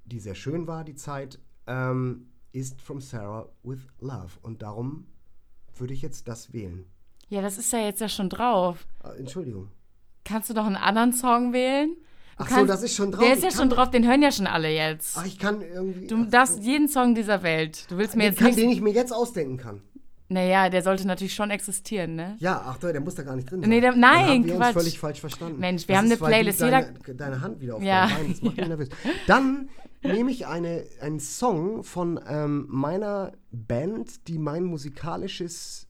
die 0.03 0.20
sehr 0.20 0.36
schön 0.36 0.68
war, 0.68 0.84
die 0.84 0.95
Zeit, 0.95 1.39
ähm, 1.66 2.28
ist 2.51 2.82
From 2.82 3.01
Sarah 3.01 3.49
with 3.64 3.88
Love. 3.99 4.38
Und 4.41 4.62
darum 4.62 5.08
würde 5.76 5.93
ich 5.93 6.01
jetzt 6.01 6.28
das 6.28 6.53
wählen. 6.53 6.86
Ja, 7.28 7.42
das 7.42 7.58
ist 7.58 7.72
ja 7.74 7.80
jetzt 7.80 8.02
ja 8.02 8.10
schon 8.10 8.30
drauf. 8.30 8.86
Ah, 9.04 9.12
Entschuldigung. 9.18 9.70
Kannst 10.24 10.50
du 10.50 10.54
doch 10.54 10.66
einen 10.66 10.76
anderen 10.76 11.14
Song 11.14 11.54
wählen? 11.54 11.96
Du 12.38 12.44
Ach 12.44 12.48
kannst, 12.50 12.62
so, 12.62 12.66
das 12.68 12.84
ist 12.84 12.96
schon 12.96 13.12
drauf. 13.12 13.24
Der 13.24 13.34
ist 13.34 13.44
ja 13.44 13.52
schon 13.52 13.70
drauf, 13.70 13.90
den 13.92 14.06
hören 14.06 14.22
ja 14.22 14.32
schon 14.32 14.48
alle 14.48 14.70
jetzt. 14.70 15.18
Ach, 15.18 15.26
ich 15.26 15.40
kann 15.40 15.62
irgendwie. 15.62 16.08
Du 16.08 16.26
darfst 16.26 16.62
jeden 16.64 16.90
Song 16.90 17.16
dieser 17.16 17.44
Welt. 17.44 17.90
Du 17.90 17.98
willst 17.98 18.16
mir 18.16 18.26
jetzt 18.26 18.40
kann, 18.40 18.48
nicht. 18.48 18.60
Den 18.60 18.70
ich 18.70 18.82
mir 18.82 18.92
jetzt 18.92 19.14
ausdenken 19.14 19.58
kann. 19.58 19.82
Naja, 20.28 20.70
der 20.70 20.82
sollte 20.82 21.06
natürlich 21.06 21.36
schon 21.36 21.52
existieren, 21.52 22.16
ne? 22.16 22.36
Ja, 22.40 22.62
ach 22.66 22.78
der 22.80 23.00
muss 23.00 23.14
da 23.14 23.22
gar 23.24 23.36
nicht 23.36 23.50
drin 23.50 23.62
sein. 23.62 23.70
Nee, 23.70 23.80
der, 23.80 23.96
nein, 23.96 24.02
Dann 24.02 24.28
haben 24.28 24.44
wir 24.48 24.56
Quatsch. 24.56 24.68
uns 24.68 24.84
völlig 24.84 25.00
falsch 25.00 25.20
verstanden. 25.20 25.60
Mensch, 25.60 25.88
wir 25.88 25.94
das 25.94 26.04
haben 26.04 26.12
ist, 26.12 26.22
eine 26.22 26.30
Playlist. 26.30 26.62
Deine, 26.62 26.94
deine 27.14 27.42
Hand 27.42 27.62
wieder 27.62 27.76
auf 27.76 27.84
ja. 27.84 28.08
Bein, 28.08 28.32
das 28.32 28.42
macht 28.42 28.58
mich 28.58 28.68
nervös. 28.68 28.90
Dann 29.28 29.70
nehme 30.02 30.32
ich 30.32 30.48
eine, 30.48 30.84
einen 31.00 31.20
Song 31.20 31.84
von 31.84 32.20
ähm, 32.28 32.66
meiner 32.70 33.34
Band, 33.52 34.28
die 34.28 34.40
mein 34.40 34.64
musikalisches 34.64 35.85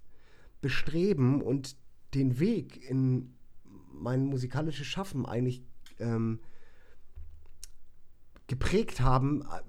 Bestreben 0.66 1.44
und 1.44 1.78
den 2.16 2.40
Weg 2.40 2.90
in 2.90 3.36
mein 3.92 4.26
musikalisches 4.26 4.88
Schaffen 4.88 5.28
eigentlich 5.28 5.62
ähm, 6.00 6.40
geprägt 8.48 9.00
haben, 9.00 9.44
äh, 9.44 9.62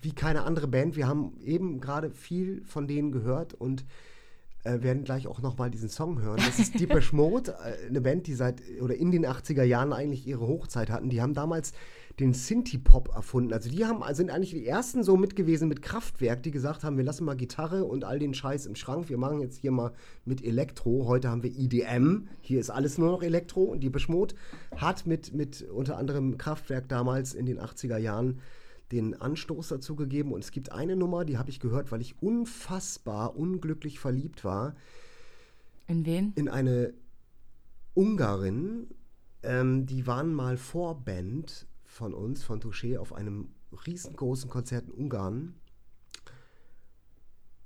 wie 0.00 0.12
keine 0.12 0.44
andere 0.44 0.66
Band. 0.66 0.96
Wir 0.96 1.06
haben 1.06 1.38
eben 1.42 1.78
gerade 1.82 2.10
viel 2.10 2.64
von 2.64 2.88
denen 2.88 3.12
gehört 3.12 3.52
und 3.52 3.84
äh, 4.64 4.82
werden 4.82 5.04
gleich 5.04 5.26
auch 5.26 5.40
nochmal 5.40 5.70
diesen 5.70 5.88
Song 5.88 6.20
hören. 6.20 6.36
Das 6.44 6.58
ist 6.58 6.78
Deepesh 6.78 7.12
Mode, 7.12 7.56
äh, 7.64 7.88
eine 7.88 8.00
Band, 8.00 8.26
die 8.26 8.34
seit 8.34 8.62
oder 8.80 8.94
in 8.94 9.10
den 9.10 9.26
80er 9.26 9.62
Jahren 9.62 9.92
eigentlich 9.92 10.26
ihre 10.26 10.46
Hochzeit 10.46 10.90
hatten. 10.90 11.08
Die 11.08 11.22
haben 11.22 11.34
damals 11.34 11.72
den 12.18 12.34
Synthie-Pop 12.34 13.08
erfunden. 13.14 13.52
Also 13.52 13.70
die 13.70 13.86
haben, 13.86 14.02
sind 14.14 14.30
eigentlich 14.30 14.50
die 14.50 14.66
ersten 14.66 15.02
so 15.02 15.16
mit 15.16 15.36
gewesen 15.36 15.68
mit 15.68 15.80
Kraftwerk, 15.80 16.42
die 16.42 16.50
gesagt 16.50 16.84
haben, 16.84 16.98
wir 16.98 17.04
lassen 17.04 17.24
mal 17.24 17.36
Gitarre 17.36 17.84
und 17.84 18.04
all 18.04 18.18
den 18.18 18.34
Scheiß 18.34 18.66
im 18.66 18.74
Schrank. 18.74 19.08
Wir 19.08 19.16
machen 19.16 19.40
jetzt 19.40 19.58
hier 19.58 19.70
mal 19.70 19.92
mit 20.24 20.44
Elektro. 20.44 21.06
Heute 21.06 21.30
haben 21.30 21.42
wir 21.42 21.50
IDM. 21.50 22.28
Hier 22.42 22.60
ist 22.60 22.70
alles 22.70 22.98
nur 22.98 23.10
noch 23.10 23.22
Elektro. 23.22 23.62
Und 23.62 23.80
die 23.80 23.90
Beschmut 23.90 24.34
hat 24.76 25.06
mit, 25.06 25.32
mit 25.32 25.62
unter 25.62 25.96
anderem 25.96 26.36
Kraftwerk 26.36 26.88
damals 26.88 27.32
in 27.32 27.46
den 27.46 27.58
80er 27.58 27.96
Jahren 27.96 28.40
den 28.92 29.20
Anstoß 29.20 29.68
dazu 29.68 29.96
gegeben. 29.96 30.32
Und 30.32 30.44
es 30.44 30.50
gibt 30.50 30.72
eine 30.72 30.96
Nummer, 30.96 31.24
die 31.24 31.38
habe 31.38 31.50
ich 31.50 31.60
gehört, 31.60 31.92
weil 31.92 32.00
ich 32.00 32.20
unfassbar 32.22 33.36
unglücklich 33.36 33.98
verliebt 33.98 34.44
war. 34.44 34.74
In 35.86 36.04
wen? 36.06 36.32
In 36.34 36.48
eine 36.48 36.94
Ungarin. 37.94 38.88
Ähm, 39.42 39.86
die 39.86 40.06
waren 40.06 40.34
mal 40.34 40.56
Vorband 40.56 41.66
von 41.84 42.14
uns, 42.14 42.42
von 42.42 42.60
Touché, 42.60 42.98
auf 42.98 43.12
einem 43.12 43.48
riesengroßen 43.86 44.50
Konzert 44.50 44.86
in 44.86 44.92
Ungarn. 44.92 45.54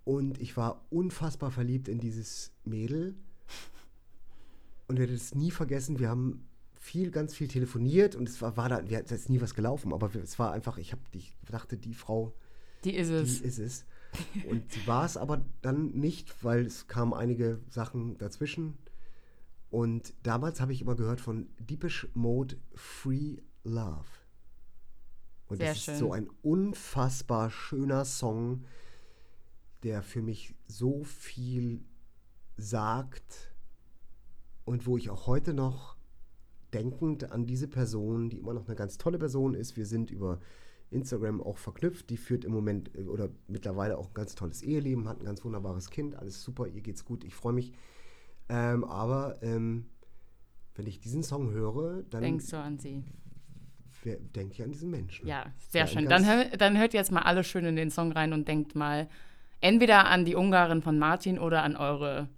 Und 0.05 0.41
ich 0.41 0.57
war 0.57 0.85
unfassbar 0.91 1.51
verliebt 1.51 1.89
in 1.89 1.99
dieses 1.99 2.53
Mädel. 2.65 3.15
Und 4.87 4.99
werde 4.99 5.15
es 5.15 5.35
nie 5.35 5.51
vergessen. 5.51 5.99
Wir 5.99 6.11
haben 6.11 6.47
viel, 6.85 7.11
ganz 7.11 7.35
viel 7.35 7.49
telefoniert 7.49 8.15
und 8.15 8.29
es 8.29 8.43
war, 8.43 8.59
war 8.59 8.69
da, 8.69 8.87
wir, 8.87 9.03
es 9.03 9.11
ist 9.11 9.31
nie 9.31 9.41
was 9.41 9.55
gelaufen, 9.55 9.95
aber 9.95 10.15
es 10.15 10.39
war 10.39 10.53
einfach, 10.53 10.77
ich, 10.77 10.93
hab, 10.93 10.99
ich 11.13 11.35
dachte, 11.51 11.79
die 11.79 11.95
Frau, 11.95 12.35
die 12.85 12.95
ist 12.95 13.09
es. 13.09 13.41
Die 13.41 13.47
ist 13.47 13.59
es. 13.59 13.87
Und 14.51 14.71
sie 14.71 14.87
war 14.87 15.07
es 15.07 15.17
aber 15.17 15.43
dann 15.63 15.93
nicht, 15.93 16.45
weil 16.45 16.67
es 16.67 16.87
kamen 16.87 17.15
einige 17.15 17.59
Sachen 17.71 18.19
dazwischen. 18.19 18.77
Und 19.71 20.13
damals 20.23 20.61
habe 20.61 20.75
ich 20.75 20.83
immer 20.83 20.95
gehört 20.95 21.23
von 21.23 21.49
Deepish 21.59 22.07
Mode 22.13 22.59
Free 22.75 23.39
Love. 23.65 24.05
Und 25.47 25.57
Sehr 25.57 25.71
das 25.71 25.79
schön. 25.79 25.95
ist 25.95 26.01
so 26.01 26.13
ein 26.13 26.29
unfassbar 26.43 27.51
schöner 27.51 28.05
Song, 28.05 28.67
der 29.83 30.03
für 30.03 30.21
mich 30.21 30.55
so 30.67 31.03
viel 31.03 31.83
sagt 32.59 33.55
und 34.67 34.87
wo 34.87 34.99
ich 34.99 35.09
auch 35.09 35.27
heute 35.27 35.55
noch 35.55 35.94
denkend 36.75 37.31
an 37.31 37.47
diese 37.47 37.69
Person, 37.69 38.31
die 38.31 38.39
immer 38.39 38.55
noch 38.55 38.67
eine 38.67 38.77
ganz 38.77 38.99
tolle 38.99 39.19
Person 39.19 39.55
ist, 39.55 39.77
wir 39.77 39.87
sind 39.87 40.11
über 40.11 40.41
Instagram 40.91 41.43
auch 41.43 41.59
verknüpft, 41.59 42.11
die 42.11 42.17
führt 42.17 42.45
im 42.45 42.53
Moment 42.53 42.95
äh, 42.97 43.03
oder 43.03 43.29
mittlerweile 43.49 43.99
auch 43.99 44.09
ein 44.09 44.15
ganz 44.15 44.35
tolles 44.35 44.63
Eheleben, 44.63 45.09
hat 45.09 45.21
ein 45.21 45.25
ganz 45.25 45.45
wunderbares 45.45 45.91
Kind, 45.91 46.17
alles 46.17 46.43
super, 46.43 46.67
ihr 46.67 46.81
geht's 46.81 47.05
gut, 47.05 47.25
ich 47.25 47.35
freue 47.35 47.53
mich. 47.53 47.73
Ähm, 48.49 48.85
aber 48.85 49.43
ähm, 49.43 49.87
wenn 50.75 50.87
ich 50.87 51.01
diesen 51.01 51.23
Song 51.23 51.51
höre, 51.51 52.03
dann 52.11 52.23
denkst 52.23 52.51
du 52.51 52.59
an 52.59 52.79
sie 52.79 53.05
denke 54.05 54.53
ich 54.53 54.63
an 54.63 54.71
diesen 54.71 54.91
Menschen. 54.91 55.27
Ja, 55.27 55.47
sehr 55.71 55.87
schön. 55.87 56.09
Dann, 56.09 56.27
hör, 56.27 56.45
dann 56.59 56.79
hört 56.79 56.93
jetzt 56.93 57.11
mal 57.11 57.23
alle 57.23 57.43
schön 57.43 57.65
in 57.65 57.77
den 57.77 57.91
Song 57.91 58.13
rein 58.13 58.35
und 58.35 58.47
denkt 58.47 58.75
mal 58.75 59.09
entweder 59.61 60.07
an 60.07 60.27
die 60.27 60.35
Ungarin 60.35 60.83
von 60.83 60.99
Martin 60.99 61.39
oder 61.39 61.63
an 61.63 61.75
eure 61.75 62.29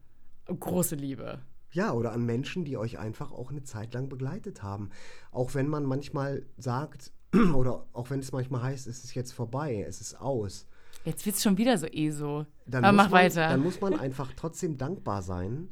große 0.46 0.94
Liebe. 0.94 1.40
Ja, 1.76 1.92
oder 1.92 2.12
an 2.12 2.24
Menschen, 2.24 2.64
die 2.64 2.78
euch 2.78 2.98
einfach 2.98 3.32
auch 3.32 3.50
eine 3.50 3.62
Zeit 3.62 3.92
lang 3.92 4.08
begleitet 4.08 4.62
haben. 4.62 4.88
Auch 5.30 5.52
wenn 5.52 5.68
man 5.68 5.84
manchmal 5.84 6.46
sagt, 6.56 7.12
oder 7.54 7.86
auch 7.92 8.08
wenn 8.08 8.20
es 8.20 8.32
manchmal 8.32 8.62
heißt, 8.62 8.86
es 8.86 9.04
ist 9.04 9.14
jetzt 9.14 9.32
vorbei, 9.32 9.84
es 9.86 10.00
ist 10.00 10.18
aus. 10.18 10.66
Jetzt 11.04 11.26
wird 11.26 11.36
es 11.36 11.42
schon 11.42 11.58
wieder 11.58 11.76
so 11.76 11.86
eh 11.86 12.10
so. 12.12 12.46
Dann 12.64 12.82
Aber 12.82 12.96
mach 12.96 13.10
man, 13.10 13.24
weiter. 13.24 13.48
Dann 13.50 13.62
muss 13.62 13.82
man 13.82 13.92
einfach 14.00 14.32
trotzdem 14.34 14.78
dankbar 14.78 15.20
sein 15.20 15.68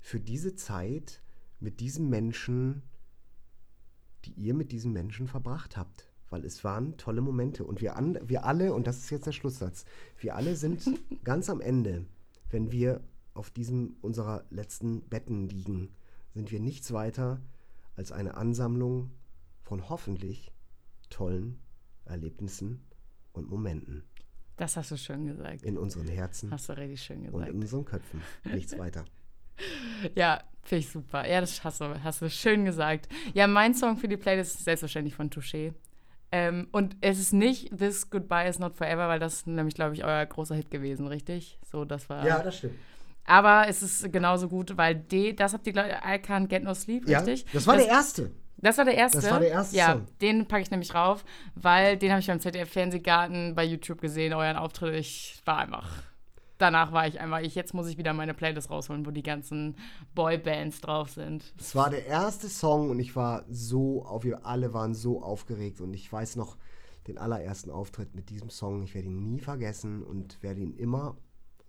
für 0.00 0.18
diese 0.18 0.56
Zeit 0.56 1.22
mit 1.60 1.78
diesem 1.78 2.10
Menschen, 2.10 2.82
die 4.24 4.32
ihr 4.32 4.54
mit 4.54 4.72
diesen 4.72 4.92
Menschen 4.92 5.28
verbracht 5.28 5.76
habt. 5.76 6.08
Weil 6.30 6.44
es 6.44 6.64
waren 6.64 6.96
tolle 6.96 7.20
Momente. 7.20 7.62
Und 7.62 7.80
wir, 7.80 7.94
an, 7.94 8.18
wir 8.24 8.44
alle, 8.44 8.74
und 8.74 8.88
das 8.88 8.98
ist 8.98 9.10
jetzt 9.10 9.26
der 9.26 9.32
Schlusssatz, 9.32 9.84
wir 10.18 10.34
alle 10.34 10.56
sind 10.56 10.82
ganz 11.22 11.48
am 11.48 11.60
Ende, 11.60 12.06
wenn 12.50 12.72
wir 12.72 13.02
auf 13.34 13.50
diesem 13.50 13.96
unserer 14.00 14.44
letzten 14.50 15.02
Betten 15.08 15.48
liegen, 15.48 15.94
sind 16.32 16.50
wir 16.50 16.60
nichts 16.60 16.92
weiter 16.92 17.40
als 17.96 18.12
eine 18.12 18.36
Ansammlung 18.36 19.10
von 19.62 19.88
hoffentlich 19.88 20.52
tollen 21.10 21.60
Erlebnissen 22.04 22.84
und 23.32 23.48
Momenten. 23.48 24.04
Das 24.56 24.76
hast 24.76 24.90
du 24.90 24.96
schön 24.96 25.26
gesagt. 25.26 25.62
In 25.62 25.76
unseren 25.76 26.08
Herzen. 26.08 26.50
Hast 26.50 26.68
du 26.68 26.76
richtig 26.76 27.02
schön 27.02 27.24
gesagt. 27.24 27.34
Und 27.34 27.48
in 27.48 27.60
unseren 27.60 27.84
Köpfen. 27.84 28.22
Nichts 28.44 28.78
weiter. 28.78 29.04
Ja, 30.16 30.42
finde 30.62 30.80
ich 30.80 30.90
super. 30.90 31.28
Ja, 31.28 31.40
das 31.40 31.62
hast 31.62 31.80
du, 31.80 32.02
hast 32.02 32.20
du 32.20 32.28
schön 32.28 32.64
gesagt. 32.64 33.08
Ja, 33.34 33.46
mein 33.46 33.72
Song 33.72 33.96
für 33.96 34.08
die 34.08 34.16
Playlist 34.16 34.56
ist 34.56 34.64
selbstverständlich 34.64 35.14
von 35.14 35.30
Touché. 35.30 35.74
Ähm, 36.32 36.66
und 36.72 36.96
es 37.00 37.20
ist 37.20 37.32
nicht 37.32 37.78
This 37.78 38.10
Goodbye 38.10 38.48
is 38.48 38.58
Not 38.58 38.74
Forever, 38.74 39.06
weil 39.06 39.20
das 39.20 39.34
ist 39.34 39.46
nämlich, 39.46 39.76
glaube 39.76 39.94
ich, 39.94 40.04
euer 40.04 40.26
großer 40.26 40.56
Hit 40.56 40.72
gewesen, 40.72 41.06
richtig? 41.06 41.60
So, 41.70 41.84
das 41.84 42.08
war. 42.08 42.26
Ja, 42.26 42.42
das 42.42 42.58
stimmt. 42.58 42.74
Aber 43.26 43.66
es 43.68 43.82
ist 43.82 44.12
genauso 44.12 44.48
gut, 44.48 44.76
weil 44.76 44.94
D, 44.94 45.32
das 45.32 45.54
habt 45.54 45.66
ihr, 45.66 45.72
glaube 45.72 45.88
ich, 45.90 45.94
I 45.94 46.16
Can't 46.18 46.46
Get 46.48 46.62
No 46.62 46.74
Sleep, 46.74 47.08
ja, 47.08 47.20
richtig? 47.20 47.46
Das 47.52 47.66
war 47.66 47.76
das, 47.76 47.84
der 47.84 47.92
erste. 47.92 48.30
Das 48.58 48.78
war 48.78 48.84
der 48.84 48.94
erste? 48.94 49.20
Das 49.20 49.30
war 49.30 49.40
der 49.40 49.50
erste 49.50 49.76
Ja, 49.76 49.92
Song. 49.92 50.06
den 50.20 50.46
packe 50.46 50.62
ich 50.62 50.70
nämlich 50.70 50.94
rauf, 50.94 51.24
weil 51.54 51.96
den 51.96 52.10
habe 52.10 52.20
ich 52.20 52.26
beim 52.26 52.40
ZDF 52.40 52.70
Fernsehgarten 52.70 53.54
bei 53.54 53.64
YouTube 53.64 54.00
gesehen, 54.00 54.32
euren 54.32 54.56
Auftritt. 54.56 54.94
Ich 54.94 55.40
war 55.44 55.58
einfach 55.58 55.88
danach 56.58 56.92
war 56.92 57.06
ich 57.06 57.20
einfach, 57.20 57.40
ich, 57.40 57.54
jetzt 57.54 57.74
muss 57.74 57.88
ich 57.88 57.98
wieder 57.98 58.12
meine 58.12 58.34
Playlist 58.34 58.70
rausholen, 58.70 59.06
wo 59.06 59.10
die 59.10 59.22
ganzen 59.22 59.76
Boybands 60.14 60.80
drauf 60.80 61.10
sind. 61.10 61.52
Es 61.58 61.74
war 61.74 61.90
der 61.90 62.06
erste 62.06 62.48
Song 62.48 62.90
und 62.90 62.98
ich 63.00 63.16
war 63.16 63.44
so 63.48 64.04
auf, 64.04 64.24
wir 64.24 64.46
alle 64.46 64.72
waren 64.72 64.94
so 64.94 65.22
aufgeregt 65.22 65.80
und 65.80 65.94
ich 65.94 66.10
weiß 66.10 66.36
noch 66.36 66.56
den 67.06 67.18
allerersten 67.18 67.70
Auftritt 67.70 68.14
mit 68.14 68.30
diesem 68.30 68.50
Song. 68.50 68.82
Ich 68.82 68.94
werde 68.94 69.08
ihn 69.08 69.30
nie 69.30 69.40
vergessen 69.40 70.02
und 70.02 70.42
werde 70.42 70.60
ihn 70.60 70.74
immer, 70.74 71.16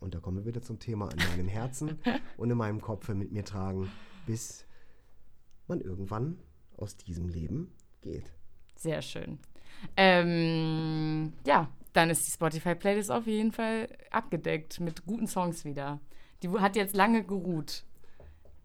und 0.05 0.13
da 0.13 0.19
kommen 0.19 0.37
wir 0.37 0.45
wieder 0.45 0.61
zum 0.61 0.79
Thema, 0.79 1.09
in 1.09 1.17
meinem 1.17 1.47
Herzen 1.47 1.99
und 2.37 2.51
in 2.51 2.57
meinem 2.57 2.79
Kopf 2.79 3.09
mit 3.09 3.31
mir 3.31 3.43
tragen, 3.43 3.91
bis 4.27 4.65
man 5.67 5.81
irgendwann 5.81 6.37
aus 6.77 6.95
diesem 6.95 7.27
Leben 7.27 7.73
geht. 8.01 8.31
Sehr 8.75 9.01
schön. 9.01 9.39
Ähm, 9.97 11.33
ja, 11.45 11.69
dann 11.93 12.11
ist 12.11 12.27
die 12.27 12.31
Spotify-Playlist 12.31 13.09
auf 13.09 13.25
jeden 13.25 13.51
Fall 13.51 13.87
abgedeckt 14.11 14.79
mit 14.79 15.05
guten 15.05 15.27
Songs 15.27 15.65
wieder. 15.65 15.99
Die 16.43 16.49
hat 16.49 16.75
jetzt 16.75 16.95
lange 16.95 17.23
geruht. 17.23 17.83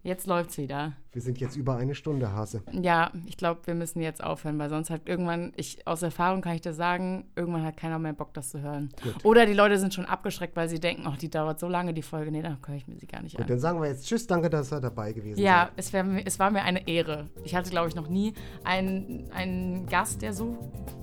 Jetzt 0.03 0.27
läuft's 0.27 0.57
wieder. 0.57 0.95
Wir 1.13 1.21
sind 1.21 1.41
jetzt 1.41 1.57
über 1.57 1.77
eine 1.77 1.95
Stunde, 1.95 2.33
Hase. 2.33 2.63
Ja, 2.73 3.11
ich 3.27 3.37
glaube, 3.37 3.61
wir 3.67 3.75
müssen 3.75 4.01
jetzt 4.01 4.25
aufhören, 4.25 4.59
weil 4.59 4.71
sonst 4.71 4.89
hat 4.89 5.03
irgendwann, 5.05 5.53
ich 5.57 5.87
aus 5.87 6.03
Erfahrung 6.03 6.41
kann 6.41 6.55
ich 6.55 6.63
dir 6.63 6.73
sagen, 6.73 7.27
irgendwann 7.37 7.65
hat 7.65 7.77
keiner 7.77 7.99
mehr 7.99 8.15
Bock, 8.15 8.33
das 8.33 8.49
zu 8.49 8.63
hören. 8.63 8.89
Gut. 9.03 9.25
Oder 9.25 9.45
die 9.45 9.53
Leute 9.53 9.79
sind 9.79 9.93
schon 9.93 10.07
abgeschreckt, 10.07 10.57
weil 10.57 10.71
sie 10.71 10.81
denken, 10.81 11.03
ach, 11.05 11.19
die 11.19 11.29
dauert 11.29 11.61
so 11.61 11.69
lange, 11.69 11.93
die 11.93 12.01
Folge. 12.01 12.31
Nee, 12.31 12.41
dann 12.41 12.57
höre 12.67 12.77
ich 12.77 12.89
mir 12.89 12.97
sie 12.97 13.07
gar 13.07 13.21
nicht 13.23 13.37
Gut, 13.37 13.43
an. 13.43 13.49
Dann 13.49 13.59
sagen 13.59 13.81
wir 13.83 13.89
jetzt 13.89 14.07
Tschüss, 14.07 14.27
danke, 14.27 14.49
dass 14.49 14.73
ihr 14.73 14.81
dabei 14.81 15.13
gewesen 15.13 15.37
seid. 15.37 15.45
Ja, 15.45 15.71
es, 15.77 15.93
wär, 15.93 16.07
es 16.25 16.39
war 16.39 16.51
mir 16.51 16.63
eine 16.63 16.89
Ehre. 16.89 17.29
Ich 17.45 17.55
hatte, 17.55 17.69
glaube 17.69 17.89
ich, 17.89 17.95
noch 17.95 18.09
nie 18.09 18.33
einen, 18.65 19.31
einen 19.33 19.87
Gast, 19.87 20.23
der 20.23 20.33
so 20.33 20.57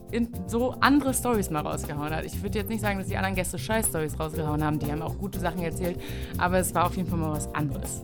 in, 0.09 0.29
so 0.47 0.71
andere 0.79 1.13
Stories 1.13 1.51
mal 1.51 1.61
rausgehauen 1.61 2.15
hat. 2.15 2.25
Ich 2.25 2.41
würde 2.41 2.57
jetzt 2.57 2.69
nicht 2.69 2.81
sagen, 2.81 2.97
dass 2.97 3.09
die 3.09 3.17
anderen 3.17 3.35
Gäste 3.35 3.59
scheiß 3.59 3.89
Stories 3.89 4.19
rausgehauen 4.19 4.63
haben. 4.63 4.79
Die 4.79 4.91
haben 4.91 5.03
auch 5.03 5.17
gute 5.19 5.39
Sachen 5.39 5.61
erzählt. 5.61 6.01
Aber 6.39 6.57
es 6.57 6.73
war 6.73 6.85
auf 6.85 6.95
jeden 6.95 7.09
Fall 7.09 7.19
mal 7.19 7.31
was 7.31 7.53
anderes. 7.53 8.03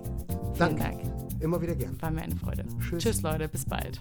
Vielen 0.56 0.78
Dank. 0.78 0.99
Immer 1.39 1.62
wieder 1.62 1.76
gern. 1.76 2.01
War 2.01 2.12
mir 2.12 2.22
eine 2.22 2.36
Freude. 2.36 2.66
Tschüss. 2.80 3.04
Tschüss, 3.04 3.22
Leute. 3.22 3.47
Bis 3.49 3.66
bald. 3.66 3.99